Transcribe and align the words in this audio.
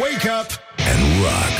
Wake 0.00 0.28
up 0.40 0.50
and 0.90 1.00
rock. 1.22 1.56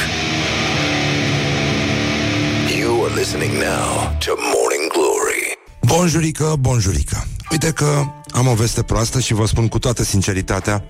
You 2.79 3.05
are 3.05 3.15
listening 3.15 3.53
now 3.53 4.17
to 4.19 4.31
Morning 4.55 4.93
Glory. 4.93 5.59
Bonjurică, 5.81 6.57
bonjurică. 6.61 7.25
Uite 7.51 7.71
că 7.71 8.05
am 8.31 8.47
o 8.47 8.55
veste 8.55 8.83
proastă 8.83 9.21
și 9.21 9.35
vă 9.35 9.47
spun 9.47 9.69
cu 9.69 9.79
toată 9.79 10.03
sinceritatea. 10.03 10.85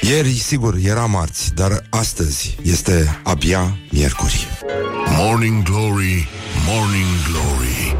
Ieri, 0.00 0.34
sigur, 0.38 0.74
era 0.84 1.04
marți, 1.04 1.54
dar 1.54 1.82
astăzi 1.90 2.58
este 2.62 3.20
abia 3.22 3.76
miercuri. 3.90 4.46
Morning 5.16 5.62
Glory, 5.62 6.28
Morning 6.66 7.06
Glory. 7.30 7.96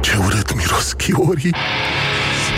Ce 0.00 0.16
urât 0.24 0.54
miros 0.54 0.92
chiorii. 0.92 1.54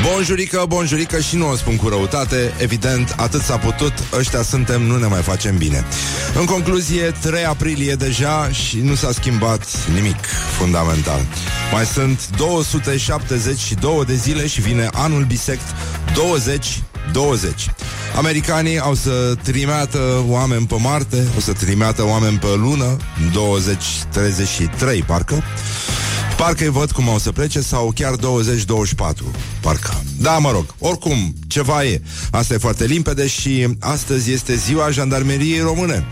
Bonjurică, 0.02 0.64
bonjurică 0.68 1.20
și 1.20 1.36
nu 1.36 1.48
o 1.50 1.56
spun 1.56 1.76
cu 1.76 1.88
răutate 1.88 2.54
Evident, 2.58 3.14
atât 3.16 3.40
s-a 3.40 3.56
putut 3.56 3.92
Ăștia 4.18 4.42
suntem, 4.42 4.82
nu 4.82 4.96
ne 4.96 5.06
mai 5.06 5.22
facem 5.22 5.56
bine 5.56 5.84
În 6.38 6.44
concluzie, 6.44 7.14
3 7.20 7.44
aprilie 7.44 7.94
deja 7.94 8.50
Și 8.50 8.80
nu 8.80 8.94
s-a 8.94 9.12
schimbat 9.12 9.88
nimic 9.94 10.24
fundamental 10.58 11.20
Mai 11.72 11.84
sunt 11.84 12.28
272 12.36 14.04
de 14.06 14.14
zile 14.14 14.46
Și 14.46 14.60
vine 14.60 14.88
anul 14.92 15.24
bisect 15.24 15.74
20 16.14 16.82
20. 17.12 17.70
Americanii 18.16 18.78
au 18.78 18.94
să 18.94 19.34
trimeată 19.42 20.24
oameni 20.26 20.66
pe 20.66 20.74
Marte, 20.80 21.26
o 21.36 21.40
să 21.40 21.52
trimeată 21.52 22.04
oameni 22.04 22.38
pe 22.38 22.54
lună, 22.56 22.96
20-33, 25.00 25.06
parcă. 25.06 25.42
Parcă 26.38 26.64
îi 26.64 26.70
văd 26.70 26.90
cum 26.90 27.08
au 27.08 27.18
să 27.18 27.32
plece 27.32 27.60
sau 27.60 27.92
chiar 27.94 28.14
20-24, 28.16 28.18
parcă. 29.60 30.02
Da, 30.20 30.38
mă 30.38 30.50
rog, 30.50 30.74
oricum, 30.78 31.34
ceva 31.46 31.84
e. 31.84 32.02
Asta 32.30 32.54
e 32.54 32.58
foarte 32.58 32.84
limpede 32.84 33.26
și 33.26 33.76
astăzi 33.80 34.32
este 34.32 34.54
ziua 34.54 34.90
jandarmeriei 34.90 35.60
române. 35.60 36.06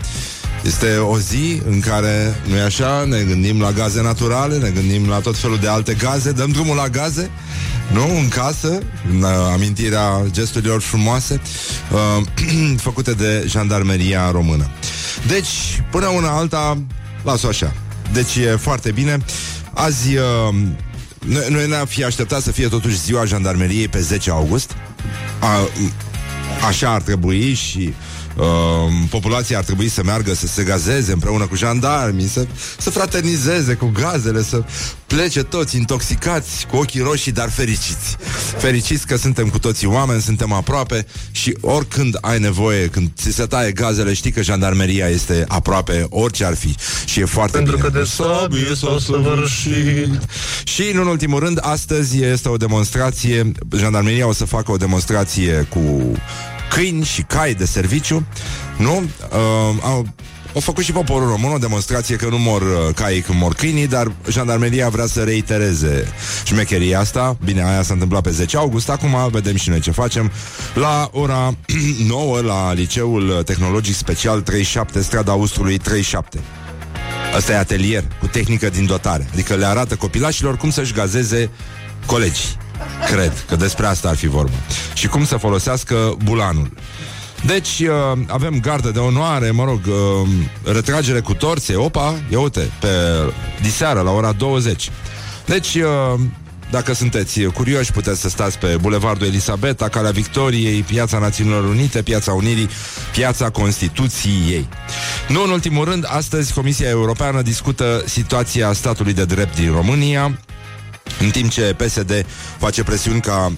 Este 0.65 0.95
o 0.95 1.19
zi 1.19 1.61
în 1.69 1.79
care, 1.79 2.41
nu 2.47 2.55
e 2.55 2.61
așa, 2.61 3.03
ne 3.03 3.23
gândim 3.23 3.61
la 3.61 3.71
gaze 3.71 4.01
naturale, 4.01 4.57
ne 4.57 4.69
gândim 4.69 5.07
la 5.07 5.19
tot 5.19 5.37
felul 5.37 5.57
de 5.57 5.67
alte 5.67 5.93
gaze, 5.93 6.31
dăm 6.31 6.51
drumul 6.51 6.75
la 6.75 6.89
gaze, 6.89 7.29
nu? 7.91 8.17
În 8.17 8.27
casă, 8.27 8.79
în 9.11 9.21
uh, 9.21 9.29
amintirea 9.53 10.23
gesturilor 10.31 10.81
frumoase 10.81 11.41
uh, 11.91 12.25
făcute 12.87 13.11
de 13.13 13.45
jandarmeria 13.47 14.31
română. 14.31 14.69
Deci, 15.27 15.83
până 15.91 16.07
una 16.07 16.29
alta, 16.29 16.77
las-o 17.23 17.47
așa. 17.47 17.73
Deci 18.13 18.35
e 18.35 18.55
foarte 18.55 18.91
bine. 18.91 19.19
Azi, 19.79 20.15
uh, 20.15 20.55
noi, 21.25 21.45
noi 21.49 21.67
ne-am 21.67 21.85
fi 21.85 22.03
așteptat 22.03 22.41
să 22.41 22.51
fie 22.51 22.67
totuși 22.67 22.99
ziua 22.99 23.25
jandarmeriei 23.25 23.87
pe 23.87 23.99
10 23.99 24.29
august. 24.29 24.75
A, 25.39 25.69
așa 26.67 26.93
ar 26.93 27.01
trebui 27.01 27.53
și 27.53 27.93
uh, 28.37 28.45
populația 29.09 29.57
ar 29.57 29.63
trebui 29.63 29.89
să 29.89 30.03
meargă 30.03 30.33
să 30.33 30.47
se 30.47 30.63
gazeze 30.63 31.11
împreună 31.11 31.47
cu 31.47 31.55
jandarmii, 31.55 32.27
să, 32.27 32.47
să 32.77 32.89
fraternizeze 32.89 33.73
cu 33.73 33.91
gazele, 33.93 34.43
să 34.43 34.63
plece 35.07 35.43
toți 35.43 35.75
intoxicați, 35.77 36.65
cu 36.67 36.75
ochii 36.75 37.01
roșii, 37.01 37.31
dar 37.31 37.49
fericiți. 37.49 38.17
Fericiți 38.57 39.07
că 39.07 39.17
suntem 39.17 39.49
cu 39.49 39.59
toții 39.59 39.87
oameni, 39.87 40.21
suntem 40.21 40.51
aproape 40.51 41.05
și 41.31 41.57
oricând 41.61 42.17
ai 42.21 42.39
nevoie, 42.39 42.87
când 42.87 43.09
ți 43.15 43.31
se 43.31 43.45
taie 43.45 43.71
gazele, 43.71 44.13
știi 44.13 44.31
că 44.31 44.41
jandarmeria 44.41 45.07
este 45.07 45.45
aproape 45.47 46.05
orice 46.09 46.45
ar 46.45 46.55
fi. 46.55 46.75
Și 47.05 47.19
e 47.19 47.25
foarte 47.25 47.57
Pentru 47.57 47.75
bine. 47.75 47.87
că 47.87 47.97
de 47.99 48.03
sabie 48.03 48.75
s-a 48.75 48.97
săvârșit. 49.05 50.19
Și, 50.63 50.91
în 50.93 51.07
ultimul 51.07 51.39
rând, 51.39 51.59
astăzi 51.61 52.23
este 52.23 52.49
o 52.49 52.57
demonstrație, 52.57 53.51
jandarmeria 53.77 54.27
o 54.27 54.33
să 54.33 54.45
facă 54.45 54.71
o 54.71 54.77
demonstrație 54.77 55.67
cu 55.69 56.11
câini 56.69 57.03
și 57.03 57.21
cai 57.21 57.53
de 57.53 57.65
serviciu, 57.65 58.25
nu? 58.77 58.95
Uh, 58.97 59.77
au, 59.81 60.05
au 60.53 60.61
făcut 60.61 60.83
și 60.83 60.91
poporul 60.91 61.27
român 61.27 61.51
o 61.51 61.57
demonstrație 61.57 62.15
că 62.15 62.27
nu 62.29 62.37
mor 62.37 62.61
uh, 62.61 62.93
caii 62.95 63.21
când 63.21 63.39
mor 63.39 63.53
câinii, 63.53 63.87
dar 63.87 64.11
jandarmeria 64.29 64.89
vrea 64.89 65.05
să 65.05 65.23
reitereze 65.23 66.13
șmecheria 66.43 66.99
asta. 66.99 67.37
Bine, 67.43 67.63
aia 67.63 67.81
s-a 67.81 67.93
întâmplat 67.93 68.21
pe 68.21 68.29
10 68.29 68.57
august, 68.57 68.89
acum 68.89 69.29
vedem 69.31 69.55
și 69.55 69.69
noi 69.69 69.79
ce 69.79 69.91
facem. 69.91 70.31
La 70.73 71.09
ora 71.11 71.55
9, 72.07 72.41
la 72.41 72.73
Liceul 72.73 73.43
Tehnologic 73.45 73.95
Special 73.95 74.41
37, 74.41 75.01
strada 75.01 75.31
Austrului 75.31 75.77
37. 75.77 76.39
Asta 77.35 77.51
e 77.51 77.57
atelier 77.57 78.03
cu 78.19 78.27
tehnică 78.27 78.69
din 78.69 78.85
dotare. 78.85 79.27
Adică 79.33 79.55
le 79.55 79.65
arată 79.65 79.95
copilașilor 79.95 80.57
cum 80.57 80.69
să-și 80.69 80.93
gazeze 80.93 81.49
colegii. 82.05 82.66
Cred 83.05 83.43
că 83.47 83.55
despre 83.55 83.85
asta 83.85 84.09
ar 84.09 84.15
fi 84.15 84.27
vorba. 84.27 84.55
Și 84.93 85.07
cum 85.07 85.25
să 85.25 85.37
folosească 85.37 86.15
bulanul. 86.23 86.71
Deci 87.45 87.79
uh, 87.79 88.19
avem 88.27 88.59
gardă 88.59 88.89
de 88.89 88.99
onoare, 88.99 89.51
mă 89.51 89.63
rog, 89.63 89.79
uh, 89.85 90.73
retragere 90.73 91.19
cu 91.19 91.33
torțe, 91.33 91.75
opa, 91.75 92.15
ia 92.29 92.39
uite, 92.39 92.71
pe 92.79 92.87
diseară 93.61 94.01
la 94.01 94.11
ora 94.11 94.31
20. 94.31 94.89
Deci, 95.45 95.75
uh, 95.75 96.19
dacă 96.71 96.93
sunteți 96.93 97.41
curioși, 97.41 97.91
puteți 97.91 98.21
să 98.21 98.29
stați 98.29 98.57
pe 98.59 98.77
Bulevardul 98.81 99.27
Elisabeta, 99.27 99.89
Calea 99.89 100.11
Victoriei, 100.11 100.81
Piața 100.81 101.17
Națiunilor 101.17 101.63
Unite, 101.63 102.01
Piața 102.01 102.33
Unirii, 102.33 102.69
Piața 103.11 103.49
Constituției. 103.49 104.67
Nu 105.27 105.43
în 105.43 105.49
ultimul 105.49 105.85
rând, 105.85 106.05
astăzi 106.07 106.53
Comisia 106.53 106.89
Europeană 106.89 107.41
discută 107.41 108.03
situația 108.05 108.73
statului 108.73 109.13
de 109.13 109.25
drept 109.25 109.55
din 109.55 109.71
România, 109.71 110.39
în 111.19 111.29
timp 111.29 111.49
ce 111.49 111.75
PSD 111.77 112.25
face 112.59 112.83
presiuni 112.83 113.21
ca 113.21 113.51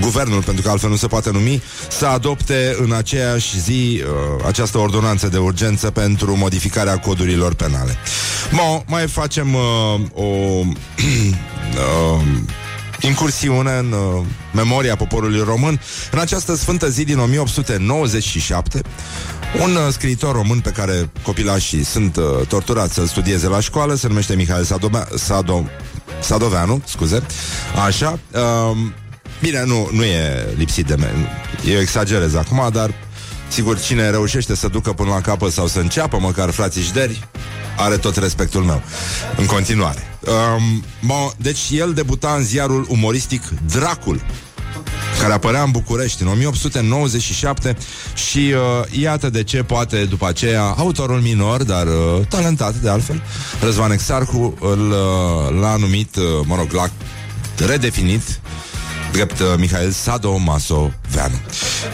guvernul, 0.00 0.42
pentru 0.42 0.62
că 0.62 0.70
altfel 0.70 0.90
nu 0.90 0.96
se 0.96 1.06
poate 1.06 1.30
numi, 1.30 1.62
să 1.90 2.06
adopte 2.06 2.76
în 2.78 2.92
aceeași 2.92 3.60
zi 3.60 4.02
uh, 4.02 4.44
această 4.46 4.78
ordonanță 4.78 5.28
de 5.28 5.38
urgență 5.38 5.90
pentru 5.90 6.36
modificarea 6.36 6.98
codurilor 6.98 7.54
penale. 7.54 7.96
Mo, 8.50 8.82
mai 8.86 9.06
facem 9.06 9.54
uh, 9.54 10.00
o 10.14 10.24
uh, 10.64 12.22
incursiune 13.00 13.72
în 13.72 13.92
uh, 13.92 14.24
memoria 14.52 14.96
poporului 14.96 15.40
român. 15.40 15.80
În 16.10 16.18
această 16.18 16.56
sfântă 16.56 16.88
zi 16.88 17.04
din 17.04 17.18
1897, 17.18 18.80
un 19.62 19.74
uh, 19.74 19.92
scriitor 19.92 20.34
român 20.34 20.60
pe 20.60 20.70
care 20.70 21.10
copilașii 21.22 21.84
sunt 21.84 22.16
uh, 22.16 22.46
torturați 22.48 22.94
să-l 22.94 23.06
studieze 23.06 23.46
la 23.46 23.60
școală, 23.60 23.94
se 23.94 24.08
numește 24.08 24.34
Mihail 24.34 24.64
Sadome- 24.64 25.08
Sado- 25.14 25.70
Sadoveanu, 26.20 26.82
scuze, 26.84 27.22
așa, 27.86 28.18
uh, 28.32 28.76
Bine, 29.40 29.64
nu, 29.64 29.88
nu 29.92 30.04
e 30.04 30.54
lipsit 30.56 30.86
de 30.86 30.94
men. 30.94 31.28
Eu 31.66 31.80
exagerez 31.80 32.34
acum, 32.34 32.68
dar 32.72 32.94
sigur, 33.48 33.80
cine 33.80 34.10
reușește 34.10 34.54
să 34.54 34.68
ducă 34.68 34.92
până 34.92 35.10
la 35.10 35.20
capăt 35.20 35.52
sau 35.52 35.66
să 35.66 35.78
înceapă 35.78 36.18
măcar 36.20 36.50
frații 36.50 36.82
șderi, 36.82 37.28
are 37.76 37.96
tot 37.96 38.16
respectul 38.16 38.62
meu. 38.62 38.82
În 39.36 39.46
continuare. 39.46 40.02
Um, 40.20 40.84
bon, 41.04 41.30
deci 41.36 41.60
el 41.70 41.92
debuta 41.92 42.34
în 42.36 42.42
ziarul 42.42 42.86
umoristic 42.88 43.42
Dracul, 43.72 44.20
care 45.20 45.32
apărea 45.32 45.62
în 45.62 45.70
București 45.70 46.22
în 46.22 46.28
1897 46.28 47.76
și 48.14 48.38
uh, 48.38 49.00
iată 49.00 49.30
de 49.30 49.42
ce 49.42 49.62
poate 49.62 50.04
după 50.04 50.26
aceea 50.26 50.62
autorul 50.62 51.20
minor, 51.20 51.62
dar 51.62 51.86
uh, 51.86 52.26
talentat 52.28 52.74
de 52.74 52.88
altfel, 52.88 53.22
Răzvan 53.60 53.90
Exarcu 53.90 54.58
îl, 54.60 54.90
uh, 54.90 55.60
l-a 55.60 55.76
numit, 55.76 56.16
uh, 56.16 56.24
mă 56.44 56.56
rog, 56.56 56.72
l-a 56.72 56.90
redefinit 57.66 58.40
drept 59.12 59.38
uh, 59.40 59.46
Mihail 59.56 59.90
Sadomasoveanu. 59.90 61.40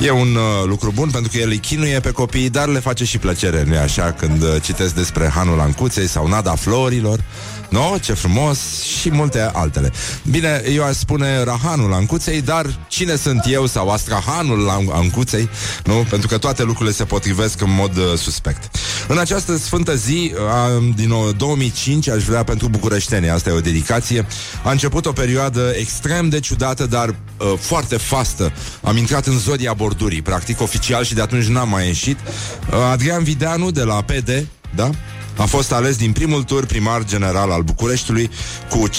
E 0.00 0.10
un 0.10 0.34
uh, 0.34 0.66
lucru 0.66 0.92
bun 0.94 1.10
pentru 1.10 1.30
că 1.30 1.38
el 1.38 1.48
îi 1.48 1.58
chinuie 1.58 2.00
pe 2.00 2.10
copii, 2.10 2.50
dar 2.50 2.68
le 2.68 2.78
face 2.78 3.04
și 3.04 3.18
plăcere, 3.18 3.64
nu 3.66 3.76
așa, 3.76 4.12
când 4.12 4.42
uh, 4.42 4.56
citesc 4.62 4.94
despre 4.94 5.28
Hanul 5.28 5.60
Ancuței 5.60 6.08
sau 6.08 6.26
Nada 6.26 6.54
Florilor. 6.54 7.24
No, 7.68 7.98
ce 8.00 8.12
frumos 8.12 8.82
și 8.82 9.10
multe 9.10 9.50
altele. 9.52 9.92
Bine, 10.30 10.62
eu 10.74 10.84
aș 10.84 10.94
spune 10.94 11.42
Rahanul 11.42 11.92
Ancuței, 11.92 12.42
dar 12.42 12.78
cine 12.88 13.16
sunt 13.16 13.44
eu 13.46 13.66
sau 13.66 13.88
Astrahanul 13.90 14.68
Ancuței? 14.92 15.48
Nu? 15.84 16.06
Pentru 16.10 16.28
că 16.28 16.38
toate 16.38 16.62
lucrurile 16.62 16.94
se 16.94 17.04
potrivesc 17.04 17.60
în 17.60 17.74
mod 17.74 17.96
uh, 17.96 18.04
suspect. 18.16 18.76
În 19.08 19.18
această 19.18 19.56
sfântă 19.56 19.94
zi, 19.94 20.34
uh, 20.34 20.92
din 20.94 21.10
uh, 21.10 21.36
2005, 21.36 22.08
aș 22.08 22.24
vrea 22.24 22.42
pentru 22.42 22.68
bucureșteni, 22.68 23.30
asta 23.30 23.50
e 23.50 23.52
o 23.52 23.60
dedicație, 23.60 24.26
a 24.64 24.70
început 24.70 25.06
o 25.06 25.12
perioadă 25.12 25.72
extrem 25.78 26.28
de 26.28 26.40
ciudată, 26.40 26.86
dar 26.86 27.08
uh, 27.08 27.52
foarte 27.58 27.96
fastă. 27.96 28.52
Am 28.82 28.96
intrat 28.96 29.26
în 29.26 29.38
zodia 29.38 29.72
bordurii, 29.72 30.22
practic 30.22 30.60
oficial, 30.60 31.04
și 31.04 31.14
de 31.14 31.20
atunci 31.20 31.44
n-am 31.44 31.68
mai 31.68 31.86
ieșit. 31.86 32.18
Uh, 32.18 32.74
Adrian 32.92 33.22
Videanu 33.22 33.70
de 33.70 33.82
la 33.82 34.02
PD, 34.02 34.46
da? 34.74 34.90
A 35.36 35.44
fost 35.44 35.72
ales 35.72 35.96
din 35.96 36.12
primul 36.12 36.42
tur 36.42 36.66
primar 36.66 37.04
general 37.04 37.50
al 37.50 37.62
Bucureștiului 37.62 38.30
cu 38.68 38.88
53,01%, 38.88 38.92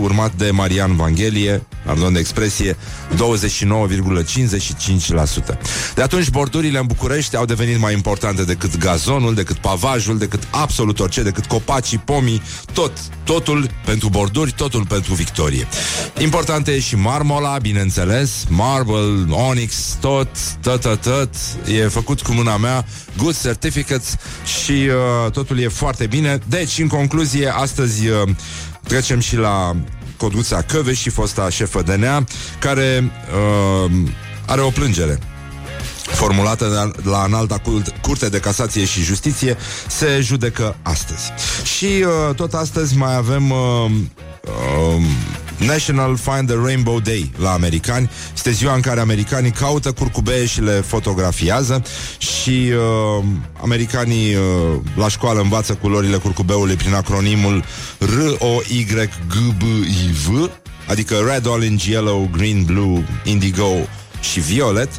urmat 0.00 0.34
de 0.34 0.50
Marian 0.50 0.96
Vanghelie, 0.96 1.66
pardon 1.84 2.12
de 2.12 2.18
expresie, 2.18 2.76
29,55%. 3.12 3.16
De 5.94 6.02
atunci, 6.02 6.30
bordurile 6.30 6.78
în 6.78 6.86
București 6.86 7.36
au 7.36 7.44
devenit 7.44 7.78
mai 7.78 7.92
importante 7.92 8.44
decât 8.44 8.78
gazonul, 8.78 9.34
decât 9.34 9.56
pavajul, 9.56 10.18
decât 10.18 10.42
absolut 10.50 11.00
orice, 11.00 11.22
decât 11.22 11.46
copacii, 11.46 11.98
pomii, 11.98 12.42
tot, 12.72 12.92
totul 13.24 13.70
pentru 13.84 14.08
borduri, 14.08 14.52
totul 14.52 14.86
pentru 14.86 15.14
victorie. 15.14 15.68
Importantă 16.18 16.70
e 16.70 16.80
și 16.80 16.96
marmola, 16.96 17.58
bineînțeles, 17.58 18.44
marble, 18.48 19.24
onyx, 19.30 19.96
tot, 20.00 20.28
tot, 20.62 20.80
tot, 20.80 21.00
tot, 21.00 21.30
e 21.66 21.88
făcut 21.88 22.22
cu 22.22 22.32
mâna 22.32 22.56
mea, 22.56 22.84
good 23.16 23.40
certificates 23.40 24.16
și 24.44 24.72
uh, 24.72 25.30
totul 25.30 25.58
e 25.58 25.68
foarte 25.68 26.06
bine. 26.06 26.38
Deci, 26.48 26.78
în 26.78 26.88
concluzie, 26.88 27.48
astăzi 27.48 28.08
uh, 28.08 28.28
trecem 28.88 29.20
și 29.20 29.36
la 29.36 29.76
Coduța 30.16 30.62
Căve 30.62 30.92
și 30.92 31.10
fosta 31.10 31.48
șefă 31.48 31.82
DNA, 31.82 32.24
care 32.58 33.12
uh, 33.84 33.92
are 34.46 34.60
o 34.60 34.70
plângere 34.70 35.18
formulată 36.04 36.92
la 37.02 37.24
înalta 37.26 37.62
curte 38.00 38.28
de 38.28 38.38
casație 38.38 38.84
și 38.84 39.02
justiție, 39.02 39.56
se 39.88 40.20
judecă 40.20 40.76
astăzi. 40.82 41.32
Și 41.62 41.84
uh, 41.84 42.34
tot 42.34 42.54
astăzi 42.54 42.96
mai 42.96 43.16
avem 43.16 43.50
uh, 43.50 43.90
uh, 44.96 45.02
National 45.58 46.16
Find 46.16 46.46
the 46.48 46.56
Rainbow 46.64 47.00
Day 47.00 47.32
la 47.36 47.52
americani. 47.52 48.10
Este 48.34 48.50
ziua 48.50 48.74
în 48.74 48.80
care 48.80 49.00
americanii 49.00 49.50
caută 49.50 49.92
curcubee 49.92 50.46
și 50.46 50.60
le 50.60 50.72
fotografiază 50.72 51.82
și 52.18 52.72
uh, 52.72 53.24
americanii 53.62 54.34
uh, 54.34 54.42
la 54.96 55.08
școală 55.08 55.40
învață 55.40 55.74
culorile 55.74 56.16
curcubeului 56.16 56.74
prin 56.74 56.94
acronimul 56.94 57.64
R-O-Y-G-B-I-V 57.98 59.30
adică 60.88 61.14
Red, 61.14 61.46
Orange, 61.46 61.90
Yellow, 61.90 62.28
Green, 62.32 62.64
Blue, 62.64 63.04
Indigo 63.24 63.70
și 64.20 64.40
Violet 64.40 64.90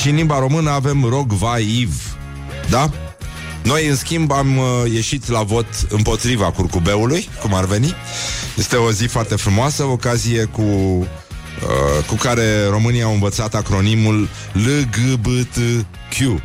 și 0.00 0.08
în 0.08 0.14
limba 0.14 0.38
română 0.38 0.70
avem 0.70 1.04
Rogvaiv. 1.04 2.16
Da? 2.70 2.90
Noi, 3.62 3.86
în 3.86 3.96
schimb, 3.96 4.32
am 4.32 4.56
uh, 4.56 4.64
ieșit 4.92 5.28
la 5.28 5.42
vot 5.42 5.66
împotriva 5.88 6.50
curcubeului, 6.50 7.28
cum 7.42 7.54
ar 7.54 7.64
veni. 7.64 7.94
Este 8.56 8.76
o 8.76 8.90
zi 8.90 9.06
foarte 9.06 9.34
frumoasă, 9.34 9.84
ocazie 9.84 10.44
cu 10.44 10.62
uh, 10.62 12.04
cu 12.06 12.14
care 12.14 12.66
România 12.70 13.06
a 13.06 13.10
învățat 13.10 13.54
acronimul 13.54 14.28
LGBTQ 14.52 16.40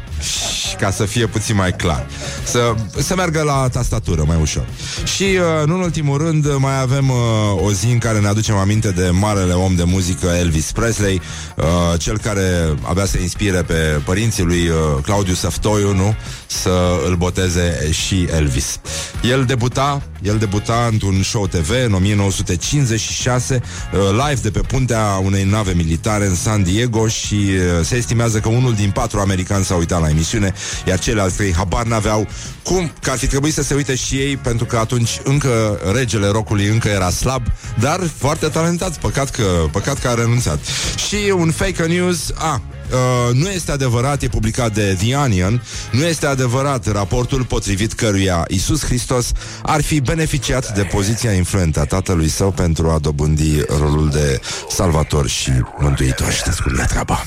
ca 0.76 0.92
să 0.92 1.06
fie 1.06 1.26
puțin 1.26 1.56
mai 1.56 1.72
clar. 1.72 2.08
Să, 2.44 2.76
să 2.98 3.16
meargă 3.16 3.42
la 3.42 3.68
tastatură 3.72 4.24
mai 4.28 4.38
ușor. 4.42 4.66
Și, 5.04 5.24
uh, 5.24 5.68
nu 5.68 5.74
în 5.74 5.82
ultimul 5.82 6.18
rând, 6.18 6.56
mai 6.58 6.82
avem 6.82 7.10
uh, 7.10 7.64
o 7.64 7.72
zi 7.72 7.86
în 7.86 7.98
care 7.98 8.20
ne 8.20 8.28
aducem 8.28 8.56
aminte 8.56 8.92
de 8.92 9.10
marele 9.10 9.54
om 9.54 9.76
de 9.76 9.84
muzică 9.84 10.28
Elvis 10.28 10.72
Presley, 10.72 11.22
uh, 11.56 11.66
cel 12.00 12.18
care 12.18 12.76
avea 12.82 13.06
să 13.06 13.18
inspire 13.18 13.62
pe 13.62 14.02
părinții 14.06 14.44
lui 14.44 14.68
uh, 14.68 15.04
Claudiu 15.04 15.34
Săftoiu, 15.34 15.94
nu? 15.94 16.16
Să 16.46 17.00
îl 17.08 17.16
boteze 17.16 17.92
și 17.92 18.28
Elvis. 18.36 18.80
El 19.22 19.44
debuta, 19.46 20.02
el 20.26 20.38
debuta 20.38 20.88
într-un 20.92 21.24
show 21.24 21.48
TV 21.48 21.70
în 21.86 21.94
1956, 21.94 23.62
uh, 23.94 24.00
live 24.12 24.40
de 24.42 24.52
pe 24.52 24.60
puntea 24.60 25.20
unei 25.24 25.44
nave 25.44 25.72
militare 25.72 26.26
în 26.26 26.36
San 26.36 26.64
Diego 26.64 27.08
și 27.08 27.36
uh, 27.36 27.86
se 27.86 27.96
estimează 27.96 28.40
că 28.40 28.50
unul 28.50 28.74
din 28.74 28.92
patru 28.92 29.20
americani 29.20 29.66
s-a 29.66 29.76
uitat 29.76 30.02
la 30.02 30.10
emisiune, 30.10 30.54
iar 30.88 31.00
ceilalți 31.00 31.36
trei 31.36 31.54
habar 31.54 31.86
n-aveau 31.86 32.28
cum 32.64 32.92
că 33.02 33.10
ar 33.10 33.18
fi 33.18 33.28
trebuit 33.28 33.54
să 33.54 33.64
se 33.64 33.74
uite 33.74 33.96
și 33.96 34.16
ei, 34.16 34.38
pentru 34.38 34.66
că 34.66 34.78
atunci 34.78 35.20
încă 35.24 35.80
regele 35.94 36.28
rocului 36.28 36.66
încă 36.66 36.88
era 36.88 37.10
slab, 37.10 37.44
dar 37.80 38.00
foarte 38.18 38.48
talentat. 38.48 38.98
Păcat 38.98 39.30
că, 39.30 39.44
păcat 39.72 40.00
că 40.00 40.08
a 40.08 40.14
renunțat. 40.14 40.60
Și 41.08 41.16
un 41.38 41.52
fake 41.52 41.86
news, 41.86 42.32
a, 42.36 42.62
Uh, 42.92 43.34
nu 43.34 43.50
este 43.50 43.72
adevărat, 43.72 44.22
e 44.22 44.28
publicat 44.28 44.74
de 44.74 44.98
The 45.00 45.16
Onion, 45.16 45.64
nu 45.92 46.06
este 46.06 46.26
adevărat 46.26 46.92
raportul 46.92 47.44
potrivit 47.44 47.94
căruia 47.94 48.46
Isus 48.48 48.84
Hristos 48.84 49.32
ar 49.64 49.82
fi 49.82 50.00
beneficiat 50.00 50.74
de 50.76 50.82
poziția 50.84 51.32
influentă 51.32 51.80
a 51.80 51.86
tatălui 51.86 52.30
său 52.30 52.52
pentru 52.52 52.90
a 52.90 53.00
dobândi 53.00 53.62
rolul 53.80 54.10
de 54.10 54.40
salvator 54.70 55.28
și 55.28 55.52
mântuitor. 55.80 56.32
Știți 56.32 56.62
cum 56.62 56.78
e 56.78 56.86
treaba. 56.88 57.24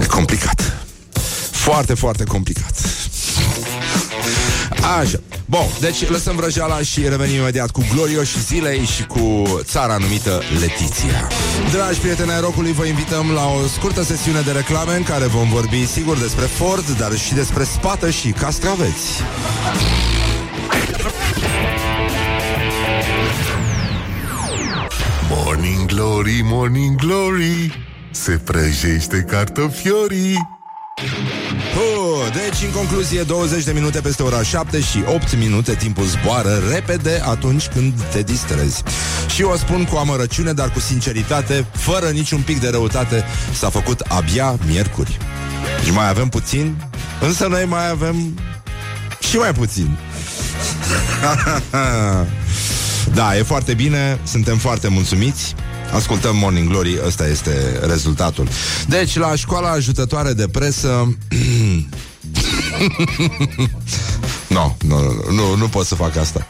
E 0.00 0.06
complicat. 0.06 0.86
Foarte, 1.50 1.94
foarte 1.94 2.24
complicat. 2.24 2.74
Așa. 5.00 5.18
Bun, 5.46 5.66
deci 5.80 6.08
lăsăm 6.08 6.36
vrăjeala 6.36 6.78
și 6.78 7.08
revenim 7.08 7.36
imediat 7.40 7.70
cu 7.70 7.82
glorioși 7.92 8.40
zilei 8.40 8.84
și 8.84 9.04
cu 9.04 9.42
țara 9.62 9.96
numită 9.96 10.42
Letiția. 10.60 11.28
Dragi 11.72 11.98
prieteni 11.98 12.30
ai 12.30 12.40
rocului, 12.40 12.72
vă 12.72 12.84
invităm 12.84 13.30
la 13.30 13.46
o 13.46 13.66
scurtă 13.66 14.02
sesiune 14.02 14.40
de 14.40 14.50
reclame 14.50 14.96
în 14.96 15.02
care 15.02 15.24
vom 15.24 15.48
vorbi 15.48 15.86
sigur 15.86 16.18
despre 16.18 16.44
Ford, 16.44 16.96
dar 16.98 17.16
și 17.16 17.34
despre 17.34 17.64
spată 17.64 18.10
și 18.10 18.30
castraveți. 18.30 19.22
Morning 25.30 25.86
Glory, 25.86 26.40
Morning 26.44 26.96
Glory 26.96 27.86
Se 28.10 28.40
prăjește 28.44 29.24
cartofiorii 29.28 30.36
Oh, 31.76 32.32
deci, 32.32 32.62
în 32.62 32.70
concluzie, 32.70 33.22
20 33.22 33.64
de 33.64 33.72
minute 33.72 34.00
peste 34.00 34.22
ora 34.22 34.42
7 34.42 34.80
și 34.80 35.02
8 35.06 35.36
minute 35.36 35.74
timpul 35.74 36.04
zboară 36.04 36.62
repede 36.70 37.22
atunci 37.24 37.66
când 37.66 38.02
te 38.02 38.22
distrezi. 38.22 38.82
Și 39.34 39.42
o 39.42 39.56
spun 39.56 39.84
cu 39.84 39.96
amărăciune, 39.96 40.52
dar 40.52 40.70
cu 40.70 40.80
sinceritate, 40.80 41.66
fără 41.72 42.08
niciun 42.08 42.40
pic 42.40 42.60
de 42.60 42.68
răutate, 42.68 43.24
s-a 43.52 43.70
făcut 43.70 44.00
abia 44.00 44.58
miercuri. 44.66 45.18
Și 45.84 45.92
mai 45.92 46.08
avem 46.08 46.28
puțin, 46.28 46.76
însă 47.20 47.46
noi 47.46 47.64
mai 47.64 47.88
avem 47.90 48.38
și 49.28 49.36
mai 49.36 49.52
puțin. 49.52 49.96
da, 53.18 53.36
e 53.36 53.42
foarte 53.42 53.74
bine, 53.74 54.18
suntem 54.24 54.58
foarte 54.58 54.88
mulțumiți. 54.88 55.54
Ascultăm 55.94 56.36
Morning 56.36 56.68
Glory, 56.68 56.98
ăsta 57.06 57.26
este 57.26 57.80
rezultatul. 57.86 58.48
Deci, 58.88 59.16
la 59.16 59.34
școala 59.34 59.70
ajutătoare 59.70 60.32
de 60.32 60.48
presă... 60.48 60.88
No, 64.48 64.76
nu, 64.86 65.00
no, 65.00 65.32
nu, 65.32 65.56
nu 65.56 65.68
pot 65.68 65.86
să 65.86 65.94
fac 65.94 66.16
asta. 66.16 66.46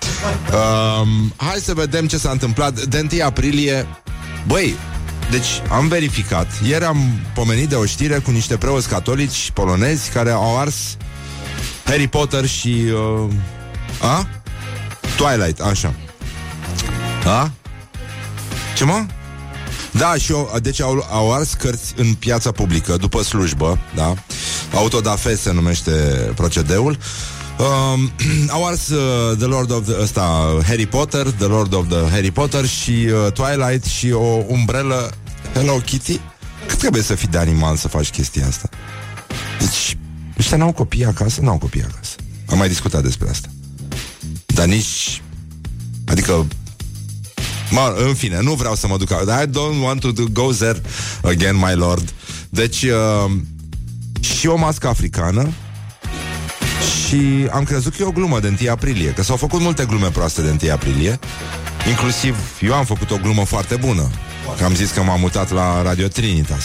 Um, 0.53 1.33
hai 1.37 1.59
să 1.63 1.75
vedem 1.75 2.07
ce 2.07 2.19
s-a 2.19 2.31
întâmplat. 2.31 2.81
De 2.85 3.07
1 3.13 3.25
aprilie, 3.25 3.87
băi, 4.47 4.75
deci 5.31 5.63
am 5.71 5.89
verificat. 5.89 6.47
Ieri 6.67 6.85
am 6.85 7.21
pomenit 7.35 7.69
de 7.69 7.75
o 7.75 7.85
știre 7.85 8.19
cu 8.19 8.31
niște 8.31 8.57
preoți 8.57 8.89
catolici 8.89 9.51
polonezi 9.55 10.11
care 10.11 10.31
au 10.31 10.59
ars 10.59 10.97
Harry 11.85 12.09
Potter 12.09 12.47
și... 12.47 12.85
Uh, 12.93 13.33
a? 14.01 14.27
Twilight, 15.17 15.61
așa. 15.61 15.95
A? 17.25 17.51
Ce 18.77 18.85
mă? 18.85 19.07
Da, 19.99 20.15
și 20.15 20.33
eu, 20.33 20.59
deci 20.63 20.81
au, 20.81 21.07
au 21.11 21.33
ars 21.33 21.53
cărți 21.53 21.93
în 21.97 22.15
piața 22.15 22.51
publică 22.51 22.97
după 22.97 23.23
slujbă, 23.23 23.79
da? 23.95 24.15
Autodafe 24.73 25.37
se 25.37 25.53
numește 25.53 25.91
procedeul. 26.35 26.99
Um, 27.59 28.13
au 28.55 28.67
ars 28.67 28.89
uh, 28.89 29.37
The 29.37 29.47
Lord 29.47 29.71
of 29.71 29.85
the, 29.85 30.01
ăsta, 30.01 30.57
Harry 30.67 30.87
Potter, 30.87 31.31
The 31.31 31.47
Lord 31.47 31.75
of 31.75 31.89
the 31.89 32.11
Harry 32.11 32.31
Potter 32.31 32.67
și 32.67 32.91
uh, 32.91 33.33
Twilight 33.33 33.85
și 33.85 34.11
o 34.11 34.43
umbrelă 34.47 35.11
Hello 35.53 35.73
Kitty. 35.73 36.21
Cât 36.67 36.79
trebuie 36.79 37.03
să 37.03 37.15
fii 37.15 37.29
de 37.29 37.39
animal 37.39 37.77
să 37.77 37.89
faci 37.89 38.11
chestia 38.11 38.47
asta? 38.47 38.69
Deci, 39.59 39.97
ăștia 40.39 40.57
n-au 40.57 40.73
copii 40.73 41.05
acasă? 41.05 41.41
N-au 41.41 41.59
copii 41.59 41.83
acasă. 41.83 42.15
Am 42.49 42.59
mai 42.59 42.69
discutat 42.69 43.03
despre 43.03 43.29
asta. 43.29 43.49
Dar 44.47 44.67
nici... 44.67 45.23
Adică 46.07 46.47
Mă, 47.71 47.95
în 48.07 48.15
fine, 48.15 48.41
nu 48.41 48.53
vreau 48.53 48.75
să 48.75 48.87
mă 48.87 48.97
duc 48.97 49.11
I 49.11 49.47
don't 49.47 49.83
want 49.83 50.01
to 50.01 50.25
go 50.33 50.53
there 50.53 50.81
again, 51.23 51.57
my 51.57 51.75
lord. 51.75 52.13
Deci 52.49 52.83
uh, 52.83 53.31
Și 54.21 54.47
o 54.47 54.57
mască 54.57 54.89
africană 54.89 55.53
Și 57.07 57.49
am 57.53 57.65
crezut 57.65 57.95
că 57.95 58.03
e 58.03 58.07
o 58.07 58.11
glumă 58.11 58.41
de 58.41 58.57
1 58.61 58.71
aprilie 58.71 59.11
Că 59.11 59.23
s-au 59.23 59.37
făcut 59.37 59.61
multe 59.61 59.85
glume 59.85 60.09
proaste 60.09 60.43
de 60.43 60.57
1 60.63 60.73
aprilie. 60.73 61.19
Inclusiv 61.89 62.37
eu 62.61 62.75
am 62.75 62.85
făcut 62.85 63.11
o 63.11 63.17
glumă 63.23 63.45
foarte 63.45 63.77
bună 63.77 64.11
Că 64.59 64.65
am 64.65 64.75
zis 64.75 64.91
că 64.91 65.03
m-am 65.03 65.21
mutat 65.21 65.51
la 65.51 65.83
Radio 65.83 66.09
Trinitas. 66.09 66.65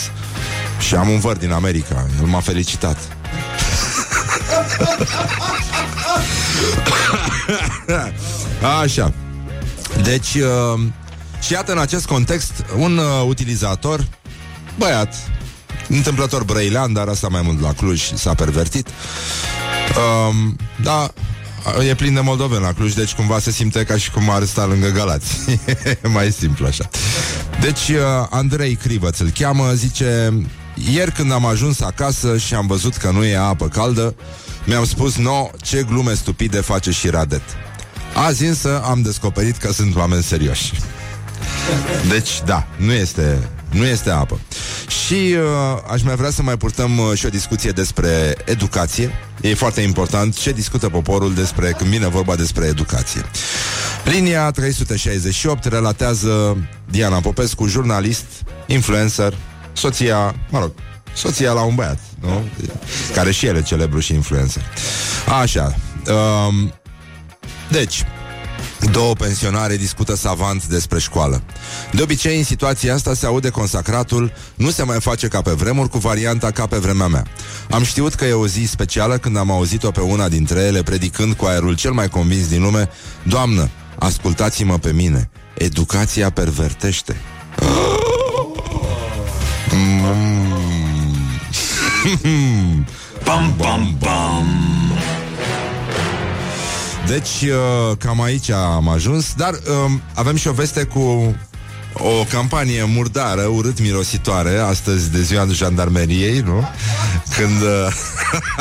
Și 0.88 0.96
am 0.96 1.10
un 1.10 1.20
văr 1.20 1.38
din 1.38 1.52
America 1.52 2.08
El 2.20 2.26
m-a 2.26 2.40
felicitat. 2.40 2.98
Așa 8.82 9.14
deci, 10.04 10.34
uh, 10.34 10.80
și 11.42 11.54
iată 11.54 11.72
în 11.72 11.78
acest 11.78 12.06
context, 12.06 12.66
un 12.78 12.98
uh, 12.98 13.06
utilizator, 13.28 14.08
băiat, 14.78 15.16
întâmplător 15.88 16.44
brăilean, 16.44 16.94
dar 16.94 17.08
asta 17.08 17.28
mai 17.28 17.42
mult 17.42 17.62
la 17.62 17.74
Cluj 17.74 18.14
s-a 18.14 18.34
pervertit, 18.34 18.88
Um, 19.98 20.56
da, 20.82 21.14
e 21.90 21.96
plin 21.96 22.14
de 22.14 22.20
moldoveni 22.20 22.62
la 22.62 22.74
Cluj, 22.74 22.94
deci 22.94 23.14
cumva 23.14 23.40
se 23.40 23.52
simte 23.52 23.84
ca 23.84 23.98
și 23.98 24.12
cum 24.12 24.30
ar 24.30 24.44
sta 24.44 24.66
lângă 24.66 24.90
Galați. 24.90 25.36
mai 26.14 26.32
simplu 26.32 26.66
așa. 26.66 26.90
Deci, 27.62 27.90
uh, 27.90 28.28
Andrei 28.30 28.76
Crivăț 28.76 29.20
îl 29.20 29.30
cheamă, 29.30 29.72
zice... 29.74 30.34
Ieri 30.94 31.12
când 31.12 31.32
am 31.32 31.46
ajuns 31.46 31.82
acasă 31.82 32.38
și 32.38 32.54
am 32.54 32.68
văzut 32.68 32.96
că 32.96 33.12
nu 33.12 33.24
e 33.24 33.38
apă 33.38 33.68
caldă, 33.68 34.16
mi-am 34.66 34.86
spus, 34.86 35.16
no, 35.16 35.50
ce 35.62 35.84
glume 35.84 36.14
stupide 36.14 36.60
face 36.60 36.92
și 36.92 37.10
Radet. 37.10 37.42
Azi 38.14 38.46
însă 38.46 38.82
am 38.84 39.02
descoperit 39.02 39.58
că 39.58 39.72
sunt 39.72 39.96
oameni 39.96 40.24
serioși. 40.24 40.74
Deci, 42.10 42.42
da, 42.46 42.68
nu 42.78 42.92
este, 42.92 43.50
nu 43.70 43.86
este 43.86 44.10
apă. 44.10 44.40
Și 45.06 45.14
uh, 45.14 45.92
aș 45.92 46.02
mai 46.02 46.16
vrea 46.16 46.30
să 46.30 46.42
mai 46.42 46.58
purtăm 46.58 46.98
uh, 46.98 47.18
și 47.18 47.26
o 47.26 47.30
discuție 47.30 47.72
despre 47.72 48.36
educație. 48.46 49.12
E 49.42 49.54
foarte 49.54 49.82
important 49.82 50.38
ce 50.38 50.52
discută 50.52 50.90
poporul 50.90 51.34
despre 51.34 51.72
când 51.78 51.90
vine 51.90 52.08
vorba 52.08 52.36
despre 52.36 52.66
educație. 52.66 53.22
Linia 54.04 54.52
368 54.52 55.66
relatează 55.66 56.58
Diana 56.90 57.20
Popescu, 57.20 57.68
jurnalist, 57.68 58.26
influencer, 58.68 59.34
soția, 59.74 60.36
mă 60.50 60.60
rog, 60.60 60.72
soția 61.14 61.52
la 61.52 61.62
un 61.62 61.76
băiat, 61.76 62.00
nu? 62.22 62.44
Care 63.14 63.32
și 63.32 63.46
el 63.46 63.56
e 63.56 63.62
celebru 63.62 64.00
și 64.00 64.14
influencer. 64.14 64.64
Așa. 65.42 65.76
Um, 66.08 66.74
deci, 67.72 68.06
Două 68.92 69.14
pensionare 69.14 69.78
discută 69.78 70.16
savant 70.16 70.66
despre 70.66 71.00
școală. 71.00 71.42
De 71.92 72.02
obicei, 72.02 72.38
în 72.38 72.44
situația 72.44 72.94
asta 72.94 73.14
se 73.14 73.26
aude 73.26 73.50
consacratul 73.50 74.34
Nu 74.56 74.70
se 74.70 74.84
mai 74.84 75.00
face 75.00 75.28
ca 75.28 75.42
pe 75.42 75.52
vremuri 75.52 75.90
cu 75.90 75.98
varianta 75.98 76.52
ca 76.52 76.66
pe 76.66 76.78
vremea 76.78 77.08
mea. 77.08 77.26
Am 77.70 77.84
știut 77.84 78.14
că 78.14 78.26
e 78.26 78.34
o 78.34 78.48
zi 78.48 78.64
specială 78.66 79.18
când 79.18 79.38
am 79.38 79.52
auzit-o 79.52 79.92
pe 79.92 80.00
una 80.00 80.30
dintre 80.30 80.60
ele 80.60 80.84
predicând 80.84 81.34
cu 81.34 81.46
aerul 81.46 81.76
cel 81.76 81.92
mai 81.92 82.10
convins 82.10 82.48
din 82.48 82.62
lume 82.62 82.90
Doamnă, 83.24 83.70
ascultați-mă 84.00 84.78
pe 84.78 84.92
mine, 84.92 85.30
educația 85.54 86.30
pervertește. 86.30 87.16
Bam, 93.24 93.54
bam, 93.58 93.96
bam. 94.00 94.48
Deci, 97.10 97.50
uh, 97.50 97.98
cam 97.98 98.22
aici 98.22 98.50
am 98.50 98.90
ajuns, 98.90 99.34
dar 99.38 99.54
uh, 99.54 99.92
avem 100.14 100.36
și 100.36 100.48
o 100.48 100.52
veste 100.52 100.84
cu 100.84 101.36
o 101.94 102.24
campanie 102.32 102.84
murdară, 102.84 103.42
urât 103.42 103.80
mirositoare, 103.80 104.58
astăzi 104.58 105.12
de 105.12 105.22
ziua 105.22 105.46
jandarmeriei, 105.46 106.40
nu? 106.40 106.68
Când 107.38 107.62
uh, 107.62 107.94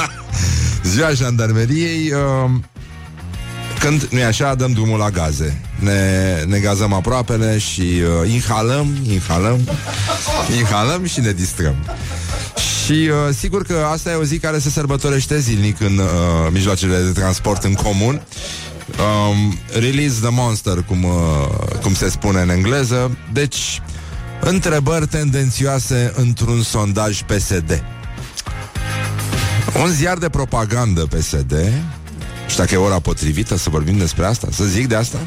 ziua 0.92 1.10
jandarmeriei, 1.10 2.12
uh, 2.12 2.50
când, 3.78 4.02
nu 4.02 4.24
așa, 4.24 4.54
dăm 4.54 4.72
drumul 4.72 4.98
la 4.98 5.10
gaze. 5.10 5.60
Ne, 5.78 6.42
ne 6.46 6.58
gazăm 6.58 6.92
aproapele 6.92 7.58
și 7.58 7.80
uh, 8.22 8.32
inhalăm, 8.32 8.96
inhalăm, 9.08 9.60
inhalăm 10.58 11.06
și 11.06 11.20
ne 11.20 11.32
distrăm. 11.32 11.74
Și 12.88 13.09
uh, 13.09 13.35
sigur 13.35 13.62
că 13.62 13.87
asta 13.92 14.11
e 14.11 14.14
o 14.14 14.25
zi 14.25 14.38
care 14.38 14.59
se 14.59 14.71
sărbătorește 14.71 15.38
zilnic 15.38 15.80
în 15.80 15.99
uh, 15.99 16.09
mijloacele 16.50 16.99
de 16.99 17.11
transport 17.11 17.64
în 17.64 17.75
comun. 17.75 18.23
Um, 18.99 19.59
release 19.73 20.21
the 20.21 20.30
monster, 20.30 20.83
cum, 20.87 21.04
uh, 21.04 21.78
cum 21.83 21.95
se 21.95 22.09
spune 22.09 22.40
în 22.40 22.50
engleză. 22.50 23.18
Deci, 23.33 23.83
întrebări 24.40 25.07
tendențioase 25.07 26.12
într-un 26.16 26.62
sondaj 26.62 27.23
PSD. 27.23 27.85
Un 29.83 29.90
ziar 29.90 30.18
de 30.18 30.28
propagandă 30.28 31.07
PSD 31.07 31.73
și 32.47 32.57
dacă 32.57 32.75
e 32.75 32.76
ora 32.76 32.99
potrivită 32.99 33.57
să 33.57 33.71
vorbim 33.71 33.99
despre 33.99 34.25
asta, 34.25 34.49
să 34.50 34.64
zic 34.64 34.87
de 34.87 34.95
asta? 34.95 35.18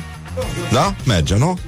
Da? 0.71 0.95
Merge, 1.05 1.37
nu? 1.37 1.59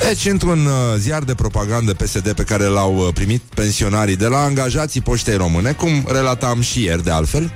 Deci, 0.00 0.24
într-un 0.24 0.66
uh, 0.66 0.72
ziar 0.98 1.22
de 1.22 1.34
propagandă 1.34 1.94
PSD 1.94 2.32
pe 2.32 2.42
care 2.42 2.64
l-au 2.64 2.96
uh, 2.96 3.08
primit 3.14 3.42
pensionarii 3.54 4.16
de 4.16 4.26
la 4.26 4.38
angajații 4.38 5.00
poștei 5.00 5.36
române, 5.36 5.72
cum 5.72 6.06
relatam 6.08 6.60
și 6.60 6.82
ieri 6.82 7.04
de 7.04 7.10
altfel, 7.10 7.52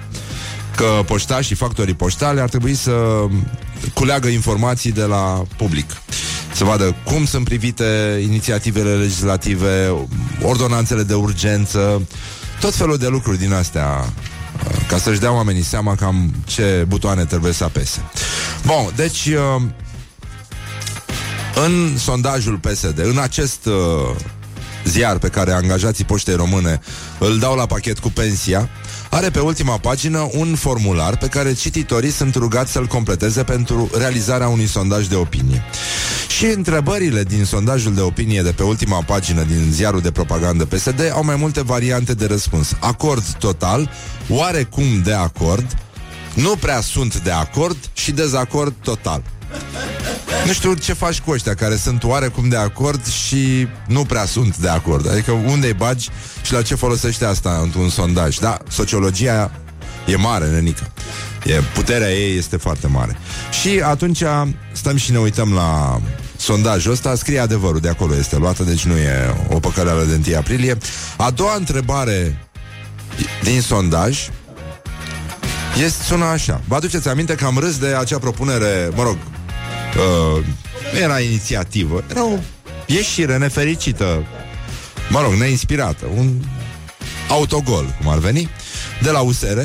că 0.76 1.02
poștașii 1.06 1.44
și 1.44 1.54
factorii 1.54 1.94
poștale 1.94 2.40
ar 2.40 2.48
trebui 2.48 2.74
să 2.74 2.92
culeagă 3.94 4.28
informații 4.28 4.92
de 4.92 5.02
la 5.02 5.42
public. 5.56 5.90
Să 6.54 6.64
vadă 6.64 6.96
cum 7.04 7.24
sunt 7.24 7.44
privite 7.44 8.20
inițiativele 8.22 8.94
legislative, 8.94 9.94
ordonanțele 10.42 11.02
de 11.02 11.14
urgență, 11.14 12.02
tot 12.60 12.74
felul 12.74 12.96
de 12.96 13.08
lucruri 13.08 13.38
din 13.38 13.52
astea 13.52 13.86
uh, 14.64 14.76
ca 14.88 14.98
să-și 14.98 15.20
dea 15.20 15.32
oamenii 15.32 15.62
seama 15.62 15.94
cam 15.94 16.34
ce 16.44 16.84
butoane 16.88 17.24
trebuie 17.24 17.52
să 17.52 17.64
apese. 17.64 18.02
Bun, 18.66 18.92
deci 18.96 19.26
uh, 19.26 19.62
în 21.64 21.96
sondajul 21.96 22.58
PSD, 22.58 22.98
în 22.98 23.18
acest 23.18 23.66
uh, 23.66 23.74
ziar 24.84 25.18
pe 25.18 25.28
care 25.28 25.52
angajații 25.52 26.04
poștei 26.04 26.34
române 26.34 26.80
îl 27.18 27.38
dau 27.38 27.56
la 27.56 27.66
pachet 27.66 27.98
cu 27.98 28.10
pensia, 28.10 28.68
are 29.10 29.30
pe 29.30 29.40
ultima 29.40 29.78
pagină 29.78 30.28
un 30.32 30.54
formular 30.54 31.16
pe 31.16 31.26
care 31.26 31.52
cititorii 31.52 32.10
sunt 32.10 32.34
rugați 32.34 32.72
să-l 32.72 32.86
completeze 32.86 33.42
pentru 33.42 33.90
realizarea 33.98 34.48
unui 34.48 34.66
sondaj 34.66 35.06
de 35.06 35.14
opinie. 35.14 35.62
Și 36.28 36.44
întrebările 36.44 37.22
din 37.22 37.44
sondajul 37.44 37.94
de 37.94 38.00
opinie 38.00 38.42
de 38.42 38.52
pe 38.52 38.62
ultima 38.62 39.02
pagină 39.02 39.42
din 39.42 39.68
ziarul 39.70 40.00
de 40.00 40.10
propagandă 40.10 40.64
PSD 40.64 41.10
au 41.12 41.24
mai 41.24 41.36
multe 41.36 41.62
variante 41.62 42.14
de 42.14 42.26
răspuns. 42.26 42.76
Acord 42.80 43.24
total, 43.38 43.90
oarecum 44.28 45.02
de 45.04 45.12
acord, 45.12 45.76
nu 46.34 46.56
prea 46.56 46.80
sunt 46.80 47.20
de 47.22 47.30
acord 47.30 47.76
și 47.92 48.12
dezacord 48.12 48.74
total. 48.82 49.22
Nu 50.46 50.52
știu 50.52 50.74
ce 50.74 50.92
faci 50.92 51.20
cu 51.20 51.30
ăștia 51.30 51.54
care 51.54 51.76
sunt 51.76 52.04
oarecum 52.04 52.48
de 52.48 52.56
acord 52.56 53.06
și 53.06 53.68
nu 53.86 54.04
prea 54.04 54.24
sunt 54.24 54.56
de 54.56 54.68
acord. 54.68 55.10
Adică 55.10 55.32
unde-i 55.32 55.72
bagi 55.72 56.08
și 56.42 56.52
la 56.52 56.62
ce 56.62 56.74
folosește 56.74 57.24
asta 57.24 57.58
într-un 57.62 57.88
sondaj. 57.88 58.38
Da, 58.38 58.58
sociologia 58.68 59.50
e 60.06 60.16
mare, 60.16 60.46
nenică. 60.46 60.92
E, 61.44 61.60
puterea 61.74 62.12
ei 62.12 62.36
este 62.36 62.56
foarte 62.56 62.86
mare. 62.86 63.18
Și 63.60 63.80
atunci 63.84 64.22
stăm 64.72 64.96
și 64.96 65.10
ne 65.12 65.18
uităm 65.18 65.52
la 65.52 66.00
sondajul 66.36 66.92
ăsta, 66.92 67.14
scrie 67.14 67.38
adevărul, 67.38 67.80
de 67.80 67.88
acolo 67.88 68.16
este 68.16 68.36
luată, 68.36 68.62
deci 68.62 68.84
nu 68.84 68.96
e 68.96 69.34
o 69.48 69.58
păcăleală 69.60 70.04
de 70.04 70.28
1 70.28 70.36
aprilie. 70.36 70.78
A 71.16 71.30
doua 71.30 71.54
întrebare 71.54 72.48
din 73.42 73.60
sondaj 73.60 74.28
este, 75.82 76.02
sună 76.02 76.24
așa. 76.24 76.60
Vă 76.68 76.74
aduceți 76.74 77.08
aminte 77.08 77.34
că 77.34 77.44
am 77.44 77.58
râs 77.58 77.78
de 77.78 77.86
acea 77.86 78.18
propunere, 78.18 78.90
mă 78.94 79.02
rog, 79.02 79.16
uh, 79.96 80.44
nu 80.92 80.98
era 80.98 81.20
inițiativă, 81.20 82.04
era 82.10 82.24
o 82.24 82.38
ieșire 82.86 83.36
nefericită, 83.38 84.24
mă 85.10 85.20
rog, 85.20 85.32
neinspirată, 85.32 86.06
un 86.16 86.32
autogol, 87.28 87.96
cum 88.00 88.08
ar 88.10 88.18
veni, 88.18 88.48
de 89.02 89.10
la 89.10 89.20
USR, 89.20 89.58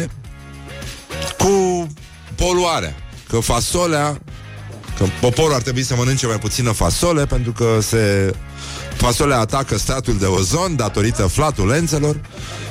cu 1.37 1.87
poluarea. 2.35 2.95
Că 3.29 3.39
fasolea, 3.39 4.21
că 4.97 5.05
poporul 5.21 5.53
ar 5.53 5.61
trebui 5.61 5.83
să 5.83 5.95
mănânce 5.95 6.27
mai 6.27 6.39
puțină 6.39 6.71
fasole, 6.71 7.25
pentru 7.25 7.51
că 7.51 7.77
se 7.81 8.33
fasolea 8.95 9.39
atacă 9.39 9.77
statul 9.77 10.17
de 10.17 10.25
ozon 10.25 10.75
datorită 10.75 11.27
flatulențelor 11.27 12.21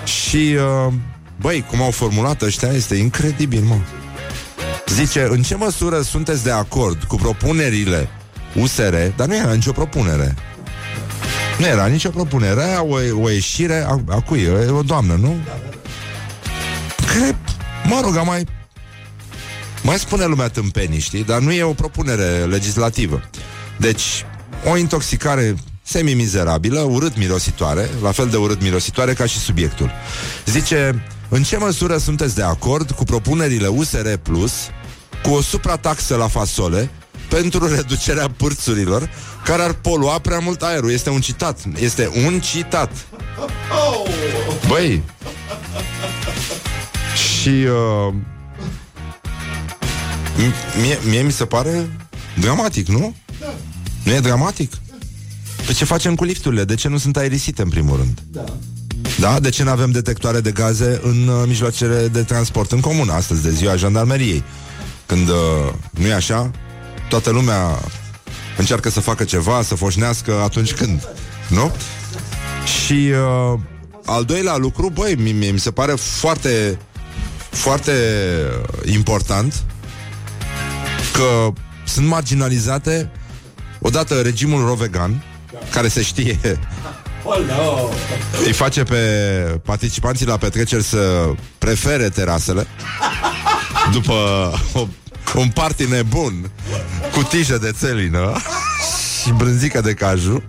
și, 0.04 0.56
uh, 0.87 0.92
băi, 1.40 1.64
cum 1.71 1.82
au 1.82 1.90
formulat 1.90 2.42
ăștia, 2.42 2.68
este 2.68 2.94
incredibil, 2.94 3.61
mă. 3.61 3.76
Zice, 4.92 5.26
în 5.30 5.42
ce 5.42 5.54
măsură 5.54 6.00
sunteți 6.00 6.44
de 6.44 6.50
acord 6.50 7.02
cu 7.02 7.16
propunerile 7.16 8.08
USR, 8.54 8.94
dar 9.16 9.26
nu 9.26 9.37
era 9.37 9.52
nicio 9.52 9.72
propunere. 9.72 10.34
Nu 11.58 11.66
era 11.66 11.87
nicio 11.87 12.11
propunere, 12.11 12.61
era 12.61 12.82
o, 12.82 12.96
o 13.22 13.30
ieșire 13.30 13.84
a, 13.87 14.00
a 14.08 14.20
cui? 14.20 14.40
E 14.40 14.70
o 14.70 14.82
doamnă, 14.82 15.14
nu? 15.14 15.37
Care, 17.06 17.38
mă 17.84 18.00
rog, 18.02 18.22
mai 18.25 18.46
mai 19.82 19.99
spune 19.99 20.25
lumea 20.25 20.49
tâmpenii, 20.49 21.00
știi? 21.00 21.25
Dar 21.25 21.40
nu 21.40 21.52
e 21.52 21.62
o 21.62 21.72
propunere 21.72 22.44
legislativă. 22.44 23.22
Deci, 23.76 24.25
o 24.70 24.76
intoxicare 24.76 25.54
semi-mizerabilă, 25.82 26.80
urât 26.80 27.16
mirositoare, 27.16 27.88
la 28.02 28.11
fel 28.11 28.28
de 28.28 28.37
urât 28.37 28.62
mirositoare 28.62 29.12
ca 29.12 29.26
și 29.26 29.38
subiectul. 29.38 29.90
Zice, 30.46 31.04
în 31.28 31.42
ce 31.42 31.56
măsură 31.56 31.96
sunteți 31.96 32.34
de 32.34 32.42
acord 32.42 32.90
cu 32.90 33.04
propunerile 33.04 33.66
USR 33.66 34.08
Plus 34.22 34.52
cu 35.23 35.31
o 35.31 35.43
suprataxă 35.43 36.17
la 36.17 36.29
fasole 36.29 36.91
pentru 37.29 37.75
reducerea 37.75 38.29
pârțurilor 38.37 39.11
care 39.45 39.62
ar 39.62 39.73
polua 39.73 40.19
prea 40.19 40.38
mult 40.38 40.62
aerul. 40.62 40.91
Este 40.91 41.11
un 41.11 41.21
citat. 41.21 41.59
Este 41.79 42.11
un 42.25 42.41
citat. 42.41 42.91
Băi. 44.69 45.02
Și 47.17 47.49
uh, 47.49 48.14
mie, 50.81 50.99
mie 51.09 51.23
mi 51.23 51.33
se 51.33 51.45
pare 51.45 51.91
dramatic, 52.41 52.88
nu? 52.88 53.14
Da. 53.41 53.55
Nu 54.05 54.12
e 54.12 54.21
dramatic? 54.21 54.73
Pe 55.67 55.73
ce 55.73 55.85
facem 55.85 56.14
cu 56.14 56.25
lifturile? 56.25 56.64
De 56.64 56.75
ce 56.75 56.88
nu 56.88 56.99
sunt 56.99 57.17
aerisite 57.17 57.62
în 57.62 57.69
primul 57.69 57.97
rând? 57.97 58.19
Da. 58.31 58.45
Da? 59.21 59.41
De 59.41 59.49
ce 59.49 59.62
nu 59.62 59.71
avem 59.71 59.91
detectoare 59.91 60.41
de 60.41 60.50
gaze 60.50 61.00
în 61.02 61.29
uh, 61.29 61.43
mijloacele 61.47 62.09
de 62.09 62.23
transport 62.23 62.73
în 62.73 62.81
comun 62.81 63.09
astăzi, 63.09 63.43
de 63.43 63.50
ziua 63.50 63.76
jandarmeriei? 63.76 64.45
Când 65.12 65.28
uh, 65.28 65.73
nu 65.90 66.07
e 66.07 66.14
așa, 66.14 66.50
toată 67.09 67.31
lumea 67.31 67.78
încearcă 68.57 68.90
să 68.90 69.00
facă 69.00 69.25
ceva, 69.25 69.62
să 69.62 69.75
foșnească 69.75 70.40
atunci 70.42 70.73
când, 70.73 71.09
nu? 71.49 71.75
Și 72.64 73.11
uh, 73.52 73.59
al 74.04 74.25
doilea 74.25 74.57
lucru, 74.57 74.90
băi, 74.90 75.14
mi, 75.14 75.33
mi 75.33 75.59
se 75.59 75.71
pare 75.71 75.92
foarte, 75.92 76.78
foarte 77.50 77.92
important 78.85 79.62
că 81.12 81.52
sunt 81.85 82.07
marginalizate 82.07 83.11
odată 83.81 84.21
regimul 84.21 84.64
rovegan, 84.66 85.25
care 85.71 85.88
se 85.88 86.02
știe 86.02 86.59
îi 88.45 88.52
face 88.52 88.83
pe 88.83 88.97
participanții 89.64 90.26
la 90.26 90.37
petreceri 90.37 90.83
să 90.83 91.33
prefere 91.59 92.09
terasele 92.09 92.66
după 93.92 94.12
o, 94.73 94.87
un 95.35 95.49
party 95.49 95.85
nebun 95.85 96.50
cu 97.12 97.23
tijă 97.23 97.59
de 97.59 97.73
țelină 97.73 98.37
și 99.23 99.33
brânzică 99.33 99.81
de 99.81 99.95
caju. 99.95 100.43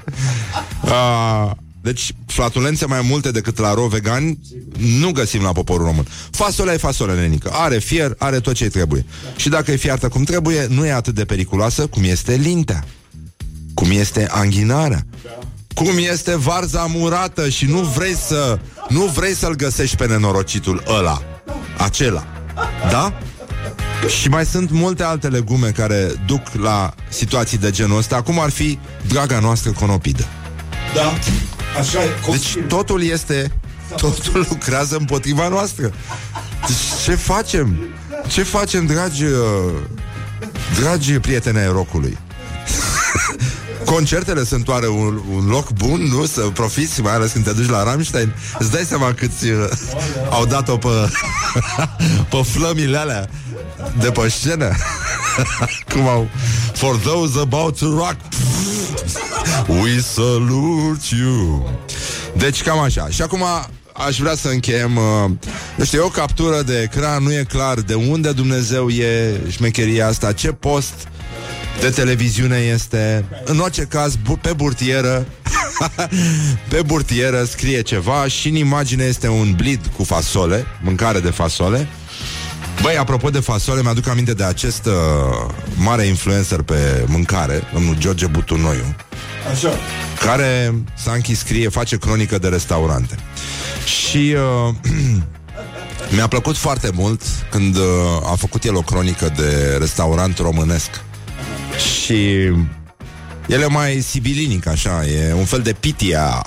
Uh, 0.82 1.52
deci, 1.82 2.14
flatulențe 2.26 2.86
mai 2.86 3.02
multe 3.10 3.32
decât 3.32 3.58
la 3.58 3.74
ro 3.74 3.88
vegani 3.88 4.40
nu 4.78 5.12
găsim 5.12 5.42
la 5.42 5.52
poporul 5.52 5.86
român. 5.86 6.08
Fasolea 6.32 6.74
e 6.74 6.78
fasole 6.78 7.16
nenică. 7.16 7.50
Are 7.54 7.78
fier, 7.78 8.16
are 8.18 8.40
tot 8.40 8.54
ce 8.54 8.68
trebuie. 8.68 9.06
Și 9.36 9.50
dacă 9.50 9.72
e 9.72 9.76
fiartă 9.76 10.08
cum 10.08 10.24
trebuie, 10.24 10.66
nu 10.70 10.86
e 10.86 10.92
atât 10.92 11.16
de 11.16 11.26
periculoasă 11.26 11.88
cum 11.88 12.04
este 12.04 12.36
lintea. 12.36 12.84
Cum 13.74 13.92
este 13.92 14.28
anghinarea. 14.30 15.06
Cum 15.74 15.98
este 16.12 16.38
varza 16.38 16.86
murată 16.86 17.50
și 17.50 17.66
nu 17.66 17.80
vrei 17.80 18.16
să 18.16 18.60
nu 18.90 19.06
vrei 19.06 19.36
să-l 19.36 19.56
găsești 19.56 19.96
pe 19.96 20.06
nenorocitul 20.06 20.84
ăla. 20.88 21.22
Acela. 21.78 22.28
Da? 22.90 23.14
Și 24.08 24.30
mai 24.30 24.46
sunt 24.46 24.72
multe 24.72 25.04
alte 25.04 25.28
legume 25.28 25.70
care 25.70 26.12
duc 26.26 26.42
la 26.54 26.94
situații 27.10 27.58
de 27.58 27.72
genul 27.72 27.98
ăsta, 27.98 28.22
cum 28.22 28.40
ar 28.40 28.50
fi 28.50 28.80
draga 29.08 29.40
noastră 29.40 29.72
conopidă. 29.72 30.26
Da, 30.96 31.14
așa 31.80 32.04
e. 32.04 32.10
Deci 32.30 32.58
totul 32.68 33.04
este, 33.04 33.52
totul 33.96 34.46
lucrează 34.50 34.96
împotriva 34.96 35.48
noastră. 35.48 35.94
Deci 36.68 37.04
ce 37.04 37.16
facem? 37.16 37.78
Ce 38.28 38.44
facem, 38.44 38.86
dragi, 38.86 39.24
uh, 39.24 39.40
dragi 40.80 41.20
prieteni 41.20 41.58
ai 41.58 41.68
rocului? 41.68 42.18
Concertele 43.86 44.44
sunt 44.44 44.68
oare 44.68 44.88
un, 44.88 45.22
un 45.34 45.48
loc 45.48 45.72
bun, 45.72 46.02
nu? 46.02 46.26
Să 46.26 46.42
profiți, 46.42 47.02
mai 47.02 47.14
ales 47.14 47.32
când 47.32 47.46
te 47.46 47.52
duci 47.52 47.70
la 47.70 47.84
Rammstein? 47.84 48.34
Îți 48.60 48.72
dai 48.72 48.84
seama 48.84 49.14
câți 49.14 49.50
uh, 49.50 49.70
au 50.30 50.46
dat-o 50.46 50.78
pe, 50.78 50.88
pe 52.32 52.42
flămile 52.44 52.98
alea 52.98 53.30
de 54.00 54.12
pe 54.12 54.30
scenă? 54.30 54.72
Cum 55.92 56.08
au 56.08 56.28
For 56.74 56.96
those 56.98 57.40
about 57.40 57.78
to 57.78 57.86
rock. 57.86 58.16
We 59.82 60.02
salute 60.02 61.16
you. 61.16 61.70
Deci 62.38 62.62
cam 62.62 62.80
așa. 62.80 63.08
Și 63.10 63.22
acum 63.22 63.44
aș 63.94 64.20
vrea 64.20 64.36
să 64.36 64.48
încheiem 64.48 64.96
uh, 64.96 65.32
Nu 65.76 65.84
știu, 65.86 66.00
e 66.00 66.06
o 66.06 66.08
captură 66.10 66.62
de 66.62 66.82
ecran 66.82 67.24
Nu 67.24 67.34
e 67.34 67.46
clar 67.50 67.80
de 67.80 67.94
unde 67.94 68.32
Dumnezeu 68.32 68.90
e 68.90 69.40
șmecheria 69.50 70.08
asta 70.08 70.32
Ce 70.32 70.52
post 70.52 71.08
de 71.82 71.90
televiziune 71.90 72.58
este 72.58 73.26
În 73.46 73.60
orice 73.60 73.82
caz, 73.84 74.16
bu- 74.16 74.38
pe 74.42 74.54
burtieră 74.54 75.26
Pe 76.70 76.82
burtieră 76.86 77.44
scrie 77.44 77.82
ceva 77.82 78.28
Și 78.28 78.48
în 78.48 78.56
imagine 78.56 79.04
este 79.04 79.28
un 79.28 79.54
blid 79.56 79.80
cu 79.98 80.04
fasole 80.04 80.66
Mâncare 80.82 81.20
de 81.20 81.30
fasole 81.30 81.88
Băi, 82.82 82.98
apropo 82.98 83.30
de 83.30 83.40
fasole, 83.40 83.82
mi-aduc 83.82 84.08
aminte 84.08 84.34
de 84.34 84.44
acest 84.44 84.86
uh, 84.86 84.94
mare 85.76 86.04
influencer 86.06 86.62
pe 86.62 87.04
mâncare, 87.08 87.62
domnul 87.74 87.96
George 87.98 88.26
Butunoiu, 88.26 88.96
Așa. 89.52 89.70
care 90.26 90.74
s-a 91.04 91.12
închis 91.12 91.40
scrie, 91.40 91.70
face 91.70 91.98
cronică 91.98 92.38
de 92.38 92.48
restaurante. 92.48 93.16
Și 93.86 94.36
uh, 94.68 94.76
mi-a 96.16 96.28
plăcut 96.28 96.58
foarte 96.58 96.90
mult 96.94 97.22
când 97.52 97.76
uh, 97.76 97.84
a 98.32 98.36
făcut 98.36 98.64
el 98.64 98.76
o 98.76 98.82
cronică 98.82 99.34
de 99.38 99.76
restaurant 99.80 100.38
românesc. 100.38 100.90
Și 102.04 102.44
el 103.48 103.62
e 103.62 103.66
mai 103.68 104.02
sibilinic, 104.02 104.68
așa, 104.68 105.06
e 105.06 105.34
un 105.34 105.46
fel 105.46 105.62
de 105.62 105.74
pitia. 105.74 106.42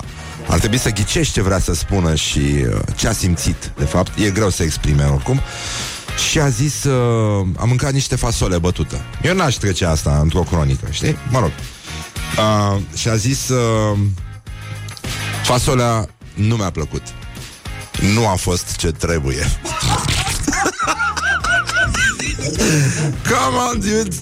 Ar 0.47 0.59
trebui 0.59 0.77
să 0.77 0.89
ghicești 0.89 1.33
ce 1.33 1.41
vrea 1.41 1.59
să 1.59 1.73
spună 1.73 2.15
și 2.15 2.39
uh, 2.39 2.79
ce 2.95 3.07
a 3.07 3.11
simțit, 3.11 3.71
de 3.77 3.85
fapt. 3.85 4.11
E 4.19 4.29
greu 4.29 4.49
să 4.49 4.63
exprime 4.63 5.03
oricum. 5.03 5.39
Și 6.29 6.39
a 6.39 6.49
zis, 6.49 6.83
uh, 6.83 7.47
am 7.57 7.67
mâncat 7.67 7.91
niște 7.91 8.15
fasole 8.15 8.57
bătută. 8.57 9.01
Eu 9.23 9.35
n-aș 9.35 9.55
trece 9.55 9.85
asta 9.85 10.19
într-o 10.21 10.41
cronică, 10.41 10.87
știi? 10.91 11.17
Mă 11.29 11.39
rog. 11.39 11.51
Uh, 12.37 12.81
și 12.97 13.09
a 13.09 13.15
zis, 13.15 13.49
uh, 13.49 13.97
fasolea 15.43 16.07
nu 16.33 16.55
mi-a 16.55 16.69
plăcut. 16.69 17.01
Nu 18.13 18.27
a 18.27 18.35
fost 18.35 18.75
ce 18.75 18.91
trebuie. 18.91 19.47
Come 23.23 23.57
on, 23.71 23.79
dude! 23.79 24.15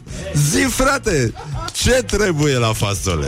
Zi, 0.52 0.64
frate! 0.70 1.34
Ce 1.72 1.92
trebuie 1.92 2.58
la 2.58 2.74
fasole? 2.74 3.28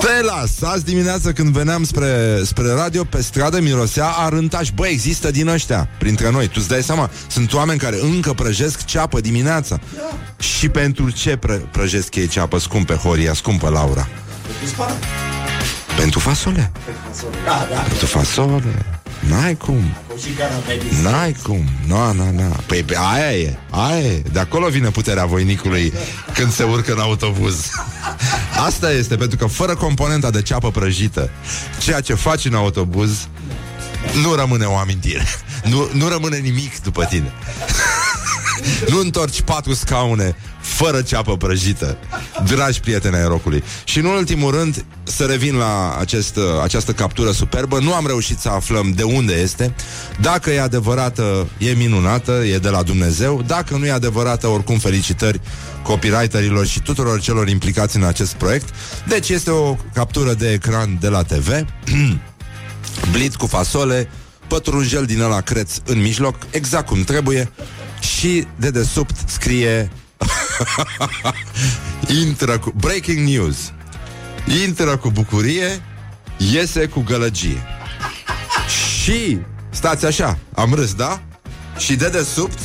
Te 0.00 0.22
las! 0.22 0.62
Azi 0.62 0.84
dimineață 0.84 1.32
când 1.32 1.48
veneam 1.48 1.84
spre, 1.84 2.40
spre 2.44 2.72
radio, 2.72 3.04
pe 3.04 3.22
stradă 3.22 3.60
mirosea 3.60 4.06
arântaș. 4.06 4.70
Bă, 4.70 4.86
există 4.86 5.30
din 5.30 5.48
ăștia 5.48 5.88
printre 5.98 6.30
noi. 6.30 6.48
Tu-ți 6.48 6.68
dai 6.68 6.82
seama? 6.82 7.10
Sunt 7.28 7.52
oameni 7.52 7.78
care 7.78 7.98
încă 8.02 8.32
prăjesc 8.32 8.84
ceapă 8.84 9.20
dimineața. 9.20 9.78
Și 10.38 10.68
pentru 10.68 11.10
ce 11.10 11.36
pră, 11.36 11.54
prăjesc 11.54 12.14
ei 12.14 12.26
ceapă 12.26 12.58
scumpe, 12.58 12.94
Horia, 12.94 13.34
scumpă 13.34 13.68
Laura? 13.68 14.08
Pentru 15.96 16.18
fasole. 16.18 16.72
Da, 17.44 17.68
da. 17.70 17.80
Pentru 17.80 18.06
fasole. 18.06 19.02
N-ai 19.28 19.56
cum. 19.56 19.82
Și 20.22 20.28
carameliz. 20.28 20.98
N-ai 21.02 21.36
cum, 21.42 21.64
nu, 21.86 22.12
nu, 22.12 22.30
nu 22.30 22.56
Păi 22.66 22.82
pe 22.82 22.96
aia 22.98 23.32
e, 23.32 23.58
aia 23.70 24.00
e. 24.00 24.22
De 24.32 24.38
acolo 24.38 24.68
vine 24.68 24.88
puterea 24.88 25.24
voinicului 25.24 25.92
Când 26.34 26.52
se 26.52 26.62
urcă 26.62 26.92
în 26.92 26.98
autobuz. 26.98 27.70
Asta 28.66 28.92
este, 28.92 29.16
pentru 29.16 29.36
că 29.36 29.46
fără 29.46 29.74
componenta 29.74 30.30
de 30.30 30.42
ceapă 30.42 30.70
prăjită 30.70 31.30
Ceea 31.78 32.00
ce 32.00 32.14
faci 32.14 32.44
în 32.44 32.54
autobuz 32.54 33.28
Nu 34.22 34.34
rămâne 34.34 34.64
o 34.64 34.76
amintire. 34.76 35.24
Nu, 35.64 35.88
nu 35.92 36.08
rămâne 36.08 36.36
nimic 36.36 36.82
după 36.82 37.04
tine 37.04 37.32
nu 38.88 39.00
întorci 39.00 39.40
patru 39.40 39.74
scaune 39.74 40.36
fără 40.60 41.02
ceapă 41.02 41.36
prăjită, 41.36 41.98
dragi 42.44 42.80
prieteni 42.80 43.16
ai 43.16 43.26
rocului. 43.26 43.62
Și 43.84 43.98
în 43.98 44.04
ultimul 44.04 44.50
rând, 44.50 44.84
să 45.02 45.24
revin 45.24 45.54
la 45.56 45.96
acest, 45.98 46.38
această 46.62 46.92
captură 46.92 47.30
superbă, 47.30 47.78
nu 47.78 47.94
am 47.94 48.06
reușit 48.06 48.38
să 48.38 48.48
aflăm 48.48 48.92
de 48.92 49.02
unde 49.02 49.32
este. 49.32 49.74
Dacă 50.20 50.50
e 50.50 50.60
adevărată, 50.60 51.48
e 51.58 51.70
minunată, 51.70 52.32
e 52.32 52.58
de 52.58 52.68
la 52.68 52.82
Dumnezeu. 52.82 53.42
Dacă 53.46 53.76
nu 53.76 53.86
e 53.86 53.90
adevărată, 53.90 54.46
oricum 54.46 54.78
felicitări 54.78 55.40
copywriterilor 55.82 56.66
și 56.66 56.80
tuturor 56.80 57.20
celor 57.20 57.48
implicați 57.48 57.96
în 57.96 58.04
acest 58.04 58.32
proiect. 58.34 58.68
Deci 59.08 59.28
este 59.28 59.50
o 59.50 59.76
captură 59.94 60.34
de 60.34 60.52
ecran 60.52 60.98
de 61.00 61.08
la 61.08 61.22
TV. 61.22 61.48
Blitz 63.12 63.34
cu 63.34 63.46
fasole, 63.46 64.08
pătrunjel 64.48 65.04
din 65.04 65.20
ăla 65.20 65.40
creț 65.40 65.72
în 65.84 66.00
mijloc, 66.00 66.36
exact 66.50 66.86
cum 66.86 67.02
trebuie, 67.02 67.50
și 68.04 68.46
de 68.56 68.70
desubt 68.70 69.16
scrie 69.26 69.90
Intră 72.24 72.58
cu... 72.58 72.72
Breaking 72.76 73.28
news 73.28 73.72
Intră 74.64 74.96
cu 74.96 75.10
bucurie 75.10 75.82
Iese 76.36 76.86
cu 76.86 77.00
gălăgie 77.00 77.62
Și 79.02 79.38
Stați 79.70 80.06
așa, 80.06 80.38
am 80.54 80.74
râs, 80.74 80.94
da? 80.94 81.22
Și 81.78 81.94
de 81.94 82.08
desubt 82.08 82.58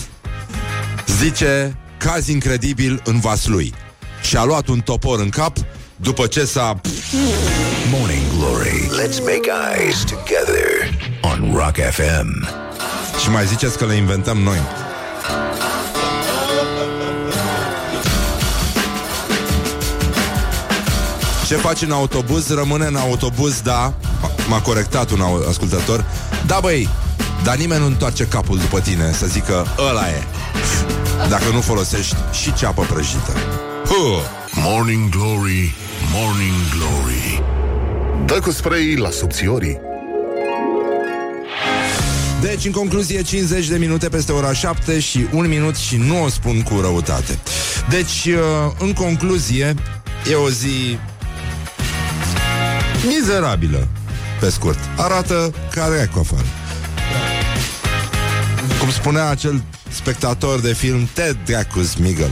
Zice 1.08 1.78
Caz 1.98 2.28
incredibil 2.28 3.02
în 3.04 3.20
Vaslui 3.20 3.74
Și 4.22 4.38
a 4.38 4.44
luat 4.44 4.68
un 4.68 4.80
topor 4.80 5.20
în 5.20 5.30
cap 5.30 5.58
După 5.96 6.28
ce 6.28 6.46
s-a 6.46 6.82
Morning 7.92 8.22
Glory. 8.38 8.90
Let's 9.02 9.20
make 9.20 9.50
eyes 9.76 10.04
together 10.04 10.70
on 11.22 11.54
Rock 11.54 11.76
FM. 11.92 12.48
Și 13.22 13.30
mai 13.30 13.46
ziceți 13.46 13.78
că 13.78 13.86
le 13.86 13.96
inventăm 13.96 14.38
noi 14.38 14.58
Ce 21.50 21.56
faci 21.56 21.82
în 21.82 21.92
autobuz, 21.92 22.50
rămâne 22.54 22.86
în 22.86 22.96
autobuz, 22.96 23.62
da 23.62 23.94
M-a 24.48 24.62
corectat 24.62 25.12
un 25.12 25.22
au- 25.22 25.46
ascultător 25.50 26.06
Da 26.46 26.60
băi, 26.62 26.90
dar 27.44 27.56
nimeni 27.56 27.80
nu 27.80 27.86
întoarce 27.86 28.24
capul 28.24 28.58
după 28.58 28.80
tine 28.80 29.12
Să 29.12 29.26
zică, 29.26 29.68
ăla 29.90 30.10
e 30.10 30.24
Dacă 31.30 31.44
nu 31.54 31.62
folosești 31.62 32.16
și 32.32 32.54
ceapă 32.54 32.82
prăjită 32.82 33.32
huh. 33.86 34.20
Morning 34.52 35.10
Glory, 35.10 35.74
Morning 36.14 36.56
Glory. 36.76 37.44
Dă 38.26 38.40
cu 38.40 38.52
spray 38.52 38.96
la 38.96 39.10
subțiorii. 39.10 39.80
Deci, 42.42 42.66
în 42.66 42.72
concluzie, 42.72 43.22
50 43.22 43.68
de 43.68 43.78
minute 43.78 44.10
peste 44.10 44.32
ora 44.32 44.54
7 44.54 45.00
și 45.00 45.26
1 45.32 45.48
minut 45.48 45.76
și 45.76 45.96
nu 45.96 46.24
o 46.24 46.30
spun 46.30 46.62
cu 46.62 46.80
răutate. 46.80 47.40
Deci, 47.90 48.26
uh, 48.26 48.72
în 48.80 48.94
concluzie, 48.94 49.76
e 50.32 50.36
o 50.36 50.50
zi 50.50 50.98
mizerabilă, 53.08 53.88
pe 54.40 54.50
scurt. 54.50 54.80
Arată 54.98 55.54
ca 55.72 55.86
recofăr. 56.00 56.46
Cum 58.80 58.92
spunea 58.92 59.30
acel 59.30 59.64
spectator 59.90 60.60
de 60.60 60.74
film 60.74 61.10
Ted 61.14 61.38
Dracus 61.46 61.96
Miguel. 61.96 62.32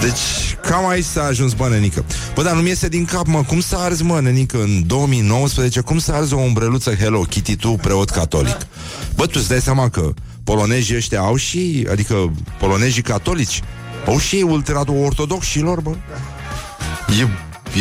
Deci, 0.00 0.56
cam 0.68 0.88
aici 0.88 1.04
s-a 1.04 1.24
ajuns, 1.24 1.52
bă, 1.52 1.68
nenică. 1.68 2.04
Bă, 2.34 2.42
dar 2.42 2.54
nu-mi 2.54 2.68
iese 2.68 2.88
din 2.88 3.04
cap, 3.04 3.26
mă, 3.26 3.42
cum 3.42 3.60
să 3.60 3.76
arzi, 3.76 4.02
mă, 4.02 4.20
nenică, 4.20 4.62
în 4.62 4.86
2019, 4.86 5.80
cum 5.80 5.98
să 5.98 6.12
arzi 6.12 6.34
o 6.34 6.38
umbreluță 6.38 6.94
Hello 6.94 7.20
Kitty, 7.20 7.56
tu, 7.56 7.70
preot 7.70 8.10
catolic? 8.10 8.56
Bă, 9.14 9.26
tu 9.26 9.32
îți 9.34 9.48
dai 9.48 9.60
seama 9.60 9.88
că 9.88 10.12
polonezii 10.44 10.96
ăștia 10.96 11.20
au 11.20 11.36
și, 11.36 11.86
adică 11.90 12.32
polonezii 12.58 13.02
catolici, 13.02 13.62
au 14.06 14.18
și 14.18 14.36
ei 14.36 14.42
ultra-ortodoxilor, 14.42 15.80
bă. 15.80 15.90
E, 17.20 17.28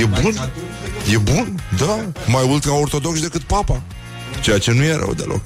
e 0.02 0.06
bun? 0.06 0.34
E 1.12 1.18
bun, 1.18 1.62
da, 1.78 2.06
mai 2.26 2.44
ultra-ortodox 2.48 3.20
decât 3.22 3.42
papa. 3.42 3.82
Ceea 4.42 4.58
ce 4.58 4.72
nu 4.72 4.84
e 4.84 4.96
rău 4.96 5.14
deloc. 5.14 5.42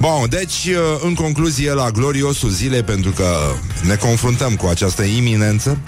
Bun, 0.00 0.26
deci, 0.28 0.68
în 1.02 1.14
concluzie, 1.14 1.72
la 1.72 1.90
gloriosul 1.90 2.50
zilei, 2.50 2.82
pentru 2.82 3.10
că 3.10 3.52
ne 3.82 3.94
confruntăm 3.94 4.56
cu 4.56 4.66
această 4.66 5.02
iminență, 5.02 5.78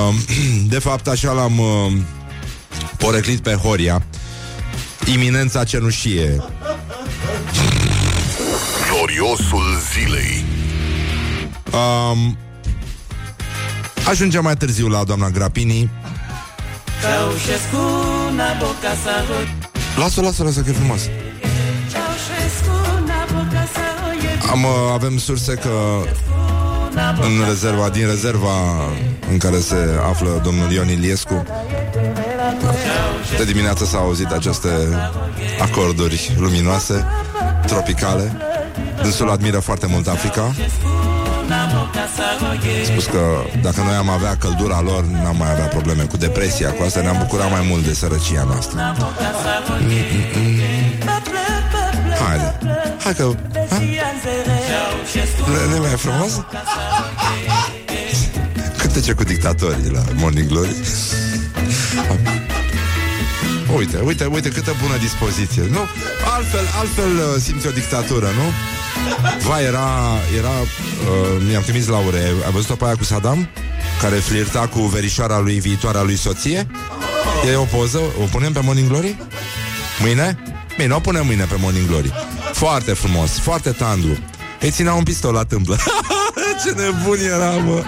de 0.74 0.78
fapt, 0.78 1.08
așa 1.08 1.32
l-am 1.32 1.60
poreclit 2.96 3.40
pe 3.40 3.52
Horia, 3.52 4.02
iminența 5.14 5.64
cenușie. 5.64 6.42
Gloriosul 8.90 9.80
zilei. 9.92 10.44
Um, 11.72 12.36
ajungem 14.08 14.42
mai 14.42 14.56
târziu 14.56 14.88
la 14.88 15.04
doamna 15.04 15.30
Grapini. 15.30 15.90
Lasă, 19.96 20.20
lasă, 20.20 20.42
lasă, 20.42 20.60
că 20.60 20.70
e 20.70 20.72
frumos. 20.72 21.00
Am, 24.50 24.62
uh, 24.64 24.70
avem 24.92 25.18
surse 25.18 25.54
că 25.54 25.74
în 27.20 27.44
rezerva, 27.46 27.88
din 27.88 28.06
rezerva 28.06 28.56
în 29.30 29.38
care 29.38 29.60
se 29.60 29.76
află 30.08 30.40
domnul 30.44 30.70
Ion 30.72 30.88
Iliescu 30.88 31.44
de 33.36 33.44
dimineață 33.44 33.84
s-au 33.84 34.04
auzit 34.04 34.30
aceste 34.30 34.68
acorduri 35.60 36.34
luminoase, 36.38 37.04
tropicale. 37.66 38.36
Dânsul 39.02 39.30
admiră 39.30 39.58
foarte 39.58 39.86
mult 39.86 40.06
Africa. 40.08 40.54
Spus 42.84 43.04
că 43.04 43.22
dacă 43.62 43.80
noi 43.82 43.94
am 43.94 44.08
avea 44.08 44.36
căldura 44.36 44.80
lor, 44.80 45.04
n-am 45.04 45.36
mai 45.36 45.50
avea 45.50 45.64
probleme 45.66 46.02
cu 46.02 46.16
depresia, 46.16 46.72
cu 46.72 46.82
asta 46.82 47.00
ne-am 47.00 47.18
bucurat 47.18 47.50
mai 47.50 47.66
mult 47.68 47.84
de 47.84 47.94
sărăcia 47.94 48.42
noastră. 48.42 48.94
Haide, 52.24 52.58
hai 53.02 53.14
că... 53.14 53.34
Ha? 53.70 53.76
Nu 55.68 55.76
e 55.76 55.78
mai 55.78 55.96
frumos? 55.96 56.32
Câte 58.80 59.00
ce 59.00 59.12
cu 59.12 59.22
dictatorii 59.22 59.90
la 59.90 60.02
Morning 60.14 60.48
Glory? 60.48 60.76
Uite, 63.76 63.98
uite, 64.04 64.24
uite 64.24 64.48
câtă 64.48 64.74
bună 64.82 64.96
dispoziție 64.96 65.62
Nu? 65.70 65.82
Altfel, 66.34 66.66
altfel 66.80 67.12
uh, 67.16 67.40
simți 67.40 67.66
o 67.66 67.70
dictatură, 67.70 68.26
nu? 68.26 68.46
Va, 69.42 69.60
era, 69.60 69.88
era 70.38 70.48
uh, 70.48 71.42
Mi-am 71.48 71.62
trimis 71.62 71.86
la 71.86 71.96
ure 71.96 72.18
Ai 72.44 72.52
văzut-o 72.52 72.74
pe 72.74 72.84
aia 72.84 72.96
cu 72.96 73.04
Saddam? 73.04 73.48
Care 74.02 74.16
flirta 74.16 74.68
cu 74.72 74.80
verișoara 74.80 75.38
lui 75.38 75.60
viitoarea 75.60 76.02
lui 76.02 76.16
soție? 76.16 76.66
E 77.52 77.56
o 77.56 77.62
poză, 77.62 77.98
o 78.22 78.24
punem 78.30 78.52
pe 78.52 78.60
Morning 78.62 78.88
Glory? 78.88 79.16
Mâine? 80.00 80.38
Bine, 80.78 80.94
o 80.94 80.98
punem 80.98 81.26
mâine 81.26 81.44
pe 81.44 81.54
Morning 81.60 81.86
Glory. 81.86 82.12
Foarte 82.52 82.92
frumos, 82.92 83.30
foarte 83.30 83.70
tandru. 83.70 84.18
Îi 84.60 84.70
ținea 84.70 84.92
un 84.92 85.02
pistol 85.02 85.32
la 85.32 85.44
tâmplă. 85.44 85.76
Ce 86.64 86.70
nebun 86.70 87.18
era, 87.34 87.50
mă. 87.50 87.82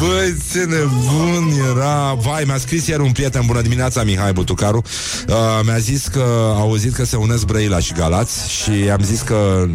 Băi, 0.00 0.36
ce 0.52 0.58
nebun 0.58 1.52
era. 1.70 2.14
Vai, 2.14 2.42
mi-a 2.46 2.58
scris 2.58 2.86
ieri 2.86 3.02
un 3.02 3.12
prieten. 3.12 3.42
Bună 3.46 3.60
dimineața, 3.60 4.02
Mihai 4.02 4.32
Butucaru. 4.32 4.82
Uh, 5.28 5.34
Mi-a 5.64 5.78
zis 5.78 6.06
că 6.06 6.52
a 6.56 6.58
auzit 6.58 6.94
că 6.94 7.04
se 7.04 7.16
unesc 7.16 7.44
Brăila 7.44 7.78
și 7.78 7.92
Galați 7.92 8.50
Și 8.50 8.70
am 8.70 9.00
zis 9.02 9.20
că 9.20 9.68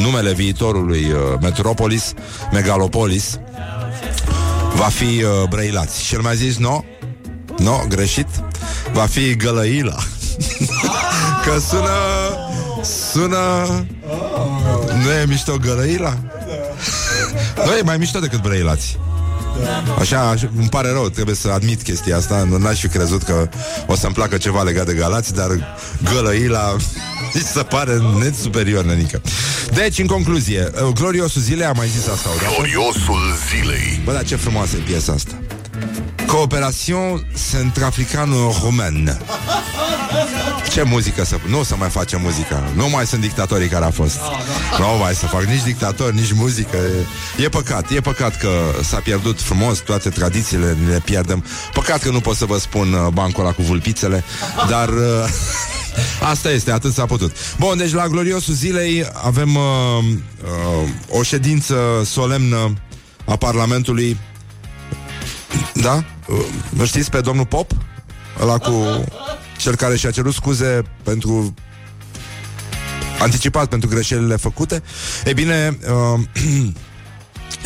numele 0.00 0.32
viitorului 0.32 1.04
uh, 1.04 1.38
Metropolis, 1.40 2.12
Megalopolis 2.52 3.38
Va 4.74 4.84
fi 4.84 5.04
uh, 5.04 5.48
Brăilați. 5.48 6.04
Și 6.04 6.14
el 6.14 6.20
mi-a 6.20 6.32
zis, 6.32 6.56
no, 6.56 6.84
no, 7.58 7.80
greșit. 7.88 8.28
Va 8.92 9.06
fi 9.06 9.36
Gălăila. 9.36 9.96
Că 11.44 11.58
sună 11.68 11.90
Sună 13.12 13.40
Nu 15.02 15.10
e 15.10 15.24
mișto 15.28 15.56
Gălăila? 15.56 16.16
Nu 17.66 17.72
e 17.72 17.82
mai 17.82 17.96
mișto 17.96 18.18
decât 18.18 18.42
Brăilați. 18.42 18.98
Așa, 19.98 20.28
așa, 20.28 20.50
îmi 20.56 20.68
pare 20.68 20.90
rău, 20.90 21.08
trebuie 21.08 21.34
să 21.34 21.48
admit 21.48 21.82
chestia 21.82 22.16
asta. 22.16 22.46
Nu 22.48 22.56
n-aș 22.56 22.80
fi 22.80 22.88
crezut 22.88 23.22
că 23.22 23.48
o 23.86 23.94
să-mi 23.94 24.14
placă 24.14 24.36
ceva 24.36 24.62
legat 24.62 24.86
de 24.86 24.92
Galați 24.92 25.34
Dar 25.34 25.76
Gălăila 26.12 26.76
mi 27.15 27.15
se 27.52 27.62
pare 27.62 27.98
net 28.18 28.34
superior, 28.34 28.84
nenică. 28.84 29.20
Deci, 29.74 29.98
în 29.98 30.06
concluzie, 30.06 30.70
Gloriosul 30.94 31.42
zilei, 31.42 31.66
am 31.66 31.74
mai 31.76 31.88
zis 31.88 32.06
asta 32.06 32.28
o 32.28 32.54
Gloriosul 32.54 33.36
zilei. 33.48 34.00
Bă, 34.04 34.12
dar 34.12 34.24
ce 34.24 34.36
frumoasă 34.36 34.76
e 34.76 34.80
piesa 34.86 35.12
asta. 35.12 35.32
Cooperațion 36.26 37.26
Centrafricano-Romen 37.50 39.20
Ce 40.72 40.82
muzică 40.82 41.24
să... 41.24 41.36
Nu 41.48 41.58
o 41.58 41.62
să 41.62 41.74
mai 41.78 41.88
facem 41.88 42.20
muzică 42.20 42.72
Nu 42.74 42.88
mai 42.88 43.06
sunt 43.06 43.20
dictatorii 43.20 43.68
care 43.68 43.84
a 43.84 43.90
fost. 43.90 44.18
Nu 44.78 44.86
mai 45.00 45.14
să 45.14 45.26
fac 45.26 45.42
nici 45.42 45.62
dictatori, 45.62 46.14
nici 46.14 46.32
muzică. 46.32 46.76
E, 47.38 47.42
e 47.42 47.48
păcat, 47.48 47.90
e 47.90 48.00
păcat 48.00 48.38
că 48.38 48.50
s-a 48.82 48.98
pierdut 48.98 49.40
frumos 49.40 49.78
Toate 49.78 50.08
tradițiile 50.08 50.76
le 50.88 51.00
pierdem. 51.04 51.44
Păcat 51.72 52.02
că 52.02 52.10
nu 52.10 52.20
pot 52.20 52.36
să 52.36 52.44
vă 52.44 52.58
spun 52.58 52.92
uh, 52.92 53.06
bancul 53.12 53.44
ăla 53.44 53.52
cu 53.52 53.62
vulpițele 53.62 54.24
Dar... 54.68 54.88
Uh, 55.96 56.28
Asta 56.28 56.50
este, 56.50 56.70
atât 56.70 56.92
s-a 56.92 57.06
putut. 57.06 57.36
Bun, 57.58 57.76
deci 57.76 57.92
la 57.92 58.08
gloriosul 58.08 58.54
zilei 58.54 59.06
avem 59.12 59.54
uh, 59.54 59.62
uh, 60.02 61.18
o 61.18 61.22
ședință 61.22 61.76
solemnă 62.04 62.72
a 63.24 63.36
Parlamentului. 63.36 64.18
Da? 65.74 66.04
Uh, 66.78 66.86
știți 66.86 67.10
pe 67.10 67.20
domnul 67.20 67.46
Pop? 67.46 67.70
Ăla 68.40 68.58
cu 68.58 69.04
cel 69.58 69.74
care 69.74 69.96
și-a 69.96 70.10
cerut 70.10 70.34
scuze 70.34 70.82
pentru 71.02 71.54
anticipat 73.18 73.68
pentru 73.68 73.88
greșelile 73.88 74.36
făcute. 74.36 74.82
E 75.24 75.32
bine, 75.32 75.78
uh, 76.14 76.20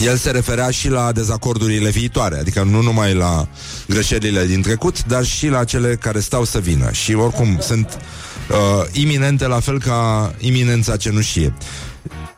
el 0.05 0.16
se 0.16 0.31
referea 0.31 0.71
și 0.71 0.88
la 0.88 1.12
dezacordurile 1.12 1.90
viitoare, 1.90 2.38
adică 2.38 2.62
nu 2.62 2.83
numai 2.83 3.14
la 3.14 3.49
greșelile 3.88 4.47
din 4.47 4.62
trecut, 4.62 5.05
dar 5.05 5.25
și 5.25 5.49
la 5.49 5.64
cele 5.64 5.97
care 5.97 6.21
stau 6.21 6.45
să 6.45 6.59
vină. 6.59 6.90
Și 6.90 7.14
oricum 7.14 7.59
sunt 7.61 7.99
uh, 8.51 8.57
iminente, 8.93 9.47
la 9.47 9.61
fel 9.61 9.81
ca 9.81 10.35
iminența 10.38 10.97
cenușie. 10.97 11.55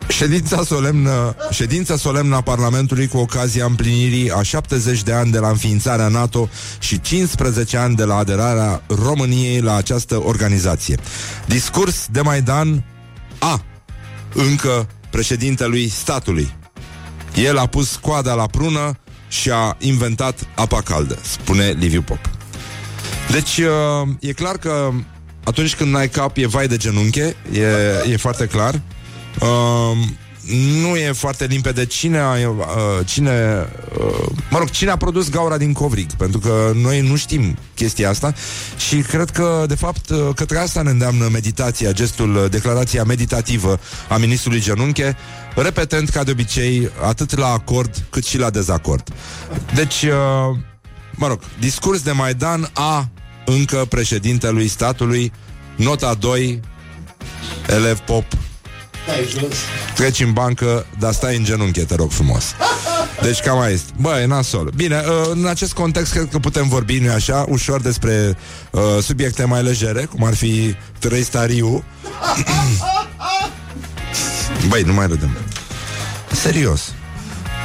Ședința 0.09 0.65
solemnă, 0.65 1.37
ședința 1.51 1.97
solemnă 1.97 2.37
a 2.37 2.41
Parlamentului 2.41 3.09
cu 3.09 3.19
ocazia 3.19 3.65
împlinirii 3.65 4.33
a 4.33 4.43
70 4.43 5.03
de 5.03 5.13
ani 5.13 5.31
de 5.31 5.39
la 5.39 5.49
înființarea 5.49 6.09
NATO 6.09 6.49
și 6.79 7.01
15 7.01 7.77
ani 7.77 7.97
de 7.97 8.05
la 8.05 8.17
aderarea 8.17 8.83
României 8.87 9.61
la 9.61 9.75
această 9.75 10.23
organizație. 10.25 10.99
Discurs 11.47 12.07
de 12.11 12.21
Maidan 12.21 12.85
A. 13.39 13.63
Încă 14.35 14.89
președintelui 15.11 15.89
statului. 15.89 16.61
El 17.35 17.59
a 17.59 17.67
pus 17.67 17.97
coada 17.97 18.35
la 18.35 18.47
prună 18.47 18.99
și 19.29 19.51
a 19.51 19.77
inventat 19.79 20.47
apa 20.55 20.81
caldă, 20.81 21.19
spune 21.23 21.71
Liviu 21.71 22.03
Pop. 22.03 22.31
Deci, 23.31 23.61
e 24.21 24.33
clar 24.33 24.57
că 24.57 24.91
atunci 25.45 25.75
când 25.75 25.93
n-ai 25.93 26.09
cap, 26.09 26.37
e 26.37 26.47
vai 26.47 26.69
de 26.69 26.77
genunche, 26.77 27.37
e, 27.53 27.65
e 28.11 28.17
foarte 28.17 28.47
clar. 28.47 28.81
Uh, 29.41 29.99
nu 30.51 30.97
e 30.97 31.13
foarte 31.13 31.47
limpede 31.47 31.85
cine 31.85 32.19
a, 32.19 32.33
uh, 32.33 32.67
cine, 33.05 33.67
uh, 33.99 34.29
mă 34.51 34.59
rog, 34.59 34.71
cine 34.71 34.91
a 34.91 34.97
produs 34.97 35.31
gaura 35.31 35.57
din 35.57 35.73
Covrig, 35.73 36.13
pentru 36.13 36.39
că 36.39 36.73
noi 36.75 37.01
nu 37.01 37.17
știm 37.17 37.57
chestia 37.75 38.09
asta 38.09 38.35
și 38.77 38.97
cred 38.97 39.31
că, 39.31 39.65
de 39.69 39.75
fapt, 39.75 40.09
uh, 40.09 40.19
către 40.35 40.59
asta 40.59 40.83
ne 40.83 40.91
îndeamnă 40.91 41.29
meditația, 41.33 41.93
gestul, 41.93 42.37
uh, 42.37 42.51
declarația 42.51 43.05
meditativă 43.05 43.81
a 44.09 44.17
ministrului 44.17 44.61
Genunche, 44.61 45.17
repetent, 45.55 46.09
ca 46.09 46.25
de 46.25 46.31
obicei, 46.31 46.91
atât 47.03 47.37
la 47.37 47.47
acord 47.47 48.05
cât 48.11 48.25
și 48.25 48.39
la 48.39 48.51
dezacord. 48.51 49.09
Deci, 49.75 50.03
uh, 50.03 50.57
mă 51.15 51.27
rog, 51.27 51.41
discurs 51.59 52.03
de 52.03 52.13
Maidan 52.13 52.71
a 52.73 53.09
încă 53.45 53.87
președintelui 53.89 54.69
statului, 54.69 55.33
nota 55.77 56.15
2, 56.15 56.61
elev 57.69 57.99
pop, 57.99 58.25
Stai 58.27 58.33
jos. 58.33 58.52
Treci 59.95 60.21
în 60.21 60.33
bancă, 60.33 60.87
dar 60.99 61.13
stai 61.13 61.37
în 61.37 61.45
genunchi, 61.45 61.85
te 61.85 61.95
rog 61.95 62.11
frumos. 62.11 62.45
Deci 63.23 63.41
cam 63.41 63.57
mai 63.57 63.73
este. 63.73 63.93
Bă, 64.01 64.19
e 64.21 64.27
nasol. 64.27 64.73
Bine, 64.77 64.97
uh, 64.97 65.31
în 65.31 65.47
acest 65.47 65.73
context 65.73 66.13
cred 66.13 66.29
că 66.31 66.39
putem 66.39 66.69
vorbi, 66.69 66.99
nu 66.99 67.13
așa, 67.13 67.45
ușor 67.49 67.81
despre 67.81 68.37
uh, 68.71 68.83
subiecte 69.03 69.45
mai 69.45 69.63
legere, 69.63 70.05
cum 70.05 70.25
ar 70.25 70.35
fi 70.35 70.75
Trei 70.99 71.23
Stariu. 71.23 71.85
Băi, 74.69 74.83
nu 74.83 74.93
mai 74.93 75.07
râdem. 75.07 75.37
Serios. 76.33 76.93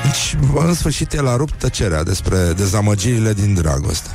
Deci, 0.03 0.35
bă, 0.51 0.59
în 0.59 0.73
sfârșit, 0.73 1.13
el 1.13 1.27
a 1.27 1.35
rupt 1.35 1.53
tăcerea 1.59 2.03
despre 2.03 2.37
dezamăgirile 2.37 3.33
din 3.33 3.53
dragoste. 3.53 4.09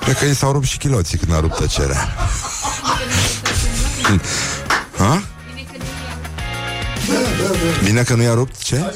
Cred 0.00 0.18
că 0.18 0.24
i 0.24 0.34
s-au 0.34 0.52
rupt 0.52 0.66
și 0.66 0.78
chiloții 0.78 1.18
când 1.18 1.32
a 1.32 1.40
rupt 1.40 1.56
tăcerea. 1.56 2.08
Ha? 5.04 5.22
Bine 7.84 8.02
că 8.02 8.14
nu 8.14 8.22
i-a 8.22 8.34
rupt 8.34 8.62
ce? 8.62 8.94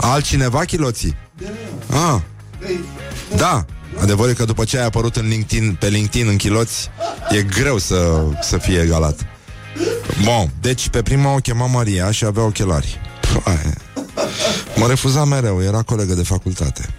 Altcineva 0.00 0.64
chiloții? 0.64 1.16
Ah. 1.90 2.20
Da. 3.36 3.64
Adevărul 4.00 4.30
e 4.30 4.34
că 4.34 4.44
după 4.44 4.64
ce 4.64 4.78
ai 4.78 4.84
apărut 4.84 5.16
în 5.16 5.28
LinkedIn, 5.28 5.76
pe 5.80 5.88
LinkedIn 5.88 6.28
în 6.28 6.36
chiloți, 6.36 6.88
e 7.30 7.42
greu 7.42 7.78
să, 7.78 8.24
să 8.42 8.58
fie 8.58 8.80
egalat. 8.80 9.26
Bun, 10.22 10.50
deci 10.60 10.88
pe 10.88 11.02
prima 11.02 11.34
o 11.34 11.36
chema 11.36 11.66
Maria 11.66 12.10
și 12.10 12.24
avea 12.24 12.42
ochelari. 12.42 13.00
Păi, 13.44 13.72
mă 14.76 14.86
refuza 14.86 15.24
mereu, 15.24 15.62
era 15.62 15.82
colegă 15.82 16.14
de 16.14 16.22
facultate. 16.22 16.94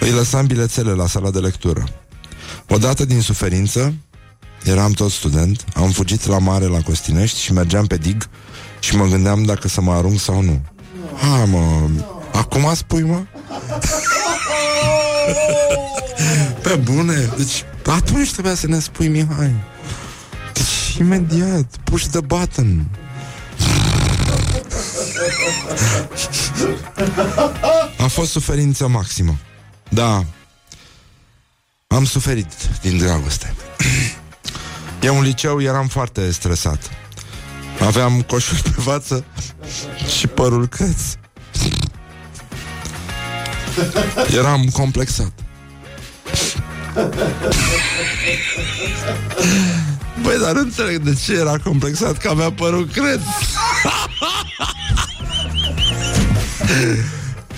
Îi 0.00 0.10
lăsam 0.10 0.46
bilețele 0.46 0.90
la 0.90 1.06
sala 1.06 1.30
de 1.30 1.38
lectură. 1.38 1.84
Odată 2.68 3.04
din 3.04 3.20
suferință, 3.20 3.94
eram 4.64 4.92
tot 4.92 5.10
student, 5.10 5.64
am 5.74 5.90
fugit 5.90 6.26
la 6.26 6.38
mare 6.38 6.64
la 6.64 6.80
Costinești 6.80 7.40
și 7.40 7.52
mergeam 7.52 7.86
pe 7.86 7.96
dig 7.96 8.28
și 8.80 8.96
mă 8.96 9.06
gândeam 9.06 9.42
dacă 9.42 9.68
să 9.68 9.80
mă 9.80 9.92
arunc 9.92 10.20
sau 10.20 10.42
nu. 10.42 10.60
Ha, 11.16 11.44
mă, 11.44 11.88
acum 12.32 12.74
spui, 12.74 13.02
mă? 13.02 13.22
Pe 16.62 16.74
bune, 16.74 17.32
deci 17.36 17.64
atunci 17.86 18.32
trebuia 18.32 18.54
să 18.54 18.66
ne 18.66 18.78
spui, 18.78 19.08
Mihai. 19.08 19.54
Deci, 20.52 20.96
imediat, 20.98 21.76
push 21.84 22.06
the 22.06 22.20
button. 22.20 22.86
A 27.98 28.06
fost 28.06 28.30
suferință 28.30 28.88
maximă. 28.88 29.38
Da. 29.88 30.24
Am 31.86 32.04
suferit 32.04 32.52
din 32.82 32.98
dragoste. 32.98 33.54
Eu 35.04 35.16
în 35.16 35.22
liceu 35.22 35.62
eram 35.62 35.86
foarte 35.88 36.30
stresat. 36.32 36.90
Aveam 37.80 38.22
coșuri 38.22 38.62
pe 38.62 38.80
față 38.80 39.24
și 40.18 40.26
părul 40.26 40.66
creț. 40.66 41.00
Eram 44.36 44.64
complexat. 44.72 45.32
Băi, 50.22 50.38
dar 50.42 50.52
nu 50.52 50.60
înțeleg 50.60 50.96
de 50.96 51.14
ce 51.24 51.32
era 51.32 51.58
complexat 51.58 52.18
că 52.18 52.28
avea 52.28 52.52
părul 52.52 52.86
creț. 52.86 53.20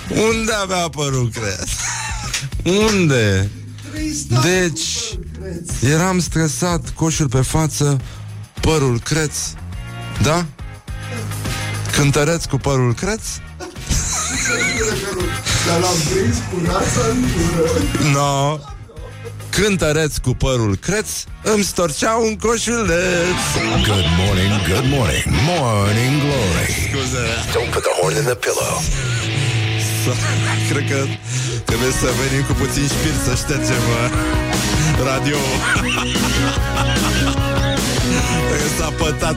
Unde 0.09 0.52
avea 0.62 0.88
părul 0.88 1.30
creț? 1.30 1.70
Unde? 2.92 3.50
Deci, 4.42 5.18
eram 5.92 6.20
stresat, 6.20 6.90
coșuri 6.94 7.28
pe 7.28 7.40
față, 7.40 8.00
părul 8.61 9.00
creț, 9.00 9.35
da? 10.22 10.46
Cântăreț 11.92 12.44
cu 12.44 12.56
părul 12.56 12.94
creț? 12.94 13.22
Dar 15.66 15.80
l-am 15.80 15.96
prins 16.11 16.37
cu 16.50 16.61
nața 16.61 17.00
în 17.11 17.20
gură. 17.20 17.70
No. 18.12 18.59
Cântăreț 19.50 20.16
cu 20.16 20.35
părul 20.35 20.76
creț 20.76 21.09
Îmi 21.42 21.64
storcea 21.64 22.14
un 22.14 22.37
coșuleț 22.37 23.40
Good 23.87 24.06
morning, 24.18 24.52
good 24.68 24.85
morning, 24.96 25.24
morning 25.46 26.20
glory. 26.20 26.88
Scuze 26.88 27.24
Don't 27.52 27.70
put 27.72 27.82
the 27.82 28.00
horn 28.00 28.16
in 28.16 28.24
the 28.24 28.35
pillow. 28.35 28.74
Cred 30.71 30.85
că 30.90 30.99
trebuie 31.64 31.90
să 31.90 32.07
venim 32.23 32.45
cu 32.47 32.53
puțin 32.53 32.83
șpir 32.95 33.14
Să 33.27 33.33
ștergem 33.42 33.85
uh, 34.01 34.11
radio 35.11 35.37
Cred 38.49 38.61
că 38.62 38.69
s-a 38.83 38.92
pătat 38.99 39.37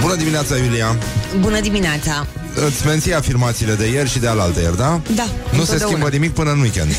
Bună 0.00 0.14
dimineața, 0.14 0.56
Iulia 0.56 0.96
Bună 1.40 1.60
dimineața! 1.60 2.26
Îți 2.66 2.86
menții 2.86 3.14
afirmațiile 3.14 3.74
de 3.74 3.86
ieri 3.90 4.10
și 4.10 4.18
de 4.18 4.28
alaltă 4.28 4.60
ieri, 4.60 4.76
da? 4.76 5.00
Da, 5.14 5.22
Nu 5.24 5.30
se 5.50 5.58
întotdeauna. 5.58 5.86
schimbă 5.86 6.08
nimic 6.08 6.32
până 6.32 6.50
în 6.50 6.60
weekend 6.60 6.90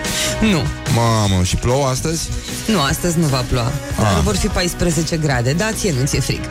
Nu, 0.52 0.62
Mamă, 0.94 1.42
și 1.42 1.56
plouă 1.56 1.86
astăzi? 1.86 2.28
nu, 2.66 2.80
astăzi 2.80 3.18
nu 3.18 3.26
va 3.26 3.44
ploua. 3.48 3.72
Dar 3.98 4.20
vor 4.22 4.36
fi 4.36 4.46
14 4.46 5.16
grade, 5.16 5.52
da, 5.52 5.72
ție 5.72 5.94
nu 6.00 6.06
ți-e 6.06 6.20
frig. 6.20 6.40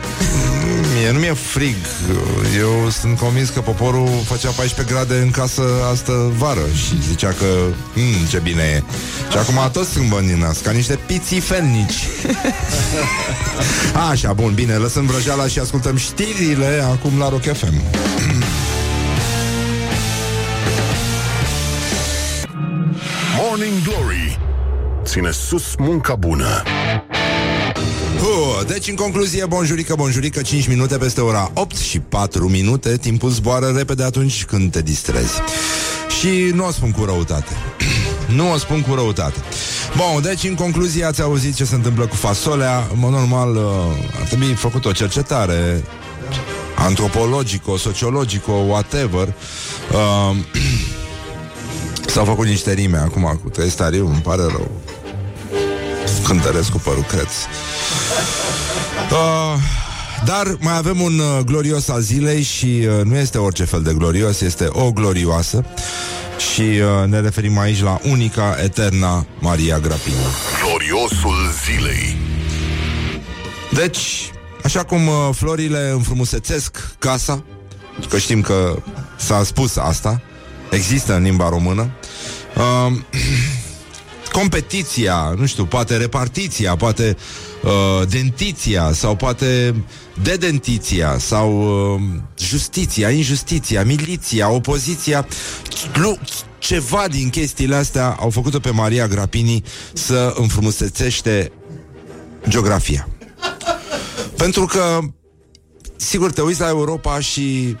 Mie 1.00 1.10
nu 1.10 1.18
mi-e 1.18 1.32
frig 1.32 1.76
Eu 2.58 2.90
sunt 2.90 3.18
convins 3.18 3.48
că 3.48 3.60
poporul 3.60 4.08
făcea 4.24 4.50
14 4.50 4.94
grade 4.94 5.20
în 5.20 5.30
casă 5.30 5.62
astă 5.92 6.32
vară 6.36 6.66
Și 6.74 7.02
zicea 7.08 7.28
că 7.28 7.46
mm, 7.94 8.26
ce 8.30 8.38
bine 8.38 8.62
e 8.62 8.82
Și 9.30 9.36
acum 9.36 9.70
toți 9.72 9.90
sunt 9.90 10.08
bani 10.08 10.26
din 10.26 10.38
nas 10.38 10.60
Ca 10.60 10.70
niște 10.70 10.98
piții 11.06 11.40
felnici 11.40 12.08
Așa, 14.10 14.32
bun, 14.32 14.54
bine 14.54 14.74
Lăsăm 14.74 15.06
vrăjeala 15.06 15.46
și 15.46 15.58
ascultăm 15.58 15.96
știrile 15.96 16.84
Acum 16.92 17.18
la 17.18 17.28
Rock 17.28 17.42
FM 17.42 17.74
Morning 23.38 23.82
glory. 23.84 24.38
Ține 25.04 25.30
sus 25.30 25.74
munca 25.78 26.14
bună. 26.14 26.62
Uh, 28.20 28.66
deci, 28.66 28.88
în 28.88 28.94
concluzie, 28.94 29.46
bonjurică, 29.46 29.94
bonjurică 29.94 30.42
5 30.42 30.68
minute 30.68 30.96
peste 30.96 31.20
ora 31.20 31.50
8 31.54 31.76
și 31.76 31.98
4 31.98 32.48
minute. 32.48 32.96
Timpul 32.96 33.30
zboară 33.30 33.66
repede 33.76 34.02
atunci 34.02 34.44
când 34.44 34.72
te 34.72 34.82
distrezi. 34.82 35.32
Și 36.20 36.50
nu 36.54 36.66
o 36.66 36.70
spun 36.70 36.90
cu 36.90 37.04
răutate. 37.04 37.52
Nu 38.36 38.52
o 38.52 38.56
spun 38.56 38.80
cu 38.80 38.94
răutate. 38.94 39.38
Bun, 39.96 40.22
deci, 40.22 40.44
în 40.44 40.54
concluzie, 40.54 41.04
ați 41.04 41.22
auzit 41.22 41.54
ce 41.54 41.64
se 41.64 41.74
întâmplă 41.74 42.06
cu 42.06 42.14
fasolea. 42.14 42.88
În 42.92 42.98
mod 42.98 43.10
normal, 43.10 43.56
uh, 43.56 43.62
ar 44.20 44.26
trebui 44.26 44.54
făcut 44.54 44.84
o 44.84 44.92
cercetare 44.92 45.84
Antropologico, 46.76 47.76
sociologico, 47.76 48.52
whatever. 48.52 49.34
Uh, 49.92 50.36
S-au 52.06 52.24
făcut 52.24 52.46
niște 52.46 52.72
rime 52.72 52.98
acum 52.98 53.40
cu 53.42 53.48
testariu, 53.48 54.06
îmi 54.06 54.20
pare 54.20 54.42
rău 54.42 54.70
Cântăresc 56.30 56.70
cu 56.70 56.78
părul 56.78 57.02
creț 57.02 57.30
Uh, 59.10 59.56
dar 60.24 60.56
mai 60.60 60.76
avem 60.76 61.00
un 61.00 61.18
uh, 61.18 61.44
glorios 61.44 61.88
al 61.88 62.00
zilei 62.00 62.42
și 62.42 62.66
uh, 62.66 63.04
nu 63.04 63.16
este 63.16 63.38
orice 63.38 63.64
fel 63.64 63.82
de 63.82 63.92
glorios, 63.92 64.40
este 64.40 64.68
o 64.72 64.92
glorioasă 64.92 65.64
și 66.52 66.60
uh, 66.60 67.06
ne 67.06 67.20
referim 67.20 67.58
aici 67.58 67.82
la 67.82 67.98
unica, 68.10 68.56
eterna 68.62 69.26
Maria 69.38 69.78
Grapini. 69.78 70.16
Gloriosul 70.64 71.36
zilei. 71.64 72.16
Deci, 73.72 74.30
așa 74.64 74.84
cum 74.84 75.06
uh, 75.06 75.14
florile 75.32 75.90
înfrumusețesc 75.90 76.94
casa, 76.98 77.44
că 78.08 78.18
știm 78.18 78.40
că 78.40 78.82
s-a 79.16 79.44
spus 79.44 79.76
asta, 79.76 80.22
există 80.70 81.14
în 81.14 81.22
limba 81.22 81.48
română, 81.48 81.90
uh, 82.56 82.92
competiția, 84.32 85.34
nu 85.36 85.46
știu, 85.46 85.64
poate 85.64 85.96
repartiția, 85.96 86.76
poate 86.76 87.16
uh, 87.62 88.08
dentiția 88.08 88.92
sau 88.92 89.16
poate 89.16 89.74
dedentiția 90.22 91.18
sau 91.18 91.60
uh, 91.94 92.00
justiția, 92.38 93.10
injustiția, 93.10 93.84
miliția, 93.84 94.50
opoziția, 94.50 95.26
nu, 95.96 96.18
ceva 96.58 97.04
din 97.10 97.30
chestiile 97.30 97.74
astea 97.74 98.16
au 98.20 98.30
făcut-o 98.30 98.60
pe 98.60 98.70
Maria 98.70 99.06
Grapini 99.06 99.64
să 99.92 100.34
înfrumusețește 100.36 101.52
geografia. 102.48 103.08
Pentru 104.36 104.64
că, 104.64 104.98
sigur, 105.96 106.32
te 106.32 106.40
uiți 106.40 106.60
la 106.60 106.68
Europa 106.68 107.20
și 107.20 107.76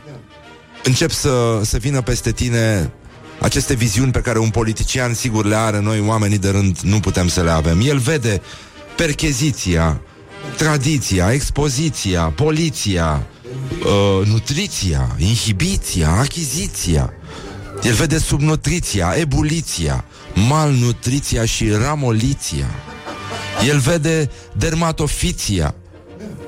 încep 0.84 1.10
să, 1.10 1.60
să 1.62 1.78
vină 1.78 2.02
peste 2.02 2.32
tine 2.32 2.92
aceste 3.40 3.74
viziuni 3.74 4.12
pe 4.12 4.20
care 4.20 4.38
un 4.38 4.50
politician 4.50 5.14
sigur 5.14 5.44
le 5.44 5.56
are, 5.56 5.80
noi 5.80 6.00
oamenii 6.06 6.38
de 6.38 6.50
rând 6.50 6.78
nu 6.78 7.00
putem 7.00 7.28
să 7.28 7.42
le 7.42 7.50
avem. 7.50 7.80
El 7.80 7.98
vede 7.98 8.40
percheziția, 8.96 10.00
tradiția, 10.56 11.32
expoziția, 11.32 12.22
poliția, 12.22 13.26
uh, 13.84 14.26
nutriția, 14.26 15.16
inhibiția, 15.18 16.10
achiziția. 16.10 17.12
El 17.82 17.92
vede 17.92 18.18
subnutriția, 18.18 19.14
ebuliția, 19.16 20.04
malnutriția 20.48 21.44
și 21.44 21.70
ramoliția. 21.70 22.66
El 23.68 23.78
vede 23.78 24.30
dermatofiția, 24.56 25.74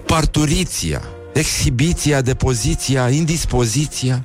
parturiția, 0.06 1.02
exhibiția, 1.32 2.20
depoziția, 2.20 3.08
indispoziția. 3.08 4.24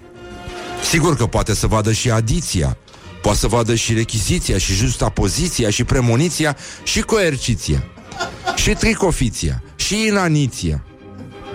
Sigur 0.83 1.15
că 1.15 1.25
poate 1.25 1.53
să 1.53 1.67
vadă 1.67 1.91
și 1.91 2.11
adiția, 2.11 2.77
poate 3.21 3.37
să 3.37 3.47
vadă 3.47 3.75
și 3.75 3.93
rechiziția, 3.93 4.57
și 4.57 4.73
justa 4.73 5.09
poziția, 5.09 5.69
și 5.69 5.83
premoniția, 5.83 6.57
și 6.83 7.01
coerciția, 7.01 7.83
și 8.55 8.69
tricofiția, 8.73 9.63
și 9.75 10.05
inaniția, 10.07 10.83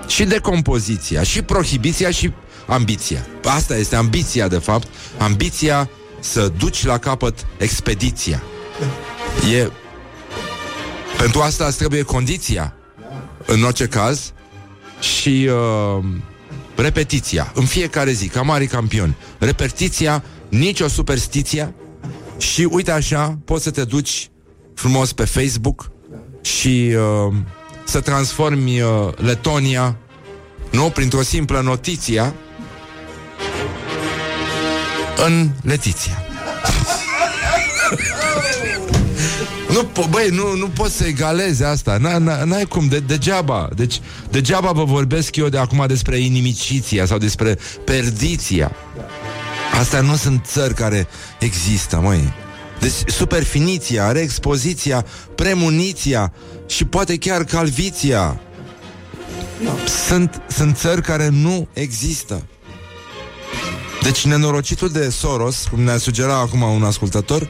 și 0.06 0.24
decompoziția, 0.24 1.22
și 1.22 1.42
prohibiția, 1.42 2.10
și 2.10 2.32
ambiția. 2.66 3.26
Asta 3.44 3.76
este 3.76 3.96
ambiția, 3.96 4.48
de 4.48 4.58
fapt, 4.58 4.86
ambiția 5.18 5.90
să 6.20 6.52
duci 6.58 6.84
la 6.84 6.98
capăt 6.98 7.46
expediția. 7.56 8.42
E... 9.52 9.70
Pentru 11.18 11.40
asta 11.40 11.64
îți 11.64 11.76
trebuie 11.76 12.02
condiția, 12.02 12.74
în 13.46 13.62
orice 13.62 13.86
caz, 13.86 14.32
și 15.00 15.48
uh, 15.50 16.04
repetiția, 16.82 17.52
în 17.54 17.64
fiecare 17.64 18.12
zi, 18.12 18.28
ca 18.28 18.42
mari 18.42 18.66
campioni. 18.66 19.16
Repetiția, 19.38 20.24
nicio 20.48 20.88
superstiție 20.88 21.74
și 22.38 22.68
uite 22.70 22.90
așa, 22.90 23.38
poți 23.44 23.62
să 23.62 23.70
te 23.70 23.84
duci 23.84 24.30
frumos 24.74 25.12
pe 25.12 25.24
Facebook 25.24 25.90
și 26.40 26.94
uh, 26.96 27.34
să 27.84 28.00
transformi 28.00 28.80
uh, 28.80 28.88
Letonia, 29.16 29.96
nu, 30.70 30.90
printr-o 30.90 31.22
simplă 31.22 31.60
notiție, 31.60 32.34
în 35.26 35.50
Letiția. 35.62 36.21
Nu, 39.72 39.84
po- 39.84 40.10
băi, 40.10 40.28
nu, 40.28 40.56
nu 40.56 40.66
poți 40.66 40.96
să 40.96 41.04
egalezi 41.04 41.64
asta. 41.64 41.98
N- 41.98 42.22
n- 42.22 42.42
N-ai 42.44 42.64
cum, 42.64 42.86
de, 42.88 42.98
degeaba. 42.98 43.68
Deci, 43.76 44.00
degeaba 44.30 44.72
vă 44.72 44.84
vorbesc 44.84 45.36
eu 45.36 45.48
de 45.48 45.58
acum 45.58 45.84
despre 45.86 46.18
inimiciția 46.18 47.06
Sau 47.06 47.18
despre 47.18 47.58
perdiția. 47.84 48.72
Astea 49.80 50.00
nu 50.00 50.16
sunt 50.16 50.44
țări 50.46 50.74
care 50.74 51.06
există, 51.38 51.96
măi. 51.96 52.32
Deci 52.80 52.92
superfiniția, 53.06 54.12
reexpoziția, 54.12 55.06
premuniția 55.34 56.32
Și 56.66 56.84
poate 56.84 57.16
chiar 57.16 57.44
calviția 57.44 58.40
sunt, 60.06 60.42
sunt 60.48 60.76
țări 60.76 61.02
care 61.02 61.28
nu 61.28 61.68
există. 61.72 62.46
Deci 64.02 64.24
nenorocitul 64.24 64.88
de 64.88 65.10
Soros, 65.10 65.66
cum 65.70 65.80
ne-a 65.80 65.98
sugerat 65.98 66.40
acum 66.40 66.62
un 66.62 66.82
ascultător, 66.82 67.48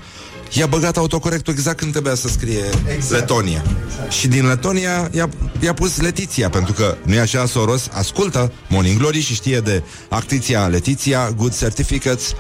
i-a 0.52 0.66
băgat 0.66 0.96
autocorectul 0.96 1.52
exact 1.52 1.76
când 1.76 1.92
trebuia 1.92 2.14
să 2.14 2.28
scrie 2.28 2.64
exact. 2.94 3.20
Letonia. 3.20 3.64
Exact. 3.86 4.12
Și 4.12 4.28
din 4.28 4.46
Letonia 4.46 5.10
i-a, 5.12 5.28
i-a 5.60 5.72
pus 5.72 6.00
Letiția, 6.00 6.48
pentru 6.48 6.72
că 6.72 6.96
nu 7.04 7.14
e 7.14 7.20
așa 7.20 7.46
Soros, 7.46 7.88
ascultă 7.92 8.52
Morning 8.68 8.98
Glory 8.98 9.20
și 9.20 9.34
știe 9.34 9.60
de 9.60 9.82
actriția 10.08 10.66
Letiția, 10.66 11.30
Good 11.36 11.58
Certificates, 11.58 12.32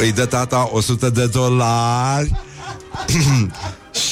îi 0.00 0.12
dă 0.12 0.24
tata 0.24 0.68
100 0.72 1.10
de 1.10 1.26
dolari. 1.26 2.40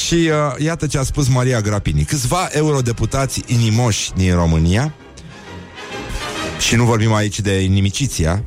și 0.06 0.14
uh, 0.14 0.64
iată 0.64 0.86
ce 0.86 0.98
a 0.98 1.02
spus 1.02 1.28
Maria 1.28 1.60
Grapini. 1.60 2.04
Câțiva 2.04 2.48
eurodeputați 2.50 3.42
inimoși 3.46 4.12
din 4.12 4.34
România, 4.34 4.94
și 6.58 6.76
nu 6.76 6.84
vorbim 6.84 7.12
aici 7.12 7.40
de 7.40 7.60
inimiciția, 7.60 8.44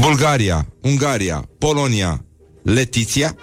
Bulgaria, 0.00 0.66
Ungaria, 0.80 1.48
Polonia, 1.58 2.24
Letiția 2.62 3.36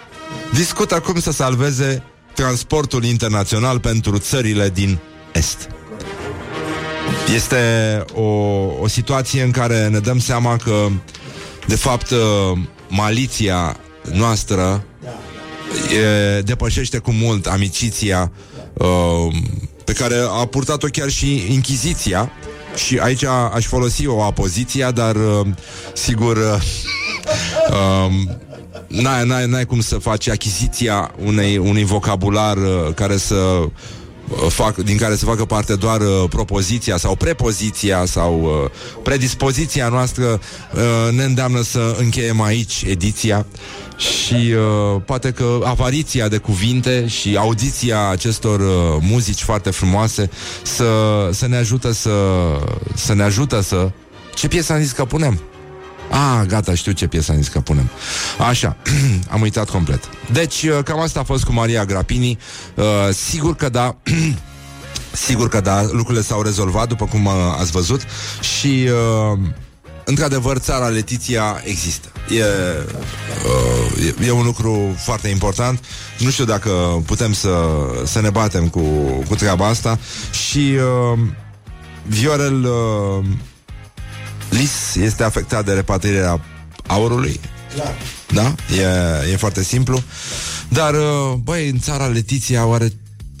discută 0.52 1.00
cum 1.00 1.20
să 1.20 1.32
salveze 1.32 2.02
transportul 2.34 3.04
internațional 3.04 3.80
pentru 3.80 4.18
țările 4.18 4.68
din 4.68 4.98
Est. 5.32 5.68
Este 7.34 8.04
o, 8.14 8.22
o 8.80 8.88
situație 8.88 9.42
în 9.42 9.50
care 9.50 9.88
ne 9.88 9.98
dăm 9.98 10.18
seama 10.18 10.56
că, 10.56 10.86
de 11.66 11.76
fapt, 11.76 12.12
maliția 12.88 13.76
noastră 14.12 14.84
e, 16.36 16.40
depășește 16.40 16.98
cu 16.98 17.10
mult 17.12 17.46
amiciția 17.46 18.32
uh, 18.72 19.34
pe 19.84 19.92
care 19.92 20.14
a 20.40 20.46
purtat-o 20.46 20.86
chiar 20.86 21.08
și 21.08 21.52
Inchiziția 21.52 22.30
și 22.74 22.98
aici 22.98 23.24
aș 23.52 23.66
folosi 23.66 24.06
o 24.06 24.22
apoziție, 24.22 24.90
dar 24.94 25.16
uh, 25.16 25.46
sigur 25.94 26.36
uh, 26.46 26.60
uh, 27.70 28.12
n-ai, 28.90 29.26
n-ai, 29.26 29.46
n-ai 29.46 29.66
cum 29.66 29.80
să 29.80 29.98
faci 29.98 30.28
achiziția 30.28 31.10
unei, 31.24 31.56
unui 31.56 31.84
vocabular 31.84 32.56
uh, 32.56 32.94
care 32.94 33.16
să 33.16 33.34
uh, 33.34 33.68
fac, 34.48 34.76
din 34.76 34.96
care 34.96 35.16
să 35.16 35.24
facă 35.24 35.44
parte 35.44 35.74
doar 35.74 36.00
uh, 36.00 36.24
propoziția 36.28 36.96
sau 36.96 37.14
prepoziția 37.14 38.04
sau 38.04 38.42
uh, 38.42 38.70
predispoziția 39.02 39.88
noastră 39.88 40.24
uh, 40.24 41.12
ne 41.12 41.24
îndeamnă 41.24 41.62
să 41.62 41.96
încheiem 41.98 42.40
aici 42.40 42.84
ediția 42.86 43.46
și 43.96 44.34
uh, 44.34 45.02
poate 45.04 45.30
că 45.30 45.60
apariția 45.64 46.28
de 46.28 46.36
cuvinte 46.36 47.06
și 47.06 47.36
audiția 47.36 48.08
acestor 48.08 48.60
uh, 48.60 48.96
muzici 49.00 49.42
foarte 49.42 49.70
frumoase 49.70 50.30
să, 50.62 50.84
să 51.32 51.46
ne 51.46 51.56
ajută 51.56 51.92
să, 51.92 52.10
să 52.94 53.14
ne 53.14 53.22
ajută 53.22 53.60
să... 53.60 53.90
Ce 54.34 54.48
piesă 54.48 54.72
am 54.72 54.80
zis 54.80 54.92
că 54.92 55.04
punem? 55.04 55.40
Ah, 56.10 56.46
gata, 56.46 56.74
știu 56.74 56.92
ce 56.92 57.06
piesă 57.06 57.32
am 57.32 57.38
zis 57.38 57.48
că 57.48 57.60
punem. 57.60 57.90
Așa, 58.48 58.76
am 59.34 59.40
uitat 59.40 59.70
complet. 59.70 60.08
Deci, 60.32 60.62
uh, 60.62 60.78
cam 60.84 61.00
asta 61.00 61.20
a 61.20 61.22
fost 61.22 61.44
cu 61.44 61.52
Maria 61.52 61.84
Grapini. 61.84 62.38
Uh, 62.74 62.84
sigur 63.12 63.56
că 63.56 63.68
da... 63.68 63.96
Sigur 65.12 65.48
că 65.48 65.60
da, 65.60 65.82
lucrurile 65.82 66.22
s-au 66.22 66.42
rezolvat, 66.42 66.88
după 66.88 67.04
cum 67.04 67.24
uh, 67.24 67.32
ați 67.58 67.70
văzut, 67.70 68.00
și 68.40 68.88
uh, 69.32 69.38
într-adevăr, 70.04 70.56
țara 70.56 70.86
Letiția 70.86 71.60
există. 71.64 72.08
E, 72.28 72.42
uh, 73.44 74.14
e, 74.20 74.26
e 74.26 74.30
un 74.30 74.44
lucru 74.44 74.94
foarte 74.98 75.28
important. 75.28 75.84
Nu 76.18 76.30
știu 76.30 76.44
dacă 76.44 76.70
putem 77.06 77.32
să, 77.32 77.50
să 78.04 78.20
ne 78.20 78.30
batem 78.30 78.68
cu, 78.68 78.80
cu 79.28 79.34
treaba 79.34 79.66
asta. 79.66 79.98
Și 80.48 80.76
uh, 81.12 81.18
Viorel 82.06 82.64
uh, 82.64 83.24
Lis 84.60 84.94
este 84.94 85.22
afectat 85.22 85.64
de 85.64 85.72
repatrierea 85.72 86.40
aurului. 86.86 87.40
Clar. 87.74 87.94
Da? 88.32 88.54
E, 89.26 89.32
e 89.32 89.36
foarte 89.36 89.62
simplu. 89.62 90.02
Dar, 90.68 90.94
uh, 90.94 91.32
băi, 91.42 91.68
în 91.68 91.78
țara 91.78 92.06
Letiția, 92.06 92.66
oare 92.66 92.92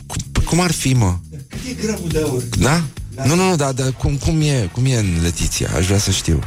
cum, 0.06 0.42
cum 0.44 0.60
ar 0.60 0.72
fi, 0.72 0.92
mă? 0.92 1.16
Cât 1.48 1.60
e 1.68 1.86
gramul 1.86 2.08
de 2.08 2.18
aur? 2.18 2.42
Da? 2.42 2.82
Nu, 3.24 3.34
nu, 3.34 3.48
nu, 3.48 3.56
dar, 3.56 3.72
dar 3.72 3.92
cum, 3.92 4.16
cum, 4.16 4.40
e, 4.40 4.68
cum 4.72 4.84
e 4.84 4.96
în 4.96 5.18
Letiția? 5.22 5.70
Aș 5.76 5.86
vrea 5.86 5.98
să 5.98 6.10
știu. 6.10 6.38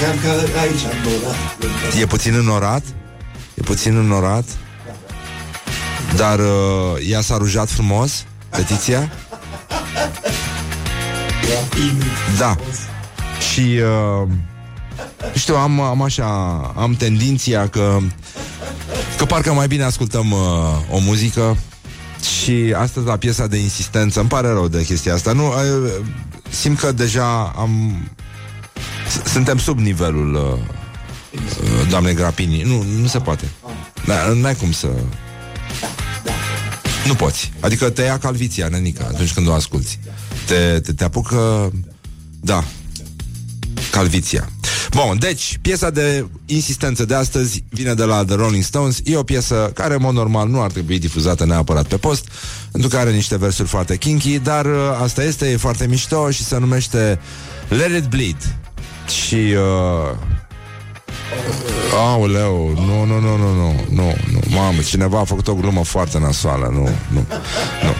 Cam 0.00 0.16
ca 0.22 0.60
aici, 0.60 0.72
în 0.72 1.02
Dorat. 1.02 2.00
E 2.00 2.06
puțin 2.06 2.34
înorat? 2.34 2.82
E 3.54 3.62
puțin 3.62 3.96
înorat? 3.96 4.44
Dar 6.16 6.38
uh, 6.38 7.08
ea 7.08 7.20
s-a 7.20 7.36
rujat 7.36 7.70
frumos, 7.70 8.24
Letiția? 8.50 9.12
Da. 12.38 12.56
Și 13.52 13.60
uh, 13.60 14.28
știu, 15.34 15.54
am, 15.56 15.80
am 15.80 16.02
așa, 16.02 16.26
am 16.76 16.94
tendinția 16.94 17.68
că 17.68 17.98
că 19.18 19.24
parcă 19.24 19.52
mai 19.52 19.66
bine 19.66 19.82
ascultăm 19.82 20.30
uh, 20.30 20.38
o 20.90 20.98
muzică 20.98 21.56
și 22.40 22.74
astăzi 22.76 23.06
la 23.06 23.16
piesa 23.16 23.46
de 23.46 23.56
insistență, 23.56 24.20
îmi 24.20 24.28
pare 24.28 24.48
rău 24.48 24.68
de 24.68 24.84
chestia 24.84 25.14
asta, 25.14 25.32
nu, 25.32 25.46
uh, 25.46 25.90
simt 26.50 26.78
că 26.78 26.92
deja 26.92 27.42
am 27.56 27.94
s- 29.08 29.30
suntem 29.30 29.58
sub 29.58 29.78
nivelul 29.78 30.34
uh, 30.34 31.38
uh, 31.62 31.88
doamnei 31.88 32.14
Grapini. 32.14 32.62
Nu, 32.62 32.84
nu 33.00 33.06
se 33.06 33.18
poate. 33.18 33.48
Da, 34.06 34.14
n-ai 34.34 34.54
cum 34.56 34.72
să... 34.72 34.88
Nu 37.06 37.14
poți. 37.14 37.52
Adică 37.60 37.90
te 37.90 38.02
ia 38.02 38.18
calviția, 38.18 38.68
nănica, 38.68 39.04
atunci 39.12 39.32
când 39.32 39.48
o 39.48 39.52
asculti. 39.52 39.98
Te, 40.46 40.80
te, 40.80 40.92
te 40.92 41.04
apucă... 41.04 41.70
Da. 42.40 42.64
Calviția. 43.90 44.48
Bun, 44.90 45.18
deci, 45.18 45.58
piesa 45.62 45.90
de 45.90 46.26
insistență 46.46 47.04
de 47.04 47.14
astăzi 47.14 47.64
vine 47.68 47.94
de 47.94 48.04
la 48.04 48.24
The 48.24 48.34
Rolling 48.34 48.62
Stones. 48.62 49.00
E 49.04 49.16
o 49.16 49.22
piesă 49.22 49.70
care, 49.74 49.94
în 49.94 50.00
mod 50.02 50.14
normal, 50.14 50.48
nu 50.48 50.62
ar 50.62 50.70
trebui 50.70 50.98
difuzată 50.98 51.44
neapărat 51.44 51.86
pe 51.86 51.96
post, 51.96 52.28
pentru 52.70 52.90
că 52.90 52.96
are 52.96 53.12
niște 53.12 53.36
versuri 53.36 53.68
foarte 53.68 53.96
kinky, 53.96 54.38
dar 54.38 54.66
uh, 54.66 54.72
asta 55.02 55.22
este, 55.24 55.50
e 55.50 55.56
foarte 55.56 55.86
mișto 55.86 56.30
și 56.30 56.44
se 56.44 56.58
numește 56.58 57.20
Let 57.68 58.02
It 58.02 58.08
Bleed. 58.08 58.56
Și... 59.08 59.34
Uh, 59.34 60.16
Aoleu, 61.94 62.72
nu, 62.74 63.04
nu, 63.04 63.20
nu, 63.20 63.36
nu, 63.36 63.54
nu, 63.54 63.84
nu, 63.90 64.14
nu, 64.32 64.40
mamă, 64.48 64.80
cineva 64.80 65.20
a 65.20 65.24
făcut 65.24 65.48
o 65.48 65.54
glumă 65.54 65.84
foarte 65.84 66.18
nasoală, 66.18 66.70
nu, 66.72 66.88
nu, 67.08 67.26
nu, 67.82 67.94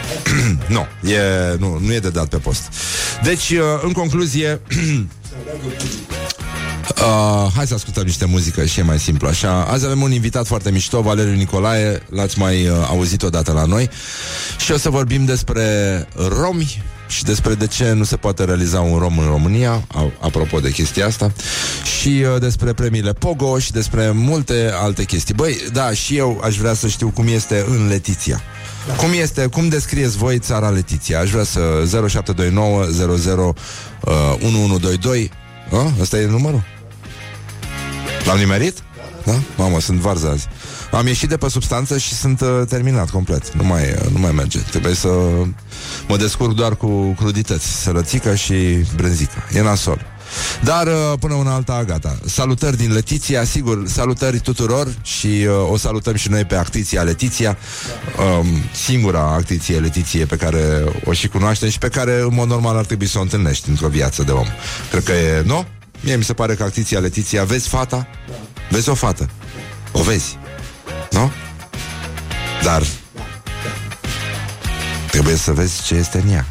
nu, 0.75 1.09
e, 1.09 1.55
nu, 1.59 1.79
nu 1.79 1.93
e 1.93 1.99
de 1.99 2.09
dat 2.09 2.27
pe 2.27 2.37
post. 2.37 2.61
Deci, 3.23 3.49
uh, 3.49 3.57
în 3.83 3.91
concluzie, 3.91 4.61
Uh, 7.01 7.51
hai 7.55 7.67
să 7.67 7.73
ascultăm 7.73 8.03
niște 8.03 8.25
muzică 8.25 8.65
și 8.65 8.79
e 8.79 8.83
mai 8.83 8.99
simplu 8.99 9.27
așa. 9.27 9.63
Azi 9.63 9.85
avem 9.85 10.01
un 10.01 10.11
invitat 10.11 10.47
foarte 10.47 10.71
mișto, 10.71 11.01
Valeriu 11.01 11.33
Nicolae, 11.33 12.01
l-ați 12.09 12.39
mai 12.39 12.67
uh, 12.67 12.75
auzit 12.89 13.23
odată 13.23 13.51
la 13.51 13.65
noi 13.65 13.89
și 14.59 14.71
o 14.71 14.77
să 14.77 14.89
vorbim 14.89 15.25
despre 15.25 16.07
romi 16.41 16.83
și 17.07 17.23
despre 17.23 17.53
de 17.53 17.67
ce 17.67 17.91
nu 17.91 18.03
se 18.03 18.15
poate 18.15 18.43
realiza 18.43 18.79
un 18.79 18.97
rom 18.99 19.17
în 19.17 19.25
România, 19.25 19.71
a- 19.71 20.11
apropo 20.19 20.59
de 20.59 20.71
chestia 20.71 21.05
asta, 21.05 21.31
și 21.99 22.07
uh, 22.33 22.39
despre 22.39 22.73
premiile 22.73 23.13
Pogo 23.13 23.59
și 23.59 23.71
despre 23.71 24.11
multe 24.11 24.71
alte 24.81 25.03
chestii. 25.03 25.33
Băi, 25.33 25.57
da, 25.73 25.91
și 25.93 26.17
eu 26.17 26.41
aș 26.43 26.55
vrea 26.57 26.73
să 26.73 26.87
știu 26.87 27.09
cum 27.09 27.27
este 27.27 27.65
în 27.69 27.87
Letiția. 27.87 28.41
Cum 28.97 29.09
este, 29.13 29.45
cum 29.45 29.67
descrieți 29.67 30.17
voi 30.17 30.39
țara 30.39 30.69
Letiția? 30.69 31.19
Aș 31.19 31.29
vrea 31.29 31.43
să 31.43 31.59
0729 31.89 32.85
00 32.85 33.53
uh, 34.01 34.13
1122 34.43 35.31
a? 35.71 35.91
Ăsta 35.99 36.17
e 36.17 36.25
numărul? 36.25 36.63
L-am 38.25 38.37
nimerit? 38.37 38.83
Da? 39.25 39.33
Mamă, 39.57 39.79
sunt 39.79 39.99
varză 39.99 40.27
azi. 40.27 40.47
Am 40.91 41.07
ieșit 41.07 41.29
de 41.29 41.37
pe 41.37 41.49
substanță 41.49 41.97
și 41.97 42.13
sunt 42.13 42.41
uh, 42.41 42.61
terminat 42.67 43.09
complet. 43.09 43.53
Nu 43.53 43.63
mai, 43.63 43.81
uh, 43.81 44.11
nu 44.11 44.19
mai 44.19 44.31
merge. 44.31 44.59
Trebuie 44.59 44.93
să 44.93 45.09
mă 46.07 46.17
descurc 46.17 46.55
doar 46.55 46.75
cu 46.75 47.13
crudități, 47.13 47.81
sărățică 47.81 48.35
și 48.35 48.53
brânzică. 48.95 49.43
E 49.53 49.61
nasol. 49.61 50.05
Dar 50.63 50.87
uh, 50.87 50.93
până 51.19 51.33
una 51.33 51.53
alta, 51.53 51.83
gata. 51.83 52.17
Salutări 52.25 52.77
din 52.77 52.93
Letiția, 52.93 53.43
sigur, 53.43 53.87
salutări 53.87 54.39
tuturor 54.39 54.93
și 55.01 55.27
uh, 55.27 55.71
o 55.71 55.77
salutăm 55.77 56.15
și 56.15 56.29
noi 56.29 56.45
pe 56.45 56.55
Actiția 56.55 57.01
Letiția, 57.01 57.57
um, 58.39 58.47
singura 58.73 59.33
Actiție 59.33 59.79
Letiție 59.79 60.25
pe 60.25 60.35
care 60.35 60.83
o 61.05 61.13
și 61.13 61.27
cunoaștem 61.27 61.69
și 61.69 61.77
pe 61.77 61.87
care, 61.87 62.21
în 62.21 62.33
mod 62.33 62.47
normal, 62.47 62.77
ar 62.77 62.85
trebui 62.85 63.07
să 63.07 63.17
o 63.17 63.21
întâlnești 63.21 63.69
într-o 63.69 63.87
viață 63.87 64.23
de 64.23 64.31
om. 64.31 64.47
Cred 64.89 65.03
că 65.03 65.11
e, 65.11 65.41
nu? 65.45 65.65
Mie 65.99 66.15
mi 66.15 66.23
se 66.23 66.33
pare 66.33 66.55
că 66.55 66.63
Actiția 66.63 66.99
Letiția, 66.99 67.43
vezi 67.43 67.67
fata? 67.67 68.07
Vezi 68.69 68.89
o 68.89 68.93
fată? 68.93 69.29
O 69.91 70.01
vezi? 70.01 70.37
Nu? 71.11 71.31
Dar 72.63 72.83
trebuie 75.11 75.35
să 75.35 75.51
vezi 75.51 75.83
ce 75.83 75.95
este 75.95 76.21
în 76.25 76.33
ea. 76.33 76.45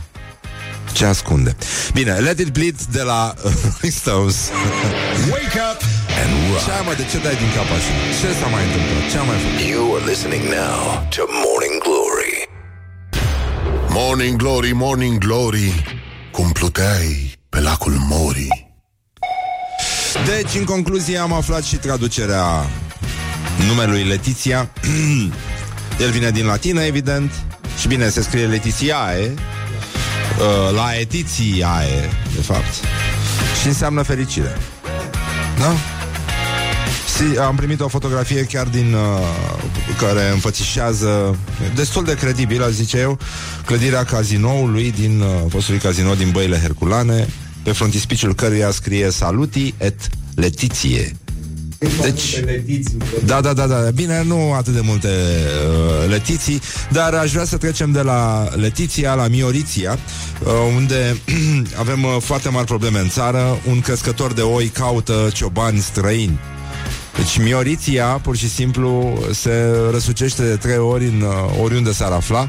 Ce 0.92 1.04
ascunde. 1.04 1.56
Bine, 1.92 2.12
Let 2.12 2.38
It 2.38 2.48
Bleed 2.52 2.76
de 2.92 3.02
la 3.02 3.34
Rolling 3.62 3.92
Stones. 4.02 4.36
Wake 5.30 5.58
up 5.70 5.80
and 6.20 6.30
rock. 6.52 6.64
Ce 6.64 6.70
ai, 6.70 6.82
mă, 6.86 6.92
de 6.96 7.04
ce 7.10 7.18
dai 7.18 7.36
din 7.42 7.50
cap 7.56 7.68
așa? 7.76 7.92
Ce 8.20 8.28
s-a 8.40 8.46
mai 8.54 8.62
întâmplat? 8.68 9.10
Ce 9.10 9.16
am 9.18 9.26
mai 9.26 9.38
făcut? 9.44 9.60
You 9.72 9.94
are 9.96 10.04
listening 10.10 10.44
now 10.58 10.78
to 11.14 11.22
Morning 11.44 11.76
Glory. 11.86 12.34
Morning 13.92 14.36
Glory, 14.36 14.72
Morning 14.72 15.18
Glory 15.18 15.84
Cum 16.30 16.50
pluteai 16.52 17.38
pe 17.48 17.60
lacul 17.60 17.92
Mori 18.08 18.70
Deci, 20.26 20.54
în 20.58 20.64
concluzie, 20.64 21.18
am 21.18 21.32
aflat 21.32 21.62
și 21.64 21.76
traducerea 21.76 22.66
numelui 23.66 24.02
Letiția. 24.04 24.70
El 26.04 26.10
vine 26.10 26.30
din 26.30 26.46
latină, 26.46 26.80
evident. 26.82 27.32
Și 27.80 27.88
bine, 27.88 28.08
se 28.08 28.22
scrie 28.22 28.46
Letițiae. 28.46 29.34
Uh, 30.38 30.74
la 30.74 30.90
etițiae, 31.00 32.10
de 32.34 32.40
fapt. 32.40 32.72
Și 33.60 33.66
înseamnă 33.66 34.02
fericire. 34.02 34.56
Da? 35.58 35.72
Si, 37.16 37.38
am 37.38 37.56
primit 37.56 37.80
o 37.80 37.88
fotografie 37.88 38.44
chiar 38.44 38.66
din 38.66 38.92
uh, 38.92 39.00
care 39.98 40.30
înfățișează 40.30 41.38
destul 41.74 42.04
de 42.04 42.14
credibil, 42.14 42.62
aș 42.62 42.70
zice 42.70 42.98
eu, 42.98 43.18
clădirea 43.64 44.04
cazinoului 44.04 44.92
din 44.92 45.20
uh, 45.20 45.28
fostului 45.48 45.80
casino 45.80 46.14
din 46.14 46.30
Băile 46.30 46.58
Herculane, 46.58 47.28
pe 47.62 47.72
frontispiciul 47.72 48.34
căruia 48.34 48.70
scrie 48.70 49.10
Saluti 49.10 49.74
et 49.78 50.08
Letiție. 50.34 51.16
Deci, 51.80 52.40
da, 53.24 53.40
da, 53.40 53.52
da, 53.52 53.66
da. 53.66 53.90
Bine, 53.94 54.22
nu 54.22 54.52
atât 54.52 54.74
de 54.74 54.80
multe 54.80 55.08
uh, 55.08 56.08
letiții, 56.08 56.60
dar 56.92 57.14
aș 57.14 57.32
vrea 57.32 57.44
să 57.44 57.56
trecem 57.56 57.92
de 57.92 58.00
la 58.00 58.48
Letiția 58.54 59.14
la 59.14 59.28
Mioriția, 59.28 59.98
uh, 60.44 60.52
unde 60.76 61.16
avem 61.82 62.04
uh, 62.04 62.16
foarte 62.20 62.48
mari 62.48 62.66
probleme 62.66 62.98
în 62.98 63.08
țară. 63.08 63.58
Un 63.68 63.80
crescător 63.80 64.32
de 64.32 64.40
oi 64.40 64.66
caută 64.66 65.30
ciobani 65.32 65.78
străini. 65.78 66.38
Deci 67.16 67.38
Mioriția, 67.38 68.06
pur 68.06 68.36
și 68.36 68.48
simplu, 68.48 69.18
se 69.32 69.70
răsucește 69.90 70.42
de 70.42 70.56
trei 70.56 70.78
ori 70.78 71.04
în 71.04 71.20
uh, 71.20 71.60
oriunde 71.62 71.92
s-ar 71.92 72.12
afla. 72.12 72.46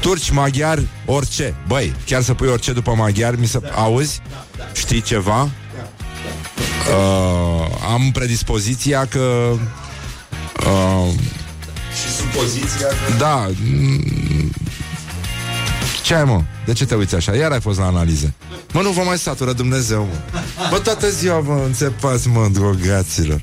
Turci, 0.00 0.30
maghiari, 0.30 0.86
orice. 1.06 1.54
Băi, 1.68 1.94
chiar 2.06 2.22
să 2.22 2.34
pui 2.34 2.48
orice 2.48 2.72
după 2.72 2.94
maghiari, 2.94 3.40
mi 3.40 3.46
se... 3.46 3.60
Auzi? 3.74 4.20
Știi 4.72 5.00
ceva? 5.00 5.50
Uh, 6.88 7.66
am 7.92 8.10
predispoziția 8.12 9.06
că 9.06 9.52
uh, 10.66 11.12
Și 11.94 12.12
supoziția 12.16 12.86
Da 13.18 13.48
mm, 13.62 14.50
Ce 16.02 16.14
ai 16.14 16.24
mă? 16.24 16.42
De 16.66 16.72
ce 16.72 16.86
te 16.86 16.94
uiți 16.94 17.14
așa? 17.14 17.34
Iar 17.34 17.52
ai 17.52 17.60
fost 17.60 17.78
la 17.78 17.86
analize 17.86 18.34
Mă, 18.72 18.80
nu 18.80 18.90
vă 18.90 19.02
mai 19.02 19.18
satură 19.18 19.52
Dumnezeu, 19.52 20.02
mă 20.02 20.66
Bă, 20.70 20.78
toată 20.78 21.10
ziua 21.10 21.38
vă 21.38 21.62
înțepați, 21.66 22.28
mă, 22.28 22.48
drogaților 22.52 23.40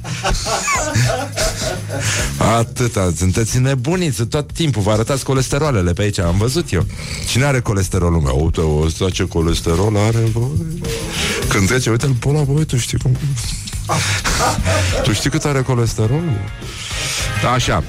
Atâta, 2.37 3.13
sunteți 3.17 3.59
nebuniți 3.59 4.25
tot 4.25 4.51
timpul 4.51 4.81
Vă 4.81 4.91
arătați 4.91 5.23
colesterolele 5.23 5.93
pe 5.93 6.01
aici, 6.01 6.19
am 6.19 6.37
văzut 6.37 6.71
eu 6.71 6.85
Cine 7.27 7.45
are 7.45 7.59
colesterolul 7.59 8.21
meu? 8.21 8.43
Uite, 8.43 8.61
ăsta 8.85 9.09
ce 9.09 9.23
colesterol 9.23 9.97
are, 9.97 10.23
bă? 10.33 10.39
Când 11.49 11.67
trece, 11.67 11.89
uite-l 11.89 12.13
pe 12.19 12.27
ăla, 12.27 12.41
bă, 12.41 12.63
tu 12.63 12.77
știi 12.77 12.97
cum... 12.97 13.17
tu 15.03 15.13
știi 15.13 15.29
cât 15.29 15.45
are 15.45 15.61
colesterolul? 15.61 16.39
Așa. 17.53 17.83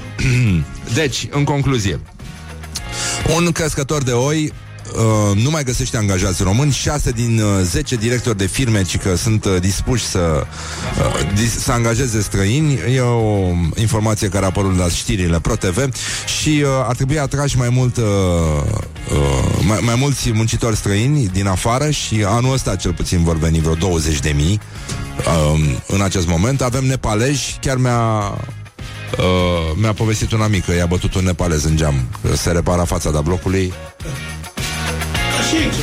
Deci, 0.93 1.27
în 1.31 1.43
concluzie, 1.43 1.99
un 3.35 3.51
crescător 3.51 4.03
de 4.03 4.11
oi 4.11 4.53
Uh, 4.95 5.41
nu 5.43 5.49
mai 5.49 5.63
găsește 5.63 5.97
angajați 5.97 6.43
români. 6.43 6.71
6 6.71 7.11
din 7.11 7.39
uh, 7.39 7.63
10 7.63 7.95
directori 7.95 8.37
de 8.37 8.45
firme 8.45 8.83
ci 8.83 8.97
că 8.97 9.15
sunt 9.15 9.45
uh, 9.45 9.55
dispuși 9.59 10.05
să 10.05 10.45
uh, 10.97 11.33
dis- 11.35 11.59
să 11.59 11.71
angajeze 11.71 12.21
străini. 12.21 12.79
E 12.93 12.99
o 12.99 13.51
informație 13.75 14.29
care 14.29 14.43
a 14.43 14.47
apărut 14.47 14.77
la 14.77 14.89
știrile 14.89 15.39
ProTV 15.39 15.89
și 16.41 16.49
uh, 16.63 16.69
ar 16.87 16.95
trebui 16.95 17.19
atrași 17.19 17.57
mai 17.57 17.69
mult 17.69 17.97
uh, 17.97 18.03
uh, 19.11 19.65
mai, 19.67 19.79
mai 19.81 19.95
mulți 19.95 20.31
muncitori 20.31 20.75
străini 20.75 21.27
din 21.27 21.47
afară 21.47 21.89
și 21.89 22.23
anul 22.27 22.53
ăsta 22.53 22.75
cel 22.75 22.93
puțin 22.93 23.23
vor 23.23 23.37
veni 23.37 23.59
vreo 23.59 23.73
20 23.73 24.19
de 24.19 24.33
mii 24.35 24.59
uh, 25.17 25.59
în 25.87 26.01
acest 26.01 26.27
moment. 26.27 26.61
Avem 26.61 26.85
nepaleji. 26.85 27.57
Chiar 27.61 27.77
mi-a 27.77 28.33
Uh, 29.17 29.75
mi-a 29.75 29.93
povestit 29.93 30.31
una 30.31 30.47
mică, 30.47 30.73
i-a 30.73 30.85
bătut 30.85 31.13
un 31.13 31.23
nepalez 31.23 31.63
în 31.63 31.75
geam 31.75 31.95
că 32.21 32.35
Se 32.35 32.51
repara 32.51 32.83
fața 32.83 33.21
blocului 33.21 33.73
Și 35.49 35.55
aici. 35.55 35.73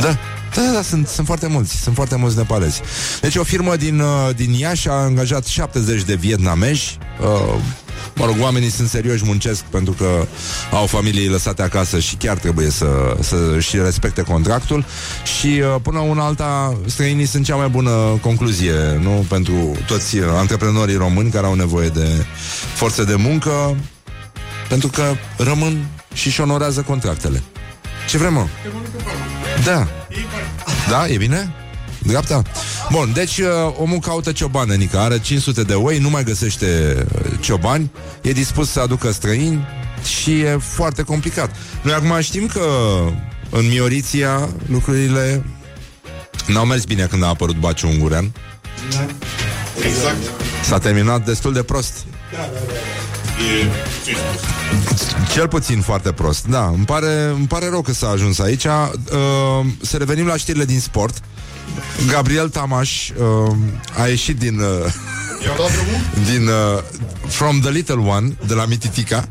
Da, 0.00 0.16
da, 0.54 0.62
da, 0.62 0.72
da 0.72 0.82
sunt, 0.82 1.06
sunt 1.08 1.26
foarte 1.26 1.46
mulți 1.46 1.82
Sunt 1.82 1.94
foarte 1.94 2.16
mulți 2.16 2.36
nepalezi. 2.36 2.80
Deci 3.20 3.36
o 3.36 3.42
firmă 3.42 3.76
din, 3.76 4.00
uh, 4.00 4.34
din 4.36 4.52
Iași 4.52 4.88
a 4.88 4.92
angajat 4.92 5.44
70 5.44 6.02
de 6.02 6.14
vietnameji 6.14 6.98
uh, 7.20 7.60
Mă 8.14 8.24
rog, 8.24 8.34
oamenii 8.40 8.70
sunt 8.70 8.88
serioși, 8.88 9.24
muncesc 9.24 9.62
Pentru 9.62 9.92
că 9.92 10.26
au 10.70 10.86
familii 10.86 11.28
lăsate 11.28 11.62
acasă 11.62 11.98
Și 11.98 12.16
chiar 12.16 12.36
trebuie 12.36 12.70
să, 12.70 13.16
să 13.20 13.58
și 13.60 13.76
respecte 13.76 14.22
contractul. 14.22 14.84
Și 15.38 15.46
uh, 15.46 15.80
până 15.82 15.98
una 15.98 16.24
alta 16.24 16.78
Străinii 16.86 17.26
sunt 17.26 17.44
cea 17.44 17.56
mai 17.56 17.68
bună 17.68 17.90
concluzie 18.20 18.98
Nu? 19.02 19.26
Pentru 19.28 19.76
toți 19.86 20.18
uh, 20.18 20.24
antreprenorii 20.36 20.96
români 20.96 21.30
Care 21.30 21.46
au 21.46 21.54
nevoie 21.54 21.88
de 21.88 22.24
forță 22.74 23.04
de 23.04 23.14
muncă 23.14 23.76
Pentru 24.68 24.88
că 24.88 25.02
rămân 25.36 25.86
și 26.14 26.26
își 26.26 26.40
onorează 26.40 26.80
contractele 26.80 27.42
Ce 28.16 28.22
vrem, 28.22 28.34
mă? 28.34 28.46
Da. 29.64 29.86
Da, 30.88 31.08
e 31.08 31.16
bine? 31.16 31.54
Dreapta? 31.98 32.42
Bun, 32.90 33.12
deci 33.14 33.38
uh, 33.38 33.46
omul 33.78 33.98
caută 33.98 34.32
ciobană, 34.32 34.74
Nica, 34.74 35.02
are 35.02 35.18
500 35.18 35.62
de 35.62 35.74
oi, 35.74 35.98
nu 35.98 36.10
mai 36.10 36.24
găsește 36.24 36.96
uh, 37.14 37.32
ciobani, 37.40 37.90
e 38.20 38.32
dispus 38.32 38.70
să 38.70 38.80
aducă 38.80 39.10
străini 39.10 39.66
și 40.04 40.40
e 40.40 40.56
foarte 40.60 41.02
complicat. 41.02 41.56
Noi 41.82 41.94
acum 41.94 42.20
știm 42.20 42.46
că 42.46 42.68
în 43.50 43.68
Mioriția 43.68 44.48
lucrurile 44.66 45.44
n-au 46.46 46.64
mers 46.64 46.84
bine 46.84 47.06
când 47.06 47.22
a 47.22 47.26
apărut 47.26 47.56
Baciu 47.56 47.88
Ungurean. 47.88 48.32
Exact 49.84 50.16
S-a 50.62 50.78
terminat 50.78 51.24
destul 51.24 51.52
de 51.52 51.62
prost. 51.62 52.04
E... 53.38 53.66
Cel 55.32 55.48
puțin 55.48 55.80
foarte 55.80 56.12
prost, 56.12 56.46
da. 56.46 56.66
Îmi 56.66 56.84
pare, 56.84 57.32
îmi 57.34 57.46
pare 57.46 57.68
rău 57.68 57.82
că 57.82 57.92
s-a 57.92 58.08
ajuns 58.08 58.38
aici. 58.38 58.64
Uh, 58.64 59.66
să 59.82 59.96
revenim 59.96 60.26
la 60.26 60.36
știrile 60.36 60.64
din 60.64 60.80
sport. 60.80 61.20
Gabriel 62.06 62.48
Tamaș 62.48 63.08
uh, 63.08 63.56
a 63.98 64.06
ieșit 64.06 64.38
din... 64.38 64.58
Uh, 64.58 64.92
I-au 65.44 65.56
dat 65.56 65.72
drumul? 65.72 66.00
din 66.30 66.46
uh, 66.46 66.82
From 67.26 67.60
the 67.60 67.70
Little 67.70 68.02
One 68.08 68.36
de 68.46 68.54
la 68.54 68.64
Mititica 68.66 69.28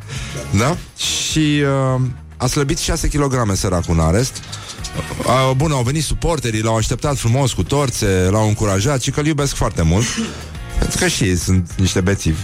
da? 0.58 0.78
și 0.98 1.64
uh, 1.96 2.02
a 2.38 2.48
slăbit 2.48 2.78
6 2.78 3.08
kg 3.08 3.52
săracul 3.54 3.94
în 3.94 4.00
arest 4.00 4.34
uh, 5.26 5.52
bun, 5.56 5.72
au 5.72 5.84
venit 5.84 6.04
suporterii 6.04 6.62
l-au 6.62 6.76
așteptat 6.76 7.18
frumos 7.18 7.54
cu 7.54 7.64
torțe 7.64 8.28
l-au 8.32 8.48
încurajat 8.48 9.02
și 9.02 9.12
că 9.12 9.20
îl 9.20 9.26
iubesc 9.26 9.56
foarte 9.56 9.82
mult 9.82 10.06
Pentru 10.86 11.04
că 11.04 11.10
și 11.10 11.24
ei 11.24 11.36
sunt 11.36 11.72
niște 11.78 12.02
bețivi. 12.02 12.40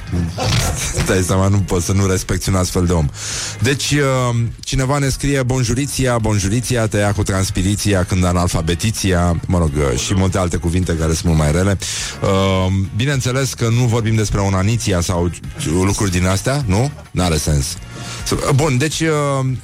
Dai 1.05 1.21
seama, 1.21 1.47
nu 1.47 1.57
poți 1.57 1.85
să 1.85 1.91
nu 1.91 2.05
respecti 2.05 2.49
un 2.49 2.55
astfel 2.55 2.85
de 2.85 2.93
om. 2.93 3.07
Deci, 3.61 3.91
uh, 3.91 4.35
cineva 4.59 4.97
ne 4.97 5.09
scrie 5.09 5.43
bonjuriția, 5.43 6.17
bonjuriția, 6.17 6.87
te 6.87 6.97
ia 6.97 7.13
cu 7.13 7.23
transpiriția, 7.23 8.03
când 8.03 8.25
analfabetiția, 8.25 9.39
mă 9.47 9.57
rog, 9.57 9.71
uh, 9.75 9.99
și 9.99 10.15
multe 10.15 10.37
alte 10.37 10.57
cuvinte 10.57 10.95
care 10.95 11.13
sunt 11.13 11.25
mult 11.25 11.37
mai 11.37 11.51
rele. 11.51 11.77
Uh, 12.21 12.73
bineînțeles 12.95 13.53
că 13.53 13.69
nu 13.69 13.85
vorbim 13.85 14.15
despre 14.15 14.39
onaniția 14.39 15.01
sau 15.01 15.31
lucruri 15.65 16.11
din 16.11 16.25
astea, 16.25 16.63
nu? 16.65 16.91
N-are 17.11 17.37
sens. 17.37 17.77
Bun, 18.56 18.78
deci 18.78 18.99
uh, 18.99 19.10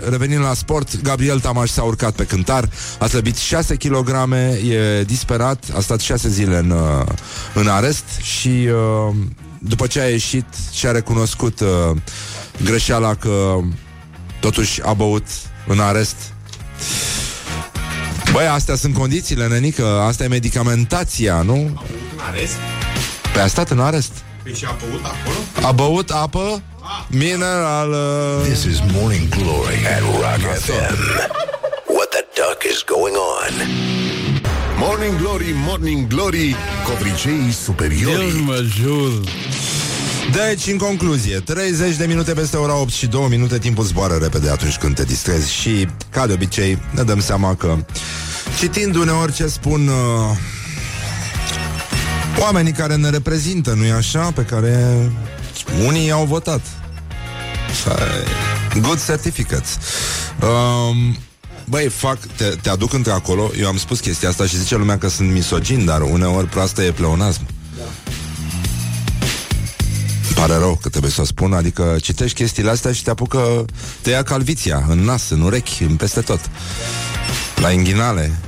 revenim 0.10 0.40
la 0.40 0.54
sport 0.54 1.02
Gabriel 1.02 1.40
Tamaș 1.40 1.70
s-a 1.70 1.84
urcat 1.84 2.14
pe 2.14 2.24
cântar 2.24 2.70
A 3.00 3.08
slăbit 3.08 3.36
6 3.36 3.76
kg 3.76 4.10
E 4.70 5.04
disperat, 5.04 5.64
a 5.76 5.80
stat 5.80 6.00
6 6.00 6.30
zile 6.30 6.58
în, 6.58 6.70
uh, 6.70 7.06
în 7.54 7.68
arest 7.68 8.04
Și 8.22 8.48
uh, 8.50 9.16
după 9.60 9.88
ce 9.88 10.00
a 10.00 10.10
ieșit 10.10 10.46
Și-a 10.72 10.92
recunoscut 10.92 11.62
greșeala 12.64 13.16
că 13.16 13.58
Totuși 14.40 14.82
a 14.84 14.94
băut 14.94 15.26
în 15.68 15.80
arest 15.80 16.16
Băi, 18.32 18.46
astea 18.46 18.76
sunt 18.76 18.94
condițiile, 18.94 19.48
nenică 19.48 19.86
Asta 19.86 20.24
e 20.24 20.28
medicamentația, 20.28 21.42
nu? 21.42 21.54
A 21.54 21.84
băut 21.88 22.12
în 22.14 22.20
arest? 22.28 22.56
Păi 23.34 23.42
a 23.42 23.48
stat 23.48 23.70
în 23.70 23.80
arest 23.80 24.12
Păi 24.44 24.54
și 24.54 24.66
a 24.66 24.76
băut 24.80 25.06
acolo? 25.06 25.68
A 25.68 25.72
băut 25.72 26.10
apă 26.10 26.62
minerală 27.08 28.40
This 28.44 28.64
is 28.64 28.80
Morning 28.94 29.30
Glory 29.30 29.86
at 29.96 30.02
Rock 30.02 30.42
FM. 30.60 30.98
What 31.96 32.10
the 32.10 32.24
duck 32.36 32.64
is 32.72 32.84
going 32.96 33.16
on? 33.16 33.54
Morning 34.80 35.18
Glory, 35.18 35.54
Morning 35.66 36.08
Glory 36.08 36.56
Covriceii 36.86 37.52
superiori 37.52 38.42
mă 38.46 38.64
jur 38.80 39.12
Deci, 40.32 40.68
în 40.68 40.78
concluzie, 40.78 41.40
30 41.40 41.96
de 41.96 42.06
minute 42.06 42.34
peste 42.34 42.58
ora 42.58 42.76
8 42.80 42.92
și 42.92 43.08
2 43.08 43.26
minute 43.30 43.58
Timpul 43.58 43.84
zboară 43.84 44.18
repede 44.22 44.50
atunci 44.50 44.78
când 44.78 44.96
te 44.96 45.04
distrezi 45.04 45.54
Și, 45.54 45.88
ca 46.10 46.28
de 46.28 46.34
obicei, 46.34 46.78
ne 46.92 47.04
dăm 47.04 47.20
seama 47.20 47.56
că 47.56 47.76
Citind 48.60 48.96
uneori 48.96 49.34
ce 49.34 49.48
spun 49.48 49.88
uh, 49.88 50.38
Oamenii 52.40 52.72
care 52.72 52.96
ne 52.96 53.10
reprezintă, 53.10 53.74
nu-i 53.74 53.92
așa? 53.92 54.32
Pe 54.36 54.42
care 54.42 54.98
unii 55.86 56.12
au 56.12 56.26
votat. 56.26 56.62
Good 58.82 59.06
certificates 59.06 59.78
um, 60.42 61.18
Băi, 61.66 61.88
fac, 61.88 62.18
te, 62.36 62.46
te 62.46 62.70
aduc 62.70 62.94
între 62.94 63.12
acolo 63.12 63.52
Eu 63.60 63.68
am 63.68 63.78
spus 63.78 64.00
chestia 64.00 64.30
asta 64.30 64.46
și 64.46 64.58
zice 64.58 64.76
lumea 64.76 64.98
că 64.98 65.10
sunt 65.10 65.32
misogin 65.32 65.86
Dar 65.86 66.02
uneori 66.02 66.48
proastă 66.48 66.82
e 66.82 66.92
pleonasm. 66.92 67.42
Pare 70.36 70.56
rău 70.56 70.80
că 70.82 70.90
trebuie 70.90 71.12
să 71.12 71.22
o 71.22 71.26
spun 71.26 71.54
Adică 71.54 71.96
citești 72.02 72.38
chestiile 72.38 72.70
astea 72.70 72.92
și 72.92 73.04
te 73.04 73.10
apucă 73.10 73.66
Te 74.02 74.10
ia 74.10 74.24
calviția 74.24 74.86
în 74.88 75.00
nas, 75.00 75.30
în 75.30 75.42
urechi, 75.42 75.84
în 75.84 75.96
peste 75.96 76.22
tot. 76.22 76.40
La 77.56 77.72
inghinale. 77.72 78.40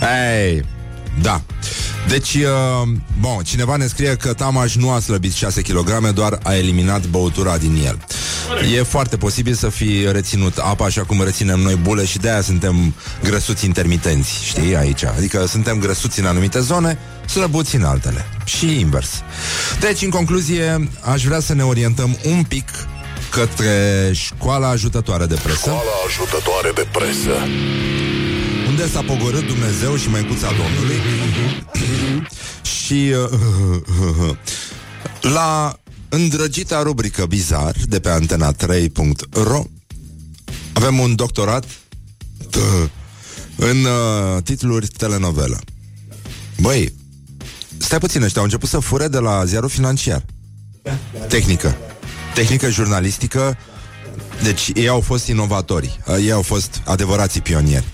Ei, 0.42 0.64
da 1.20 1.42
deci, 2.08 2.34
uh, 2.34 2.88
bon, 3.20 3.42
cineva 3.42 3.76
ne 3.76 3.86
scrie 3.86 4.16
că 4.16 4.32
Tamaș 4.32 4.74
nu 4.74 4.90
a 4.90 5.00
slăbit 5.00 5.32
6 5.32 5.62
kg, 5.62 6.08
doar 6.08 6.38
a 6.42 6.54
eliminat 6.54 7.06
băutura 7.06 7.56
din 7.56 7.82
el. 7.84 7.98
E 8.74 8.82
foarte 8.82 9.16
posibil 9.16 9.54
să 9.54 9.68
fi 9.68 10.06
reținut 10.10 10.56
apa 10.56 10.84
așa 10.84 11.04
cum 11.04 11.22
reținem 11.22 11.60
noi 11.60 11.74
bule 11.74 12.04
și 12.04 12.18
de-aia 12.18 12.40
suntem 12.40 12.94
grăsuți 13.24 13.64
intermitenți, 13.64 14.44
știi, 14.44 14.76
aici. 14.76 15.04
Adică 15.04 15.46
suntem 15.46 15.78
grăsuți 15.78 16.20
în 16.20 16.26
anumite 16.26 16.60
zone, 16.60 16.98
slăbuți 17.26 17.76
în 17.76 17.84
altele. 17.84 18.26
Și 18.44 18.78
invers. 18.78 19.10
Deci, 19.80 20.02
în 20.02 20.10
concluzie, 20.10 20.88
aș 21.00 21.24
vrea 21.24 21.40
să 21.40 21.54
ne 21.54 21.64
orientăm 21.64 22.18
un 22.24 22.42
pic 22.42 22.68
către 23.30 24.10
școala 24.12 24.68
ajutătoare 24.68 25.26
de 25.26 25.38
presă. 25.42 25.58
Școala 25.58 25.80
ajutătoare 26.06 26.70
de 26.74 26.86
presă 26.92 27.32
unde 28.78 28.90
s-a 28.92 29.02
pogorât 29.02 29.46
Dumnezeu 29.46 29.96
și 29.96 30.08
măicuța 30.08 30.48
Domnului 30.48 30.96
și 32.62 33.12
uh, 34.22 34.36
la 35.20 35.78
îndrăgita 36.08 36.82
rubrică 36.82 37.26
Bizar 37.26 37.74
de 37.86 38.00
pe 38.00 38.08
antena 38.08 38.54
3.ro 38.54 39.62
avem 40.72 40.98
un 40.98 41.14
doctorat 41.14 41.64
în 43.56 43.84
uh, 43.84 44.42
titluri 44.42 44.86
telenovelă. 44.86 45.58
Băi, 46.60 46.94
stai 47.78 47.98
puțin, 47.98 48.22
ăștia 48.22 48.38
au 48.38 48.44
început 48.44 48.68
să 48.68 48.78
fure 48.78 49.08
de 49.08 49.18
la 49.18 49.44
ziarul 49.44 49.68
financiar. 49.68 50.24
Tehnică. 51.28 51.76
Tehnică 52.34 52.70
jurnalistică. 52.70 53.56
Deci 54.42 54.70
ei 54.74 54.88
au 54.88 55.00
fost 55.00 55.26
inovatori. 55.26 56.00
Ei 56.20 56.32
au 56.32 56.42
fost 56.42 56.82
adevărații 56.84 57.40
pionieri. 57.40 57.84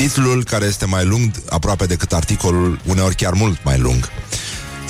Titlul, 0.00 0.44
care 0.44 0.64
este 0.64 0.86
mai 0.86 1.04
lung 1.04 1.30
aproape 1.48 1.86
decât 1.86 2.12
articolul, 2.12 2.80
uneori 2.86 3.14
chiar 3.14 3.32
mult 3.32 3.64
mai 3.64 3.78
lung. 3.78 4.08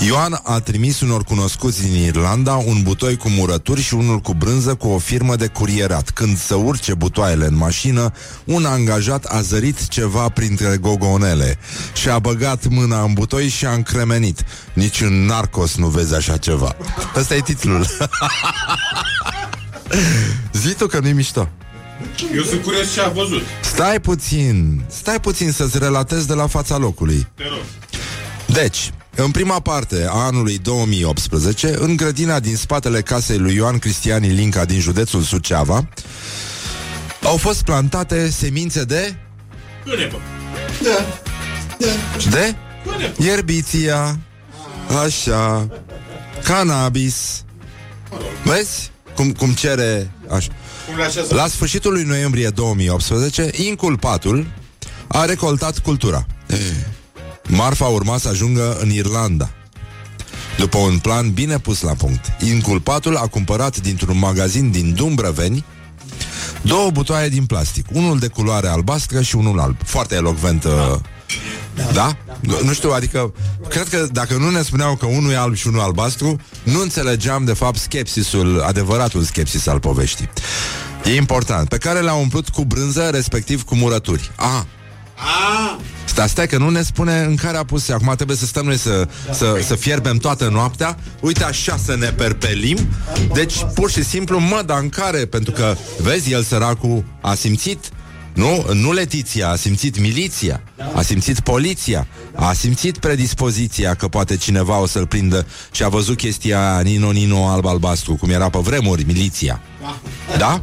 Ioan 0.05 0.39
a 0.43 0.59
trimis 0.59 1.01
unor 1.01 1.23
cunoscuți 1.23 1.81
din 1.81 2.03
Irlanda 2.03 2.55
un 2.55 2.81
butoi 2.83 3.17
cu 3.17 3.29
murături 3.29 3.81
și 3.81 3.93
unul 3.93 4.19
cu 4.19 4.33
brânză 4.33 4.75
cu 4.75 4.87
o 4.87 4.97
firmă 4.97 5.35
de 5.35 5.47
curierat. 5.47 6.09
Când 6.09 6.37
să 6.37 6.55
urce 6.55 6.93
butoaiele 6.93 7.45
în 7.45 7.55
mașină, 7.55 8.13
un 8.43 8.65
angajat 8.65 9.25
a 9.25 9.41
zărit 9.41 9.87
ceva 9.87 10.29
printre 10.29 10.77
gogonele 10.77 11.57
și 11.93 12.09
a 12.09 12.19
băgat 12.19 12.67
mâna 12.67 13.01
în 13.01 13.13
butoi 13.13 13.47
și 13.47 13.65
a 13.65 13.71
încremenit. 13.71 14.45
Nici 14.73 15.01
în 15.01 15.25
narcos 15.25 15.75
nu 15.75 15.87
vezi 15.87 16.15
așa 16.15 16.37
ceva. 16.37 16.75
Ăsta 17.15 17.35
e 17.35 17.41
titlul. 17.41 17.85
Zi 20.61 20.73
tu 20.73 20.87
că 20.87 20.99
nu-i 20.99 21.13
mișto. 21.13 21.49
Eu 22.35 22.43
sunt 22.43 22.63
curios 22.63 22.93
ce 22.93 23.01
a 23.01 23.09
văzut. 23.09 23.41
Stai 23.63 23.99
puțin, 23.99 24.83
stai 24.87 25.19
puțin 25.19 25.51
să-ți 25.51 25.79
relatez 25.79 26.25
de 26.25 26.33
la 26.33 26.47
fața 26.47 26.77
locului. 26.77 27.27
Te 27.35 27.43
rog. 27.43 27.63
Deci, 28.45 28.91
în 29.15 29.31
prima 29.31 29.59
parte 29.59 30.05
a 30.09 30.17
anului 30.17 30.57
2018, 30.57 31.75
în 31.79 31.95
grădina 31.95 32.39
din 32.39 32.55
spatele 32.55 33.01
casei 33.01 33.37
lui 33.37 33.55
Ioan 33.55 33.77
Cristiani 33.77 34.27
Linca 34.27 34.65
din 34.65 34.79
județul 34.79 35.21
Suceava, 35.21 35.87
au 37.23 37.37
fost 37.37 37.63
plantate 37.63 38.29
semințe 38.29 38.83
de... 38.83 39.15
Cânepă. 39.85 40.19
De? 42.29 42.55
Cânepă. 42.83 43.23
Ierbiția, 43.23 44.19
așa, 45.05 45.67
cannabis. 46.43 47.43
Vezi? 48.43 48.91
Cum, 49.15 49.31
cum 49.31 49.51
cere 49.51 50.11
așa. 50.29 50.51
Cum 50.87 50.95
le 50.95 51.03
așează? 51.03 51.35
La 51.35 51.47
sfârșitul 51.47 51.91
lui 51.91 52.03
noiembrie 52.03 52.49
2018, 52.49 53.49
inculpatul 53.51 54.47
a 55.07 55.25
recoltat 55.25 55.79
cultura. 55.79 56.25
Marfa 57.47 57.85
urma 57.85 58.17
să 58.17 58.27
ajungă 58.27 58.77
în 58.81 58.91
Irlanda. 58.91 59.49
După 60.57 60.77
un 60.77 60.99
plan 60.99 61.31
bine 61.31 61.57
pus 61.57 61.81
la 61.81 61.93
punct, 61.93 62.25
inculpatul 62.39 63.15
a 63.17 63.27
cumpărat 63.27 63.77
dintr-un 63.77 64.17
magazin 64.17 64.71
din 64.71 64.93
Dumbrăveni 64.93 65.65
două 66.61 66.91
butoaie 66.91 67.29
din 67.29 67.45
plastic, 67.45 67.85
unul 67.91 68.19
de 68.19 68.27
culoare 68.27 68.67
albastră 68.67 69.21
și 69.21 69.35
unul 69.35 69.59
alb. 69.59 69.75
Foarte 69.83 70.15
elocvent. 70.15 70.65
Da? 71.75 71.83
da? 71.93 72.15
da? 72.41 72.55
Nu 72.63 72.73
știu, 72.73 72.91
adică 72.91 73.33
cred 73.69 73.89
că 73.89 74.07
dacă 74.11 74.37
nu 74.37 74.49
ne 74.49 74.61
spuneau 74.61 74.95
că 74.95 75.05
unul 75.05 75.31
e 75.31 75.37
alb 75.37 75.55
și 75.55 75.67
unul 75.67 75.79
albastru, 75.79 76.39
nu 76.63 76.81
înțelegeam 76.81 77.45
de 77.45 77.53
fapt 77.53 77.77
skepsisul, 77.77 78.61
adevăratul 78.61 79.23
skepsis 79.23 79.67
al 79.67 79.79
poveștii. 79.79 80.29
E 81.03 81.15
important. 81.15 81.67
Pe 81.67 81.77
care 81.77 81.99
le-a 81.99 82.13
umplut 82.13 82.49
cu 82.49 82.65
brânză, 82.65 83.09
respectiv 83.11 83.63
cu 83.63 83.75
murături. 83.75 84.31
A, 84.35 84.65
A, 85.15 85.79
Stai, 86.05 86.29
stai 86.29 86.47
că 86.47 86.57
nu 86.57 86.69
ne 86.69 86.81
spune 86.81 87.19
în 87.19 87.35
care 87.35 87.57
a 87.57 87.63
pus 87.63 87.89
Acum 87.89 88.13
trebuie 88.15 88.37
să 88.37 88.45
stăm 88.45 88.65
noi 88.65 88.77
să, 88.77 89.07
să, 89.31 89.59
să 89.67 89.75
fierbem 89.75 90.17
toată 90.17 90.49
noaptea 90.49 90.97
Uite 91.19 91.43
așa 91.43 91.77
să 91.77 91.95
ne 91.95 92.07
perpelim 92.07 92.77
Deci 93.33 93.65
pur 93.73 93.91
și 93.91 94.03
simplu 94.03 94.39
mă, 94.39 94.63
dar 94.65 94.79
în 94.79 94.89
care 94.89 95.25
Pentru 95.25 95.51
că, 95.51 95.75
vezi, 96.01 96.31
el 96.31 96.43
săracul 96.43 97.03
a 97.21 97.33
simțit 97.33 97.89
nu, 98.33 98.65
nu 98.73 98.91
Letiția, 98.91 99.49
a 99.49 99.55
simțit 99.55 99.99
miliția 99.99 100.63
A 100.95 101.01
simțit 101.01 101.39
poliția 101.39 102.07
A 102.35 102.53
simțit 102.53 102.97
predispoziția 102.97 103.93
că 103.93 104.07
poate 104.07 104.37
cineva 104.37 104.79
o 104.79 104.85
să-l 104.85 105.07
prindă 105.07 105.45
Și 105.71 105.83
a 105.83 105.87
văzut 105.89 106.17
chestia 106.17 106.79
Nino, 106.83 107.11
Nino, 107.11 107.47
alb-albastru 107.47 108.15
Cum 108.15 108.29
era 108.29 108.49
pe 108.49 108.59
vremuri, 108.59 109.03
miliția 109.03 109.61
Da? 110.37 110.61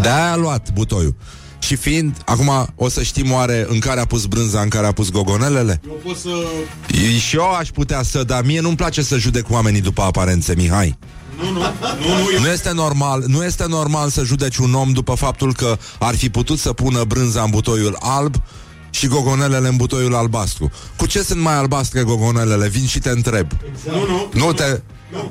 De-aia 0.00 0.32
a 0.32 0.36
luat 0.36 0.72
butoiul 0.72 1.16
și 1.58 1.76
fiind, 1.76 2.16
acum 2.24 2.68
o 2.74 2.88
să 2.88 3.02
știm 3.02 3.32
oare 3.32 3.66
în 3.68 3.78
care 3.78 4.00
a 4.00 4.04
pus 4.04 4.24
brânza, 4.24 4.60
în 4.60 4.68
care 4.68 4.86
a 4.86 4.92
pus 4.92 5.10
gogonelele? 5.10 5.80
eu 5.86 6.00
pot 6.04 6.16
să... 6.16 6.28
E- 6.94 7.18
Și 7.18 7.36
eu 7.36 7.50
aș 7.50 7.68
putea 7.68 8.02
să, 8.02 8.24
dar 8.24 8.44
mie 8.44 8.60
nu-mi 8.60 8.76
place 8.76 9.02
să 9.02 9.18
judec 9.18 9.50
oamenii 9.50 9.80
după 9.80 10.02
aparențe, 10.02 10.54
Mihai. 10.56 10.98
Nu, 11.38 11.50
nu, 11.50 11.58
nu, 11.58 12.22
nu, 12.22 12.30
eu... 12.34 12.40
Nu 12.40 12.48
este 12.48 12.72
normal, 12.72 13.24
nu 13.26 13.44
este 13.44 13.66
normal 13.68 14.08
să 14.08 14.24
judeci 14.24 14.56
un 14.56 14.74
om 14.74 14.92
după 14.92 15.14
faptul 15.14 15.54
că 15.54 15.76
ar 15.98 16.16
fi 16.16 16.30
putut 16.30 16.58
să 16.58 16.72
pună 16.72 17.04
brânza 17.04 17.42
în 17.42 17.50
butoiul 17.50 17.96
alb 18.00 18.34
și 18.90 19.06
gogonelele 19.06 19.68
în 19.68 19.76
butoiul 19.76 20.14
albastru. 20.14 20.70
Cu 20.96 21.06
ce 21.06 21.22
sunt 21.22 21.40
mai 21.40 21.54
albastre 21.54 22.02
gogonelele? 22.02 22.68
Vin 22.68 22.86
și 22.86 22.98
te 22.98 23.08
întreb. 23.10 23.50
Nu, 23.90 24.06
nu. 24.06 24.30
Nu 24.44 24.52
te... 24.52 24.80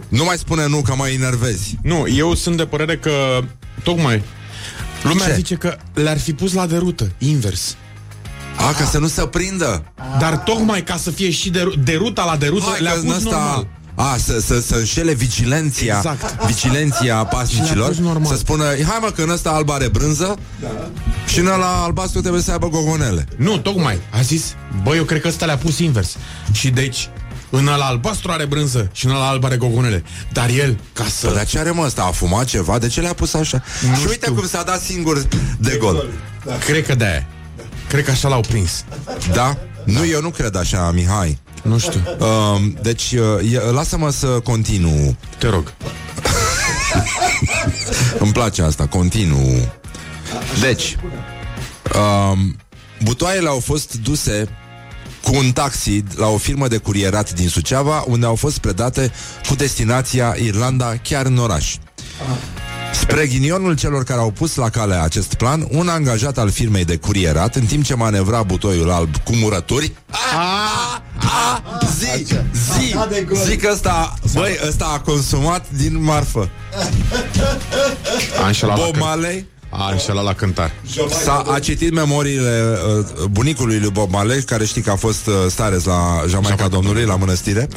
Nu 0.08 0.24
mai 0.24 0.38
spune 0.38 0.68
nu, 0.68 0.82
că 0.82 0.96
mă 0.96 1.08
enervezi. 1.08 1.78
Nu, 1.84 2.08
eu 2.08 2.34
sunt 2.34 2.58
de 2.58 2.66
părere 2.66 2.98
că 2.98 3.40
tocmai 3.84 4.24
lumea 5.04 5.28
Ce? 5.28 5.34
zice 5.34 5.56
că 5.56 5.78
le-ar 5.94 6.20
fi 6.20 6.34
pus 6.34 6.54
la 6.54 6.66
derută, 6.66 7.12
invers. 7.18 7.76
A, 8.56 8.74
ca 8.74 8.86
să 8.86 9.00
nu 9.00 9.08
se 9.08 9.26
prindă. 9.26 9.84
Dar 10.20 10.38
tocmai 10.38 10.84
ca 10.84 10.98
să 10.98 11.12
fie 11.12 11.30
și 11.30 11.50
de, 11.50 11.74
deruta 11.84 12.26
la 12.26 12.38
derută, 12.38 12.66
Hai 12.70 12.82
le-a 12.82 12.94
că 12.94 13.00
pus 13.00 13.10
în 13.10 13.16
ăsta... 13.16 13.30
normal. 13.30 13.68
A, 14.00 14.18
să, 14.18 14.40
să, 14.40 14.60
să 14.60 14.76
înșele 14.76 15.14
vigilenția 15.14 15.96
Exact. 15.96 16.46
Vigilenția 16.46 17.00
Și 17.00 17.06
le-a 17.06 17.24
pasnicilor 17.24 17.88
pus 17.88 17.98
normal. 17.98 18.32
Să 18.32 18.38
spună, 18.38 18.64
hai 18.64 18.98
mă 19.02 19.10
că 19.10 19.22
în 19.22 19.30
ăsta 19.30 19.50
alb 19.50 19.70
are 19.70 19.88
brânză 19.88 20.38
Și 21.28 21.40
în 21.40 21.48
ăla 21.48 21.84
albastru 21.84 22.22
trebuie 22.22 22.42
să 22.42 22.52
aibă 22.52 22.68
gogonele 22.68 23.28
Nu, 23.36 23.58
tocmai. 23.58 24.00
A 24.12 24.22
zis, 24.22 24.56
bă, 24.84 24.96
eu 24.96 25.04
cred 25.04 25.22
că 25.22 25.28
ăsta 25.28 25.46
le-a 25.46 25.58
pus 25.58 25.80
invers. 25.80 26.16
Și 26.52 26.70
deci, 26.70 27.10
în 27.50 27.68
ăla 27.68 27.86
albastru 27.86 28.32
are 28.32 28.46
brânză 28.46 28.90
și 28.92 29.06
în 29.06 29.12
ăla 29.12 29.28
alb 29.28 29.44
are 29.44 29.56
gogonele. 29.56 30.04
Dar 30.32 30.50
el, 30.50 30.80
ca 30.94 31.06
să... 31.06 31.26
Păi, 31.26 31.36
Dar 31.36 31.46
ce 31.46 31.60
are 31.60 31.72
mă 31.72 31.84
ăsta? 31.86 32.04
A 32.04 32.12
fumat 32.12 32.46
ceva? 32.46 32.78
De 32.80 32.88
ce 32.88 33.02
le-a 33.02 33.14
pus 33.14 33.34
așa? 33.34 33.64
și 33.80 34.08
uite 34.08 34.18
știu. 34.22 34.34
cum 34.34 34.48
s-a 34.48 34.64
dat 34.64 34.82
singur 34.82 35.28
de 35.60 35.78
gol 35.80 36.10
Cred 36.66 36.86
că 36.86 36.96
de-aia. 36.96 37.28
Cred 37.88 38.04
că 38.04 38.12
așa 38.12 38.28
l-au 38.28 38.42
prins. 38.42 38.84
Da? 39.34 39.58
Nu, 39.84 40.06
eu 40.06 40.22
nu 40.22 40.30
cred 40.30 40.56
așa, 40.56 40.92
Mihai 40.92 41.40
Nu 41.68 41.78
știu. 41.78 42.02
uh, 42.20 42.62
Deci, 42.82 43.12
uh, 43.12 43.52
e- 43.54 43.72
lasă-mă 43.72 44.10
să 44.10 44.28
continu 44.28 45.16
Te 45.38 45.48
rog. 45.48 45.74
Îmi 48.20 48.32
place 48.32 48.62
asta, 48.62 48.86
continuu. 48.88 49.74
Deci, 50.62 50.98
um, 51.96 52.56
butoaiele 53.04 53.48
au 53.48 53.60
fost 53.60 53.96
duse 53.96 54.50
cu 55.24 55.36
un 55.36 55.52
taxi 55.52 56.04
la 56.16 56.28
o 56.28 56.38
firmă 56.38 56.68
de 56.68 56.78
curierat 56.78 57.34
din 57.34 57.50
Suceava, 57.50 58.04
unde 58.08 58.26
au 58.26 58.36
fost 58.36 58.58
predate 58.58 59.12
cu 59.48 59.56
destinația 59.56 60.36
Irlanda 60.40 60.96
chiar 61.04 61.26
în 61.26 61.38
oraș. 61.38 61.76
Spre 63.00 63.28
ghinionul 63.28 63.76
celor 63.76 64.04
care 64.04 64.20
au 64.20 64.32
pus 64.32 64.56
la 64.56 64.70
cale 64.70 64.96
acest 64.96 65.34
plan, 65.34 65.68
un 65.72 65.88
angajat 65.88 66.38
al 66.38 66.50
firmei 66.50 66.86
de 66.86 66.96
curierat, 66.96 67.56
în 67.56 67.66
timp 67.66 67.84
ce 67.84 67.96
manevra 67.96 68.44
butoiul 68.44 68.92
alb 68.92 69.16
cu 69.24 69.36
murături, 69.36 69.92
a, 70.36 71.02
a, 71.20 71.64
zi, 72.00 72.26
zi, 72.54 72.96
zi 73.46 73.56
că 73.58 73.70
ăsta, 73.74 74.14
băi, 74.34 74.58
ăsta 74.68 74.92
a 74.94 75.00
consumat 75.00 75.66
din 75.70 76.04
marfă. 76.04 76.50
A 78.44 78.46
înșelat 78.48 78.78
la, 78.78 78.84
Bob 78.84 78.94
cânt- 78.94 79.00
Marley 79.00 79.46
a 79.78 79.92
înșelat 79.92 80.24
la 80.24 80.34
cântar. 80.34 80.72
S-a 81.24 81.44
a 81.54 81.60
citit 81.60 81.94
memoriile 81.94 82.78
uh, 83.20 83.26
bunicului 83.32 83.80
lui 83.80 83.90
Bob 83.90 84.12
Marley, 84.12 84.42
care 84.42 84.66
știi 84.66 84.82
că 84.82 84.92
a 84.92 84.96
fost 84.96 85.28
uh, 85.28 85.34
stareț 85.50 85.84
la 85.84 86.24
Jamaica 86.28 86.68
Domnului, 86.68 87.04
la 87.04 87.16
mănăstire, 87.16 87.68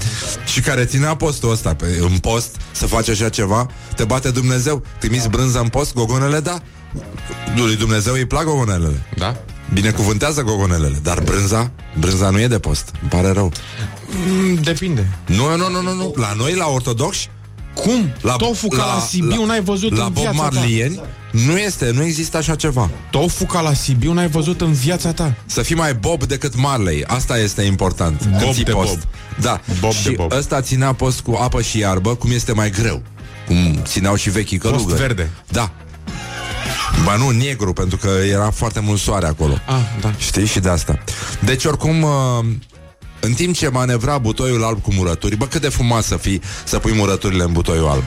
și 0.47 0.61
care 0.61 0.85
ținea 0.85 1.15
postul 1.15 1.51
ăsta. 1.51 1.75
Pe, 1.75 1.99
în 2.01 2.19
post 2.19 2.57
să 2.73 2.87
faci 2.87 3.09
așa 3.09 3.29
ceva, 3.29 3.67
te 3.97 4.05
bate 4.05 4.31
Dumnezeu, 4.31 4.83
trimiți 4.99 5.29
brânză 5.29 5.59
în 5.59 5.69
post, 5.69 5.95
gogonele, 5.95 6.41
da. 6.41 6.59
Lui 7.57 7.77
Dumnezeu 7.77 8.13
îi 8.13 8.27
plac 8.27 8.45
gogonelele. 8.45 9.07
Da? 9.17 9.37
Binecuvântează 9.73 10.43
gogonelele, 10.43 10.99
dar 11.03 11.21
brânza, 11.21 11.71
brânza 11.99 12.31
nu 12.31 12.41
e 12.41 12.47
de 12.47 12.59
post. 12.59 12.91
Îmi 13.01 13.11
pare 13.11 13.33
rău. 13.33 13.53
Mm, 14.29 14.55
depinde. 14.55 15.19
Nu, 15.27 15.57
nu, 15.57 15.71
nu, 15.71 15.83
nu, 15.83 15.95
nu. 15.95 16.15
La 16.17 16.33
noi, 16.37 16.55
la 16.55 16.67
ortodoxi, 16.67 17.31
Cum? 17.81 18.13
la, 18.21 18.37
Tofu 18.37 18.69
ca 18.69 18.85
la, 18.85 19.01
Sibiu 19.09 19.45
n-ai 19.45 19.61
văzut 19.63 19.97
la 19.97 20.05
în 20.05 20.13
Bob 20.13 20.23
viața 20.23 20.37
Marlieni, 20.43 21.01
nu 21.31 21.59
este, 21.59 21.91
nu 21.95 22.03
există 22.03 22.37
așa 22.37 22.55
ceva. 22.55 22.81
ta. 22.81 22.91
Tofu 23.19 23.45
ca 23.45 23.61
la 23.61 23.73
Sibiu 23.73 24.13
n-ai 24.13 24.29
văzut 24.29 24.61
în 24.61 24.73
viața 24.73 25.13
ta. 25.13 25.35
Să 25.47 25.63
fii 25.63 25.77
mai 25.77 25.95
Bob 25.95 26.25
decât 26.25 26.57
Marley 26.57 27.05
Asta 27.07 27.39
este 27.39 27.63
important 27.63 28.21
Când 28.21 28.43
Bob 28.43 28.53
ții 28.53 28.65
de 28.65 28.73
post. 28.73 28.89
Bob. 28.95 29.03
Da 29.41 29.61
Bob 29.81 29.93
Și 29.93 30.03
de 30.05 30.11
Bob. 30.11 30.33
ăsta 30.33 30.61
ținea 30.61 30.93
post 30.93 31.21
cu 31.21 31.39
apă 31.43 31.63
și 31.63 31.79
iarbă 31.79 32.15
Cum 32.15 32.31
este 32.31 32.53
mai 32.53 32.71
greu 32.71 33.03
Cum 33.47 33.81
țineau 33.85 34.15
și 34.15 34.31
vechii 34.31 34.59
călugări 34.59 34.99
verde. 35.01 35.31
Da 35.49 35.71
Ba 37.05 37.17
nu, 37.17 37.31
negru, 37.31 37.73
pentru 37.73 37.97
că 37.97 38.09
era 38.31 38.51
foarte 38.51 38.81
mult 38.81 39.01
soare 39.01 39.27
acolo 39.27 39.53
Ah, 39.67 39.75
da. 40.01 40.13
Știi? 40.19 40.47
Și 40.47 40.61
de 40.61 40.69
asta 40.69 40.99
Deci 41.45 41.65
oricum 41.65 42.03
uh, 42.03 42.11
În 43.21 43.33
timp 43.33 43.55
ce 43.55 43.69
manevra 43.69 44.19
butoiul 44.19 44.65
alb 44.65 44.83
cu 44.83 44.93
murături 44.93 45.37
Bă, 45.37 45.47
cât 45.47 45.61
de 45.61 45.69
frumos 45.69 46.07
să 46.07 46.17
fii 46.17 46.41
Să 46.65 46.79
pui 46.79 46.93
murăturile 46.93 47.43
în 47.43 47.53
butoiul 47.53 47.89
alb 47.89 48.05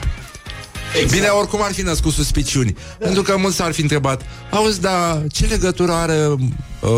Exact. 0.94 1.12
Bine, 1.12 1.26
oricum 1.28 1.62
ar 1.62 1.72
fi 1.72 1.82
născut 1.82 2.12
suspiciuni 2.12 2.76
Pentru 2.98 3.22
că 3.22 3.36
mulți 3.36 3.56
s-ar 3.56 3.72
fi 3.72 3.80
întrebat 3.80 4.22
Auzi, 4.50 4.80
dar 4.80 5.22
ce 5.32 5.46
legătură 5.46 5.92
are 5.92 6.26
uh, 6.26 6.38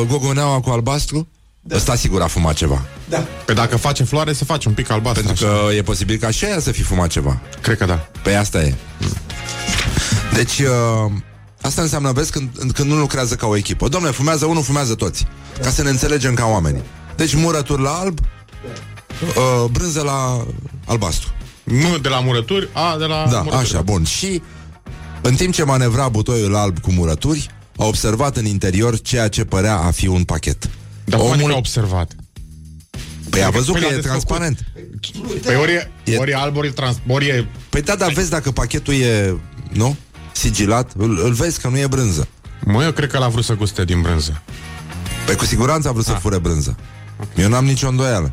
gogoneaua 0.09 0.61
cu 0.61 0.71
albastru? 0.71 1.29
Da. 1.61 1.77
Ăsta 1.77 1.95
sigur 1.95 2.23
a 2.23 2.27
fumat 2.27 2.55
ceva 2.55 2.85
Pe 3.45 3.53
dacă 3.53 3.77
face 3.77 4.05
floare, 4.05 4.33
se 4.33 4.45
face 4.45 4.69
un 4.69 4.75
pic 4.75 4.91
albastru. 4.91 5.25
Pentru 5.25 5.47
așa. 5.47 5.57
că 5.67 5.75
e 5.75 5.83
posibil 5.83 6.17
ca 6.17 6.31
și 6.31 6.45
aia 6.45 6.61
să 6.61 6.73
fi 6.73 6.83
fumat 6.83 7.09
ceva 7.09 7.41
Cred 7.61 7.79
că 7.79 7.85
da. 7.85 8.09
Păi 8.23 8.37
asta 8.37 8.63
e 8.63 8.75
Deci 10.35 10.59
uh, 10.59 11.13
Asta 11.61 11.83
înseamnă, 11.83 12.13
vezi, 12.13 12.31
când, 12.31 12.51
când 12.75 12.91
nu 12.91 12.97
lucrează 12.97 13.35
ca 13.35 13.47
o 13.47 13.57
echipă 13.57 13.89
Domnule, 13.89 14.13
fumează 14.13 14.47
unul, 14.47 14.63
fumează 14.63 14.95
toți 14.95 15.27
Ca 15.63 15.71
să 15.71 15.83
ne 15.83 15.91
înțelegem 15.91 16.35
ca 16.35 16.47
oameni 16.47 16.83
Deci 17.17 17.35
murături 17.35 17.83
la 17.83 17.91
alb 17.91 18.19
uh, 19.21 19.71
Brânză 19.71 20.03
la 20.03 20.47
albastru 20.85 21.29
Nu 21.65 21.99
de 21.99 22.09
la 22.09 22.21
murături, 22.21 22.69
a 22.73 22.97
de 22.99 23.05
la 23.05 23.27
Da, 23.31 23.39
murături. 23.39 23.55
așa, 23.63 23.83
bun 23.83 24.05
Și 24.05 24.43
în 25.21 25.35
timp 25.35 25.53
ce 25.55 25.65
manevra 25.65 26.09
butoiul 26.09 26.55
alb 26.57 26.79
cu 26.79 26.93
murături 26.93 27.51
A 27.77 27.85
observat 27.85 28.37
în 28.37 28.45
interior 28.45 29.01
ceea 29.01 29.29
ce 29.29 29.45
părea 29.45 29.77
a 29.77 29.91
fi 29.91 30.07
un 30.07 30.25
pachet 30.25 30.69
Dar 31.05 31.19
cum 31.21 31.29
adică 31.29 31.43
Omul, 31.45 31.55
a 31.55 31.59
observat? 31.59 32.13
păi 33.31 33.43
a 33.43 33.51
văzut 33.51 33.73
Păi 33.73 33.81
că 33.83 33.87
l-a 33.87 33.93
e 33.93 33.97
desfăcut. 34.01 34.27
transparent 34.27 34.59
Păi 35.45 35.57
ori 35.57 35.73
e, 35.73 35.91
E- 36.05 36.17
ori 36.17 36.31
e 36.31 36.35
alb, 36.35 36.57
ori 36.57 36.67
e 36.67 36.71
trans... 36.71 36.97
Ori 37.09 37.27
e... 37.27 37.47
Păi 37.69 37.83
da, 37.83 37.95
dar 37.95 38.13
vezi 38.13 38.31
dacă 38.31 38.51
pachetul 38.51 38.95
e, 38.95 39.37
nu? 39.73 39.97
Sigilat, 40.33 40.93
îl, 40.97 41.21
îl 41.25 41.33
vezi 41.33 41.61
că 41.61 41.69
nu 41.69 41.79
e 41.79 41.87
brânză 41.87 42.29
Mă, 42.65 42.83
eu 42.85 42.93
cred 42.93 43.11
că 43.11 43.19
l-a 43.19 43.29
vrut 43.29 43.45
să 43.45 43.55
guste 43.55 43.85
din 43.85 44.01
brânză. 44.01 44.43
Păi 45.27 45.35
cu 45.37 45.45
siguranță 45.45 45.89
a 45.89 45.93
vrut 45.93 46.05
să 46.05 46.13
Ah. 46.13 46.19
fure 46.21 46.39
brânză 46.39 46.77
Eu 47.37 47.49
n-am 47.49 47.65
nicio 47.65 47.89
îndoială 47.89 48.33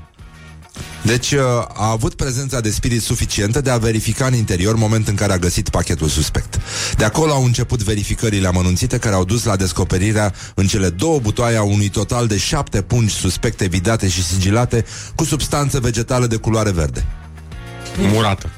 deci 1.03 1.31
uh, 1.31 1.39
a 1.73 1.89
avut 1.89 2.13
prezența 2.13 2.59
de 2.59 2.69
spirit 2.69 3.01
suficientă 3.01 3.61
de 3.61 3.69
a 3.69 3.77
verifica 3.77 4.25
în 4.25 4.34
interior 4.34 4.75
moment 4.75 5.07
în 5.07 5.15
care 5.15 5.34
a 5.34 5.38
găsit 5.38 5.69
pachetul 5.69 6.07
suspect. 6.07 6.59
De 6.97 7.03
acolo 7.03 7.31
au 7.31 7.43
început 7.43 7.84
verificările 7.84 8.47
amănunțite 8.47 8.97
care 8.97 9.15
au 9.15 9.23
dus 9.23 9.43
la 9.43 9.55
descoperirea 9.55 10.34
în 10.55 10.67
cele 10.67 10.89
două 10.89 11.19
butoaie 11.19 11.57
a 11.57 11.63
unui 11.63 11.89
total 11.89 12.27
de 12.27 12.38
șapte 12.38 12.81
pungi 12.81 13.13
suspecte 13.13 13.67
vidate 13.67 14.09
și 14.09 14.23
sigilate 14.23 14.86
cu 15.15 15.23
substanță 15.23 15.79
vegetală 15.79 16.27
de 16.27 16.36
culoare 16.36 16.71
verde. 16.71 17.05
Murată. 17.97 18.49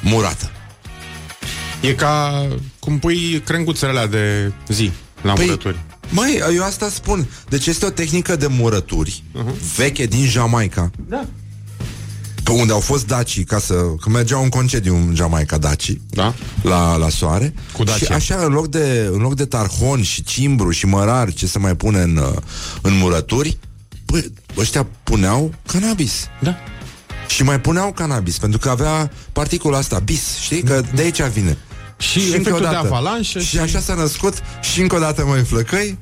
Murată. 0.00 0.50
E 1.80 1.94
ca 1.94 2.46
cum 2.78 2.98
pui 2.98 3.42
crenguțele 3.44 3.90
alea 3.90 4.06
de 4.06 4.52
zi 4.68 4.92
la 5.22 5.32
Păi, 5.32 5.44
murături. 5.44 5.78
Măi, 6.10 6.40
eu 6.54 6.64
asta 6.64 6.88
spun. 6.88 7.28
Deci 7.48 7.66
este 7.66 7.86
o 7.86 7.90
tehnică 7.90 8.36
de 8.36 8.46
murături 8.46 9.22
uh-huh. 9.34 9.76
veche 9.76 10.06
din 10.06 10.26
Jamaica. 10.26 10.90
Da. 11.08 11.26
Pe 12.42 12.50
unde 12.50 12.72
au 12.72 12.80
fost 12.80 13.06
dacii 13.06 13.44
ca 13.44 13.58
să... 13.58 13.74
Că 13.74 14.08
mergeau 14.08 14.42
în 14.42 14.48
concediu 14.48 14.96
în 14.96 15.14
Jamaica 15.14 15.58
dacii. 15.58 16.00
Da. 16.10 16.34
La, 16.62 16.96
la 16.96 17.08
soare. 17.08 17.54
Cu 17.72 17.84
Dacia. 17.84 18.04
Și 18.04 18.12
așa, 18.12 18.44
în 18.44 18.52
loc, 18.52 18.68
de, 18.68 19.08
în 19.12 19.20
loc 19.20 19.34
de 19.34 19.44
tarhon 19.44 20.02
și 20.02 20.22
cimbru 20.22 20.70
și 20.70 20.86
mărar, 20.86 21.32
ce 21.32 21.46
se 21.46 21.58
mai 21.58 21.76
pune 21.76 22.00
în, 22.00 22.16
uh, 22.16 22.36
în 22.82 22.96
murături, 22.96 23.58
bă, 24.06 24.24
ăștia 24.56 24.86
puneau 25.02 25.54
cannabis. 25.66 26.12
Da. 26.42 26.56
Și 27.28 27.42
mai 27.42 27.60
puneau 27.60 27.92
cannabis, 27.92 28.38
pentru 28.38 28.58
că 28.58 28.68
avea 28.68 29.10
particula 29.32 29.78
asta, 29.78 29.98
bis, 29.98 30.36
știi? 30.40 30.62
Că 30.62 30.82
de 30.94 31.02
aici 31.02 31.22
vine. 31.22 31.58
Și 31.98 32.18
încă 32.18 32.28
efectul 32.30 32.54
o 32.54 32.58
de 32.58 32.64
dată. 32.64 32.76
avalanșă 32.76 33.38
Și 33.38 33.46
și- 33.46 33.58
așa 33.58 33.78
s-a 33.80 33.94
născut 33.94 34.34
și 34.60 34.80
încă 34.80 34.96
o 34.96 34.98
dată 34.98 35.24
mai 35.24 35.42
flăcăi. 35.44 35.98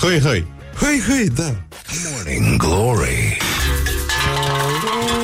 Hăi, 0.00 0.20
hăi. 0.20 0.46
Hăi, 0.80 1.02
hăi, 1.08 1.28
da. 1.34 1.54
Morning 2.12 2.56
Glory. 2.56 3.36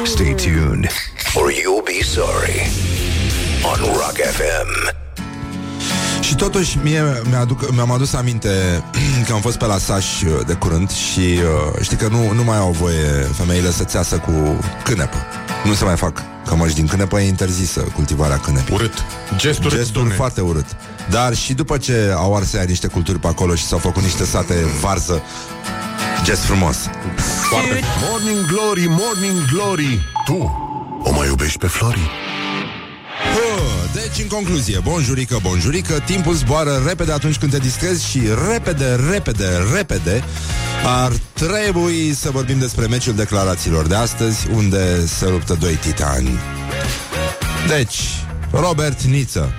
Stay 0.04 0.34
tuned 0.34 0.86
or 1.34 1.50
you'll 1.50 1.84
be 1.84 2.04
sorry 2.04 2.70
on 3.62 3.78
Rock 3.92 4.16
FM. 4.32 4.94
Și 6.20 6.34
totuși 6.34 6.78
mie 6.82 7.02
mi-aduc, 7.30 7.72
mi-am 7.72 7.90
adus 7.90 8.12
aminte 8.12 8.82
că 9.26 9.32
am 9.32 9.40
fost 9.40 9.56
pe 9.58 9.66
la 9.66 9.78
Saș 9.78 10.20
uh, 10.22 10.30
de 10.46 10.52
curând 10.52 10.90
și 10.90 11.20
uh, 11.20 11.80
știi 11.82 11.96
că 11.96 12.08
nu, 12.08 12.32
nu 12.32 12.44
mai 12.44 12.56
au 12.56 12.70
voie 12.70 13.26
femeile 13.36 13.70
să 13.70 13.84
țeasă 13.84 14.16
cu 14.16 14.58
cânepă. 14.84 15.16
Nu 15.64 15.74
se 15.74 15.84
mai 15.84 15.96
fac 15.96 16.22
cămăși 16.46 16.74
din 16.74 16.86
cânepă, 16.86 17.20
e 17.20 17.26
interzisă 17.28 17.80
cultivarea 17.80 18.36
cânepii. 18.38 18.74
Urât. 18.74 18.92
Gesturi 19.36 19.74
Gestul 19.76 20.02
bune. 20.02 20.14
foarte 20.14 20.40
urât. 20.40 20.66
Dar 21.10 21.34
și 21.34 21.52
după 21.54 21.76
ce 21.78 22.12
au 22.16 22.36
ars 22.36 22.52
ea 22.52 22.62
niște 22.62 22.86
culturi 22.86 23.18
pe 23.18 23.26
acolo 23.26 23.54
și 23.54 23.64
s-au 23.64 23.78
făcut 23.78 24.02
niște 24.02 24.24
sate 24.24 24.54
varză, 24.80 25.22
gest 26.22 26.40
frumos. 26.42 26.76
Morning 28.10 28.46
Glory, 28.46 28.86
Morning 28.88 29.44
Glory 29.52 30.00
Tu 30.24 30.56
o 31.02 31.12
mai 31.12 31.26
iubești 31.26 31.58
pe 31.58 31.66
Flori? 31.66 32.10
Bă, 33.34 33.62
Deci, 33.92 34.22
în 34.22 34.28
concluzie, 34.28 34.78
bonjurică, 34.82 35.38
bonjurică 35.42 36.02
Timpul 36.04 36.34
zboară 36.34 36.82
repede 36.86 37.12
atunci 37.12 37.36
când 37.38 37.50
te 37.50 37.58
distrezi 37.58 38.08
Și 38.08 38.20
repede, 38.50 39.00
repede, 39.10 39.48
repede 39.74 40.24
Ar 40.84 41.12
trebui 41.32 42.14
să 42.14 42.30
vorbim 42.30 42.58
despre 42.58 42.86
meciul 42.86 43.14
declarațiilor 43.14 43.86
de 43.86 43.94
astăzi, 43.94 44.48
unde 44.50 45.06
se 45.06 45.28
luptă 45.28 45.56
doi 45.60 45.74
titani. 45.74 46.38
Deci, 47.68 47.98
Robert 48.50 49.02
Niță. 49.02 49.52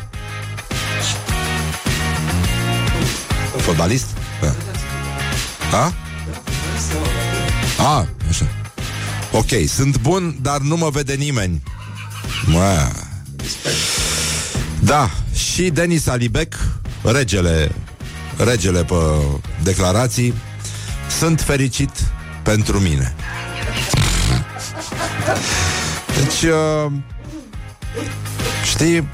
Fotbalist? 3.57 4.05
Da. 4.41 4.55
A? 5.77 5.93
A, 7.77 8.07
așa. 8.29 8.47
Ok, 9.31 9.67
sunt 9.67 9.99
bun, 9.99 10.37
dar 10.41 10.57
nu 10.59 10.75
mă 10.77 10.89
vede 10.89 11.13
nimeni. 11.13 11.63
Mă. 12.45 12.91
Da, 14.79 15.09
și 15.35 15.69
Denis 15.69 16.07
Alibec, 16.07 16.55
regele, 17.03 17.71
regele 18.37 18.83
pe 18.83 18.95
declarații, 19.63 20.33
sunt 21.19 21.41
fericit 21.41 21.89
pentru 22.43 22.79
mine. 22.79 23.15
Deci, 26.15 26.51
uh, 26.51 26.91
știi, 28.63 29.07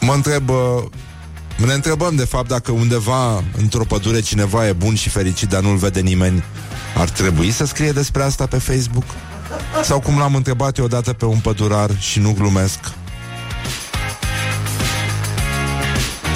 mă 0.00 0.12
întreb, 0.12 0.48
uh, 0.48 0.56
ne 1.66 1.72
întrebăm 1.72 2.16
de 2.16 2.24
fapt 2.24 2.48
dacă 2.48 2.72
undeva 2.72 3.44
într-o 3.56 3.84
pădure 3.84 4.20
cineva 4.20 4.66
e 4.66 4.72
bun 4.72 4.94
și 4.94 5.08
fericit, 5.08 5.48
dar 5.48 5.62
nu-l 5.62 5.76
vede 5.76 6.00
nimeni. 6.00 6.44
Ar 6.96 7.08
trebui 7.08 7.50
să 7.50 7.64
scrie 7.64 7.92
despre 7.92 8.22
asta 8.22 8.46
pe 8.46 8.58
Facebook? 8.58 9.04
Sau 9.82 10.00
cum 10.00 10.18
l-am 10.18 10.34
întrebat 10.34 10.78
eu 10.78 10.84
odată 10.84 11.12
pe 11.12 11.24
un 11.24 11.38
pădurar 11.38 11.90
și 11.98 12.18
nu 12.18 12.32
glumesc? 12.32 12.78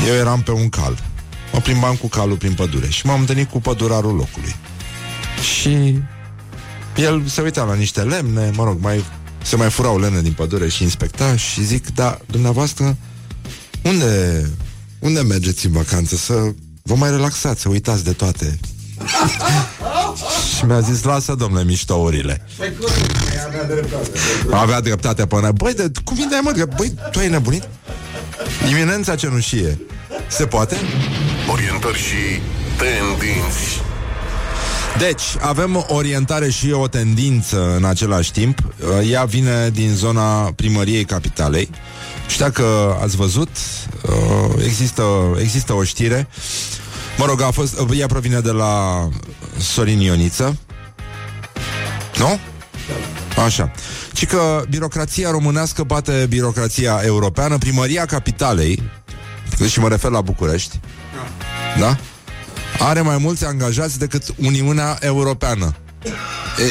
Eu 0.09 0.15
eram 0.15 0.41
pe 0.41 0.51
un 0.51 0.69
cal. 0.69 0.99
Mă 1.53 1.59
plimbam 1.59 1.95
cu 1.95 2.09
calul 2.09 2.37
prin 2.37 2.53
pădure 2.53 2.89
și 2.89 3.07
m-am 3.07 3.21
întâlnit 3.21 3.51
cu 3.51 3.61
pădurarul 3.61 4.15
locului. 4.15 4.55
Și 5.43 5.99
el 6.97 7.27
se 7.27 7.41
uita 7.41 7.65
la 7.65 7.75
niște 7.75 8.01
lemne, 8.03 8.51
mă 8.55 8.65
rog, 8.65 8.79
mai, 8.81 9.05
se 9.43 9.57
mai 9.57 9.71
furau 9.71 9.99
lemne 9.99 10.21
din 10.21 10.33
pădure 10.33 10.69
și 10.69 10.83
inspecta 10.83 11.37
și 11.37 11.65
zic, 11.65 11.95
da, 11.95 12.19
dumneavoastră, 12.27 12.97
unde, 13.83 14.47
unde 14.99 15.21
mergeți 15.21 15.67
în 15.67 15.73
vacanță 15.73 16.17
să 16.17 16.53
vă 16.83 16.95
mai 16.95 17.11
relaxați, 17.11 17.61
să 17.61 17.69
uitați 17.69 18.05
de 18.05 18.13
toate? 18.13 18.59
și 20.57 20.65
mi-a 20.65 20.81
zis, 20.81 21.03
lasă, 21.03 21.35
domnule, 21.35 21.65
miștourile. 21.65 22.47
Avea 24.51 24.81
dreptate 24.81 25.27
până. 25.27 25.53
Băi, 25.53 25.75
de, 25.75 25.91
cum 26.05 26.17
vine, 26.17 26.41
mă, 26.43 26.53
drept? 26.53 26.77
Băi, 26.77 26.95
tu 27.11 27.19
ai 27.19 27.29
nebunit? 27.29 27.69
Iminența 28.71 29.15
cenușie. 29.15 29.81
Se 30.29 30.47
poate? 30.47 30.77
Orientări 31.51 31.99
și 31.99 32.41
tendinți. 32.79 33.90
Deci, 34.99 35.23
avem 35.41 35.85
orientare 35.89 36.51
și 36.51 36.71
o 36.73 36.89
tendință 36.89 37.75
în 37.77 37.85
același 37.85 38.33
timp. 38.33 38.59
Ea 39.11 39.25
vine 39.25 39.71
din 39.71 39.95
zona 39.95 40.53
primăriei 40.53 41.05
capitalei. 41.05 41.71
Și 42.29 42.39
dacă 42.39 42.97
ați 43.03 43.17
văzut, 43.17 43.49
uh, 44.03 44.65
există, 44.65 45.03
există 45.41 45.73
o 45.73 45.85
știre. 45.85 46.29
Mă 47.19 47.25
rog, 47.25 47.43
a 47.43 47.51
fost, 47.51 47.79
ea 47.97 48.07
provine 48.07 48.41
de 48.41 48.51
la 48.51 49.09
Sorin 49.59 50.01
Ioniță. 50.01 50.57
Nu? 52.19 52.39
Așa. 53.45 53.73
Ci 54.13 54.27
că 54.27 54.63
birocrația 54.69 55.31
românească 55.31 55.83
bate 55.83 56.27
birocrația 56.29 57.01
europeană, 57.05 57.59
primăria 57.59 58.05
capitalei, 58.05 58.83
și 59.69 59.81
mă 59.81 59.89
refer 59.89 60.11
la 60.11 60.21
București, 60.21 60.81
da? 61.79 61.97
Are 62.81 63.01
mai 63.01 63.19
mulți 63.19 63.45
angajați 63.45 63.99
decât 63.99 64.35
Uniunea 64.37 64.99
Europeană. 65.01 65.75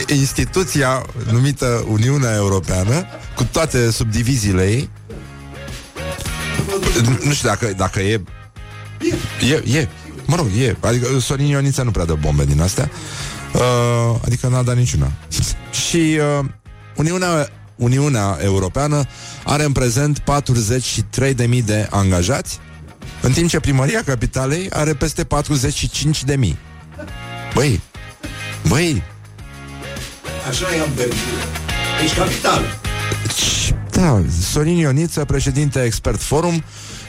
E, 0.07 0.13
instituția 0.13 1.05
numită 1.31 1.85
Uniunea 1.87 2.35
Europeană, 2.35 3.05
cu 3.35 3.43
toate 3.43 3.91
subdiviziile 3.91 4.63
ei, 4.63 4.89
nu 7.23 7.33
știu 7.33 7.47
dacă, 7.47 7.73
dacă 7.77 7.99
e... 7.99 8.21
E, 9.51 9.77
e. 9.77 9.87
Mă 10.25 10.35
rog, 10.35 10.47
e. 10.59 10.77
Adică 10.79 11.19
Sorin 11.19 11.45
Ionița 11.45 11.83
nu 11.83 11.91
prea 11.91 12.05
dă 12.05 12.13
bombe 12.13 12.45
din 12.45 12.61
astea. 12.61 12.89
Uh, 13.53 14.19
adică 14.25 14.47
n-a 14.47 14.63
dat 14.63 14.75
niciuna. 14.75 15.11
și 15.87 16.19
uh, 16.39 16.45
Uniunea, 16.95 17.49
Uniunea 17.75 18.37
Europeană 18.41 19.03
are 19.43 19.63
în 19.63 19.71
prezent 19.71 20.23
43.000 21.49 21.63
de 21.65 21.87
angajați, 21.89 22.59
în 23.21 23.31
timp 23.31 23.49
ce 23.49 23.59
primăria 23.59 24.03
capitalei 24.03 24.69
are 24.69 24.93
peste 24.93 25.23
45.000. 25.23 26.55
Băi, 27.53 27.81
băi, 28.67 29.03
Așa 30.49 30.75
i-am 30.75 30.89
pe 30.95 31.09
Ești 32.03 32.17
capital. 32.17 32.79
Da, 33.91 34.23
Sorin 34.51 34.77
Ioniță, 34.77 35.25
președinte 35.25 35.83
Expert 35.83 36.21
Forum, 36.21 36.63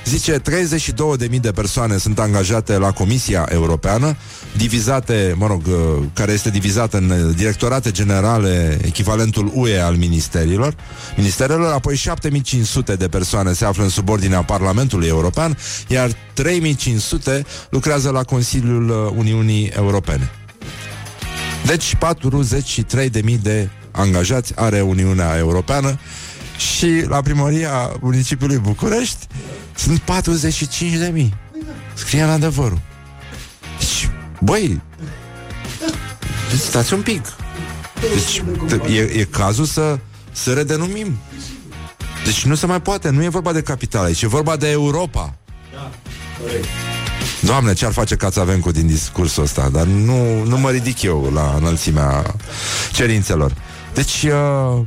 zice 0.04 0.38
32.000 0.38 1.40
de 1.40 1.52
persoane 1.52 1.96
sunt 1.96 2.18
angajate 2.18 2.78
la 2.78 2.90
Comisia 2.90 3.46
Europeană, 3.50 4.16
divizate, 4.56 5.34
mă 5.38 5.46
rog, 5.46 5.62
uh, 5.66 6.04
care 6.12 6.32
este 6.32 6.50
divizată 6.50 6.96
în 6.96 7.34
directorate 7.36 7.90
generale, 7.90 8.78
echivalentul 8.84 9.50
UE 9.54 9.78
al 9.78 9.96
ministerilor, 9.96 10.74
ministerelor, 11.16 11.72
apoi 11.72 11.96
7500 11.96 12.96
de 12.96 13.08
persoane 13.08 13.52
se 13.52 13.64
află 13.64 13.82
în 13.82 13.88
subordinea 13.88 14.42
Parlamentului 14.42 15.08
European, 15.08 15.56
iar 15.88 16.10
3500 16.32 17.44
lucrează 17.70 18.10
la 18.10 18.22
Consiliul 18.22 18.88
uh, 18.88 19.12
Uniunii 19.16 19.66
Europene. 19.76 20.30
Deci 21.66 21.94
43.000 21.94 23.40
de 23.42 23.68
angajați 23.90 24.52
are 24.56 24.80
Uniunea 24.80 25.36
Europeană 25.38 25.98
și 26.56 27.04
la 27.08 27.20
primăria 27.20 27.92
municipiului 28.00 28.58
București 28.58 29.26
sunt 29.80 29.98
45 29.98 30.92
de 30.92 31.10
mii. 31.12 31.34
Scrie 31.94 32.22
în 32.22 32.30
adevărul. 32.30 32.80
Deci, 33.78 34.10
băi, 34.40 34.80
deci 36.50 36.58
stați 36.58 36.94
un 36.94 37.02
pic. 37.02 37.24
Deci, 38.14 38.42
e, 38.96 39.00
e 39.00 39.24
cazul 39.24 39.64
să, 39.64 39.98
să 40.32 40.52
redenumim. 40.52 41.18
Deci 42.24 42.44
nu 42.44 42.54
se 42.54 42.66
mai 42.66 42.80
poate, 42.80 43.10
nu 43.10 43.22
e 43.22 43.28
vorba 43.28 43.52
de 43.52 43.62
capitală, 43.62 44.06
aici 44.06 44.22
e 44.22 44.26
vorba 44.26 44.56
de 44.56 44.70
Europa. 44.70 45.34
Doamne, 47.40 47.72
ce-ar 47.72 47.92
face 47.92 48.16
Cațavencu 48.16 48.70
din 48.70 48.86
discursul 48.86 49.42
ăsta 49.42 49.68
Dar 49.68 49.86
nu, 49.86 50.44
nu 50.44 50.58
mă 50.58 50.70
ridic 50.70 51.02
eu 51.02 51.30
la 51.34 51.54
înălțimea 51.58 52.34
cerințelor 52.92 53.54
Deci, 53.94 54.22
uh, 54.22 54.86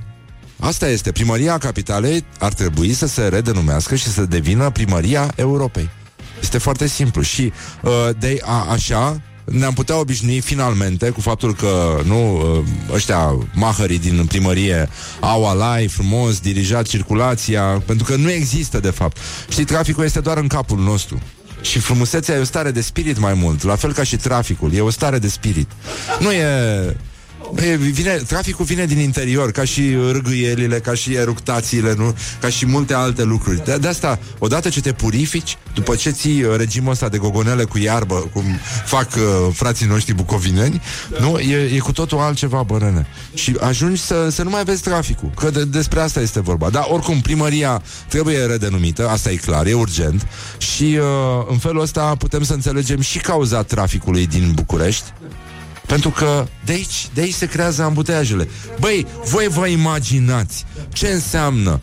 asta 0.64 0.88
este 0.88 1.12
Primăria 1.12 1.58
Capitalei 1.58 2.26
ar 2.40 2.54
trebui 2.54 2.94
să 2.94 3.08
se 3.08 3.28
redenumească 3.28 3.96
Și 3.96 4.08
să 4.08 4.26
devină 4.26 4.70
Primăria 4.70 5.32
Europei 5.36 5.90
Este 6.42 6.58
foarte 6.58 6.88
simplu 6.88 7.22
Și 7.22 7.52
uh, 7.82 7.92
de 8.20 8.40
a, 8.42 8.66
așa 8.70 9.22
ne-am 9.44 9.74
putea 9.74 10.00
obișnui 10.00 10.40
finalmente 10.40 11.10
cu 11.10 11.22
faptul 11.22 11.56
că 11.56 12.02
nu 12.06 12.36
uh, 12.36 12.94
ăștia 12.94 13.38
mahării 13.54 14.00
din 14.00 14.26
primărie 14.26 14.90
au 15.20 15.48
alai 15.48 15.88
frumos, 15.88 16.40
dirijat 16.40 16.86
circulația, 16.86 17.64
pentru 17.86 18.06
că 18.06 18.16
nu 18.16 18.32
există 18.32 18.80
de 18.80 18.90
fapt. 18.90 19.18
Știi, 19.50 19.64
traficul 19.64 20.04
este 20.04 20.20
doar 20.20 20.38
în 20.38 20.48
capul 20.48 20.80
nostru. 20.80 21.22
Și 21.62 21.80
frumusețea 21.80 22.36
e 22.36 22.40
o 22.40 22.44
stare 22.44 22.72
de 22.72 22.82
spirit 22.82 23.18
mai 23.18 23.34
mult, 23.34 23.64
la 23.64 23.76
fel 23.76 23.94
ca 23.94 24.04
și 24.04 24.16
traficul, 24.16 24.74
e 24.74 24.82
o 24.82 24.90
stare 24.90 25.20
de 25.20 25.28
spirit. 25.28 25.72
Nu 26.20 26.32
e... 26.32 26.98
E, 27.56 27.76
vine, 27.76 28.12
traficul 28.12 28.66
vine 28.66 28.86
din 28.86 29.00
interior, 29.00 29.52
ca 29.52 29.64
și 29.64 29.96
râgâielile, 30.12 30.80
ca 30.80 30.94
și 30.94 31.14
eructațiile, 31.14 31.94
nu? 31.98 32.16
ca 32.42 32.50
și 32.50 32.66
multe 32.66 32.94
alte 32.94 33.24
lucruri. 33.24 33.64
De, 33.66 33.78
de 33.78 33.88
asta, 33.88 34.20
odată 34.40 34.70
ce 34.70 34.82
te 34.82 34.92
purifici, 34.92 35.58
după 35.74 35.96
ce 35.96 36.10
ții 36.10 36.44
uh, 36.44 36.56
regimul 36.58 36.92
ăsta 36.92 37.10
de 37.10 37.18
gogonele 37.18 37.64
cu 37.64 37.78
iarbă, 37.78 38.30
cum 38.34 38.44
fac 38.86 39.08
uh, 39.16 39.54
frații 39.54 39.86
noștri 39.86 40.14
bucovineni, 40.14 40.82
nu? 41.20 41.40
E, 41.40 41.76
e 41.76 41.78
cu 41.78 41.92
totul 41.92 42.18
altceva, 42.18 42.64
bărăne. 42.64 43.08
Și 43.34 43.56
ajungi 43.60 44.02
să, 44.02 44.30
să 44.30 44.44
nu 44.44 44.50
mai 44.50 44.64
vezi 44.64 44.82
traficul, 44.82 45.32
că 45.36 45.50
de, 45.50 45.66
despre 45.66 46.00
asta 46.00 46.20
este 46.20 46.42
vorba. 46.42 46.70
Dar 46.70 46.86
oricum, 46.90 47.22
primăria 47.22 47.82
trebuie 48.08 48.46
redenumită, 48.46 49.10
asta 49.10 49.32
e 49.32 49.36
clar, 49.36 49.66
e 49.66 49.74
urgent. 49.74 50.28
Și 50.58 50.98
uh, 51.00 51.46
în 51.50 51.58
felul 51.58 51.82
ăsta 51.82 52.16
putem 52.18 52.44
să 52.44 52.54
înțelegem 52.54 53.02
și 53.02 53.18
cauza 53.18 53.64
traficului 53.64 54.28
din 54.28 54.52
București, 54.56 55.14
pentru 55.86 56.10
că 56.10 56.48
de 56.66 56.72
aici, 56.72 57.08
de 57.14 57.22
aici 57.22 57.34
se 57.34 57.46
creează 57.46 57.84
ambuteiajele. 57.84 58.48
Băi, 58.80 59.06
voi 59.24 59.48
vă 59.48 59.68
imaginați 59.68 60.66
ce 60.94 61.08
înseamnă 61.08 61.82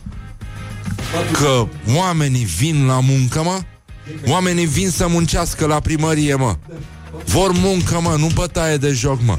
că 1.31 1.67
oamenii 1.95 2.45
vin 2.45 2.85
la 2.85 2.99
muncă, 2.99 3.41
mă? 3.43 3.59
Oamenii 4.27 4.65
vin 4.65 4.89
să 4.89 5.07
muncească 5.07 5.65
la 5.65 5.79
primărie, 5.79 6.35
mă. 6.35 6.55
Vor 7.25 7.51
muncă, 7.51 7.99
mă, 8.01 8.15
nu 8.17 8.29
bătaie 8.33 8.77
de 8.77 8.91
joc, 8.91 9.19
mă. 9.25 9.37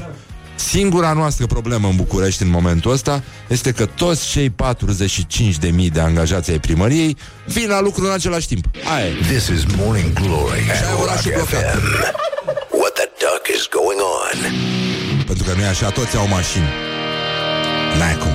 Singura 0.55 1.13
noastră 1.13 1.45
problemă 1.45 1.87
în 1.87 1.95
București 1.95 2.43
în 2.43 2.49
momentul 2.49 2.91
ăsta 2.91 3.23
este 3.47 3.71
că 3.71 3.85
toți 3.85 4.29
cei 4.29 4.49
45.000 4.49 5.91
de 5.91 5.99
angajați 5.99 6.51
ai 6.51 6.59
primăriei 6.59 7.17
vin 7.45 7.67
la 7.69 7.81
lucru 7.81 8.05
în 8.05 8.11
același 8.11 8.47
timp. 8.47 8.65
Aia 8.95 9.05
e. 9.05 9.13
This 9.31 9.47
is 9.47 9.63
Morning 9.77 10.13
Glory 10.13 10.63
Și 10.63 10.71
ai 10.71 10.77
at 10.93 11.01
orașul 11.01 11.31
Rock 11.35 11.49
blocat. 11.49 11.73
FM. 11.73 11.83
What 12.79 12.93
the 12.93 13.07
duck 13.23 13.43
is 13.63 13.69
going 13.69 13.99
on? 13.99 14.37
pentru 15.25 15.43
că 15.43 15.53
nu 15.55 15.61
e 15.61 15.67
așa, 15.67 15.89
toți 15.89 16.17
au 16.17 16.27
mașini. 16.27 16.69
N-ai 17.97 18.17
cum. 18.17 18.31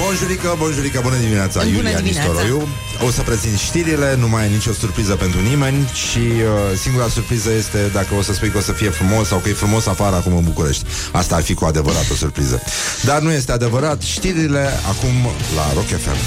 Bonjurică, 0.00 0.54
bonjurică, 0.58 1.00
bună 1.02 1.16
dimineața, 1.16 1.58
Bună 1.62 1.76
Iulia 1.76 1.96
dimineața. 1.96 2.30
Nistoroiu. 2.30 2.68
O 3.06 3.10
să 3.10 3.22
prezint 3.22 3.58
știrile, 3.58 4.16
nu 4.18 4.28
mai 4.28 4.44
e 4.44 4.48
nicio 4.48 4.72
surpriză 4.72 5.14
pentru 5.14 5.40
nimeni 5.40 5.90
și 5.92 6.18
uh, 6.18 6.78
singura 6.82 7.08
surpriză 7.08 7.50
este 7.52 7.90
dacă 7.92 8.14
o 8.18 8.22
să 8.22 8.32
spui 8.32 8.50
că 8.50 8.58
o 8.58 8.60
să 8.60 8.72
fie 8.72 8.88
frumos 8.88 9.28
sau 9.28 9.38
că 9.38 9.48
e 9.48 9.52
frumos 9.52 9.86
afară 9.86 10.16
acum 10.16 10.36
în 10.36 10.44
București. 10.44 10.84
Asta 11.12 11.34
ar 11.34 11.42
fi 11.42 11.54
cu 11.54 11.64
adevărat 11.64 12.10
o 12.10 12.14
surpriză. 12.14 12.62
Dar 13.02 13.20
nu 13.20 13.32
este 13.32 13.52
adevărat. 13.52 14.00
Știrile 14.02 14.68
acum 14.88 15.14
la 15.56 15.72
Rock 15.74 15.86
FM. 15.86 16.18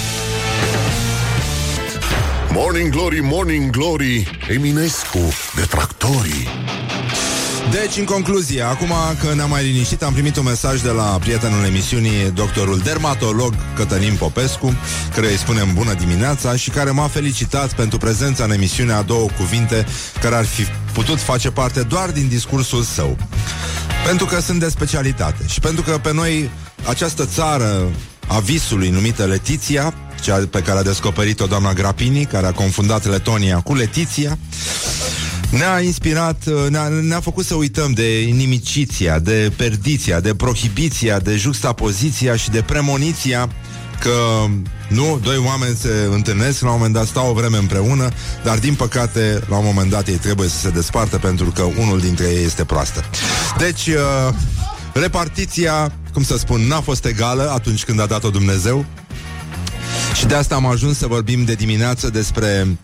Morning 2.53 2.91
Glory, 2.91 3.19
Morning 3.21 3.69
Glory 3.69 4.38
Eminescu, 4.49 5.34
detractorii 5.55 6.47
Deci, 7.72 7.97
în 7.97 8.05
concluzie, 8.05 8.61
acum 8.61 8.91
că 9.20 9.34
ne-am 9.34 9.49
mai 9.49 9.63
liniștit, 9.63 10.03
am 10.03 10.13
primit 10.13 10.36
un 10.36 10.43
mesaj 10.43 10.82
de 10.82 10.89
la 10.89 11.03
prietenul 11.03 11.65
emisiunii, 11.65 12.32
doctorul 12.34 12.78
dermatolog 12.78 13.53
Cătălin 13.76 14.15
Popescu, 14.15 14.74
care 15.15 15.32
îi 15.32 15.38
spunem 15.38 15.74
bună 15.74 15.93
dimineața 15.93 16.55
și 16.55 16.70
care 16.70 16.91
m-a 16.91 17.07
felicitat 17.07 17.74
pentru 17.74 17.97
prezența 17.97 18.43
în 18.43 18.51
emisiune 18.51 18.91
a 18.93 19.01
două 19.01 19.28
cuvinte 19.38 19.86
care 20.22 20.36
ar 20.36 20.45
fi 20.45 20.65
putut 20.93 21.20
face 21.20 21.51
parte 21.51 21.82
doar 21.82 22.11
din 22.11 22.28
discursul 22.28 22.84
său. 22.84 23.18
Pentru 24.05 24.26
că 24.26 24.39
sunt 24.39 24.59
de 24.59 24.70
specialitate 24.70 25.43
și 25.47 25.59
pentru 25.59 25.84
că 25.84 25.97
pe 25.97 26.13
noi 26.13 26.49
această 26.88 27.26
țară 27.26 27.91
a 28.28 28.39
visului 28.39 28.89
numită 28.89 29.26
Letiția, 29.26 29.93
cea 30.22 30.47
pe 30.51 30.61
care 30.61 30.80
a 30.80 30.84
descoperit-o 30.84 31.45
doamna 31.45 31.74
Grapini, 31.74 32.26
care 32.26 32.47
a 32.47 32.51
confundat 32.51 33.05
Letonia 33.05 33.59
cu 33.59 33.74
Letiția, 33.74 34.38
ne-a 35.50 35.80
inspirat, 35.80 36.45
uh, 36.45 36.70
ne-a, 36.70 36.88
ne-a 36.88 37.20
făcut 37.20 37.45
să 37.45 37.56
uităm 37.56 37.91
de 37.91 38.22
inimiciția, 38.22 39.20
de 39.20 39.52
perdiția, 39.56 40.20
de 40.20 40.36
prohibiția, 40.36 41.20
de 41.20 41.36
juxtapoziția 41.36 42.36
și 42.36 42.50
de 42.50 42.62
premoniția 42.62 43.50
că 44.00 44.45
nu, 44.89 45.20
doi 45.24 45.38
oameni 45.38 45.76
se 45.76 46.08
întâlnesc, 46.12 46.62
la 46.62 46.70
un 46.70 46.76
moment 46.76 46.93
dat 46.93 47.06
stau 47.06 47.30
o 47.30 47.34
vreme 47.34 47.58
împreună, 47.58 48.10
dar 48.43 48.58
din 48.60 48.76
păcate, 48.76 49.43
la 49.50 49.58
un 49.58 49.66
moment 49.66 49.89
dat 49.89 50.08
ei 50.08 50.16
trebuie 50.16 50.48
să 50.48 50.58
se 50.58 50.70
despartă 50.70 51.18
pentru 51.18 51.45
că 51.45 51.62
unul 51.62 52.00
dintre 52.00 52.26
ei 52.26 52.45
este 52.45 52.64
proastă. 52.64 53.04
Deci, 53.58 53.88
uh, 53.88 54.34
repartiția, 54.93 55.91
cum 56.14 56.24
să 56.24 56.38
spun, 56.38 56.62
n-a 56.62 56.82
fost 56.82 57.06
egală 57.06 57.52
atunci 57.52 57.84
când 57.84 58.00
a 58.02 58.06
dat-o 58.06 58.30
Dumnezeu 58.30 58.86
și 60.14 60.26
de 60.26 60.36
asta 60.36 60.56
am 60.56 60.66
ajuns 60.66 60.98
să 60.98 61.08
vorbim 61.08 61.43
de 61.43 61.54
dimineață 61.54 62.10
despre 62.10 62.78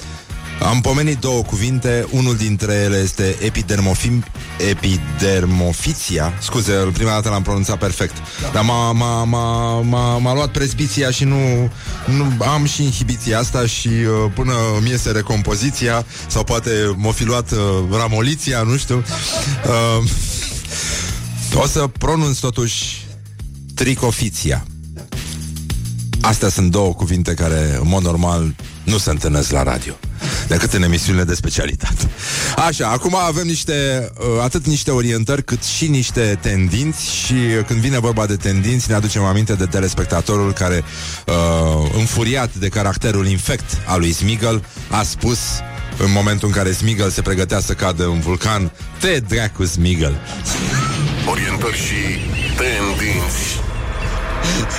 am 0.61 0.81
pomenit 0.81 1.17
două 1.17 1.41
cuvinte, 1.41 2.07
unul 2.09 2.35
dintre 2.35 2.73
ele 2.73 2.97
este 2.97 3.35
epidermofim, 3.39 4.23
epidermofiția. 4.69 6.33
Scuze, 6.41 6.73
prima 6.73 7.09
dată 7.09 7.29
l-am 7.29 7.41
pronunțat 7.41 7.77
perfect. 7.77 8.15
Da. 8.41 8.49
Dar 8.53 8.63
m-a, 8.63 8.91
m-a, 8.91 9.23
m-a, 9.23 9.81
m-a, 9.81 10.17
m-a 10.17 10.33
luat 10.33 10.49
presbiția 10.51 11.11
și 11.11 11.23
nu, 11.23 11.71
nu 12.05 12.45
am 12.45 12.65
și 12.65 12.83
inhibiția 12.83 13.39
asta 13.39 13.65
și 13.65 13.87
uh, 13.87 14.31
până 14.35 14.53
mi 14.81 14.89
iese 14.89 15.11
recompoziția 15.11 16.05
sau 16.27 16.43
poate 16.43 16.93
m-o 16.95 17.11
fi 17.11 17.23
luat 17.23 17.51
uh, 17.51 17.59
ramoliția, 17.91 18.61
nu 18.61 18.77
știu. 18.77 19.03
Uh, 19.65 20.09
o 21.55 21.67
să 21.67 21.87
pronunț 21.97 22.37
totuși 22.37 23.05
tricofiția. 23.73 24.65
Astea 26.21 26.49
sunt 26.49 26.71
două 26.71 26.93
cuvinte 26.93 27.33
care, 27.33 27.77
în 27.81 27.87
mod 27.87 28.03
normal, 28.03 28.55
nu 28.83 28.97
se 28.97 29.09
întâlnesc 29.09 29.51
la 29.51 29.63
radio 29.63 29.93
decât 30.47 30.73
în 30.73 30.83
emisiunile 30.83 31.23
de 31.23 31.33
specialitate. 31.33 32.09
Așa, 32.67 32.87
acum 32.87 33.15
avem 33.15 33.45
niște, 33.47 34.09
uh, 34.17 34.25
atât 34.43 34.65
niște 34.67 34.91
orientări 34.91 35.43
cât 35.43 35.63
și 35.63 35.87
niște 35.87 36.37
tendinți 36.41 37.15
și 37.15 37.33
uh, 37.33 37.65
când 37.67 37.79
vine 37.79 37.99
vorba 37.99 38.25
de 38.25 38.35
tendinți 38.35 38.89
ne 38.89 38.95
aducem 38.95 39.23
aminte 39.23 39.53
de 39.53 39.65
telespectatorul 39.65 40.53
care, 40.53 40.83
uh, 41.27 41.91
înfuriat 41.97 42.53
de 42.53 42.67
caracterul 42.67 43.27
infect 43.27 43.77
al 43.85 43.99
lui 43.99 44.11
Smigel, 44.11 44.65
a 44.89 45.03
spus 45.03 45.39
în 45.97 46.11
momentul 46.11 46.47
în 46.47 46.53
care 46.53 46.71
Smigel 46.71 47.09
se 47.09 47.21
pregătea 47.21 47.59
să 47.59 47.73
cadă 47.73 48.05
în 48.05 48.19
vulcan, 48.19 48.71
te 48.99 49.19
dracu 49.27 49.65
Smigel. 49.65 50.19
Orientări 51.29 51.77
și 51.77 52.19
tendinți 52.57 53.61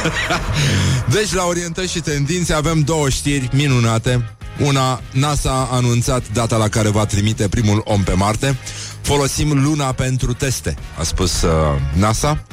Deci 1.17 1.33
la 1.33 1.45
orientări 1.45 1.89
și 1.89 2.01
tendințe 2.01 2.53
avem 2.53 2.81
două 2.81 3.09
știri 3.09 3.49
minunate. 3.53 4.37
Una, 4.59 5.01
NASA 5.13 5.51
a 5.51 5.77
anunțat 5.77 6.23
data 6.33 6.57
la 6.57 6.69
care 6.69 6.89
va 6.89 7.07
trimite 7.07 7.49
primul 7.49 7.83
om 7.85 8.03
pe 8.03 8.13
Marte. 8.13 8.59
Folosim 9.01 9.63
luna 9.63 9.93
pentru 9.93 10.33
teste, 10.33 10.77
a 10.99 11.03
spus 11.03 11.43
uh, 11.43 11.51
NASA. 11.95 12.45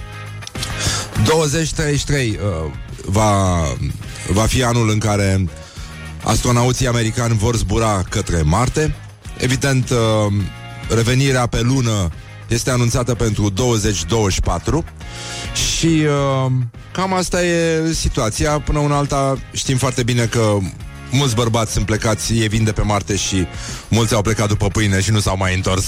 2033 1.25 2.29
uh, 2.29 2.71
va, 3.05 3.61
va 4.27 4.45
fi 4.45 4.63
anul 4.63 4.89
în 4.89 4.99
care 4.99 5.45
astronauții 6.23 6.87
americani 6.87 7.37
vor 7.37 7.55
zbura 7.55 8.03
către 8.09 8.41
Marte. 8.41 8.95
Evident, 9.37 9.89
uh, 9.89 10.33
revenirea 10.89 11.45
pe 11.45 11.61
lună 11.61 12.09
este 12.47 12.69
anunțată 12.69 13.13
pentru 13.13 13.49
2024 13.49 14.83
și 15.53 15.85
uh, 15.85 16.51
cam 16.91 17.13
asta 17.13 17.43
e 17.45 17.91
situația. 17.93 18.59
Până 18.59 18.79
una 18.79 18.97
alta 18.97 19.37
știm 19.53 19.77
foarte 19.77 20.03
bine 20.03 20.25
că 20.25 20.57
mulți 21.11 21.35
bărbați 21.35 21.71
sunt 21.71 21.85
plecați, 21.85 22.33
ei 22.33 22.47
vin 22.47 22.63
de 22.63 22.71
pe 22.71 22.81
Marte 22.81 23.15
și 23.15 23.47
mulți 23.87 24.13
au 24.13 24.21
plecat 24.21 24.47
după 24.47 24.67
pâine 24.67 25.01
și 25.01 25.11
nu 25.11 25.19
s-au 25.19 25.37
mai 25.37 25.55
întors. 25.55 25.85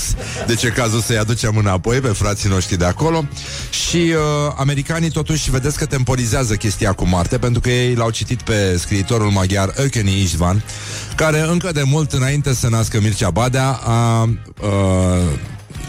Deci 0.48 0.64
e 0.64 0.70
cazul 0.70 1.00
să-i 1.00 1.18
aducem 1.18 1.58
înapoi 1.58 2.00
pe 2.00 2.08
frații 2.08 2.50
noștri 2.50 2.78
de 2.78 2.86
acolo. 2.86 3.26
Și 3.70 3.98
uh, 3.98 4.54
americanii 4.58 5.12
totuși 5.12 5.52
vedeți 5.52 5.78
că 5.78 5.86
temporizează 5.86 6.56
chestia 6.56 6.94
cu 6.94 7.08
Marte, 7.08 7.38
pentru 7.38 7.62
că 7.62 7.70
ei 7.70 7.96
l-au 7.96 8.10
citit 8.10 8.42
pe 8.42 8.78
scriitorul 8.78 9.30
maghiar 9.30 9.74
Ökeni 9.76 10.22
Istvan, 10.22 10.64
care 11.16 11.40
încă 11.40 11.72
de 11.72 11.84
mult 11.84 12.12
înainte 12.12 12.54
să 12.54 12.68
nască 12.70 13.00
Mircea 13.02 13.30
Badea 13.30 13.80
a 13.84 14.24
uh, 14.24 14.30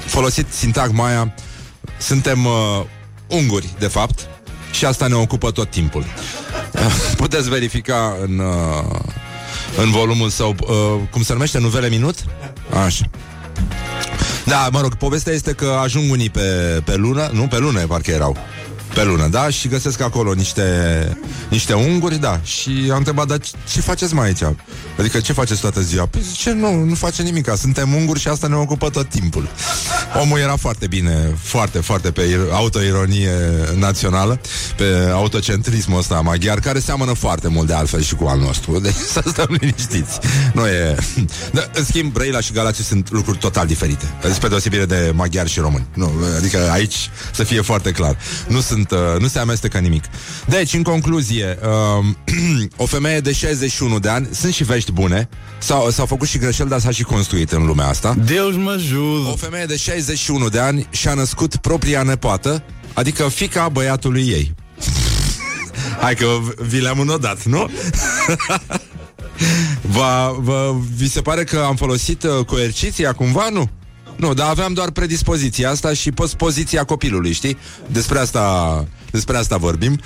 folosit 0.06 0.46
sintagma 0.52 1.06
aia 1.06 1.34
suntem 1.98 2.44
uh, 2.44 2.82
unguri, 3.26 3.68
de 3.78 3.86
fapt, 3.86 4.28
și 4.72 4.84
asta 4.84 5.06
ne 5.06 5.14
ocupă 5.14 5.50
tot 5.50 5.70
timpul. 5.70 6.04
Puteți 7.16 7.48
verifica 7.48 8.16
în, 8.22 8.38
uh, 8.38 9.00
în 9.76 9.90
volumul 9.90 10.28
său, 10.28 10.54
uh, 10.60 11.08
cum 11.10 11.22
se 11.22 11.32
numește, 11.32 11.58
Nuvele 11.58 11.88
Minut? 11.88 12.14
Așa. 12.84 13.04
Da, 14.44 14.68
mă 14.72 14.80
rog, 14.80 14.94
povestea 14.94 15.32
este 15.32 15.52
că 15.52 15.78
ajung 15.82 16.10
unii 16.10 16.30
pe, 16.30 16.80
pe 16.84 16.96
lună, 16.96 17.30
nu, 17.32 17.46
pe 17.46 17.58
lună 17.58 17.80
parcă 17.80 18.10
erau, 18.10 18.36
pe 18.94 19.04
lună, 19.04 19.26
da? 19.28 19.48
Și 19.50 19.68
găsesc 19.68 20.00
acolo 20.00 20.32
niște, 20.32 20.62
niște 21.48 21.72
unguri, 21.72 22.16
da. 22.20 22.40
Și 22.44 22.70
am 22.90 22.96
întrebat, 22.96 23.26
dar 23.26 23.38
ce 23.72 23.80
faceți 23.80 24.14
mai 24.14 24.26
aici? 24.26 24.42
Adică 24.98 25.20
ce 25.20 25.32
faceți 25.32 25.60
toată 25.60 25.80
ziua? 25.80 26.06
Păi 26.06 26.20
zice, 26.22 26.52
nu, 26.52 26.84
nu 26.84 26.94
face 26.94 27.22
nimic, 27.22 27.52
suntem 27.56 27.94
unguri 27.94 28.20
și 28.20 28.28
asta 28.28 28.46
ne 28.46 28.54
ocupă 28.54 28.90
tot 28.90 29.08
timpul. 29.08 29.48
Omul 30.20 30.38
era 30.38 30.56
foarte 30.56 30.86
bine, 30.86 31.36
foarte, 31.42 31.78
foarte 31.78 32.10
pe 32.10 32.22
ir- 32.22 32.52
autoironie 32.52 33.30
națională, 33.78 34.40
pe 34.76 35.10
autocentrismul 35.12 35.98
ăsta 35.98 36.20
maghiar, 36.20 36.58
care 36.60 36.78
seamănă 36.78 37.12
foarte 37.12 37.48
mult 37.48 37.66
de 37.66 37.74
altfel 37.74 38.02
și 38.02 38.14
cu 38.14 38.24
al 38.24 38.38
nostru. 38.38 38.78
Deci 38.84 38.94
să 38.94 39.22
stăm 39.26 39.56
liniștiți. 39.60 40.18
Nu 40.52 40.66
e... 40.66 40.94
Da, 41.52 41.62
în 41.74 41.84
schimb, 41.84 42.12
Brăila 42.12 42.40
și 42.40 42.52
Galațiu 42.52 42.84
sunt 42.84 43.10
lucruri 43.10 43.38
total 43.38 43.66
diferite. 43.66 44.04
Spre 44.32 44.48
deosebire 44.48 44.84
de 44.84 45.12
maghiari 45.14 45.50
și 45.50 45.60
români. 45.60 45.86
Nu, 45.94 46.12
adică 46.36 46.70
aici 46.72 47.10
să 47.32 47.44
fie 47.44 47.60
foarte 47.60 47.90
clar. 47.90 48.16
Nu 48.48 48.60
sunt, 48.60 48.83
uh, 48.90 49.20
nu 49.20 49.28
se 49.28 49.38
amestecă 49.38 49.78
nimic. 49.78 50.04
Deci, 50.46 50.74
în 50.74 50.82
concluzie, 50.82 51.58
uh, 51.98 52.04
o 52.76 52.86
femeie 52.86 53.20
de 53.20 53.32
61 53.32 53.98
de 53.98 54.08
ani, 54.08 54.28
sunt 54.32 54.52
și 54.52 54.64
vești 54.64 54.92
bune, 54.92 55.28
s-au, 55.58 55.90
s-au 55.90 56.06
făcut 56.06 56.28
și 56.28 56.38
greșeli, 56.38 56.68
dar 56.68 56.80
s-a 56.80 56.90
și 56.90 57.02
construit 57.02 57.52
în 57.52 57.66
lumea 57.66 57.86
asta. 57.86 58.14
Deus 58.24 58.54
mă 58.54 58.70
ajută. 58.70 59.28
O 59.30 59.36
femeie 59.36 59.64
de 59.64 59.76
61 59.76 60.48
de 60.48 60.58
ani 60.58 60.86
și-a 60.90 61.14
născut 61.14 61.56
propria 61.56 62.02
nepoată, 62.02 62.62
adică 62.92 63.28
fica 63.28 63.68
băiatului 63.68 64.28
ei. 64.28 64.54
Hai 66.02 66.14
că 66.14 66.26
vi 66.58 66.80
le-am 66.80 67.00
înodat, 67.00 67.44
nu? 67.44 67.70
va, 69.96 70.36
va, 70.38 70.76
vi 70.96 71.08
se 71.08 71.20
pare 71.20 71.44
că 71.44 71.58
am 71.58 71.76
folosit 71.76 72.22
uh, 72.22 72.44
coerciția 72.44 73.12
cumva, 73.12 73.48
nu? 73.52 73.70
Nu, 74.16 74.34
dar 74.34 74.48
aveam 74.48 74.72
doar 74.72 74.90
predispoziția 74.90 75.70
asta 75.70 75.92
și 75.92 76.12
poziția 76.36 76.84
copilului, 76.84 77.32
știi? 77.32 77.58
Despre 77.86 78.18
asta, 78.18 78.84
despre 79.10 79.36
asta 79.36 79.56
vorbim. 79.56 80.00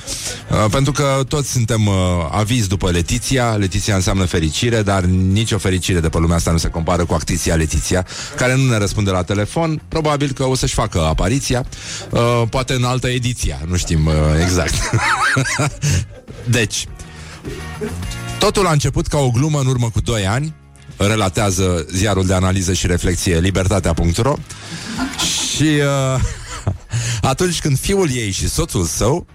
Uh, 0.51 0.71
pentru 0.71 0.93
că 0.93 1.21
toți 1.29 1.51
suntem 1.51 1.87
uh, 1.87 1.95
avizi 2.31 2.69
după 2.69 2.91
Letiția. 2.91 3.51
Letiția 3.51 3.95
înseamnă 3.95 4.25
fericire, 4.25 4.83
dar 4.83 5.03
nicio 5.05 5.59
fericire 5.59 6.01
de 6.01 6.09
pe 6.09 6.19
lumea 6.19 6.37
asta 6.37 6.51
nu 6.51 6.57
se 6.57 6.69
compară 6.69 7.05
cu 7.05 7.15
actriția 7.15 7.55
Letiția, 7.55 8.07
care 8.37 8.57
nu 8.57 8.69
ne 8.69 8.77
răspunde 8.77 9.11
la 9.11 9.23
telefon. 9.23 9.83
Probabil 9.89 10.33
că 10.33 10.45
o 10.45 10.55
să-și 10.55 10.75
facă 10.75 11.01
apariția, 11.01 11.67
uh, 12.11 12.43
poate 12.51 12.73
în 12.73 12.85
altă 12.85 13.09
ediție, 13.09 13.59
nu 13.67 13.77
știm 13.77 14.07
uh, 14.07 14.15
exact. 14.43 14.75
deci, 16.59 16.87
totul 18.39 18.67
a 18.67 18.73
început 18.73 19.07
ca 19.07 19.19
o 19.19 19.31
glumă 19.31 19.61
în 19.61 19.67
urmă 19.67 19.91
cu 19.91 20.01
2 20.01 20.27
ani, 20.27 20.55
relatează 20.99 21.87
ziarul 21.93 22.27
de 22.27 22.35
analiză 22.35 22.73
și 22.73 22.87
reflexie 22.87 23.39
libertatea.ro 23.39 24.35
și 25.57 25.63
uh, 25.65 26.21
Atunci 27.21 27.61
când 27.61 27.79
fiul 27.79 28.11
ei 28.11 28.31
și 28.31 28.49
soțul 28.49 28.85
său, 28.85 29.27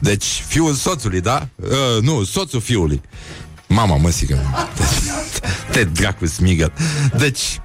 deci 0.00 0.44
fiul 0.46 0.74
soțului, 0.74 1.20
da? 1.20 1.48
Uh, 1.56 2.02
nu, 2.02 2.24
soțul 2.24 2.60
fiului. 2.60 3.00
Mama, 3.68 3.96
mă, 3.96 4.10
sigă. 4.10 4.38
Te 5.72 5.84
dracu 5.84 6.26
smigă. 6.26 6.72
Deci, 7.18 7.60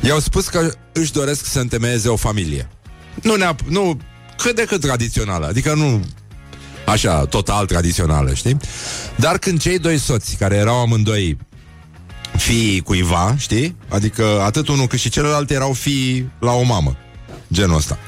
i-au 0.00 0.18
spus 0.18 0.48
că 0.48 0.72
își 0.92 1.12
doresc 1.12 1.44
să 1.44 1.60
întemeieze 1.60 2.08
o 2.08 2.16
familie. 2.16 2.68
Nu, 3.22 3.34
neap- 3.36 3.68
nu 3.68 3.98
cât 4.36 4.56
de 4.56 4.64
cât 4.64 4.80
tradițională, 4.80 5.46
adică 5.46 5.74
nu 5.74 6.04
așa, 6.86 7.26
total 7.26 7.66
tradițională, 7.66 8.34
știi? 8.34 8.56
Dar 9.16 9.38
când 9.38 9.60
cei 9.60 9.78
doi 9.78 9.98
soți, 9.98 10.36
care 10.36 10.54
erau 10.54 10.80
amândoi 10.80 11.38
fii 12.36 12.80
cuiva, 12.80 13.34
știi? 13.38 13.76
Adică 13.88 14.40
atât 14.42 14.68
unul 14.68 14.86
cât 14.86 14.98
și 14.98 15.08
celălalt 15.08 15.50
erau 15.50 15.72
fii 15.72 16.30
la 16.38 16.52
o 16.52 16.62
mamă, 16.62 16.96
genul 17.52 17.76
ăsta. 17.76 17.98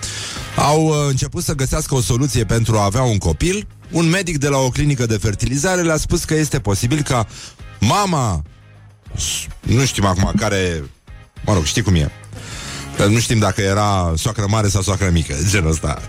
Au 0.57 0.87
uh, 0.87 0.95
început 1.09 1.43
să 1.45 1.55
găsească 1.55 1.95
o 1.95 2.01
soluție 2.01 2.45
pentru 2.45 2.77
a 2.77 2.85
avea 2.85 3.03
un 3.03 3.19
copil. 3.19 3.67
Un 3.91 4.09
medic 4.09 4.39
de 4.39 4.49
la 4.49 4.57
o 4.57 4.71
clinică 4.71 5.07
de 5.07 5.17
fertilizare 5.17 5.83
le-a 5.83 5.97
spus 5.97 6.25
că 6.25 6.35
este 6.35 6.61
posibil 6.61 7.03
ca 7.03 7.27
mama, 7.81 8.43
nu 9.61 9.85
știm 9.85 10.05
acum 10.05 10.33
care, 10.37 10.85
mă 11.45 11.55
rog, 11.55 11.65
știi 11.65 11.83
cum 11.83 11.95
e, 11.95 12.11
Că 12.97 13.07
nu 13.07 13.19
știm 13.19 13.39
dacă 13.39 13.61
era 13.61 14.13
soacră 14.17 14.47
mare 14.49 14.69
sau 14.69 14.83
soacră 14.83 15.11
mică, 15.11 15.35
genul 15.49 15.71
ăsta. 15.71 16.03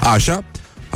Așa, 0.00 0.44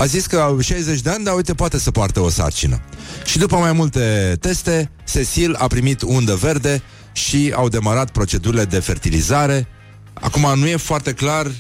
a 0.01 0.07
zis 0.07 0.27
că 0.27 0.37
au 0.37 0.61
60 0.61 1.01
de 1.01 1.11
ani, 1.11 1.25
dar 1.25 1.35
uite, 1.35 1.55
poate 1.55 1.79
să 1.79 1.91
poartă 1.91 2.21
o 2.21 2.29
sarcină. 2.29 2.81
Și 3.25 3.39
după 3.39 3.57
mai 3.57 3.73
multe 3.73 4.37
teste, 4.41 4.91
Cecil 5.11 5.55
a 5.55 5.67
primit 5.67 6.03
undă 6.03 6.35
verde 6.35 6.83
și 7.13 7.53
au 7.55 7.69
demarat 7.69 8.11
procedurile 8.11 8.65
de 8.65 8.79
fertilizare. 8.79 9.69
Acum 10.13 10.59
nu 10.59 10.67
e 10.67 10.77
foarte 10.77 11.13
clar 11.13 11.51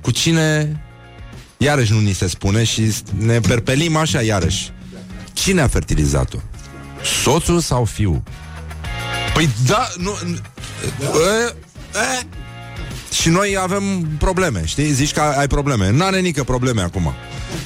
cu 0.00 0.10
cine 0.10 0.80
iarăși 1.56 1.92
nu 1.92 2.00
ni 2.00 2.12
se 2.12 2.28
spune 2.28 2.64
și 2.64 2.94
ne 3.18 3.40
perpelim 3.40 3.96
așa 3.96 4.22
iarăși. 4.22 4.72
Cine 5.32 5.60
a 5.60 5.68
fertilizat-o? 5.68 6.38
Soțul 7.22 7.60
sau 7.60 7.84
fiul? 7.84 8.22
Păi 9.34 9.48
da, 9.66 9.88
nu... 9.96 10.10
E, 11.00 11.54
e, 11.94 12.26
și 13.20 13.28
noi 13.28 13.56
avem 13.60 13.82
probleme, 14.18 14.62
știi? 14.64 14.92
Zici 14.92 15.12
că 15.12 15.20
ai 15.20 15.46
probleme. 15.46 15.90
N-are 15.90 16.20
nică 16.20 16.44
probleme 16.44 16.82
acum. 16.82 17.12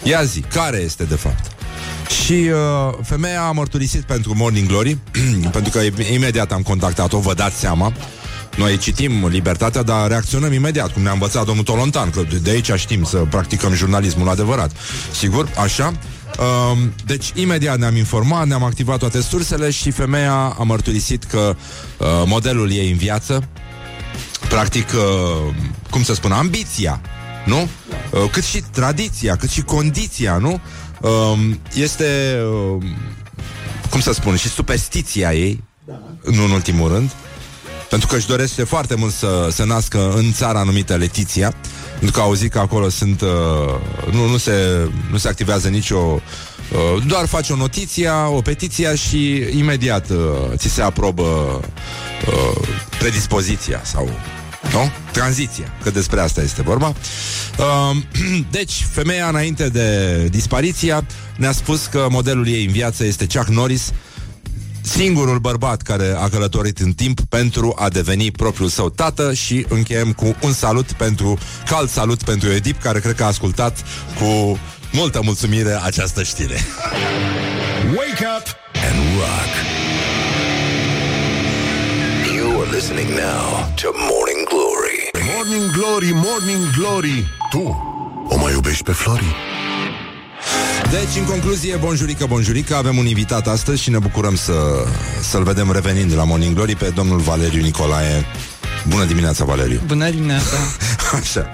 Ia 0.03 0.23
zi, 0.23 0.41
care 0.41 0.77
este 0.77 1.05
de 1.05 1.15
fapt? 1.15 1.51
Și 2.25 2.33
uh, 2.33 2.99
femeia 3.03 3.43
a 3.43 3.53
mărturisit 3.53 4.03
pentru 4.03 4.35
Morning 4.37 4.69
Glory, 4.69 4.99
pentru 5.53 5.73
că 5.73 6.03
imediat 6.13 6.53
am 6.53 6.63
contactat-o, 6.63 7.19
vă 7.19 7.35
dați 7.35 7.59
seama. 7.59 7.93
Noi 8.57 8.77
citim 8.77 9.27
libertatea, 9.27 9.83
dar 9.83 10.09
reacționăm 10.09 10.53
imediat, 10.53 10.93
cum 10.93 11.03
ne-a 11.03 11.13
învățat 11.13 11.45
domnul 11.45 11.65
Tolontan, 11.65 12.11
că 12.11 12.23
de 12.43 12.51
aici 12.51 12.73
știm 12.73 13.05
să 13.05 13.17
practicăm 13.17 13.75
jurnalismul 13.75 14.29
adevărat. 14.29 14.71
Sigur, 15.13 15.49
așa? 15.59 15.93
Uh, 16.39 16.79
deci, 17.07 17.33
imediat 17.35 17.79
ne-am 17.79 17.97
informat, 17.97 18.47
ne-am 18.47 18.63
activat 18.63 18.99
toate 18.99 19.21
sursele 19.21 19.71
și 19.71 19.91
femeia 19.91 20.55
a 20.59 20.63
mărturisit 20.63 21.25
că 21.25 21.57
uh, 21.99 22.07
modelul 22.27 22.73
ei 22.73 22.91
în 22.91 22.97
viață, 22.97 23.49
practic, 24.51 24.89
uh, 24.95 25.55
cum 25.91 26.03
să 26.03 26.15
spun, 26.15 26.33
ambiția, 26.33 27.01
nu? 27.45 27.69
Uh, 28.11 28.31
cât 28.31 28.45
și 28.45 28.63
tradiția, 28.73 29.37
cât 29.37 29.51
și 29.51 29.63
condiția, 29.63 30.37
nu? 30.37 30.61
Uh, 31.01 31.39
este, 31.75 32.39
uh, 32.77 32.83
cum 33.91 34.01
să 34.01 34.13
spun, 34.13 34.37
și 34.37 34.49
superstiția 34.49 35.33
ei, 35.33 35.65
nu 36.31 36.45
în 36.45 36.51
ultimul 36.51 36.93
rând, 36.93 37.11
pentru 37.89 38.09
că 38.09 38.17
își 38.17 38.27
dorește 38.27 38.65
foarte 38.65 38.95
mult 38.95 39.13
să 39.13 39.49
se 39.51 39.65
nască 39.65 40.13
în 40.17 40.33
țara 40.33 40.63
numită 40.63 40.97
Letiția, 40.97 41.55
pentru 41.91 42.11
că 42.11 42.21
au 42.21 42.27
auzit 42.27 42.51
că 42.51 42.59
acolo 42.59 42.89
sunt, 42.89 43.21
uh, 43.21 43.29
nu, 44.13 44.29
nu, 44.29 44.37
se, 44.37 44.89
nu 45.11 45.17
se 45.17 45.29
activează 45.29 45.69
nicio 45.69 46.21
Uh, 46.73 47.03
doar 47.07 47.27
faci 47.27 47.51
o 47.51 47.57
notiție, 47.57 48.11
o 48.11 48.41
petiție 48.41 48.95
și 48.95 49.47
imediat 49.59 50.11
uh, 50.11 50.17
ți 50.55 50.69
se 50.69 50.83
aprobă 50.83 51.23
uh, 51.23 52.69
predispoziția 52.99 53.81
sau 53.85 54.11
nu? 54.73 54.91
Tranziția, 55.13 55.73
că 55.83 55.91
despre 55.91 56.21
asta 56.21 56.41
este 56.41 56.63
vorba. 56.63 56.95
Uh, 57.59 57.97
deci, 58.51 58.87
femeia 58.93 59.29
înainte 59.29 59.69
de 59.69 60.17
dispariția 60.31 61.05
ne-a 61.37 61.53
spus 61.53 61.87
că 61.87 62.07
modelul 62.11 62.49
ei 62.49 62.65
în 62.65 62.73
viață 62.73 63.05
este 63.05 63.27
Chuck 63.27 63.49
Norris, 63.49 63.93
singurul 64.81 65.39
bărbat 65.39 65.83
care 65.83 66.15
a 66.19 66.29
călătorit 66.29 66.79
în 66.79 66.93
timp 66.93 67.21
pentru 67.21 67.75
a 67.79 67.89
deveni 67.89 68.31
propriul 68.31 68.69
său 68.69 68.91
tată 68.91 69.35
și 69.35 69.67
încheiem 69.69 70.13
cu 70.13 70.37
un 70.43 70.53
salut 70.53 70.93
pentru, 70.93 71.39
cald 71.67 71.89
salut 71.89 72.23
pentru 72.23 72.49
Edip, 72.51 72.83
care 72.83 73.01
cred 73.01 73.15
că 73.15 73.23
a 73.23 73.27
ascultat 73.27 73.85
cu 74.19 74.59
multă 74.93 75.21
mulțumire 75.23 75.79
această 75.83 76.23
știre. 76.23 76.57
Wake 77.85 78.27
up 78.39 78.47
and 78.89 78.99
rock. 79.19 79.53
You 82.35 82.61
are 82.61 82.71
listening 82.71 83.09
now 83.09 83.73
to 83.75 83.89
Morning 83.93 84.31
Glory. 84.31 84.40
Morning 85.23 85.71
Glory, 85.71 86.11
Morning 86.13 86.71
Glory. 86.77 87.27
Tu 87.51 87.63
o 88.29 88.37
mai 88.37 88.53
iubești 88.53 88.83
pe 88.83 88.93
Flori? 88.93 89.35
Deci, 90.91 91.19
în 91.19 91.25
concluzie, 91.25 91.77
bonjurică, 91.77 92.27
bonjurică, 92.27 92.75
avem 92.75 92.97
un 92.97 93.07
invitat 93.07 93.49
astăzi 93.49 93.83
și 93.83 93.91
ne 93.91 93.99
bucurăm 93.99 94.35
să, 94.35 94.53
să-l 95.21 95.43
vedem 95.43 95.73
revenind 95.73 96.15
la 96.15 96.25
Morning 96.25 96.55
Glory 96.55 96.77
pe 96.77 96.93
domnul 96.95 97.19
Valeriu 97.19 97.63
Nicolae. 97.63 98.27
Bună 98.89 99.05
dimineața, 99.05 99.45
Valeriu! 99.45 99.81
Bună 99.87 100.11
dimineața! 100.11 100.57
Așa. 101.21 101.47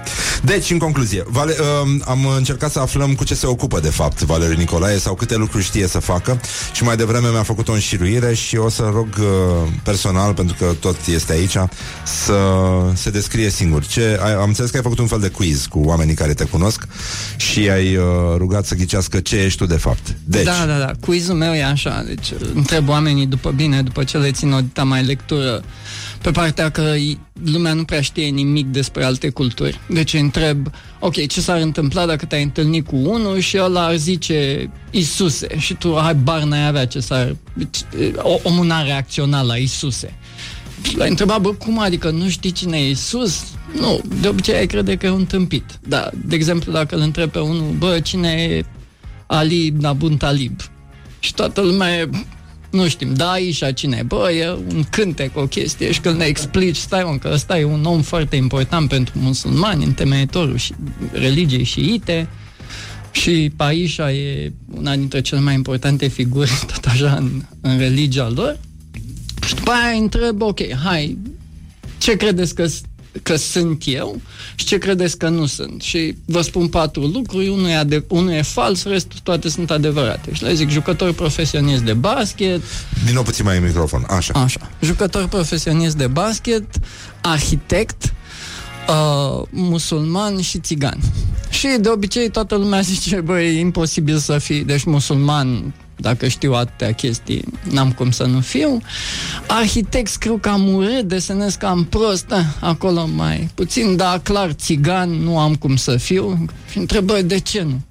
Deci, 0.43 0.69
în 0.69 0.77
concluzie, 0.77 1.23
Vale- 1.27 1.55
uh, 1.59 2.01
am 2.05 2.25
încercat 2.37 2.71
să 2.71 2.79
aflăm 2.79 3.15
cu 3.15 3.23
ce 3.23 3.35
se 3.35 3.45
ocupă, 3.45 3.79
de 3.79 3.89
fapt, 3.89 4.21
Valeriu 4.21 4.57
Nicolae 4.57 4.97
sau 4.97 5.13
câte 5.13 5.35
lucruri 5.35 5.63
știe 5.63 5.87
să 5.87 5.99
facă 5.99 6.41
și 6.73 6.83
mai 6.83 6.95
devreme 6.97 7.29
mi-a 7.29 7.43
făcut 7.43 7.67
o 7.67 7.71
înșiruire 7.71 8.33
și 8.33 8.55
o 8.57 8.69
să 8.69 8.89
rog 8.93 9.07
uh, 9.19 9.25
personal, 9.83 10.33
pentru 10.33 10.55
că 10.59 10.73
tot 10.79 10.97
este 11.05 11.31
aici, 11.33 11.57
să 12.03 12.35
se 12.93 13.09
descrie 13.09 13.49
singur. 13.49 13.85
Ce, 13.85 14.19
ai, 14.23 14.33
am 14.33 14.47
înțeles 14.47 14.69
că 14.69 14.77
ai 14.77 14.83
făcut 14.83 14.99
un 14.99 15.07
fel 15.07 15.19
de 15.19 15.27
quiz 15.29 15.65
cu 15.65 15.79
oamenii 15.85 16.13
care 16.13 16.33
te 16.33 16.43
cunosc 16.43 16.87
și 17.35 17.69
ai 17.69 17.95
uh, 17.95 18.03
rugat 18.37 18.65
să 18.65 18.75
ghicească 18.75 19.19
ce 19.19 19.35
ești 19.35 19.57
tu, 19.57 19.65
de 19.65 19.77
fapt. 19.77 20.15
Deci, 20.23 20.43
Da, 20.45 20.65
da, 20.65 20.77
da. 20.77 20.91
Quizul 20.99 21.35
meu 21.35 21.53
e 21.53 21.63
așa. 21.63 22.03
Deci 22.05 22.33
întreb 22.53 22.89
oamenii 22.89 23.25
după 23.25 23.51
bine, 23.51 23.81
după 23.81 24.03
ce 24.03 24.17
le 24.17 24.31
țin 24.31 24.51
o 24.53 24.59
dita 24.59 24.83
mai 24.83 25.03
lectură, 25.03 25.61
pe 26.21 26.31
partea 26.31 26.69
că 26.69 26.81
i- 26.81 27.17
lumea 27.43 27.73
nu 27.73 27.83
prea 27.83 28.01
știe 28.01 28.27
nimic 28.27 28.65
despre 28.65 29.03
alte 29.03 29.29
culturi. 29.29 29.79
Deci 29.89 30.13
îi 30.13 30.19
întreb, 30.19 30.67
ok, 30.99 31.27
ce 31.27 31.41
s-ar 31.41 31.61
întâmpla 31.61 32.05
dacă 32.05 32.25
te-ai 32.25 32.43
întâlnit 32.43 32.85
cu 32.87 32.95
unul 32.95 33.39
și 33.39 33.57
ăla 33.61 33.85
ar 33.85 33.95
zice 33.95 34.69
Isuse 34.91 35.47
și 35.57 35.73
tu 35.73 35.95
hai 36.01 36.15
bar 36.15 36.43
n-ai 36.43 36.67
avea 36.67 36.85
ce 36.87 36.99
s-ar... 36.99 37.35
deci, 37.53 37.77
o, 38.17 38.39
omul 38.43 38.65
n-a 38.65 38.81
reacționat 38.81 39.45
la 39.45 39.55
Isuse. 39.55 40.15
Și 40.81 40.97
l-ai 40.97 41.09
întrebat, 41.09 41.41
bă, 41.41 41.49
cum 41.53 41.79
adică 41.79 42.09
nu 42.09 42.29
știi 42.29 42.51
cine 42.51 42.77
e 42.77 42.89
Isus? 42.89 43.43
Nu, 43.79 44.01
de 44.21 44.27
obicei 44.27 44.55
ai 44.55 44.65
crede 44.67 44.95
că 44.95 45.05
e 45.05 45.09
un 45.09 45.25
tâmpit. 45.25 45.79
Da, 45.87 46.09
de 46.25 46.35
exemplu, 46.35 46.71
dacă 46.71 46.95
îl 46.95 47.01
întreb 47.01 47.29
pe 47.29 47.39
unul, 47.39 47.75
bă, 47.77 47.99
cine 47.99 48.29
e 48.29 48.65
Ali 49.25 49.69
Nabun 49.69 50.17
Talib? 50.17 50.59
Și 51.19 51.33
toată 51.33 51.61
lumea 51.61 51.97
e, 51.97 52.09
nu 52.69 52.87
știm, 52.87 53.13
da, 53.13 53.31
Aisha 53.31 53.71
cine 53.71 53.97
e? 53.99 54.03
Bă, 54.03 54.31
e 54.31 54.49
un 54.49 54.83
cântec, 54.89 55.37
o 55.37 55.47
chestie 55.47 55.91
și 55.91 55.99
când 55.99 56.17
ne 56.17 56.25
explici, 56.25 56.75
stai 56.75 57.03
mă, 57.03 57.17
că 57.17 57.29
ăsta 57.33 57.59
e 57.59 57.63
un 57.63 57.85
om 57.85 58.01
foarte 58.01 58.35
important 58.35 58.89
pentru 58.89 59.19
musulmani, 59.19 59.83
întemeietorul 59.83 60.57
și 60.57 60.73
religiei 61.11 61.63
șiite 61.63 62.27
și 63.11 63.51
Aisha 63.57 64.11
e 64.11 64.53
una 64.75 64.95
dintre 64.95 65.21
cele 65.21 65.41
mai 65.41 65.53
importante 65.53 66.07
figuri, 66.07 66.51
tot 66.73 66.85
așa, 66.85 67.13
în, 67.13 67.41
în 67.61 67.77
religia 67.77 68.29
lor. 68.29 68.59
Și 69.45 69.55
după 69.55 69.71
aia 69.71 69.93
îi 69.93 69.99
întreb, 69.99 70.41
ok, 70.41 70.73
hai, 70.83 71.17
ce 71.97 72.15
credeți 72.17 72.55
că, 72.55 72.67
că 73.23 73.35
sunt 73.35 73.81
eu 73.85 74.21
și 74.55 74.65
ce 74.65 74.77
credeți 74.77 75.17
că 75.17 75.29
nu 75.29 75.45
sunt? 75.45 75.81
Și 75.81 76.15
vă 76.25 76.41
spun 76.41 76.67
patru 76.67 77.01
lucruri, 77.01 77.47
unul 77.47 77.67
e, 77.67 77.75
ade- 77.75 78.05
unul 78.07 78.31
e 78.31 78.41
fals, 78.41 78.83
restul 78.83 79.19
toate 79.23 79.49
sunt 79.49 79.71
adevărate. 79.71 80.33
Și 80.33 80.43
le 80.43 80.53
zic, 80.53 80.69
jucător 80.69 81.13
profesionist 81.13 81.81
de 81.81 81.93
basket, 81.93 82.61
din 83.05 83.13
nou 83.13 83.23
puțin 83.23 83.45
mai 83.45 83.57
în 83.57 83.63
microfon. 83.63 84.05
Așa. 84.09 84.33
Așa. 84.33 84.71
Jucător 84.81 85.27
profesionist 85.27 85.95
de 85.95 86.07
basket, 86.07 86.65
arhitect, 87.21 88.13
uh, 88.87 89.47
musulman 89.49 90.41
și 90.41 90.59
țigan. 90.59 90.97
Și 91.49 91.67
de 91.79 91.89
obicei 91.89 92.29
toată 92.29 92.55
lumea 92.55 92.81
zice, 92.91 93.21
băi, 93.21 93.45
e 93.45 93.59
imposibil 93.59 94.17
să 94.17 94.37
fii, 94.37 94.63
deci 94.63 94.83
musulman, 94.83 95.73
dacă 95.97 96.27
știu 96.27 96.53
atâtea 96.53 96.93
chestii, 96.93 97.43
n-am 97.69 97.91
cum 97.91 98.11
să 98.11 98.23
nu 98.23 98.39
fiu. 98.39 98.81
Arhitect 99.47 100.11
scriu 100.11 100.37
cam 100.37 100.73
urât, 100.73 101.01
desenez 101.01 101.55
cam 101.55 101.83
prost, 101.83 102.27
da, 102.27 102.43
acolo 102.59 103.07
mai 103.15 103.49
puțin, 103.53 103.95
dar 103.95 104.19
clar, 104.19 104.51
țigan, 104.51 105.09
nu 105.09 105.39
am 105.39 105.55
cum 105.55 105.75
să 105.75 105.97
fiu. 105.97 106.45
Și 106.71 106.77
întreb, 106.77 107.05
băi, 107.05 107.23
de 107.23 107.39
ce 107.39 107.61
nu? 107.61 107.81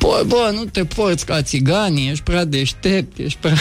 Păi, 0.00 0.24
bă, 0.26 0.50
nu 0.54 0.64
te 0.64 0.84
porți 0.84 1.26
ca 1.26 1.42
țiganii, 1.42 2.10
ești 2.10 2.24
prea 2.24 2.44
deștept, 2.44 3.18
ești 3.18 3.38
prea... 3.40 3.54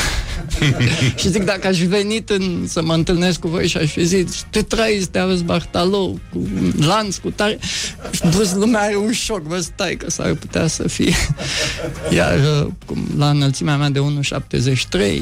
și 1.20 1.30
zic, 1.30 1.44
dacă 1.44 1.68
aș 1.68 1.78
fi 1.78 1.86
venit 1.86 2.30
în, 2.30 2.68
să 2.68 2.82
mă 2.82 2.94
întâlnesc 2.94 3.40
cu 3.40 3.48
voi 3.48 3.68
și 3.68 3.78
aș 3.78 3.92
fi 3.92 4.06
zis, 4.06 4.46
te 4.50 4.62
trăiți, 4.62 5.10
te 5.10 5.20
aveți 5.20 5.44
Bartalou, 5.44 6.20
cu 6.32 6.38
un 6.38 6.74
lanț, 6.78 7.16
cu 7.16 7.30
tare. 7.30 7.60
Bă, 8.22 8.52
lumea 8.56 8.82
are 8.82 8.96
un 8.96 9.12
șoc, 9.12 9.42
bă, 9.42 9.60
stai 9.60 9.96
că 9.96 10.10
s-ar 10.10 10.34
putea 10.34 10.68
să 10.68 10.88
fie. 10.88 11.16
Iar 12.10 12.38
uh, 12.38 12.72
cum, 12.86 13.08
la 13.18 13.30
înălțimea 13.30 13.78
mea 13.78 13.90
de 13.90 14.00
1,73, 14.00 15.22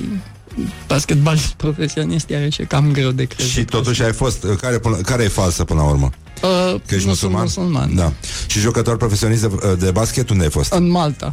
basketbalist 0.88 1.52
profesionist, 1.54 2.30
iar 2.30 2.42
e 2.42 2.64
cam 2.68 2.92
greu 2.92 3.12
de 3.12 3.24
crezut. 3.24 3.52
Și 3.52 3.66
totuși 3.66 4.04
ai 4.04 4.14
fost, 4.14 4.44
uh, 4.44 4.56
care, 4.62 4.78
până- 4.80 4.96
care 4.98 5.24
e 5.24 5.28
falsă 5.28 5.64
până 5.64 5.80
la 5.82 5.88
urmă? 5.88 6.10
Uh, 6.44 6.80
Că 6.88 6.96
ești 6.96 7.08
nu 7.08 7.14
sunt 7.14 7.32
musulman? 7.32 7.42
musulman. 7.42 7.96
Da. 7.96 8.14
Și 8.48 8.60
jucător 8.60 8.98
profesionist 8.98 9.42
de, 9.42 9.48
uh, 9.48 9.78
de 9.80 9.92
basket, 9.92 10.30
unde 10.30 10.44
ai 10.44 10.50
fost? 10.50 10.72
În 10.74 10.90
Malta. 10.90 11.26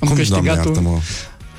Am 0.00 0.08
Cum, 0.08 0.16
câștigat 0.16 0.44
doamne, 0.44 0.60
un... 0.60 0.66
iartă-mă? 0.66 0.98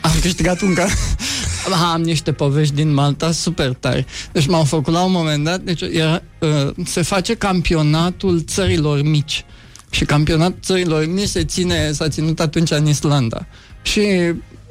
Am 0.01 0.11
câștigat 0.21 0.61
un 0.61 0.73
ca... 0.73 0.87
Am 1.93 2.01
niște 2.01 2.31
povești 2.31 2.73
din 2.75 2.93
Malta 2.93 3.31
super 3.31 3.73
tari. 3.73 4.05
Deci 4.31 4.47
m-au 4.47 4.63
făcut 4.63 4.93
la 4.93 5.03
un 5.03 5.11
moment 5.11 5.43
dat, 5.43 5.59
deci 5.61 5.81
era, 5.81 6.21
uh, 6.39 6.69
se 6.85 7.01
face 7.01 7.33
campionatul 7.33 8.43
țărilor 8.47 9.01
mici. 9.01 9.45
Și 9.89 10.05
campionatul 10.05 10.59
țărilor 10.61 11.05
mici 11.05 11.27
se 11.27 11.43
ține, 11.43 11.91
s-a 11.91 12.09
ținut 12.09 12.39
atunci 12.39 12.71
în 12.71 12.87
Islanda. 12.87 13.45
Și 13.81 14.01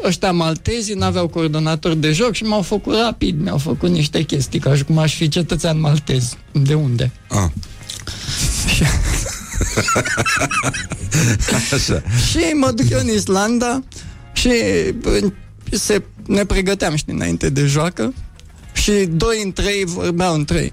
ăștia 0.05 0.33
maltezi 0.33 0.93
n-aveau 0.93 1.29
coordonator 1.29 1.95
de 1.95 2.13
joc 2.13 2.33
și 2.35 2.43
m-au 2.45 2.63
făcut 2.63 2.95
rapid, 2.95 3.43
mi-au 3.43 3.59
făcut 3.59 3.91
niște 3.91 4.23
chestii, 4.23 4.59
ca 4.59 4.75
și 4.75 4.85
cum 4.85 4.99
aș 4.99 5.15
fi 5.15 5.29
cetățean 5.29 5.81
maltez. 5.81 6.37
De 6.53 6.75
unde? 6.75 7.13
Ah. 7.29 7.51
Și- 8.75 8.83
Așa. 11.75 12.03
Și 12.31 12.39
mă 12.55 12.71
duc 12.71 12.91
eu 12.91 12.99
în 12.99 13.09
Islanda 13.15 13.83
și 14.33 14.51
bă, 15.01 15.33
se, 15.71 16.03
ne 16.27 16.45
pregăteam, 16.45 16.95
știi, 16.97 17.13
înainte 17.13 17.49
de 17.51 17.65
joacă 17.67 18.15
și 18.73 18.93
doi 18.93 19.41
în 19.45 19.53
trei 19.53 19.85
vorbeau 19.85 20.35
în 20.35 20.45
trei. 20.45 20.73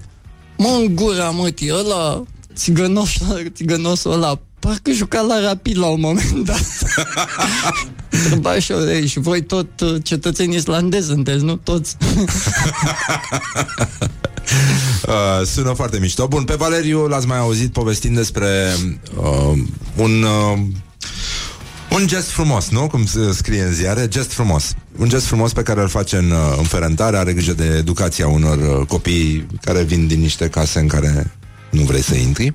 Mă, 0.56 0.78
în 0.80 0.94
gura, 0.94 1.30
mătii, 1.30 1.70
ăla, 1.72 2.22
țigănosul, 2.54 3.46
țigănosul 3.56 4.12
ăla, 4.12 4.40
parcă 4.64 4.90
juca 4.92 5.20
la 5.20 5.40
rapid 5.40 5.78
la 5.78 5.86
un 5.86 6.00
moment 6.00 6.44
dat. 6.44 6.64
Întreba 8.10 8.58
și 8.58 8.72
eu, 8.72 8.88
"Ei, 8.88 9.06
și 9.06 9.18
voi 9.18 9.42
tot 9.42 9.80
uh, 9.80 10.02
cetățeni 10.02 10.54
islandezi 10.54 11.06
sunteți, 11.06 11.44
nu 11.44 11.56
toți? 11.56 11.96
Uh, 15.06 15.46
sună 15.46 15.72
foarte 15.72 15.98
mișto. 15.98 16.26
Bun, 16.26 16.44
pe 16.44 16.54
Valeriu 16.54 17.06
l-ați 17.06 17.26
mai 17.26 17.38
auzit 17.38 17.72
povestind 17.72 18.16
despre 18.16 18.72
uh, 19.16 19.58
un... 19.96 20.22
Uh, 20.22 20.58
un 21.90 22.06
gest 22.06 22.28
frumos, 22.28 22.68
nu? 22.68 22.86
Cum 22.86 23.06
se 23.06 23.32
scrie 23.32 23.62
în 23.62 23.72
ziare, 23.72 24.08
gest 24.08 24.32
frumos. 24.32 24.74
Un 24.98 25.08
gest 25.08 25.26
frumos 25.26 25.52
pe 25.52 25.62
care 25.62 25.80
îl 25.80 25.88
face 25.88 26.16
în, 26.16 26.30
uh, 26.30 26.54
în 26.58 26.64
Ferentare, 26.64 27.16
are 27.16 27.32
grijă 27.32 27.52
de 27.52 27.64
educația 27.64 28.26
unor 28.28 28.58
uh, 28.58 28.86
copii 28.86 29.46
care 29.60 29.82
vin 29.82 30.06
din 30.06 30.20
niște 30.20 30.48
case 30.48 30.78
în 30.78 30.86
care 30.86 31.32
nu 31.70 31.82
vrei 31.82 32.02
să 32.02 32.14
intri 32.14 32.54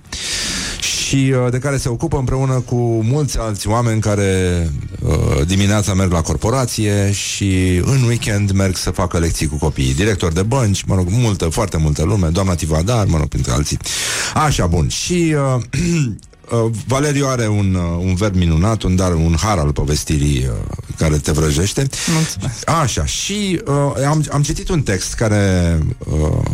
și 1.09 1.33
uh, 1.45 1.51
de 1.51 1.57
care 1.57 1.77
se 1.77 1.89
ocupă 1.89 2.17
împreună 2.17 2.53
cu 2.53 2.75
mulți 3.03 3.37
alți 3.37 3.67
oameni 3.67 4.01
care 4.01 4.71
uh, 5.05 5.45
dimineața 5.47 5.93
merg 5.93 6.11
la 6.11 6.21
corporație 6.21 7.11
și 7.11 7.81
în 7.85 8.03
weekend 8.03 8.51
merg 8.51 8.75
să 8.75 8.91
facă 8.91 9.17
lecții 9.17 9.47
cu 9.47 9.55
copiii. 9.55 9.93
Director 9.93 10.31
de 10.31 10.41
bănci, 10.41 10.83
mă 10.83 10.95
rog, 10.95 11.07
multă, 11.09 11.45
foarte 11.45 11.77
multă 11.77 12.03
lume, 12.03 12.27
doamna 12.27 12.55
Tivadar, 12.55 13.05
mă 13.05 13.17
rog, 13.17 13.27
printre 13.27 13.51
alții. 13.51 13.77
Așa, 14.33 14.67
bun. 14.67 14.87
Și 14.87 15.35
uh, 15.55 15.61
uh, 16.63 16.71
Valeriu 16.87 17.25
are 17.27 17.47
un, 17.47 17.73
uh, 17.73 18.05
un 18.05 18.15
verb 18.15 18.35
minunat, 18.35 18.81
un 18.81 18.95
dar, 18.95 19.13
un 19.13 19.35
har 19.39 19.57
al 19.57 19.71
povestirii 19.71 20.47
uh, 20.49 20.75
care 20.97 21.17
te 21.17 21.31
vrăjește. 21.31 21.87
Mulțumesc. 22.13 22.69
Așa, 22.69 23.05
și 23.05 23.61
uh, 23.65 24.05
am, 24.07 24.23
am 24.31 24.41
citit 24.41 24.69
un 24.69 24.81
text 24.81 25.13
care 25.13 25.77
uh, 25.99 26.45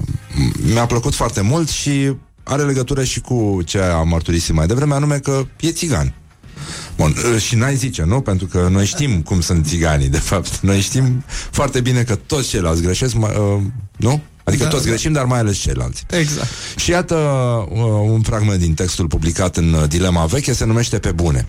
mi-a 0.73 0.85
plăcut 0.85 1.13
foarte 1.13 1.41
mult 1.41 1.69
și 1.69 2.15
are 2.47 2.63
legătură 2.63 3.03
și 3.03 3.21
cu 3.21 3.61
ce 3.65 3.79
am 3.79 4.07
mărturisit 4.07 4.53
mai 4.53 4.67
devreme, 4.67 4.93
anume 4.93 5.17
că 5.17 5.45
e 5.59 5.71
țigan. 5.71 6.13
Bun, 6.95 7.15
uh, 7.33 7.41
și 7.41 7.55
n-ai 7.55 7.75
zice, 7.75 8.03
nu? 8.03 8.21
Pentru 8.21 8.47
că 8.47 8.67
noi 8.71 8.85
știm 8.85 9.21
cum 9.21 9.41
sunt 9.41 9.65
țiganii, 9.65 10.09
de 10.09 10.17
fapt. 10.17 10.59
Noi 10.59 10.79
știm 10.79 11.23
foarte 11.51 11.81
bine 11.81 12.03
că 12.03 12.15
toți 12.15 12.47
ceilalți 12.47 12.81
greșesc, 12.81 13.13
mă, 13.13 13.27
uh, 13.27 13.61
nu? 13.95 14.21
Adică 14.47 14.63
Da, 14.63 14.69
toți 14.69 14.83
da. 14.83 14.89
greșim, 14.89 15.11
dar 15.11 15.25
mai 15.25 15.39
ales 15.39 15.57
ceilalți. 15.57 16.05
Exact. 16.09 16.47
Și 16.75 16.89
iată 16.89 17.15
uh, 17.71 17.77
un 18.09 18.21
fragment 18.21 18.59
din 18.59 18.73
textul 18.73 19.07
publicat 19.07 19.57
în 19.57 19.73
uh, 19.73 19.87
Dilema 19.87 20.25
Veche, 20.25 20.53
se 20.53 20.65
numește 20.65 20.99
Pe 20.99 21.11
bune. 21.11 21.47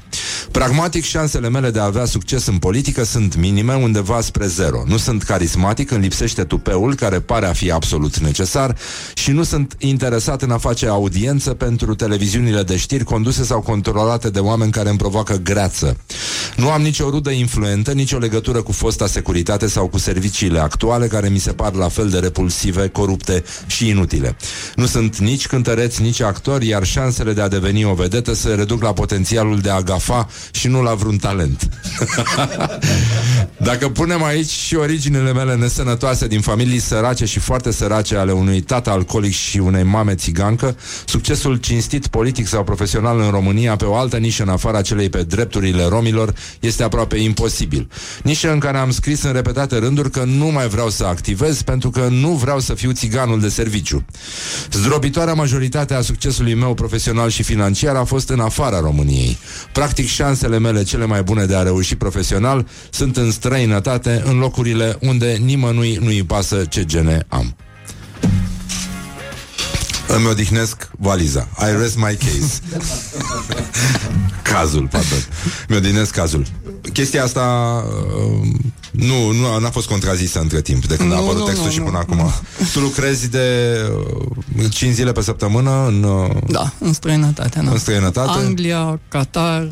Pragmatic, 0.50 1.04
șansele 1.04 1.48
mele 1.48 1.70
de 1.70 1.78
a 1.78 1.84
avea 1.84 2.04
succes 2.04 2.46
în 2.46 2.58
politică 2.58 3.04
sunt 3.04 3.36
minime, 3.36 3.74
undeva 3.74 4.20
spre 4.20 4.46
zero. 4.46 4.82
Nu 4.86 4.96
sunt 4.96 5.22
carismatic, 5.22 5.90
îmi 5.90 6.02
lipsește 6.02 6.44
tupeul, 6.44 6.94
care 6.94 7.20
pare 7.20 7.46
a 7.46 7.52
fi 7.52 7.70
absolut 7.70 8.18
necesar, 8.18 8.76
și 9.14 9.30
nu 9.30 9.42
sunt 9.42 9.74
interesat 9.78 10.42
în 10.42 10.50
a 10.50 10.58
face 10.58 10.86
audiență 10.88 11.50
pentru 11.50 11.94
televiziunile 11.94 12.62
de 12.62 12.76
știri 12.76 13.04
conduse 13.04 13.44
sau 13.44 13.60
controlate 13.60 14.30
de 14.30 14.38
oameni 14.38 14.70
care 14.70 14.88
îmi 14.88 14.98
provoacă 14.98 15.36
greață. 15.36 15.96
Nu 16.56 16.70
am 16.70 16.82
nicio 16.82 17.10
rudă 17.10 17.30
influentă, 17.30 17.92
nicio 17.92 18.18
legătură 18.18 18.62
cu 18.62 18.72
fosta 18.72 19.06
securitate 19.06 19.68
sau 19.68 19.86
cu 19.88 19.98
serviciile 19.98 20.58
actuale, 20.58 21.06
care 21.06 21.28
mi 21.28 21.38
se 21.38 21.52
par 21.52 21.72
la 21.72 21.88
fel 21.88 22.08
de 22.08 22.18
repulsive, 22.18 22.85
corupte 22.88 23.44
și 23.66 23.88
inutile. 23.88 24.36
Nu 24.74 24.86
sunt 24.86 25.18
nici 25.18 25.46
cântăreți, 25.46 26.02
nici 26.02 26.20
actori, 26.20 26.68
iar 26.68 26.84
șansele 26.84 27.32
de 27.32 27.40
a 27.40 27.48
deveni 27.48 27.84
o 27.84 27.94
vedetă 27.94 28.34
se 28.34 28.54
reduc 28.54 28.82
la 28.82 28.92
potențialul 28.92 29.58
de 29.58 29.70
a 29.70 29.80
gafa 29.80 30.28
și 30.50 30.68
nu 30.68 30.82
la 30.82 30.94
vreun 30.94 31.16
talent. 31.16 31.68
Dacă 33.68 33.88
punem 33.88 34.24
aici 34.24 34.50
și 34.50 34.74
originele 34.74 35.32
mele 35.32 35.54
nesănătoase 35.54 36.26
din 36.26 36.40
familii 36.40 36.78
sărace 36.78 37.24
și 37.24 37.38
foarte 37.38 37.72
sărace 37.72 38.16
ale 38.16 38.32
unui 38.32 38.60
tată 38.60 38.90
alcoolic 38.90 39.32
și 39.32 39.58
unei 39.58 39.82
mame 39.82 40.14
țigancă, 40.14 40.76
succesul 41.04 41.56
cinstit 41.56 42.06
politic 42.06 42.46
sau 42.46 42.64
profesional 42.64 43.20
în 43.20 43.30
România 43.30 43.76
pe 43.76 43.84
o 43.84 43.96
altă 43.96 44.16
nișă 44.16 44.42
în 44.42 44.48
afara 44.48 44.82
celei 44.82 45.08
pe 45.08 45.22
drepturile 45.22 45.84
romilor 45.84 46.34
este 46.60 46.82
aproape 46.82 47.16
imposibil. 47.16 47.90
Nișă 48.22 48.52
în 48.52 48.58
care 48.58 48.78
am 48.78 48.90
scris 48.90 49.22
în 49.22 49.32
repetate 49.32 49.78
rânduri 49.78 50.10
că 50.10 50.24
nu 50.24 50.46
mai 50.46 50.68
vreau 50.68 50.90
să 50.90 51.04
activez 51.04 51.62
pentru 51.62 51.90
că 51.90 52.08
nu 52.10 52.30
vreau 52.30 52.60
să 52.60 52.74
fiu 52.76 52.92
țiganul 52.92 53.40
de 53.40 53.48
serviciu. 53.48 54.04
Zdrobitoarea 54.72 55.34
majoritate 55.34 55.94
a 55.94 56.00
succesului 56.00 56.54
meu 56.54 56.74
profesional 56.74 57.30
și 57.30 57.42
financiar 57.42 57.96
a 57.96 58.04
fost 58.04 58.28
în 58.28 58.40
afara 58.40 58.80
României. 58.80 59.38
Practic, 59.72 60.06
șansele 60.06 60.58
mele 60.58 60.82
cele 60.82 61.06
mai 61.06 61.22
bune 61.22 61.44
de 61.44 61.54
a 61.54 61.62
reuși 61.62 61.96
profesional 61.96 62.66
sunt 62.90 63.16
în 63.16 63.30
străinătate, 63.30 64.22
în 64.24 64.38
locurile 64.38 64.96
unde 65.00 65.32
nimănui 65.32 65.98
nu-i 66.02 66.24
pasă 66.24 66.64
ce 66.68 66.84
gene 66.84 67.24
am. 67.28 67.56
Îmi 70.08 70.26
odihnesc 70.26 70.90
valiza. 70.98 71.48
I 71.58 71.80
rest 71.80 71.96
my 71.96 72.16
case. 72.18 72.60
cazul, 74.52 74.88
pardon. 74.90 75.18
Mi 75.68 75.76
odihnesc 75.76 76.10
cazul. 76.10 76.46
Chestia 76.92 77.24
asta 77.24 77.42
uh, 78.16 78.48
nu, 78.90 79.30
nu 79.32 79.58
n-a 79.58 79.70
fost 79.70 79.86
contrazisă 79.88 80.40
între 80.40 80.60
timp, 80.60 80.86
de 80.86 80.96
când 80.96 81.12
a 81.12 81.14
Nu, 81.14 81.20
apărut 81.22 81.40
nu, 81.40 81.44
textul 81.46 81.64
nu, 81.66 81.72
și 81.72 81.78
nu. 81.78 81.84
până 81.84 81.98
acum. 81.98 82.30
Tu 82.72 82.80
lucrezi 82.80 83.28
de 83.28 83.76
uh, 84.58 84.70
5 84.70 84.94
zile 84.94 85.12
pe 85.12 85.22
săptămână 85.22 85.86
în, 85.86 86.02
uh, 86.02 86.30
Da, 86.48 86.72
în 86.78 86.92
străinătate, 86.92 87.60
da. 87.64 87.70
în 87.70 87.78
străinătate, 87.78 88.30
Anglia, 88.38 89.00
Qatar, 89.08 89.70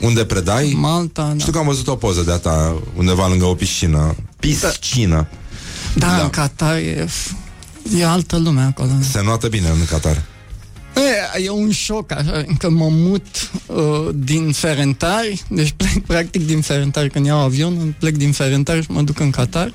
unde 0.00 0.24
predai. 0.24 0.76
Malta, 0.78 1.22
da. 1.22 1.38
Știu 1.38 1.52
că 1.52 1.58
am 1.58 1.66
văzut 1.66 1.88
o 1.88 1.96
poză 1.96 2.22
de 2.22 2.48
a 2.48 2.74
undeva 2.96 3.28
lângă 3.28 3.44
o 3.44 3.54
piscină. 3.54 4.14
Piscină. 4.40 5.26
Da, 5.94 6.06
Da. 6.06 6.16
da. 6.16 6.22
în 6.22 6.30
Qatar 6.30 6.76
e, 6.76 7.08
e 7.98 8.06
altă 8.06 8.38
lume 8.38 8.60
acolo. 8.60 8.90
Se 9.10 9.22
notă 9.22 9.48
bine 9.48 9.68
în 9.68 9.84
Qatar. 9.90 10.22
E, 10.96 11.42
e 11.42 11.50
un 11.50 11.70
șoc, 11.70 12.12
așa, 12.12 12.44
că 12.58 12.70
mă 12.70 12.88
mut 12.90 13.50
uh, 13.66 14.08
din 14.14 14.52
Ferentari, 14.52 15.42
deci 15.48 15.74
plec 15.76 15.98
practic 16.12 16.46
din 16.46 16.60
Ferentari, 16.60 17.10
când 17.10 17.26
iau 17.26 17.38
avionul, 17.38 17.94
plec 17.98 18.16
din 18.16 18.32
Ferentari 18.32 18.82
și 18.82 18.90
mă 18.90 19.02
duc 19.02 19.20
în 19.20 19.30
Qatar. 19.30 19.72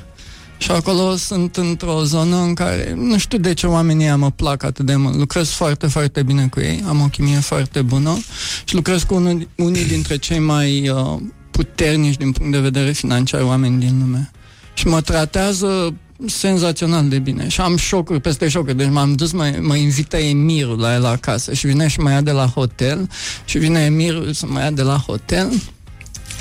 Și 0.58 0.72
acolo 0.72 1.16
sunt 1.16 1.58
într-o 1.58 2.04
zonă 2.04 2.38
în 2.38 2.54
care 2.54 2.94
nu 2.96 3.18
știu 3.18 3.38
de 3.38 3.54
ce 3.54 3.68
oamenii 3.68 4.06
ăia 4.06 4.16
mă 4.16 4.32
plac 4.32 4.64
atât 4.64 4.86
de 4.86 4.96
mult. 4.96 5.16
Lucrez 5.16 5.50
foarte, 5.50 5.88
foarte 5.88 6.24
bine 6.24 6.48
cu 6.48 6.60
ei, 6.60 6.84
am 6.88 7.02
o 7.02 7.08
chimie 7.08 7.40
foarte 7.40 7.82
bună 7.82 8.18
și 8.64 8.76
lucrez 8.76 9.04
cu 9.04 9.16
unul, 9.16 9.48
unii 9.56 9.86
dintre 9.86 10.18
cei 10.18 10.40
mai 10.40 10.90
uh, 10.90 11.22
puternici 11.52 12.18
din 12.18 12.32
punct 12.32 12.52
de 12.52 12.60
vedere 12.60 12.92
financiar 12.92 13.42
oameni 13.42 13.80
din 13.80 13.98
lume. 14.00 14.32
Și 14.74 14.88
mă 14.88 15.02
tratează 15.02 15.94
senzațional 16.26 17.08
de 17.08 17.20
bine 17.20 17.48
și 17.48 17.62
am 17.62 17.78
șocuri 17.78 18.20
peste 18.22 18.48
șocuri. 18.48 18.76
Deci 18.76 18.90
m-am 18.90 19.14
dus, 19.14 19.32
mă, 19.32 19.54
mă 19.62 19.76
invită 19.76 20.18
Emirul 20.18 20.80
la 20.80 20.94
el 20.94 21.06
acasă 21.06 21.54
și 21.54 21.68
vine 21.68 21.88
și 21.88 22.00
mă 22.00 22.10
ia 22.12 22.22
de 22.22 22.32
la 22.32 22.46
hotel 22.46 23.10
și 23.46 23.58
vine 23.58 23.80
Emirul 23.80 24.34
să 24.34 24.46
mă 24.50 24.60
ia 24.60 24.72
de 24.72 24.82
la 24.82 24.98
hotel 24.98 25.52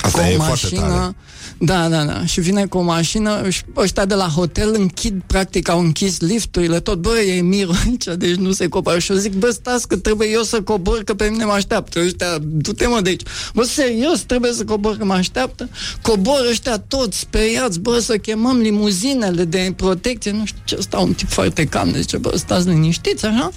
Asta 0.02 0.22
cu 0.22 0.28
e 0.28 0.36
o 0.36 0.42
foarte 0.42 0.68
mașină. 0.78 1.14
Tare. 1.58 1.88
Da, 1.88 1.88
da, 1.88 2.04
da. 2.04 2.26
Și 2.26 2.40
vine 2.40 2.66
cu 2.66 2.78
o 2.78 2.82
mașină 2.82 3.48
și 3.48 3.62
ăștia 3.76 4.04
de 4.04 4.14
la 4.14 4.26
hotel 4.26 4.74
închid, 4.78 5.22
practic, 5.26 5.68
au 5.68 5.80
închis 5.80 6.20
lifturile, 6.20 6.80
tot, 6.80 6.98
bă, 6.98 7.18
e 7.18 7.40
Miro 7.40 7.72
aici, 7.86 8.04
deci 8.16 8.34
nu 8.34 8.52
se 8.52 8.68
coboară. 8.68 8.98
Și 8.98 9.12
eu 9.12 9.18
zic, 9.18 9.32
bă, 9.32 9.50
stați 9.50 9.88
că 9.88 9.96
trebuie 9.96 10.28
eu 10.30 10.42
să 10.42 10.62
cobor, 10.62 11.02
că 11.04 11.14
pe 11.14 11.28
mine 11.30 11.44
mă 11.44 11.52
așteaptă. 11.52 12.00
Ăștia, 12.00 12.38
du-te 12.40 12.86
mă 12.86 13.00
de 13.00 13.08
aici. 13.08 13.22
Bă, 13.54 13.62
serios, 13.62 14.20
trebuie 14.20 14.52
să 14.52 14.64
cobor, 14.64 14.96
că 14.96 15.04
mă 15.04 15.14
așteaptă. 15.14 15.68
Cobor 16.02 16.46
ăștia 16.50 16.78
toți 16.78 17.18
speriați, 17.18 17.80
bă, 17.80 17.98
să 17.98 18.16
chemăm 18.16 18.56
limuzinele 18.58 19.44
de 19.44 19.72
protecție, 19.76 20.30
nu 20.30 20.44
știu 20.44 20.60
ce, 20.64 20.76
stau 20.80 21.04
un 21.04 21.12
tip 21.12 21.28
foarte 21.28 21.64
cam, 21.64 21.92
zice, 21.94 22.16
bă, 22.16 22.36
stați 22.36 22.68
liniștiți, 22.68 23.26
așa. 23.26 23.50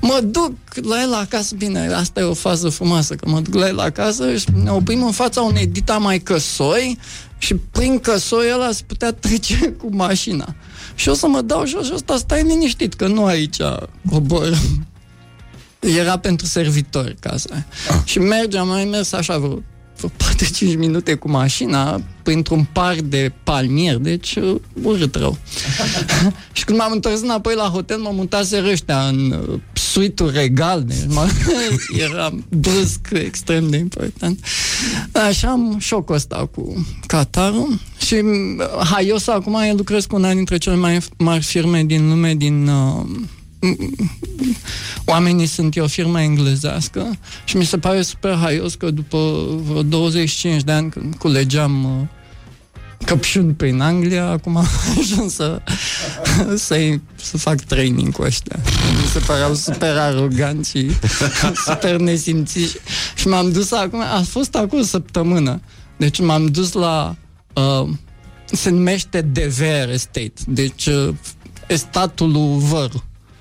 Mă 0.00 0.20
duc 0.24 0.52
la 0.74 1.02
el 1.02 1.12
acasă, 1.12 1.54
bine, 1.58 1.92
asta 1.92 2.20
e 2.20 2.22
o 2.22 2.34
fază 2.34 2.68
frumoasă, 2.68 3.14
că 3.14 3.28
mă 3.28 3.40
duc 3.40 3.54
la 3.54 3.66
el 3.66 3.78
acasă 3.78 4.36
și 4.36 4.46
ne 4.62 4.70
oprim 4.70 5.04
în 5.04 5.12
fața 5.12 5.40
unei 5.40 5.66
dita 5.66 5.98
mai 5.98 6.18
căsoi 6.18 6.98
și 7.40 7.54
prin 7.54 7.98
căsoi 7.98 8.50
ăla 8.54 8.72
se 8.72 8.82
putea 8.86 9.12
trece 9.12 9.70
cu 9.80 9.88
mașina. 9.90 10.54
Și 10.94 11.08
o 11.08 11.14
să 11.14 11.26
mă 11.26 11.40
dau 11.40 11.66
jos 11.66 11.86
și 11.86 11.92
ăsta 11.94 12.16
stai 12.16 12.42
liniștit, 12.42 12.94
că 12.94 13.06
nu 13.06 13.24
aici 13.24 13.56
cobor. 14.10 14.58
Era 15.78 16.18
pentru 16.18 16.46
servitori 16.46 17.16
casa. 17.20 17.64
Ah. 17.88 18.00
Și 18.04 18.18
mergeam, 18.18 18.68
mai 18.68 18.84
mers 18.84 19.12
așa 19.12 19.38
vreo, 19.38 19.48
vreo 19.48 19.62
4-5 20.08 20.76
minute 20.78 21.14
cu 21.14 21.30
mașina 21.30 22.00
printr-un 22.22 22.66
par 22.72 22.94
de 22.94 23.32
palmier, 23.42 23.96
deci 23.96 24.34
uh, 24.34 24.56
urât 24.82 25.14
rău. 25.14 25.38
și 26.52 26.64
când 26.64 26.78
m-am 26.78 26.92
întors 26.92 27.20
înapoi 27.20 27.54
la 27.54 27.64
hotel, 27.64 27.98
mă 27.98 28.10
mutase 28.12 28.62
ăștia 28.70 29.00
în 29.00 29.30
uh, 29.48 29.60
suitul 29.72 30.30
regal, 30.30 30.84
deci 30.84 30.96
m- 30.96 31.30
era 32.08 32.34
brusc 32.48 33.00
extrem 33.12 33.70
de 33.70 33.76
important. 33.76 34.44
Așa 35.12 35.48
am 35.48 35.76
șocul 35.78 36.14
ăsta 36.14 36.48
cu 36.54 36.86
Qatarul 37.06 37.78
și 38.06 38.14
uh, 38.14 38.86
Haios 38.90 39.26
acum 39.28 39.54
eu 39.54 39.76
lucrez 39.76 40.04
cu 40.04 40.16
una 40.16 40.32
dintre 40.32 40.58
cele 40.58 40.76
mai 40.76 40.98
mari 41.18 41.42
firme 41.42 41.84
din 41.84 42.08
lume, 42.08 42.34
din 42.34 42.66
uh, 42.68 43.04
oamenii 45.04 45.46
sunt 45.46 45.76
e 45.76 45.80
o 45.80 45.86
firmă 45.86 46.20
englezească 46.20 47.18
și 47.44 47.56
mi 47.56 47.64
se 47.64 47.78
pare 47.78 48.02
super 48.02 48.34
haios 48.34 48.74
că 48.74 48.90
după 48.90 49.46
vreo 49.62 49.82
25 49.82 50.62
de 50.62 50.72
ani 50.72 50.90
când 50.90 51.14
culegeam 51.14 51.84
uh, 51.84 52.06
căpșuni 53.04 53.52
prin 53.52 53.80
Anglia, 53.80 54.26
acum 54.26 54.56
am 54.56 54.68
ajuns 54.98 55.34
să, 55.34 55.62
să, 56.56 56.98
să 57.14 57.38
fac 57.38 57.60
training 57.60 58.12
cu 58.12 58.22
ăștia. 58.22 58.58
Mi 59.00 59.06
se 59.12 59.18
păreau 59.18 59.54
super 59.54 59.96
aroganți 59.96 60.70
și 60.70 60.90
super 61.66 61.96
nesimțiți. 61.96 62.76
Și 63.14 63.28
m-am 63.28 63.52
dus 63.52 63.72
acum, 63.72 64.00
a 64.00 64.22
fost 64.28 64.54
acum 64.54 64.78
o 64.78 64.82
săptămână, 64.82 65.60
deci 65.96 66.20
m-am 66.20 66.46
dus 66.46 66.72
la, 66.72 67.16
uh, 67.54 67.88
se 68.44 68.70
numește 68.70 69.20
Dever 69.20 69.90
Estate, 69.90 70.32
deci 70.46 70.86
uh, 70.86 71.14
estatul 71.66 72.30
lui 72.30 72.58
Văr. 72.58 72.90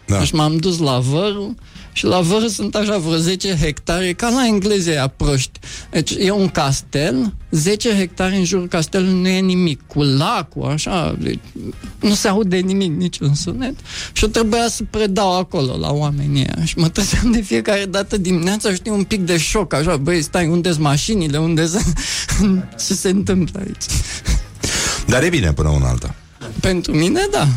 Da. 0.09 0.19
Deci 0.19 0.31
m-am 0.31 0.57
dus 0.57 0.79
la 0.79 0.99
Văr 0.99 1.35
și 1.91 2.05
la 2.05 2.19
Văr 2.19 2.47
sunt 2.47 2.75
așa 2.75 2.97
vreo 2.97 3.17
10 3.17 3.55
hectare, 3.55 4.13
ca 4.13 4.29
la 4.29 4.45
englezii 4.45 4.91
aia 4.91 5.07
proști. 5.07 5.59
Deci 5.91 6.11
e 6.19 6.31
un 6.31 6.47
castel, 6.47 7.33
10 7.51 7.95
hectare 7.95 8.35
în 8.35 8.43
jurul 8.43 8.67
castelului 8.67 9.21
nu 9.21 9.27
e 9.27 9.39
nimic, 9.39 9.81
cu 9.87 10.01
lacul, 10.01 10.65
așa, 10.65 11.15
deci 11.19 11.39
nu 11.99 12.13
se 12.13 12.27
aude 12.27 12.57
nimic, 12.57 12.97
niciun 12.97 13.33
sunet. 13.33 13.75
Și 14.11 14.23
eu 14.23 14.29
trebuia 14.29 14.67
să 14.69 14.83
predau 14.89 15.37
acolo 15.37 15.77
la 15.77 15.91
oamenii 15.91 16.45
ăia. 16.55 16.65
Și 16.65 16.77
mă 16.77 16.89
trezeam 16.89 17.31
de 17.31 17.41
fiecare 17.41 17.85
dată 17.85 18.17
dimineața, 18.17 18.73
știi, 18.73 18.91
un 18.91 19.03
pic 19.03 19.25
de 19.25 19.37
șoc, 19.37 19.73
așa, 19.73 19.97
băi, 19.97 20.21
stai, 20.21 20.47
unde 20.47 20.69
sunt 20.69 20.83
mașinile, 20.83 21.37
unde 21.37 21.67
sunt... 21.67 21.93
Ce 22.87 22.93
se 22.93 23.09
întâmplă 23.09 23.59
aici? 23.59 23.83
Dar 25.07 25.23
e 25.23 25.29
bine 25.29 25.53
până 25.53 25.69
una 25.69 25.87
alta. 25.87 26.15
Pentru 26.59 26.95
mine, 26.95 27.27
da. 27.31 27.47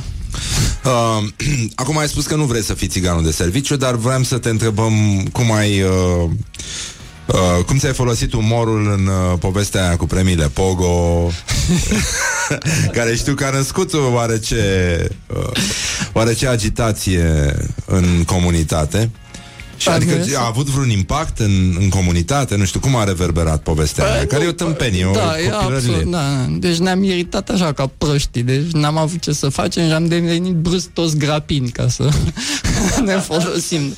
Uh, 0.84 1.24
acum 1.82 1.98
ai 1.98 2.08
spus 2.08 2.26
că 2.26 2.34
nu 2.34 2.44
vrei 2.44 2.62
să 2.62 2.74
fii 2.74 2.88
țiganul 2.88 3.24
de 3.24 3.30
serviciu, 3.30 3.76
dar 3.76 3.94
vreau 3.94 4.22
să 4.22 4.38
te 4.38 4.48
întrebăm 4.48 4.92
cum 5.32 5.52
ai... 5.52 5.82
Uh, 5.82 6.30
Uh, 7.26 7.64
cum 7.64 7.78
ți-ai 7.78 7.92
folosit 7.92 8.32
umorul 8.32 8.92
în 8.92 9.06
uh, 9.06 9.38
povestea 9.38 9.86
aia 9.86 9.96
cu 9.96 10.06
premiile 10.06 10.48
Pogo 10.48 11.28
care 12.96 13.16
știu 13.16 13.34
că 13.34 13.44
a 13.44 13.50
născut 13.50 13.92
oarece 14.12 15.06
uh, 15.26 15.50
oarece 16.12 16.46
agitație 16.46 17.56
în 17.86 18.24
comunitate 18.26 19.10
și 19.82 19.88
Am 19.88 19.94
adică 19.94 20.14
mers. 20.14 20.34
a 20.34 20.46
avut 20.46 20.66
vreun 20.66 20.90
impact 20.90 21.38
în, 21.38 21.76
în 21.80 21.88
comunitate? 21.88 22.56
Nu 22.56 22.64
știu, 22.64 22.80
cum 22.80 22.96
a 22.96 23.04
reverberat 23.04 23.62
povestea 23.62 24.04
aia? 24.04 24.16
Păi, 24.16 24.26
Care 24.26 24.42
nu, 24.42 24.48
e 24.48 24.50
o 24.50 24.54
tâmpenie, 24.54 25.04
o 25.04 25.12
Da, 25.12 25.38
e 25.38 25.42
copilărie. 25.48 25.76
absolut, 25.76 26.10
da, 26.10 26.18
da. 26.18 26.46
Deci 26.58 26.76
ne-am 26.76 27.02
iritat 27.02 27.48
așa 27.48 27.72
ca 27.72 27.90
proștii, 27.98 28.42
deci 28.42 28.70
n-am 28.72 28.96
avut 28.98 29.20
ce 29.20 29.32
să 29.32 29.48
facem 29.48 29.86
și 29.86 29.92
am 29.92 30.06
devenit 30.06 30.52
brusc 30.54 30.88
toți 30.92 31.16
grapini 31.16 31.68
ca 31.68 31.88
să 31.88 32.08
ne 33.04 33.14
folosim. 33.16 33.94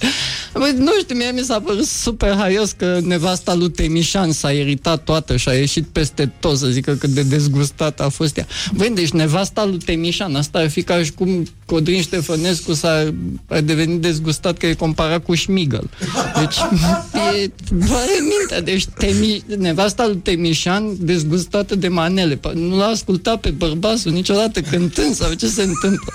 Băi, 0.58 0.74
nu 0.78 0.92
știu, 1.00 1.16
mie 1.16 1.30
mi 1.30 1.40
s-a 1.40 1.60
părut 1.60 1.86
super 1.86 2.34
haios 2.36 2.72
că 2.72 2.98
nevasta 3.02 3.54
lui 3.54 3.70
Temișan 3.70 4.32
s-a 4.32 4.50
iritat 4.50 5.04
toată 5.04 5.36
și 5.36 5.48
a 5.48 5.52
ieșit 5.52 5.84
peste 5.92 6.32
tot 6.40 6.58
să 6.58 6.66
zică 6.66 6.92
cât 6.92 7.10
de 7.10 7.22
dezgustată 7.22 8.02
a 8.02 8.08
fost 8.08 8.36
ea. 8.36 8.46
Băi, 8.74 8.90
deci 8.94 9.10
nevasta 9.10 9.64
lui 9.64 9.78
Temișan, 9.78 10.34
asta 10.34 10.58
ar 10.58 10.70
fi 10.70 10.82
ca 10.82 11.02
și 11.02 11.12
cum 11.12 11.46
Codrin 11.66 12.00
Ștefănescu 12.00 12.72
s-a 12.72 13.12
a 13.48 13.60
devenit 13.60 14.00
dezgustat 14.00 14.58
că 14.58 14.66
e 14.66 14.74
comparat 14.74 15.24
cu 15.24 15.34
Șmigăl. 15.34 15.90
Deci, 16.38 16.56
e, 17.42 17.50
doare 17.68 18.16
mintea. 18.38 18.60
Deci, 18.60 18.86
temi, 18.98 19.42
nevasta 19.58 20.06
lui 20.06 20.16
Temișan, 20.16 20.96
dezgustată 20.98 21.74
de 21.74 21.88
manele. 21.88 22.34
Pa- 22.34 22.52
Nu 22.54 22.76
l-a 22.76 22.86
ascultat 22.86 23.40
pe 23.40 23.50
bărbatul 23.50 24.12
niciodată 24.12 24.60
cântând 24.60 25.14
sau 25.14 25.32
ce 25.32 25.46
se 25.46 25.62
întâmplă. 25.62 26.12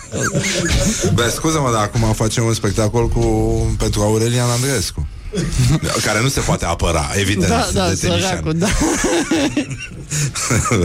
Bă, 1.14 1.32
scuză-mă, 1.36 1.70
dar 1.74 1.82
acum 1.82 2.14
facem 2.14 2.44
un 2.44 2.54
spectacol 2.54 3.08
cu 3.08 3.22
pentru 3.78 4.02
Aurelian 4.30 4.50
Andreescu. 4.50 5.08
care 6.06 6.22
nu 6.22 6.28
se 6.28 6.40
poate 6.40 6.66
apăra, 6.66 7.10
evident, 7.16 7.48
Da, 7.48 7.70
da, 7.74 7.90
de 7.90 7.96
Temișan. 7.96 8.22
săracul, 8.22 8.54
da. 8.54 8.68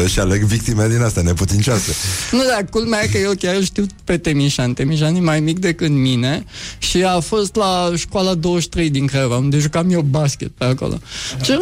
și 0.13 0.19
aleg 0.19 0.43
victime 0.43 0.89
din 0.89 1.03
astea 1.03 1.23
neputincioase. 1.23 1.95
Nu, 2.31 2.39
dar 2.39 2.67
culmea 2.71 3.03
e 3.03 3.07
că 3.07 3.19
eu 3.19 3.33
chiar 3.39 3.55
îl 3.55 3.63
știu 3.63 3.87
pe 4.05 4.19
Temișan. 4.19 4.75
Temișan 4.75 5.15
e 5.15 5.21
mai 5.21 5.41
mic 5.41 5.59
decât 5.59 5.91
mine 5.91 6.45
și 6.79 7.05
a 7.05 7.21
fost 7.21 7.55
la 7.55 7.93
școala 7.97 8.35
23 8.35 8.91
din 8.91 9.07
Craiova, 9.07 9.37
unde 9.37 9.59
jucam 9.59 9.91
eu 9.91 10.01
basket 10.01 10.51
pe 10.51 10.65
acolo. 10.65 10.99
Și 11.43 11.51
era 11.51 11.61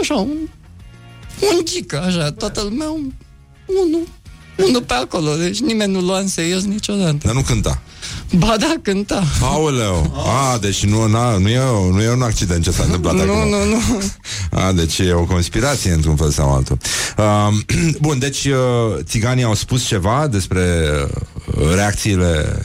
așa, 0.00 0.14
un, 0.14 0.36
un 1.40 1.64
gică, 1.64 2.02
așa, 2.02 2.30
toată 2.32 2.62
lumea, 2.62 2.88
un, 2.88 3.12
unul, 3.66 4.08
unul 4.56 4.82
pe 4.82 4.94
acolo, 4.94 5.34
deci 5.34 5.60
nimeni 5.60 5.92
nu 5.92 6.00
lua 6.00 6.18
în 6.18 6.28
serios 6.28 6.62
niciodată. 6.62 7.16
Dar 7.22 7.34
nu 7.34 7.40
cânta. 7.40 7.82
Ba 8.36 8.56
da, 8.58 8.74
cânta. 8.82 9.22
Aoleu! 9.42 10.24
A, 10.26 10.58
deci 10.58 10.84
nu, 10.84 11.06
na, 11.06 11.36
nu, 11.38 11.48
e, 11.48 11.60
nu 11.90 12.02
e 12.02 12.10
un 12.10 12.22
accident 12.22 12.64
ce 12.64 12.70
s-a 12.70 12.82
întâmplat 12.82 13.14
Nu, 13.14 13.20
acum. 13.20 13.48
nu, 13.48 13.64
nu. 13.64 13.80
A, 14.50 14.72
deci 14.72 14.98
e 14.98 15.12
o 15.12 15.24
conspirație 15.24 15.92
într-un 15.92 16.16
fel 16.16 16.30
sau 16.30 16.54
altul. 16.54 16.76
Uh, 17.16 17.48
bun, 18.00 18.18
deci 18.18 18.44
uh, 18.44 18.54
țiganii 19.02 19.44
au 19.44 19.54
spus 19.54 19.84
ceva 19.86 20.26
despre 20.26 20.88
uh, 21.46 21.74
reacțiile 21.74 22.60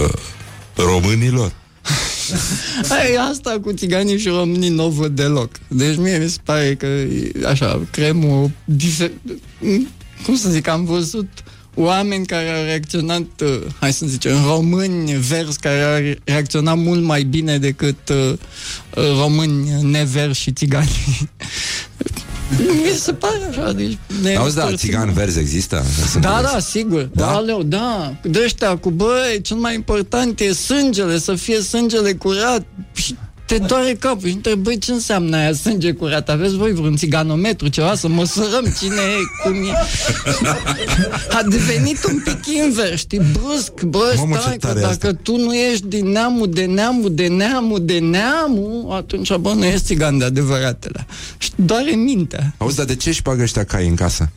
uh, 0.00 0.10
românilor? 0.76 1.52
Ei, 3.08 3.16
asta 3.30 3.58
cu 3.62 3.72
țiganii 3.72 4.18
și 4.18 4.28
românii 4.28 4.68
nu 4.68 4.84
o 4.84 4.88
văd 4.88 5.16
deloc. 5.16 5.50
Deci 5.68 5.96
mie 5.96 6.18
mi 6.18 6.28
se 6.28 6.38
pare 6.44 6.74
că, 6.74 6.86
e 6.86 7.32
așa, 7.46 7.80
creăm 7.90 8.24
o 8.24 8.48
difer... 8.64 9.10
Cum 10.24 10.36
să 10.36 10.50
zic, 10.50 10.68
am 10.68 10.84
văzut 10.84 11.28
oameni 11.74 12.26
care 12.26 12.48
au 12.58 12.64
reacționat, 12.64 13.26
uh, 13.42 13.60
hai 13.80 13.92
să 13.92 14.06
zicem, 14.06 14.32
români 14.46 15.12
vers 15.12 15.56
care 15.56 15.82
au 15.82 16.14
reacționat 16.24 16.76
mult 16.76 17.02
mai 17.02 17.22
bine 17.22 17.58
decât 17.58 18.08
uh, 18.08 18.32
uh, 18.96 19.04
români 19.20 19.82
never 19.82 20.32
și 20.32 20.52
țigani. 20.52 20.90
Mi 22.82 22.96
se 22.98 23.12
pare 23.12 23.46
așa, 23.50 23.72
deci... 23.72 23.98
ne 24.22 24.34
Auzi, 24.36 24.54
da, 24.54 24.62
împărțim. 24.62 24.88
țigani 24.88 25.12
verzi 25.12 25.38
există? 25.38 25.84
Sunt 26.10 26.22
Da, 26.22 26.30
curios. 26.30 26.52
da, 26.52 26.58
sigur. 26.58 27.02
Da? 27.02 27.24
Da? 27.24 27.30
Aleu, 27.32 27.62
da. 27.62 28.14
De 28.22 28.40
ăștia 28.44 28.76
cu, 28.76 28.90
băi, 28.90 29.40
cel 29.42 29.56
mai 29.56 29.74
important 29.74 30.40
e 30.40 30.52
sângele, 30.52 31.18
să 31.18 31.34
fie 31.34 31.60
sângele 31.60 32.12
curat. 32.14 32.66
Și 32.92 33.14
te 33.50 33.58
doare 33.58 33.94
capul 33.94 34.28
și 34.28 34.34
întreb, 34.34 34.58
băi, 34.58 34.78
ce 34.78 34.92
înseamnă 34.92 35.36
aia 35.36 35.52
sânge 35.52 35.92
curat? 35.92 36.28
Aveți 36.28 36.56
voi 36.56 36.72
vreun 36.72 36.96
țiganometru, 36.96 37.68
ceva, 37.68 37.94
să 37.94 38.08
măsurăm 38.08 38.64
cine 38.78 38.94
e, 38.94 39.48
cum 39.48 39.54
e? 39.54 39.72
A 41.38 41.42
devenit 41.42 42.04
un 42.04 42.20
pic 42.24 42.46
invers, 42.46 42.98
știi, 43.00 43.20
brusc, 43.32 43.82
bă, 43.82 44.14
Mamă, 44.16 44.34
ce 44.34 44.40
stai, 44.40 44.56
că 44.56 44.66
tare 44.66 44.78
e 44.78 44.82
dacă 44.82 45.06
asta. 45.06 45.18
tu 45.22 45.36
nu 45.36 45.54
ești 45.54 45.86
din 45.86 46.08
neamul 46.08 46.50
de 46.50 46.64
neamul 46.64 47.14
de 47.14 47.26
neamul 47.26 47.84
de 47.84 47.98
neamul, 47.98 48.92
atunci, 48.92 49.34
bă, 49.34 49.52
nu 49.52 49.64
ești 49.64 49.84
țigan 49.84 50.18
de 50.18 50.24
adevăratele. 50.24 51.06
Și 51.38 51.50
doare 51.54 51.90
mintea. 51.90 52.54
Auzi, 52.58 52.76
dar 52.76 52.86
de 52.86 52.96
ce 52.96 53.08
își 53.08 53.22
bagă 53.22 53.42
ăștia 53.42 53.64
cai 53.64 53.86
în 53.86 53.94
casă? 53.94 54.30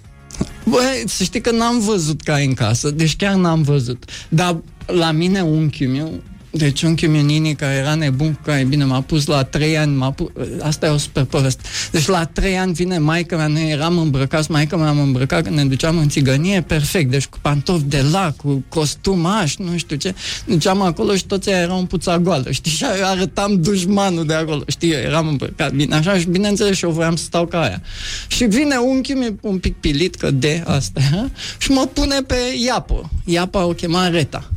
Băi, 0.64 1.04
să 1.06 1.24
știi 1.24 1.42
că 1.42 1.52
n-am 1.52 1.80
văzut 1.80 2.22
cai 2.22 2.46
în 2.46 2.54
casă, 2.54 2.90
deci 2.90 3.16
chiar 3.16 3.34
n-am 3.34 3.62
văzut. 3.62 4.04
Dar 4.30 4.58
la 4.86 5.12
mine 5.12 5.42
unchiul 5.42 5.88
meu 5.88 6.22
Deci 6.56 6.82
unchiul 6.82 7.12
meu 7.12 7.22
Nini, 7.22 7.56
care 7.56 7.74
era 7.74 7.96
nebun 7.96 8.34
cu 8.34 8.40
care, 8.46 8.64
bine, 8.64 8.84
m-a 8.84 9.02
pus 9.02 9.26
la 9.26 9.44
trei 9.44 9.78
ani, 9.78 9.96
m-a 9.96 10.12
pu... 10.12 10.32
asta 10.62 10.86
e 10.86 10.90
o 10.90 10.98
super 10.98 11.24
poveste. 11.24 11.62
Deci 11.92 12.06
la 12.06 12.26
trei 12.26 12.58
ani 12.58 12.74
vine 12.74 12.98
maica 12.98 13.36
mea, 13.36 13.48
noi 13.48 13.72
eram 13.72 13.98
îmbrăcați, 13.98 14.52
maica 14.52 14.78
mea 14.78 14.88
am 14.88 15.00
îmbrăcat 15.00 15.44
când 15.44 15.56
ne 15.56 15.66
duceam 15.66 15.98
în 15.98 16.10
țigănie, 16.10 16.62
perfect, 16.62 17.10
deci 17.10 17.26
cu 17.26 17.38
pantofi 17.42 17.84
de 17.84 18.06
lac, 18.12 18.36
cu 18.36 18.64
costum 18.70 19.26
aș, 19.26 19.56
nu 19.56 19.78
știu 19.78 19.96
ce. 19.96 20.16
Duceam 20.46 20.82
acolo 20.82 21.16
și 21.16 21.26
toți 21.26 21.50
erau 21.50 21.80
în 21.80 21.86
puța 21.86 22.20
goală, 22.20 22.52
știi, 22.52 22.72
și 22.72 22.84
eu 22.84 23.08
arătam 23.08 23.62
dușmanul 23.62 24.26
de 24.26 24.34
acolo, 24.34 24.64
știi, 24.68 24.92
eu 24.92 25.00
eram 25.00 25.28
îmbrăcat 25.28 25.74
bine, 25.74 25.96
așa, 25.96 26.18
și 26.18 26.26
bineînțeles 26.26 26.78
și 26.78 26.86
eu 26.86 26.92
voiam 26.92 27.16
să 27.16 27.24
stau 27.24 27.46
ca 27.46 27.62
aia. 27.62 27.82
Și 28.28 28.46
vine 28.46 28.76
unchiul 28.76 29.18
meu 29.18 29.38
un 29.42 29.58
pic 29.58 29.76
pilit, 29.76 30.16
că 30.16 30.32
de 30.32 30.64
asta, 30.66 31.02
și 31.62 31.72
mă 31.72 31.90
pune 31.94 32.22
pe 32.22 32.36
iapă. 32.66 33.10
Iapa 33.26 33.66
o 33.66 33.74
chema 33.74 34.08
Reta. 34.08 34.50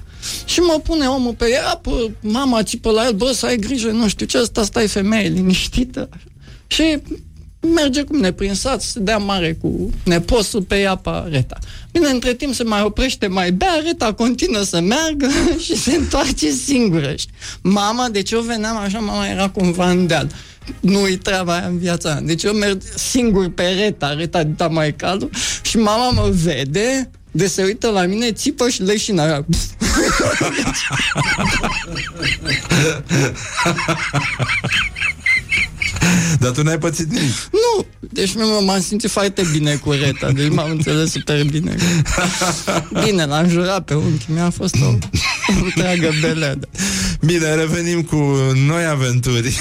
Și 0.44 0.60
mă 0.60 0.80
pune 0.84 1.06
omul 1.06 1.34
pe 1.34 1.50
ea, 1.50 1.78
pă, 1.82 2.10
mama 2.20 2.62
țipă 2.62 2.90
la 2.90 3.06
el, 3.06 3.12
bă, 3.12 3.32
să 3.34 3.46
ai 3.46 3.56
grijă, 3.56 3.90
nu 3.90 4.08
știu 4.08 4.26
ce, 4.26 4.38
asta 4.38 4.64
stai 4.64 4.88
femeie 4.88 5.28
liniștită. 5.28 6.08
Și 6.66 6.98
merge 7.74 8.02
cum 8.02 8.18
neprinsat, 8.18 8.82
se 8.82 9.00
dea 9.00 9.18
mare 9.18 9.52
cu 9.60 9.90
neposul 10.04 10.62
pe 10.62 10.74
iapa 10.74 11.26
Reta. 11.30 11.58
Bine, 11.92 12.08
între 12.08 12.34
timp 12.34 12.54
se 12.54 12.62
mai 12.62 12.82
oprește, 12.82 13.26
mai 13.26 13.52
bea, 13.52 13.80
Reta 13.84 14.12
continuă 14.12 14.62
să 14.62 14.80
meargă 14.80 15.28
și 15.64 15.76
se 15.76 15.94
întoarce 15.94 16.50
singură. 16.50 17.14
Și 17.16 17.26
Mama, 17.62 18.08
deci 18.08 18.30
eu 18.30 18.40
veneam 18.40 18.76
așa, 18.76 18.98
mama 18.98 19.26
era 19.26 19.48
cumva 19.48 19.90
în 19.90 20.06
deal. 20.06 20.30
Nu-i 20.80 21.16
treaba 21.16 21.56
aia 21.56 21.66
în 21.66 21.78
viața 21.78 22.08
mea. 22.08 22.20
Deci 22.20 22.42
eu 22.42 22.52
merg 22.52 22.82
singur 22.94 23.50
pe 23.50 23.62
Reta, 23.62 24.12
Reta 24.12 24.42
dita 24.42 24.68
mai 24.68 24.94
caldul 24.94 25.30
și 25.62 25.76
mama 25.76 26.10
mă 26.10 26.30
vede, 26.42 27.10
de 27.36 27.46
se 27.46 27.62
uită 27.62 27.90
la 27.90 28.06
mine, 28.06 28.32
țipă 28.32 28.68
și 28.68 28.82
leșină 28.82 29.22
aia. 29.22 29.46
Dar 36.38 36.50
tu 36.50 36.62
n-ai 36.62 36.78
pățit 36.78 37.12
nimic. 37.12 37.32
Nu, 37.52 37.84
deci 38.12 38.30
m- 38.32 38.64
m-am 38.66 38.80
simțit 38.80 39.10
foarte 39.10 39.42
bine 39.52 39.74
cu 39.74 39.90
Reta, 39.90 40.30
deci 40.32 40.50
m-am 40.50 40.70
înțeles 40.70 41.10
super 41.10 41.44
bine. 41.44 41.74
Bine, 43.04 43.24
l-am 43.24 43.48
jurat 43.48 43.84
pe 43.84 43.94
unchi, 43.94 44.24
mi-a 44.28 44.50
fost 44.50 44.74
o 44.82 44.94
întreagă 45.64 46.08
beleadă. 46.20 46.68
Bine, 47.24 47.54
revenim 47.54 48.02
cu 48.02 48.16
noi 48.66 48.84
aventuri 48.90 49.56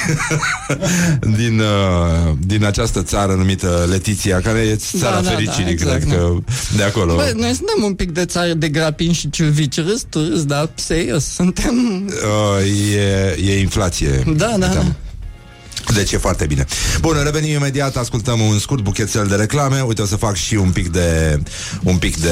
din, 1.37 1.59
uh, 1.59 2.33
din 2.45 2.65
această 2.65 3.03
țară 3.03 3.33
numită 3.33 3.87
Letiția, 3.89 4.41
care 4.41 4.59
e 4.59 4.75
țara 4.75 5.15
Da, 5.15 5.21
da, 5.21 5.29
da, 5.29 5.35
fericirii, 5.35 5.71
exact, 5.71 5.99
cred 5.99 6.09
da. 6.09 6.15
că 6.15 6.35
de 6.75 6.83
acolo. 6.83 7.15
Bă, 7.15 7.31
noi 7.35 7.53
suntem 7.53 7.83
un 7.83 7.93
pic 7.93 8.11
de 8.11 8.25
țară 8.25 8.53
de 8.53 8.69
grapin 8.69 9.11
și 9.11 9.29
ciuvici, 9.29 9.79
râs, 9.79 10.01
tu 10.09 10.19
râs, 10.29 10.43
dar 10.45 10.69
serios, 10.75 11.23
suntem... 11.25 12.05
Uh, 12.05 12.93
e, 12.95 13.37
e 13.51 13.59
inflație. 13.59 14.23
Da, 14.35 14.55
da, 14.59 14.67
da. 14.67 14.85
Deci 15.93 16.11
e 16.11 16.17
foarte 16.17 16.45
bine. 16.45 16.65
Bun, 16.99 17.15
revenim 17.23 17.53
imediat, 17.53 17.95
ascultăm 17.95 18.39
un 18.39 18.59
scurt 18.59 18.81
buchețel 18.81 19.27
de 19.27 19.35
reclame. 19.35 19.81
Uite, 19.81 20.01
o 20.01 20.05
să 20.05 20.15
fac 20.15 20.35
și 20.35 20.55
un 20.55 20.71
pic 20.71 20.87
de 20.87 21.39
un 21.83 21.97
pic 21.97 22.17
de 22.17 22.31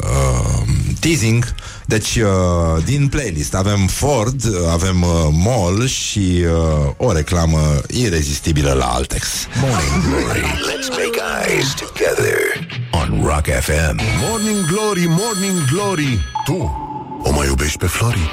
uh, 0.00 0.62
teasing. 1.00 1.54
Deci, 1.86 2.16
uh, 2.16 2.84
din 2.84 3.08
playlist 3.08 3.54
avem 3.54 3.86
Ford, 3.86 4.42
avem 4.70 5.02
uh, 5.02 5.28
Mall 5.32 5.86
și 5.86 6.44
uh, 6.44 6.92
o 6.96 7.12
reclamă 7.12 7.80
irezistibilă 7.88 8.72
la 8.72 8.84
Altex. 8.84 9.26
Morning 9.60 10.04
Glory. 10.08 10.40
Let's 10.40 10.88
make 10.88 11.20
eyes 11.46 11.74
together 11.74 12.38
on 12.90 13.22
Rock 13.24 13.46
FM. 13.60 14.00
Morning 14.20 14.66
Glory, 14.66 15.06
Morning 15.06 15.64
Glory 15.72 16.18
Tu 16.44 16.82
o 17.22 17.32
mai 17.32 17.46
iubești 17.46 17.78
pe 17.78 17.86
Flori? 17.86 18.30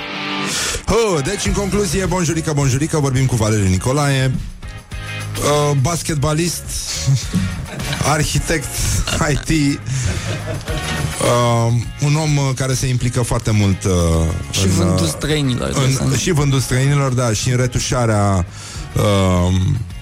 Oh, 0.87 1.23
deci, 1.23 1.45
în 1.45 1.51
concluzie, 1.51 2.05
bonjurică, 2.05 2.51
bonjurică, 2.55 2.99
vorbim 2.99 3.25
cu 3.25 3.35
Valeriu 3.35 3.67
Nicolae, 3.67 4.31
uh, 5.39 5.77
basketbalist, 5.81 6.63
arhitect, 8.13 8.65
IT, 9.31 9.79
uh, 11.21 11.73
un 12.05 12.15
om 12.15 12.37
uh, 12.37 12.49
care 12.55 12.73
se 12.73 12.87
implică 12.87 13.21
foarte 13.21 13.51
mult 13.51 13.83
uh, 13.83 13.91
Și 14.51 14.63
în, 14.65 14.69
vândul 14.71 15.05
uh, 15.05 15.11
străinilor. 15.17 15.67
de 15.67 15.73
să 15.93 16.01
în, 16.03 16.09
nu- 16.09 16.15
și 16.15 16.31
vândul 16.31 16.59
străinilor, 16.59 17.11
da, 17.13 17.33
și 17.33 17.49
în 17.49 17.57
retușarea 17.57 18.45
uh, 18.95 19.53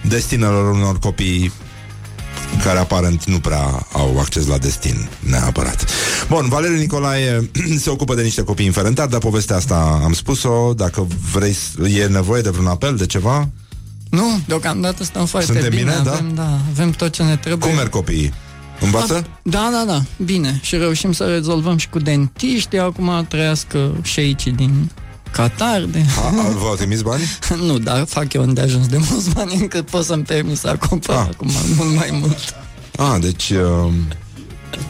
destinelor 0.07 0.72
unor 0.72 0.99
copii 0.99 1.52
care 2.64 2.80
aparent 2.80 3.26
nu 3.26 3.40
prea 3.40 3.88
au 3.94 4.20
acces 4.20 4.48
la 4.48 4.57
destin 4.57 5.10
neapărat. 5.20 5.86
Bun, 6.28 6.45
Valeriu 6.49 6.78
Nicolae 6.78 7.49
se 7.84 7.90
ocupă 7.90 8.16
de 8.16 8.22
niște 8.22 8.44
copii 8.44 8.66
inferentați, 8.66 9.10
dar 9.10 9.20
povestea 9.20 9.56
asta 9.56 10.02
am 10.03 10.14
spus-o. 10.14 10.74
Dacă 10.76 11.07
vrei, 11.34 11.53
s- 11.53 11.74
e 11.98 12.06
nevoie 12.06 12.41
de 12.41 12.49
vreun 12.49 12.68
apel, 12.68 12.95
de 12.95 13.06
ceva? 13.06 13.49
Nu, 14.10 14.40
deocamdată 14.48 15.03
stăm 15.03 15.26
foarte 15.26 15.52
Suntem 15.52 15.70
bine, 15.70 15.82
bine, 15.82 16.02
da? 16.03 16.11
avem, 16.11 16.32
da? 16.36 16.60
avem 16.72 16.91
tot 16.91 17.11
ce 17.11 17.24
ne 17.24 17.36
trebuie. 17.38 17.68
Cum 17.70 17.78
merg 17.78 17.90
copiii? 17.90 18.34
Învață? 18.80 19.26
Da, 19.44 19.70
da, 19.72 19.84
da, 19.94 20.02
bine. 20.26 20.60
Și 20.61 20.76
reușim 20.78 21.11
să 21.11 21.24
rezolvăm 21.26 21.78
și 21.78 21.90
cu 21.90 21.99
dentiști. 21.99 22.78
Acum 22.78 23.26
trăiască 23.30 23.91
șeicii 24.02 24.52
din 24.52 24.90
Qatar. 25.31 25.81
De... 25.91 26.06
A, 26.18 26.27
a, 26.27 26.49
v-au 26.49 26.76
trimis 26.76 27.01
bani? 27.01 27.23
nu, 27.68 27.80
dar 27.80 28.06
fac 28.07 28.34
eu 28.34 28.41
unde 28.41 28.61
ajuns 28.61 28.88
de 28.88 28.97
mulți 29.10 29.30
bani 29.35 29.56
încât 29.60 29.89
pot 29.89 30.06
să-mi 30.06 30.23
permit 30.23 30.57
să 30.57 30.68
acopăr 30.68 31.15
Ah. 31.15 31.27
acum 31.31 31.49
mult 31.76 31.95
mai 31.95 32.10
mult. 32.11 32.38
A, 32.95 33.18
deci... 33.22 33.49
Uh, 33.49 33.91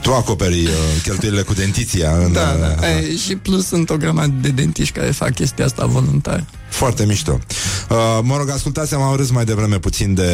tu 0.01 0.13
acoperi 0.13 0.63
uh, 0.65 0.71
cheltuielile 1.03 1.41
cu 1.41 1.53
dentiția 1.53 2.11
în, 2.17 2.31
Da, 2.33 2.55
uh, 2.59 2.79
da. 2.79 2.89
E, 2.89 3.15
și 3.15 3.35
plus 3.35 3.65
sunt 3.65 3.89
o 3.89 3.97
grămadă 3.97 4.33
de 4.41 4.49
dentiști 4.49 4.93
care 4.93 5.11
fac 5.11 5.33
chestia 5.33 5.65
asta 5.65 5.85
voluntar. 5.85 6.45
Foarte 6.69 7.05
mișto. 7.05 7.39
Uh, 7.89 8.19
mă 8.21 8.37
rog, 8.37 8.49
ascultați, 8.49 8.93
am 8.93 9.15
râs 9.15 9.29
mai 9.31 9.45
devreme 9.45 9.79
puțin 9.79 10.13
de 10.13 10.31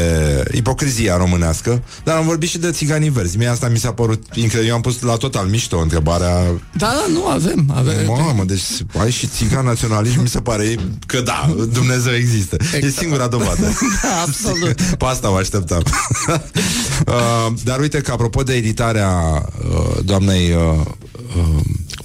ipocrizia 0.51 1.17
românească, 1.17 1.83
dar 2.03 2.17
am 2.17 2.25
vorbit 2.25 2.49
și 2.49 2.57
de 2.57 2.71
țiganii 2.71 3.09
verzi. 3.09 3.37
Mie 3.37 3.47
asta 3.47 3.67
mi 3.67 3.77
s-a 3.77 3.91
părut 3.91 4.23
incredibil. 4.33 4.69
Eu 4.69 4.75
am 4.75 4.81
pus 4.81 5.01
la 5.01 5.15
total 5.15 5.45
mișto 5.45 5.77
întrebarea. 5.79 6.43
Da, 6.77 6.87
da, 6.87 7.05
nu 7.11 7.27
avem. 7.27 7.65
avem. 7.75 8.05
Mamă, 8.07 8.43
deci 8.43 8.61
ai 8.97 9.11
și 9.11 9.27
țigan 9.27 9.65
naționalism, 9.65 10.21
mi 10.21 10.27
se 10.27 10.39
pare 10.39 10.75
că 11.05 11.21
da, 11.21 11.55
Dumnezeu 11.71 12.13
există. 12.13 12.57
E 12.73 12.75
Exact. 12.75 12.95
singura 12.97 13.27
dovadă. 13.27 13.53
Da, 14.01 14.21
absolut. 14.27 14.81
Pe 14.99 15.05
asta 15.05 15.29
mă 15.29 15.37
așteptam. 15.37 15.83
uh, 17.07 17.53
dar 17.63 17.79
uite 17.79 18.01
că 18.01 18.11
apropo 18.11 18.43
de 18.43 18.53
editarea 18.53 19.11
uh, 19.71 19.97
doamnei 20.03 20.51
uh, 20.51 20.85
uh, 21.37 21.63
cum 21.95 22.04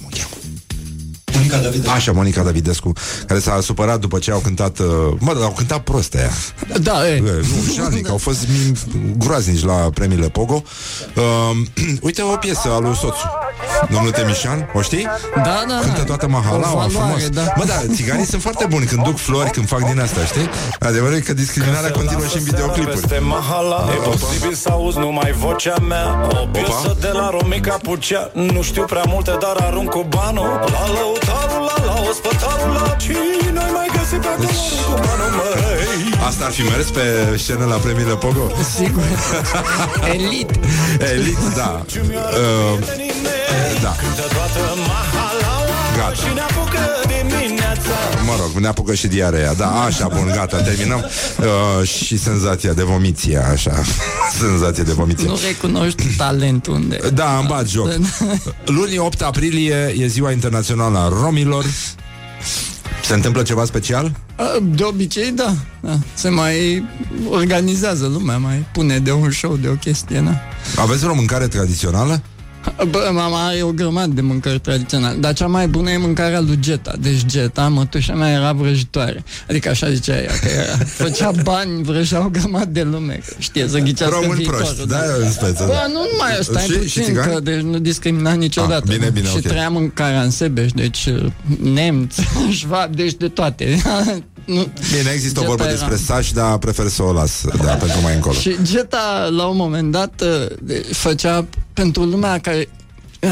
Monica 1.51 1.69
David. 1.69 1.87
Așa, 1.95 2.11
Monica 2.11 2.41
Davidescu, 2.43 2.93
care 3.27 3.39
s-a 3.39 3.59
supărat 3.61 3.99
după 3.99 4.19
ce 4.19 4.31
au 4.31 4.39
cântat... 4.39 4.79
Uh, 4.79 4.85
mă, 5.19 5.33
dar 5.33 5.43
au 5.43 5.51
cântat 5.57 5.79
prost 5.79 6.13
aia. 6.15 6.29
Da, 6.81 7.07
e. 7.09 7.11
E, 7.15 7.21
Nu, 7.21 7.73
jalnic, 7.73 8.09
au 8.09 8.17
fost 8.17 8.39
mi- 8.47 8.79
groaznici 9.17 9.63
la 9.63 9.73
premiile 9.73 10.29
Pogo. 10.29 10.63
Uh, 11.15 11.23
uite 12.07 12.21
o 12.21 12.35
piesă 12.35 12.67
a 12.71 12.79
lui 12.79 12.95
soțu. 12.95 13.29
Domnul 13.91 14.11
Temișan, 14.11 14.69
o 14.73 14.81
știi? 14.81 15.07
Da, 15.35 15.63
da, 15.67 15.79
Cântă 15.81 15.97
da. 15.97 16.03
toată 16.03 16.27
mahalaua, 16.27 16.85
O 16.85 16.87
valoare, 16.87 16.89
frumos. 17.21 17.29
da. 17.29 17.53
Mă, 17.55 17.63
da, 17.65 17.73
țiganii 17.95 18.25
sunt 18.25 18.41
foarte 18.41 18.65
buni 18.69 18.85
când 18.85 19.03
duc 19.03 19.17
flori, 19.17 19.49
când 19.49 19.67
fac 19.67 19.91
din 19.91 19.99
asta, 19.99 20.25
știi? 20.25 20.49
Adevărul 20.79 21.15
e 21.15 21.19
că 21.19 21.33
discriminarea 21.33 21.91
continuă 21.91 22.25
și 22.25 22.37
în 22.37 22.43
videoclipuri. 22.43 22.99
Peste 22.99 23.19
mahala 23.19 23.89
E 23.91 24.09
posibil 24.09 24.53
să 24.53 24.69
auzi 24.69 24.97
numai 24.97 25.31
vocea 25.31 25.75
mea 25.87 26.29
O 26.41 26.45
piesă 26.51 26.95
de 26.99 27.07
la 27.13 27.29
Romica 27.39 27.77
Pucea 27.81 28.31
Nu 28.33 28.61
știu 28.61 28.83
prea 28.83 29.03
multe, 29.07 29.31
dar 29.39 29.55
arunc 29.67 29.89
cu 29.89 30.05
banul 30.09 30.59
La 30.71 30.85
lăutarul, 31.41 31.63
la 31.69 31.85
la 31.85 31.95
ospătarul 32.09 32.71
La 32.73 32.95
cine 33.03 33.59
ai 33.65 33.71
mai 33.77 33.89
găsit 33.97 34.19
pe 34.25 34.27
acolo 34.27 34.47
Deci- 34.47 34.57
Arunc 34.57 34.85
cu 34.85 34.91
banul, 35.05 35.31
măi 35.37 36.25
Asta 36.27 36.45
ar 36.45 36.51
fi 36.51 36.61
mers 36.61 36.87
pe 36.97 37.03
scenă 37.37 37.65
la 37.65 37.75
premiile 37.75 38.15
Pogo? 38.23 38.45
Sigur. 38.75 39.03
Elit. 40.13 40.51
Elit, 41.11 41.41
da. 41.59 41.69
Uh, 41.85 42.77
da. 43.83 43.91
Cântă 44.01 44.25
toată 44.35 44.61
mahalaua 44.87 45.79
Gata. 45.97 47.10
Mă 48.25 48.35
rog, 48.39 48.61
ne 48.61 48.67
apucă 48.67 48.93
și 48.93 49.07
diarea 49.07 49.53
Da, 49.53 49.81
așa, 49.81 50.07
bun, 50.07 50.31
gata, 50.35 50.61
terminăm 50.61 51.05
uh, 51.39 51.87
Și 51.87 52.17
senzația 52.17 52.73
de 52.73 52.83
vomiție 52.83 53.37
Așa, 53.37 53.83
senzație 54.41 54.83
de 54.83 54.91
vomiție 54.91 55.27
Nu 55.27 55.37
recunoști 55.47 56.03
talentul 56.17 56.73
unde. 56.73 56.99
Da, 57.13 57.37
îmi 57.37 57.47
bat 57.47 57.67
joc 57.67 57.89
Luni 58.65 58.97
8 58.97 59.21
aprilie 59.21 59.95
e 59.97 60.07
ziua 60.07 60.31
internațională 60.31 60.97
a 60.97 61.07
romilor 61.23 61.65
Se 63.03 63.13
întâmplă 63.13 63.41
ceva 63.41 63.65
special? 63.65 64.11
A, 64.35 64.43
De 64.61 64.83
obicei, 64.83 65.31
da. 65.31 65.53
da. 65.79 65.97
Se 66.13 66.29
mai 66.29 66.85
organizează 67.29 68.07
lumea, 68.07 68.37
mai 68.37 68.65
pune 68.73 68.99
de 68.99 69.11
un 69.11 69.31
show, 69.31 69.55
de 69.55 69.67
o 69.67 69.73
chestie, 69.73 70.19
da. 70.19 70.41
Aveți 70.81 70.99
vreo 71.01 71.13
mâncare 71.13 71.47
tradițională? 71.47 72.21
Bă, 72.89 73.09
mama 73.13 73.45
are 73.45 73.61
o 73.61 73.71
grămadă 73.71 74.11
de 74.13 74.21
mâncări 74.21 74.59
tradiționale, 74.59 75.17
dar 75.17 75.33
cea 75.33 75.47
mai 75.47 75.67
bună 75.67 75.89
e 75.91 75.97
mâncarea 75.97 76.39
lui 76.39 76.57
Geta. 76.59 76.93
Deci 76.99 77.25
Geta, 77.25 77.67
mătușa 77.67 78.13
mea 78.13 78.29
era 78.31 78.51
vrăjitoare. 78.53 79.23
Adică 79.49 79.69
așa 79.69 79.89
zicea 79.91 80.15
ea, 80.21 80.31
că 80.41 80.47
era, 80.47 80.77
făcea 81.03 81.31
bani, 81.43 81.83
vrăjea 81.83 82.25
o 82.25 82.29
grămadă 82.29 82.69
de 82.71 82.81
lume, 82.83 83.19
că 83.27 83.33
știe 83.39 83.67
să 83.67 83.77
ghicească 83.79 84.15
Români 84.19 84.33
viitorul. 84.35 84.59
proști, 84.59 84.87
da, 84.87 84.99
în 85.19 85.31
speță, 85.31 85.63
Bă, 85.65 85.71
da. 85.73 85.85
nu 85.87 85.99
numai 86.11 86.37
stai 86.41 86.63
Și- 86.63 86.71
și 86.71 86.77
puțin, 86.77 87.03
țigani? 87.03 87.33
că 87.33 87.39
deci 87.39 87.61
nu 87.61 87.79
discrimina 87.79 88.31
niciodată. 88.33 88.83
Ah, 88.91 88.95
bine, 88.97 89.09
bine, 89.09 89.27
și 89.27 89.35
ok. 89.35 89.41
trăiam 89.41 89.75
în 89.75 89.89
Caransebeș, 89.93 90.71
deci 90.71 91.05
uh, 91.05 91.25
nemți, 91.73 92.21
șvab, 92.59 92.95
deci 92.95 93.13
de 93.13 93.27
toate. 93.27 93.81
nu, 94.45 94.71
Bine, 94.97 95.11
există 95.13 95.39
o 95.39 95.41
Geta 95.41 95.47
vorbă 95.55 95.63
era- 95.63 95.71
despre 95.71 95.95
saci, 95.95 96.31
dar 96.31 96.57
prefer 96.57 96.87
să 96.87 97.03
o 97.03 97.13
las 97.13 97.41
da, 97.63 97.73
pentru 97.73 98.01
mai 98.01 98.13
încolo. 98.15 98.35
Și 98.35 98.55
Geta, 98.63 99.29
la 99.31 99.45
un 99.45 99.55
moment 99.55 99.91
dat, 99.91 100.21
uh, 100.21 100.55
de- 100.61 100.85
făcea 100.91 101.47
pentru 101.73 102.03
lumea 102.03 102.39
care 102.39 102.69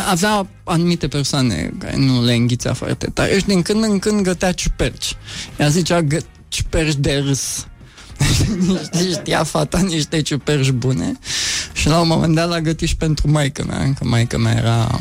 avea 0.10 0.48
anumite 0.64 1.08
persoane 1.08 1.72
care 1.80 1.96
nu 1.98 2.24
le 2.24 2.34
înghițea 2.34 2.74
foarte 2.74 3.06
tare 3.14 3.38
și 3.38 3.46
din 3.46 3.62
când 3.62 3.84
în 3.84 4.00
când 4.00 4.22
gătea 4.22 4.52
ciuperci. 4.52 5.16
Ea 5.60 5.68
zicea 5.68 6.02
gă- 6.04 6.26
ciuperci 6.48 6.96
de 6.96 7.24
râs. 7.26 7.66
Știi, 8.94 9.12
știa 9.12 9.44
fata 9.44 9.78
niște 9.80 10.22
ciuperci 10.22 10.70
bune 10.72 11.20
și 11.74 11.88
la 11.88 12.00
un 12.00 12.08
moment 12.08 12.36
dat 12.36 12.50
l-a 12.50 12.60
gătit 12.62 12.88
și 12.88 12.96
pentru 12.96 13.32
maică 13.32 13.64
mea, 13.68 13.94
că 13.98 14.06
maică 14.06 14.38
mea 14.38 14.54
era 14.58 15.00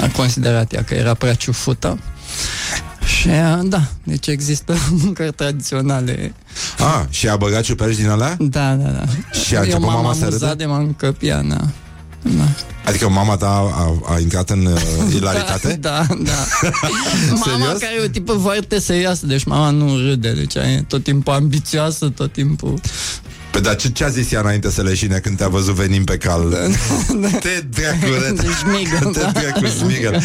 a 0.00 0.08
considerat 0.16 0.72
ea 0.72 0.84
că 0.84 0.94
era 0.94 1.14
prea 1.14 1.34
ciufută. 1.34 1.98
Și 3.06 3.28
uh, 3.28 3.58
da, 3.62 3.82
deci 4.04 4.26
există 4.26 4.74
mâncări 5.02 5.32
tradiționale. 5.32 6.34
Ah, 6.78 7.02
și 7.10 7.28
a 7.28 7.36
băgat 7.36 7.62
ciuperci 7.62 7.96
din 7.96 8.08
alea? 8.08 8.36
Da, 8.40 8.74
da, 8.74 8.88
da. 8.88 9.04
Și 9.38 9.56
a 9.56 9.60
început 9.60 9.82
Eu 9.82 9.88
m-am 9.88 10.02
mama 10.02 10.14
să 10.14 10.24
amuzat 10.24 10.40
râdă? 10.40 10.54
de 10.54 10.64
mănâncă 10.64 11.12
piana. 11.12 11.68
Da. 12.22 12.44
Adică 12.84 13.08
mama 13.08 13.36
ta 13.36 13.46
a, 13.46 14.12
a 14.14 14.18
intrat 14.18 14.50
în 14.50 14.66
uh, 14.66 14.80
ilaritate? 15.14 15.76
Da, 15.80 16.06
da. 16.08 16.32
mama 17.30 17.42
Serios? 17.44 17.78
care 17.78 17.94
e 18.00 18.04
o 18.04 18.08
tipă 18.08 18.32
foarte 18.32 18.78
serioasă, 18.78 19.26
deci 19.26 19.44
mama 19.44 19.70
nu 19.70 19.96
râde, 19.96 20.32
deci 20.32 20.54
e 20.54 20.84
tot 20.88 21.02
timpul 21.02 21.32
ambițioasă, 21.32 22.08
tot 22.08 22.32
timpul... 22.32 22.80
Păi 23.50 23.62
dar 23.62 23.76
ce, 23.76 23.88
ce 23.88 24.04
a 24.04 24.08
zis 24.08 24.32
ea 24.32 24.40
înainte 24.40 24.70
să 24.70 24.82
leșine 24.82 25.18
când 25.18 25.36
te-a 25.36 25.48
văzut 25.48 25.74
venind 25.74 26.04
pe 26.04 26.16
cal? 26.16 26.48
Te 27.40 27.64
dracu, 27.70 28.12
ret. 28.22 28.40
Deci 28.40 28.62
migă, 28.72 29.10
Te 29.12 29.20
da. 29.20 29.30
dracu, 29.30 29.66
smigă. 29.66 30.20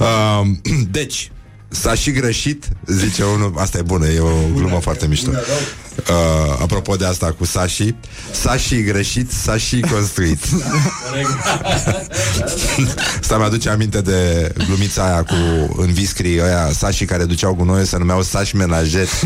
Um, 0.00 0.60
Deci, 0.90 1.30
S-a 1.72 1.94
și 1.94 2.10
greșit, 2.10 2.68
zice 2.86 3.24
unul 3.24 3.52
Asta 3.56 3.78
e 3.78 3.82
bună, 3.82 4.06
e 4.06 4.20
o 4.20 4.30
glumă 4.54 4.80
foarte 4.80 5.06
mișto 5.06 5.30
uh, 6.08 6.58
Apropo 6.60 6.96
de 6.96 7.06
asta 7.06 7.34
cu 7.38 7.44
Sashi 7.44 7.94
S-a 8.30 8.56
și 8.56 8.82
greșit, 8.82 9.30
s-a 9.32 9.56
și 9.56 9.80
construit 9.80 10.38
Asta 13.20 13.36
mi-aduce 13.36 13.68
aminte 13.68 14.00
de 14.00 14.52
glumița 14.66 15.04
aia 15.04 15.22
cu 15.22 15.34
în 15.76 15.92
viscrii 15.92 16.40
ăia 16.40 16.70
Sashi 16.72 17.04
care 17.04 17.24
duceau 17.24 17.54
gunoiul 17.54 17.84
se 17.84 17.98
numeau 17.98 18.22
Sashi 18.22 18.56
menajet 18.56 19.08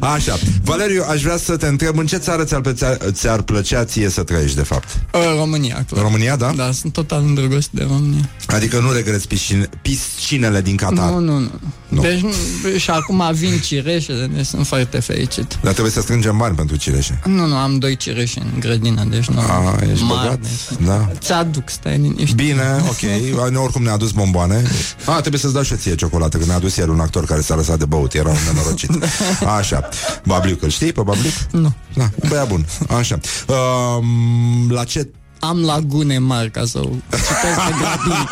Așa, 0.00 0.38
Valeriu, 0.62 1.04
aș 1.10 1.22
vrea 1.22 1.36
să 1.36 1.56
te 1.56 1.66
întreb 1.66 1.98
În 1.98 2.06
ce 2.06 2.16
țară 2.16 2.44
ți-ar, 2.44 2.60
plăcea, 2.60 2.96
ți-ar 3.10 3.42
plăcea 3.42 3.84
ție 3.84 4.08
să 4.08 4.22
trăiești, 4.22 4.56
de 4.56 4.62
fapt? 4.62 4.88
Uh, 5.12 5.20
România, 5.38 5.84
clar. 5.88 6.02
România, 6.02 6.36
da? 6.36 6.52
Da, 6.56 6.72
sunt 6.72 6.92
total 6.92 7.22
îndrăgostit 7.22 7.78
de 7.78 7.82
România. 7.82 8.28
Adică 8.46 8.78
nu 8.78 8.92
regreți 8.92 9.28
piscine, 9.28 9.68
piscinele 9.82 10.60
din 10.60 10.76
Qatar 10.94 11.10
Nu, 11.12 11.18
nu, 11.18 11.38
nu. 11.38 11.50
Nu. 11.88 12.00
Deci, 12.00 12.20
nu, 12.20 12.30
și 12.76 12.90
acum 12.90 13.22
vin 13.32 13.58
cireșele, 13.60 14.26
deci 14.34 14.46
sunt 14.46 14.66
foarte 14.66 14.98
fericit. 15.00 15.58
Dar 15.62 15.72
trebuie 15.72 15.92
să 15.92 16.00
strângem 16.00 16.36
bani 16.36 16.54
pentru 16.56 16.76
cireșe 16.76 17.20
Nu, 17.24 17.46
nu, 17.46 17.54
am 17.56 17.78
doi 17.78 17.96
cireși 17.96 18.38
în 18.38 18.60
grădină, 18.60 19.04
deci 19.04 19.26
nu. 19.28 19.38
A, 19.40 19.76
ești 19.90 20.04
mari, 20.04 20.20
bogat? 20.22 20.38
deci- 20.40 20.86
Da 20.86 21.10
Ți-aduc, 21.18 21.68
stai 21.70 21.96
liniștit. 21.98 22.36
Bine, 22.36 22.62
ok 22.88 23.00
Noi 23.52 23.62
oricum 23.62 23.82
ne-a 23.82 23.92
adus 23.92 24.10
bomboane 24.10 24.62
A, 25.04 25.20
trebuie 25.20 25.40
să-ți 25.40 25.52
dau 25.52 25.62
și 25.62 25.72
eu 25.72 25.78
ție 25.78 25.94
ciocolată 25.94 26.38
Că 26.38 26.44
ne-a 26.44 26.56
adus 26.56 26.76
el 26.76 26.88
un 26.88 27.00
actor 27.00 27.24
care 27.24 27.40
s-a 27.40 27.54
lăsat 27.54 27.78
de 27.78 27.84
băut 27.84 28.12
Era 28.14 28.28
un 28.28 28.36
nenorocit 28.52 28.90
Așa 29.58 29.88
Babliuc, 30.26 30.62
îl 30.62 30.68
știi 30.70 30.92
pe 30.92 31.00
Babliuc? 31.04 31.32
Nu. 31.50 31.72
Da, 31.94 32.10
băia 32.28 32.44
bun 32.44 32.66
Așa 32.98 33.18
um, 33.48 34.70
La 34.70 34.84
ce 34.84 35.08
Am 35.38 35.60
lagune 35.60 36.18
mari 36.18 36.50
ca 36.50 36.64
să 36.64 36.78
o 36.78 36.88
citesc 37.10 37.58
pe 37.66 37.72
grădini. 37.78 38.28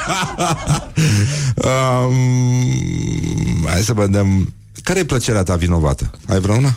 um, 1.65 3.67
Hai 3.67 3.83
să 3.83 3.93
vedem 3.93 4.53
Care 4.83 4.99
e 4.99 5.05
plăcerea 5.05 5.43
ta 5.43 5.57
vinovată? 5.57 6.11
Ai 6.29 6.41
vreuna? 6.41 6.75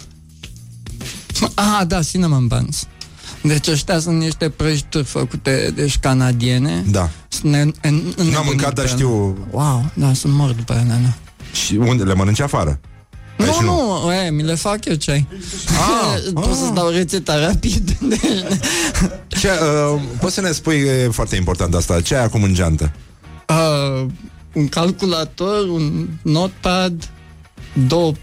Ah, 1.53 1.81
da, 1.88 2.03
cinnamon 2.03 2.47
buns. 2.47 2.88
Deci 3.41 3.68
ăștia 3.68 3.99
sunt 3.99 4.19
niște 4.19 4.49
prăjituri 4.49 5.03
făcute, 5.03 5.72
deci 5.76 5.97
canadiene. 5.97 6.84
Da 6.91 7.10
Sunt 7.27 7.52
ne, 7.52 7.60
în, 7.60 7.73
în 8.15 8.27
N-am 8.27 8.45
mâncat, 8.45 8.73
dar 8.73 8.88
știu 8.88 9.38
Wow, 9.52 9.91
da, 9.93 10.14
sunt 10.14 10.34
mort 10.34 10.56
după 10.56 10.73
ele, 10.73 10.99
da. 11.03 11.14
Și 11.53 11.76
unde 11.76 12.03
le 12.03 12.14
mănânci 12.14 12.39
afară? 12.39 12.80
Nu, 13.38 13.45
Aici 13.45 13.56
nu, 13.62 14.12
e, 14.14 14.30
mi 14.30 14.44
le 14.44 14.56
fac 14.56 14.86
eu 14.86 14.95
ceai. 14.95 15.28
Ah, 15.68 16.20
Pot 16.34 16.56
să-ți 16.56 16.74
dau 16.74 16.90
rețeta 16.90 17.40
rapid. 17.40 17.91
Deci, 17.91 18.20
Ce, 19.40 19.49
uh, 19.49 20.02
poți 20.20 20.34
să 20.34 20.41
ne 20.41 20.52
spui, 20.52 20.76
e 20.76 21.10
foarte 21.12 21.36
important 21.36 21.74
asta, 21.76 22.02
ce 22.02 22.16
ai 22.16 22.24
acum 22.24 22.44
în 22.44 22.53
geantă? 22.53 22.91
uh, 23.49 24.06
un 24.53 24.68
calculator, 24.68 25.68
un 25.68 26.07
notepad, 26.22 27.10
două 27.88 28.14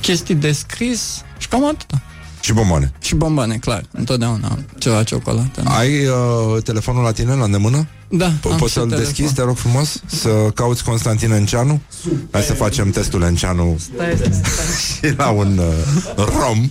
chestii 0.00 0.34
de 0.34 0.52
scris 0.52 1.22
și 1.38 1.48
cam 1.48 1.64
atâta. 1.66 2.02
Și 2.40 2.52
bomboane. 2.52 2.92
Și 3.00 3.14
bomboane, 3.14 3.56
clar. 3.56 3.84
Întotdeauna 3.90 4.48
am 4.48 4.66
ceva 4.78 5.02
ciocolată. 5.02 5.62
Ai 5.64 6.06
uh, 6.06 6.62
telefonul 6.62 7.02
la 7.02 7.12
tine, 7.12 7.34
la 7.34 7.44
îndemână? 7.44 7.86
Da, 8.08 8.32
Po- 8.32 8.50
am 8.50 8.56
Poți 8.56 8.66
și 8.72 8.72
să-l 8.78 8.82
telefon. 8.88 9.04
deschizi, 9.04 9.34
te 9.34 9.42
rog 9.42 9.56
frumos? 9.56 10.02
Să 10.06 10.28
cauți 10.54 10.84
Constantin 10.84 11.30
Enceanu? 11.32 11.80
Hai 12.30 12.42
să 12.42 12.52
facem 12.52 12.90
testul 12.90 13.22
Enceanu 13.22 13.78
Stai, 13.94 14.12
stai, 14.16 14.32
stai. 14.32 15.08
și 15.10 15.16
la 15.16 15.28
un 15.30 15.58
uh, 15.58 16.24
rom 16.38 16.70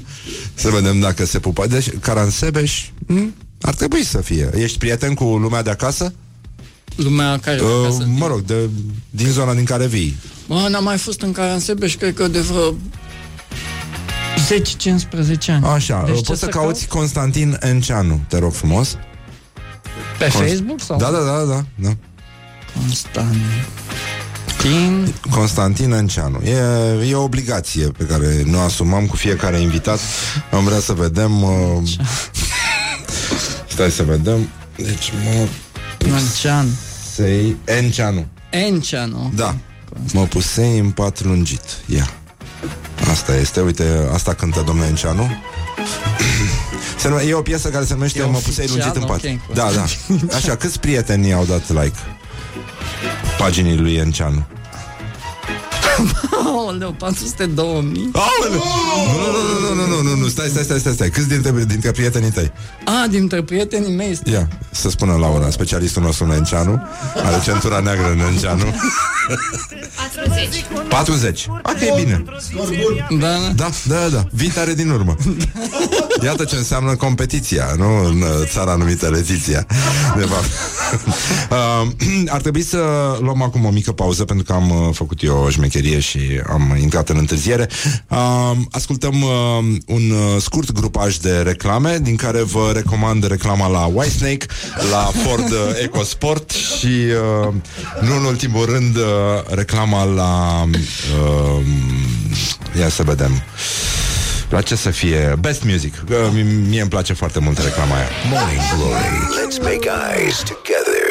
Să 0.53 0.69
vedem 0.69 0.99
dacă 0.99 1.25
se 1.25 1.39
pupă 1.39 1.67
Deci, 1.67 1.89
Caransebeș 1.99 2.85
hm? 3.07 3.33
Ar 3.61 3.73
trebui 3.73 4.03
să 4.03 4.17
fie 4.17 4.49
Ești 4.55 4.77
prieten 4.77 5.13
cu 5.13 5.23
lumea 5.23 5.61
de 5.63 5.69
acasă? 5.69 6.13
Lumea 6.95 7.37
care 7.39 7.59
Uh, 7.61 7.69
acasă. 7.83 8.07
mă 8.17 8.27
rog, 8.27 8.41
de, 8.41 8.69
din 9.09 9.27
zona 9.27 9.53
din 9.53 9.65
care 9.65 9.87
vii 9.87 10.17
Bă, 10.47 10.67
n-am 10.69 10.83
mai 10.83 10.97
fost 10.97 11.21
în 11.21 11.31
Caransebeș, 11.31 11.95
cred 11.95 12.13
că 12.13 12.27
de 12.27 12.39
vreo 12.39 12.73
10-15 14.37 15.51
ani. 15.51 15.65
Așa, 15.65 16.03
Deci 16.05 16.13
deci 16.13 16.23
ce 16.23 16.27
poți 16.27 16.39
să 16.39 16.45
să 16.45 16.47
cauți 16.47 16.87
Constantin 16.87 17.57
Enceanu 17.61 18.19
Te 18.27 18.37
rog 18.37 18.53
frumos 18.53 18.97
Pe 20.17 20.25
Facebook 20.25 20.81
sau? 20.81 20.97
Da, 20.97 21.09
da, 21.11 21.19
da, 21.19 21.43
da, 21.43 21.65
da. 21.75 21.89
Constantin 22.73 23.41
Constantin 25.29 25.91
Enceanu. 25.91 26.41
E, 26.43 27.09
e 27.09 27.15
o 27.15 27.23
obligație 27.23 27.87
pe 27.87 28.03
care 28.03 28.41
ne 28.45 28.57
asumăm 28.57 29.05
cu 29.05 29.15
fiecare 29.15 29.59
invitat. 29.59 29.99
Am 30.51 30.63
vrea 30.63 30.79
să 30.79 30.93
vedem... 30.93 31.43
Uh... 31.43 31.81
Stai 33.73 33.91
să 33.91 34.03
vedem. 34.03 34.49
Deci, 34.75 35.11
mă... 35.23 35.47
Mancean 36.09 36.67
Sei... 37.13 37.55
Enceanu. 37.65 38.25
Enceanu 38.49 39.31
Da. 39.35 39.55
Mă 40.13 40.23
pusei 40.23 40.79
în 40.79 40.91
pat 40.91 41.23
lungit. 41.23 41.63
Ia. 41.85 42.09
Asta 43.11 43.35
este, 43.35 43.61
uite, 43.61 44.09
asta 44.13 44.33
cântă 44.33 44.63
domnul 44.65 44.85
Enceanu. 44.85 45.31
Se 46.99 47.07
nume, 47.09 47.21
e 47.21 47.33
o 47.33 47.41
piesă 47.41 47.69
care 47.69 47.85
se 47.85 47.93
numește 47.93 48.19
E 48.19 48.23
Mă 48.23 48.37
pusei 48.37 48.65
oficial? 48.65 48.77
lungit 48.77 48.95
în 48.95 49.07
pat. 49.07 49.21
Ok. 49.49 49.53
Da, 49.55 49.69
da. 49.75 49.85
Așa, 50.35 50.55
câți 50.55 50.79
prieteni 50.79 51.33
au 51.33 51.45
dat 51.45 51.69
like 51.69 51.97
paginii 53.37 53.77
lui 53.77 53.95
Enceanu? 53.95 54.45
Aoleu, 56.67 56.91
400 56.91 57.45
2000 57.45 58.11
Aoleu! 58.13 58.63
Nu, 59.15 59.75
nu, 59.75 59.75
nu, 59.75 59.87
nu, 59.87 59.95
nu, 59.95 60.09
nu, 60.09 60.21
nu, 60.21 60.27
stai, 60.27 60.47
stai, 60.47 60.63
stai, 60.63 60.79
stai, 60.79 60.93
stai. 60.93 61.09
Câți 61.09 61.27
dintre, 61.27 61.63
dintre 61.67 61.91
prietenii 61.91 62.31
tăi? 62.31 62.51
A, 62.85 63.07
dintre 63.07 63.43
prietenii 63.43 63.95
mei 63.95 64.19
Ia, 64.23 64.47
să 64.71 64.89
spună 64.89 65.13
Laura, 65.13 65.49
specialistul 65.49 66.01
nostru 66.01 66.25
în 66.25 66.31
Enceanu 66.31 66.81
Are 67.15 67.41
centura 67.43 67.79
neagră 67.79 68.11
în 68.11 68.19
Enceanu 68.19 68.73
40 70.09 70.65
40 70.89 71.47
Ok, 71.49 71.95
bine. 72.03 72.23
Da, 73.19 73.27
da 73.55 73.69
Da, 73.87 73.99
da, 73.99 74.09
da, 74.09 74.25
vii 74.31 74.49
tare 74.49 74.73
din 74.73 74.89
urmă. 74.89 75.15
Iată 76.23 76.43
ce 76.43 76.55
înseamnă 76.55 76.95
competiția 76.95 77.73
Nu? 77.77 78.05
În 78.05 78.21
uh, 78.21 78.27
țara 78.45 78.75
numită 78.75 79.09
Letiția 79.09 79.65
De 80.17 80.23
fapt. 80.23 80.49
Uh, 81.49 82.29
Ar 82.35 82.41
trebui 82.41 82.61
să 82.61 82.77
luăm 83.21 83.41
acum 83.41 83.65
o 83.65 83.69
mică 83.69 83.91
pauză 83.91 84.25
Pentru 84.25 84.45
că 84.45 84.53
am 84.53 84.69
uh, 84.69 84.89
făcut 84.93 85.23
eu 85.23 85.37
o 85.37 85.49
șmecherie 85.49 85.99
Și 85.99 86.19
am 86.49 86.56
intrat 86.81 87.09
în 87.09 87.17
întârziere 87.17 87.67
uh, 88.07 88.51
Ascultăm 88.71 89.21
uh, 89.21 89.29
un 89.85 90.09
uh, 90.09 90.41
scurt 90.41 90.71
grupaj 90.71 91.15
de 91.15 91.41
reclame 91.41 91.99
Din 92.01 92.15
care 92.15 92.41
vă 92.41 92.71
recomand 92.73 93.27
reclama 93.27 93.67
la 93.67 93.85
Whitesnake 93.85 94.45
La 94.91 95.11
Ford 95.23 95.51
uh, 95.51 95.57
EcoSport 95.83 96.51
Și 96.51 96.87
uh, 97.47 97.53
nu 98.01 98.15
în 98.15 98.23
ultimul 98.23 98.65
rând 98.65 98.95
uh, 98.95 99.03
Reclama 99.49 100.03
la 100.03 100.63
uh, 100.63 101.65
Ia 102.79 102.89
să 102.89 103.03
vedem 103.03 103.41
La 104.49 104.61
ce 104.61 104.75
să 104.75 104.89
fie? 104.89 105.35
Best 105.39 105.63
music. 105.63 105.93
Uh, 106.09 106.15
Mie 106.69 106.81
îmi 106.81 106.89
place 106.89 107.13
foarte 107.13 107.39
mult 107.39 107.57
reclama 107.57 107.95
aia. 107.95 108.07
Morning 108.29 108.61
Glory. 108.75 109.09
Let's 109.39 109.59
make 109.61 109.89
eyes 110.15 110.37
together 110.37 111.07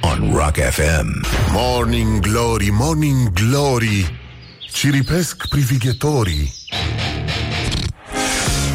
on 0.00 0.36
Rock 0.36 0.56
FM. 0.56 1.26
Morning 1.52 2.20
Glory, 2.20 2.68
Morning 2.72 3.32
Glory 3.32 4.17
Ciripesc 4.78 5.46
privighetorii 5.48 6.54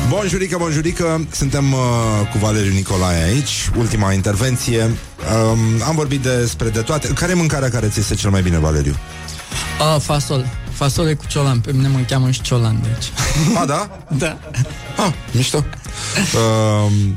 Bonjurică, 0.09 0.57
bonjurică, 0.57 1.27
suntem 1.31 1.73
uh, 1.73 1.79
cu 2.31 2.37
Valeriu 2.37 2.71
Nicolae 2.71 3.23
aici, 3.23 3.69
ultima 3.77 4.13
intervenție. 4.13 4.83
Um, 4.83 5.81
am 5.87 5.95
vorbit 5.95 6.21
despre 6.21 6.69
de 6.69 6.81
toate. 6.81 7.07
Care 7.07 7.31
e 7.31 7.35
mâncarea 7.35 7.69
care 7.69 7.87
ți 7.87 7.99
este 7.99 8.15
cel 8.15 8.29
mai 8.29 8.41
bine, 8.41 8.57
Valeriu? 8.57 8.95
A, 9.79 9.97
fasol. 9.97 10.45
Fasole 10.71 11.13
cu 11.13 11.25
ciolan. 11.27 11.59
Pe 11.59 11.71
mine 11.71 11.87
mă 11.87 11.99
cheamă 12.07 12.31
și 12.31 12.41
ciolan, 12.41 12.81
deci. 12.81 13.11
A, 13.61 13.65
da? 13.65 13.89
da. 14.23 14.37
Ah, 14.97 15.13
mișto. 15.31 15.65
Um, 16.35 17.15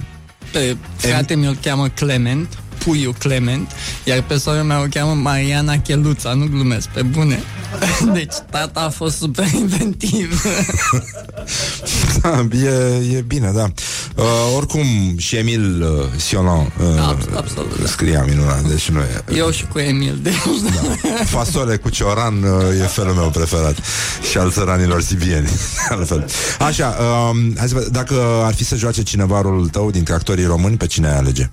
Pe 0.52 0.76
frate 0.96 1.34
mi-l 1.34 1.58
cheamă 1.62 1.88
Clement, 1.88 2.58
puiul 2.86 3.14
Clement, 3.18 3.70
iar 4.04 4.22
pe 4.22 4.36
sora 4.36 4.62
mea 4.62 4.82
o 4.82 4.86
cheamă 4.90 5.14
Mariana 5.14 5.78
Cheluța, 5.78 6.32
nu 6.32 6.46
glumesc, 6.46 6.88
pe 6.88 7.02
bune. 7.02 7.42
Deci 8.12 8.34
tata 8.50 8.80
a 8.80 8.88
fost 8.88 9.16
super 9.16 9.46
inventiv. 9.54 10.42
da, 12.22 12.46
e, 12.52 13.16
e 13.16 13.24
bine, 13.26 13.50
da. 13.54 13.66
Uh, 14.14 14.24
oricum, 14.56 14.84
și 15.16 15.36
Emil 15.36 15.82
uh, 15.82 15.88
Siolan 16.16 16.58
uh, 16.58 17.08
Abs- 17.08 17.26
absolut, 17.36 17.80
da. 17.80 17.86
scria 17.86 18.24
minunat, 18.28 18.62
deci 18.62 18.88
nu 18.88 18.98
e... 18.98 19.24
Eu 19.36 19.50
și 19.50 19.66
cu 19.66 19.78
Emil, 19.78 20.18
deci 20.22 20.34
da. 20.64 21.24
Fasole 21.24 21.76
cu 21.76 21.88
cioran 21.88 22.42
uh, 22.42 22.80
e 22.80 22.86
felul 22.86 23.14
meu 23.14 23.30
preferat 23.30 23.76
Și 24.30 24.38
al 24.38 24.50
țăranilor 24.50 25.02
sibieni 25.02 25.48
Altfel. 25.88 26.26
Așa, 26.58 26.96
um, 27.30 27.54
hai 27.56 27.68
să 27.68 27.74
văd, 27.74 27.86
Dacă 27.86 28.14
ar 28.44 28.54
fi 28.54 28.64
să 28.64 28.76
joace 28.76 29.02
cineva 29.02 29.40
rolul 29.40 29.68
tău 29.68 29.90
Dintre 29.90 30.14
actorii 30.14 30.44
români, 30.44 30.76
pe 30.76 30.86
cine 30.86 31.08
ai 31.08 31.16
alege? 31.16 31.50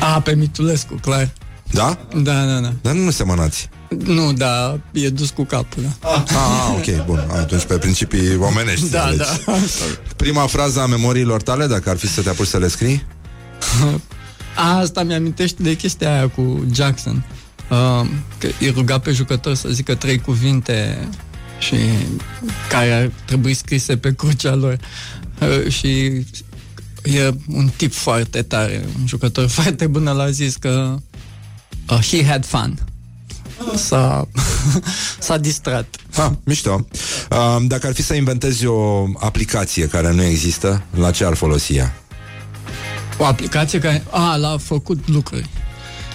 A, 0.00 0.20
pe 0.20 0.34
Mitulescu, 0.34 0.94
clar. 0.94 1.30
Da? 1.72 1.98
Da, 2.16 2.44
da, 2.44 2.58
da. 2.60 2.72
Dar 2.82 2.94
nu 2.94 3.10
semănați 3.10 3.68
Nu, 4.04 4.32
da, 4.32 4.78
e 4.92 5.08
dus 5.08 5.30
cu 5.30 5.44
capul, 5.44 5.82
da. 5.82 6.08
Ah, 6.26 6.74
ok, 6.76 7.04
bun 7.06 7.24
Atunci 7.32 7.64
pe 7.64 7.74
principii 7.78 8.36
omenești 8.36 8.90
Da, 8.90 9.02
alegi. 9.04 9.18
da. 9.46 9.52
Prima 10.16 10.46
frază 10.46 10.80
a 10.80 10.86
memoriilor 10.86 11.42
tale 11.42 11.66
Dacă 11.66 11.90
ar 11.90 11.96
fi 11.96 12.06
să 12.08 12.22
te 12.22 12.28
apuci 12.28 12.46
să 12.46 12.58
le 12.58 12.68
scrii 12.68 13.06
A, 14.56 14.76
asta 14.82 15.02
mi-amintește 15.02 15.62
de 15.62 15.76
chestia 15.76 16.12
aia 16.12 16.28
cu 16.28 16.64
Jackson. 16.74 17.24
Uh, 17.70 18.08
că 18.38 18.48
îi 18.60 18.70
ruga 18.70 18.98
pe 18.98 19.10
jucător 19.12 19.54
să 19.54 19.68
zică 19.68 19.94
trei 19.94 20.18
cuvinte 20.18 21.08
și 21.58 21.76
care 22.68 22.92
ar 22.92 23.10
trebui 23.24 23.54
scrise 23.54 23.96
pe 23.96 24.14
crucea 24.14 24.54
lor. 24.54 24.78
Uh, 25.40 25.72
și 25.72 26.24
e 27.02 27.34
un 27.48 27.70
tip 27.76 27.92
foarte 27.92 28.42
tare, 28.42 28.84
un 29.00 29.06
jucător 29.06 29.48
foarte 29.60 29.86
bun, 29.86 30.06
el 30.06 30.20
a 30.20 30.30
zis 30.30 30.56
că 30.56 30.96
uh, 31.90 31.98
he 32.10 32.24
had 32.24 32.44
fun. 32.44 32.78
S-a, 33.74 34.28
s-a 35.18 35.36
distrat. 35.36 35.86
Ha, 36.14 36.38
mișto 36.44 36.86
uh, 37.30 37.56
Dacă 37.66 37.86
ar 37.86 37.94
fi 37.94 38.02
să 38.02 38.14
inventezi 38.14 38.66
o 38.66 39.06
aplicație 39.18 39.86
Care 39.86 40.12
nu 40.12 40.22
există 40.22 40.82
La 40.90 41.10
ce 41.10 41.24
ar 41.24 41.34
folosi 41.34 41.76
ea? 41.76 41.94
O 43.18 43.24
aplicație 43.24 43.78
care, 43.78 44.04
a, 44.10 44.36
l-a 44.36 44.56
făcut 44.58 45.08
lucruri. 45.08 45.48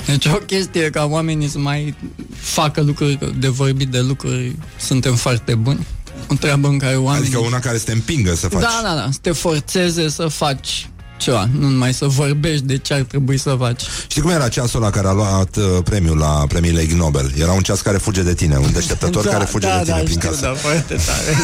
Deci 0.05 0.25
o 0.25 0.35
chestie 0.35 0.89
ca 0.89 1.05
oamenii 1.05 1.47
să 1.47 1.59
mai 1.59 1.95
facă 2.35 2.81
lucruri, 2.81 3.39
de 3.39 3.47
vorbit 3.47 3.87
de 3.87 3.99
lucruri, 4.01 4.55
suntem 4.79 5.15
foarte 5.15 5.55
buni. 5.55 5.87
O 6.27 6.33
treabă 6.33 6.67
în 6.67 6.77
care 6.77 6.95
oamenii... 6.95 7.27
Adică 7.27 7.45
una 7.45 7.59
care 7.59 7.77
să 7.77 7.83
te 7.83 7.91
împingă 7.91 8.35
să 8.35 8.47
faci 8.47 8.61
Da, 8.61 8.79
da, 8.83 8.95
da, 8.95 9.07
să 9.11 9.17
te 9.21 9.31
forțeze 9.31 10.09
să 10.09 10.27
faci 10.27 10.89
ceva, 11.17 11.47
nu 11.51 11.67
numai 11.67 11.93
să 11.93 12.07
vorbești 12.07 12.65
de 12.65 12.77
ce 12.77 12.93
ar 12.93 13.01
trebui 13.01 13.37
să 13.37 13.55
faci. 13.59 13.81
Știi 14.07 14.21
cum 14.21 14.31
era 14.31 14.47
ceasul 14.47 14.81
ăla 14.81 14.91
care 14.91 15.07
a 15.07 15.11
luat 15.11 15.55
uh, 15.55 15.63
premiul 15.83 16.17
la 16.17 16.45
premiile 16.47 16.81
Ig 16.81 16.91
Nobel? 16.91 17.31
Era 17.37 17.51
un 17.51 17.61
ceas 17.61 17.81
care 17.81 17.97
fuge 17.97 18.21
de 18.21 18.33
tine, 18.33 18.57
un 18.57 18.71
deșteptător 18.73 19.25
care 19.35 19.45
fuge 19.45 19.67
da, 19.67 19.77
de 19.77 19.83
tine 19.83 19.95
da, 19.95 20.03
prin 20.03 20.17
știu, 20.17 20.29
casă. 20.29 20.41
Da, 20.41 20.53
foarte 20.53 20.95
tare, 20.95 21.37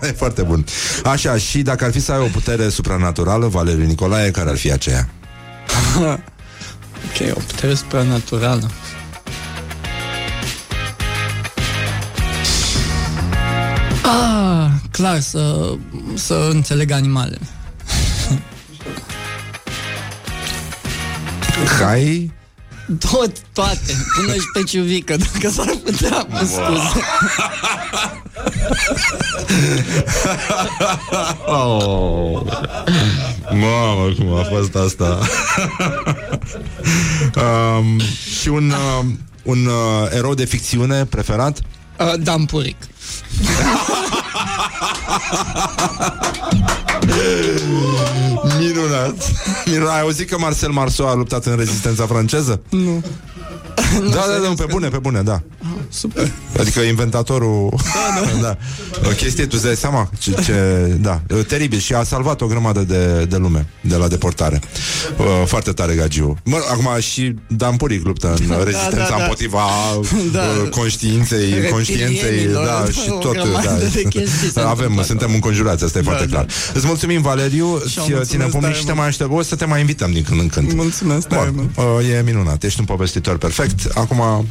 da. 0.00 0.06
e 0.08 0.12
foarte 0.12 0.42
bun. 0.42 0.64
Așa, 1.04 1.36
și 1.36 1.62
dacă 1.62 1.84
ar 1.84 1.90
fi 1.90 2.00
să 2.00 2.12
ai 2.12 2.18
o 2.18 2.28
putere 2.32 2.68
supranaturală, 2.68 3.46
Valeriu 3.46 3.84
Nicolae, 3.84 4.30
care 4.30 4.50
ar 4.50 4.56
fi 4.56 4.72
aceea? 4.72 5.08
ok, 7.06 7.36
o 7.36 7.40
putere 7.46 7.74
supranaturală. 7.74 8.70
Clar, 15.00 15.20
să, 15.20 15.72
să 16.14 16.48
înțeleg 16.52 16.90
animale. 16.90 17.38
Hai 21.80 22.32
Tot, 23.10 23.32
toate, 23.52 23.94
până 24.16 24.32
și 24.32 24.50
pe 24.52 24.62
ciuvică, 24.62 25.16
dacă 25.16 25.50
s-ar 25.50 25.74
putea, 25.84 26.26
mă 26.28 26.38
scuze. 26.38 27.04
oh. 31.46 32.40
Mamă, 33.50 34.12
cum 34.18 34.32
a 34.32 34.42
fost 34.42 34.74
asta 34.74 35.18
um, 37.36 38.00
Și 38.40 38.48
un, 38.48 38.70
uh, 38.70 39.04
un 39.42 39.66
uh, 39.66 40.08
erou 40.10 40.34
de 40.34 40.44
ficțiune 40.44 41.04
preferat? 41.04 41.60
Uh, 41.98 42.12
Dan 42.22 42.44
Puric. 42.44 42.76
Minunat 48.58 49.14
Minunat 49.64 49.88
Ai 49.88 50.00
auzit 50.00 50.28
că 50.28 50.38
Marcel 50.38 50.70
Marceau 50.70 51.08
a 51.08 51.14
luptat 51.14 51.44
în 51.46 51.56
rezistența 51.56 52.06
franceză? 52.06 52.60
Nu. 52.68 53.04
Da, 54.14 54.24
da, 54.26 54.38
da, 54.48 54.52
pe 54.56 54.64
bune, 54.70 54.88
pe 54.88 54.98
bune, 54.98 55.22
da 55.22 55.42
Super. 55.88 56.30
Adică 56.58 56.80
inventatorul 56.80 57.74
da, 58.22 58.40
da. 58.40 58.56
O 59.10 59.12
chestie, 59.12 59.44
tu 59.44 59.50
îți 59.54 59.64
dai 59.64 59.76
seama 59.76 60.10
ce, 60.18 60.30
ce, 60.44 60.52
Da, 61.00 61.20
teribil 61.46 61.78
Și 61.78 61.92
a 61.94 62.02
salvat 62.02 62.40
o 62.40 62.46
grămadă 62.46 62.80
de, 62.80 63.24
de 63.28 63.36
lume 63.36 63.66
De 63.80 63.96
la 63.96 64.08
deportare 64.08 64.60
uh, 65.18 65.24
Foarte 65.46 65.72
tare 65.72 65.94
Gagiu 65.94 66.36
mă, 66.44 66.56
Acum 66.70 67.00
și 67.00 67.34
Dan 67.48 67.76
Puric 67.76 68.04
luptă 68.04 68.34
în 68.48 68.54
rezistența 68.64 69.08
da, 69.08 69.16
da. 69.16 69.22
împotriva 69.22 69.60
Da. 70.32 70.40
uh, 70.62 70.68
Conștiinței 70.68 71.68
Conștiinței 71.70 72.06
Reptilienilor, 72.06 72.64
Da, 72.64 72.84
și 73.02 73.10
o 73.10 73.18
tot 73.18 73.32
grămadă 73.32 73.66
da. 73.68 73.74
de 73.94 74.02
chestii 74.08 74.50
se 74.50 74.60
Avem, 74.60 74.70
întâmplă 74.78 75.02
suntem 75.04 75.30
înconjurați 75.34 75.84
Asta 75.84 75.98
e 75.98 76.02
foarte 76.02 76.24
da. 76.24 76.30
clar 76.30 76.46
Îți 76.74 76.86
mulțumim 76.86 77.22
Valeriu 77.22 77.66
Și-o 77.66 77.84
Îți 77.84 77.98
mulțumesc 77.98 78.30
ținem 78.30 78.48
pumnii 78.48 78.60
tare 78.68 78.74
și 78.74 78.80
te 78.80 78.86
mult. 78.86 78.98
mai 78.98 79.06
aștept 79.08 79.30
O 79.32 79.42
să 79.42 79.54
te 79.56 79.64
mai 79.64 79.80
invităm 79.80 80.10
din 80.12 80.22
când 80.22 80.40
în 80.40 80.48
când 80.48 80.72
Mulțumesc 80.72 81.26
tare 81.26 81.50
Bun, 81.50 81.70
mult. 81.76 82.00
uh, 82.00 82.08
e 82.18 82.22
minunat, 82.24 82.62
ești 82.62 82.80
un 82.80 82.86
povestitor 82.86 83.36
perfect 83.38 83.79
Acum 83.94 84.46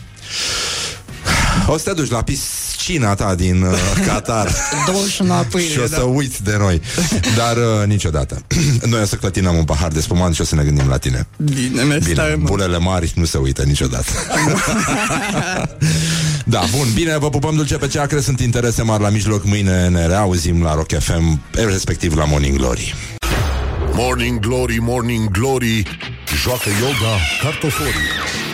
o 1.68 1.78
să 1.78 1.84
te 1.84 1.94
duci 1.94 2.10
la 2.10 2.22
piscina 2.22 3.16
ta 3.16 3.36
din 3.36 3.62
uh, 3.62 3.74
Qatar 4.08 4.52
21 4.86 5.34
aprilie, 5.34 5.70
și 5.70 5.80
o 5.80 5.86
să 5.86 5.96
da. 5.96 6.04
uiți 6.04 6.44
de 6.44 6.56
noi. 6.60 6.82
Dar 7.36 7.58
uh, 7.58 7.88
niciodată. 7.88 8.42
Noi 8.92 9.02
o 9.02 9.06
să 9.06 9.16
clătinăm 9.16 9.56
un 9.56 9.64
pahar 9.64 9.92
de 9.92 10.02
spumant 10.02 10.36
și 10.36 10.42
o 10.42 10.44
să 10.44 10.56
ne 10.56 10.64
gândim 10.64 10.88
la 10.88 10.98
tine. 10.98 11.28
Bine, 11.38 11.82
mersi 11.82 12.08
Bine, 12.08 12.22
tare 12.22 12.36
mult. 12.36 12.50
bulele 12.50 12.78
mari 12.78 13.12
nu 13.16 13.26
se 13.26 13.38
uită 13.38 13.64
niciodată. 13.64 14.12
Da, 16.46 16.64
bun, 16.78 16.88
bine, 16.94 17.18
vă 17.18 17.30
pupăm 17.30 17.56
dulce 17.56 17.76
pe 17.76 17.88
ceacre 17.88 18.22
Sunt 18.22 18.40
interese 18.40 18.82
mari 18.82 19.02
la 19.02 19.10
mijloc 19.10 19.46
Mâine 19.46 19.88
ne 19.88 20.06
reauzim 20.06 20.64
la 20.64 20.74
Rock 20.74 21.00
FM 21.00 21.42
Respectiv 21.52 22.16
la 22.18 22.26
Morning 22.26 22.58
Glory. 22.58 22.96
Morning 23.94 24.40
Glory, 24.40 24.78
Morning 24.82 25.32
Glory 25.32 25.84
Joacă 26.42 26.70
yoga 26.82 27.18
cartoforii 27.42 28.49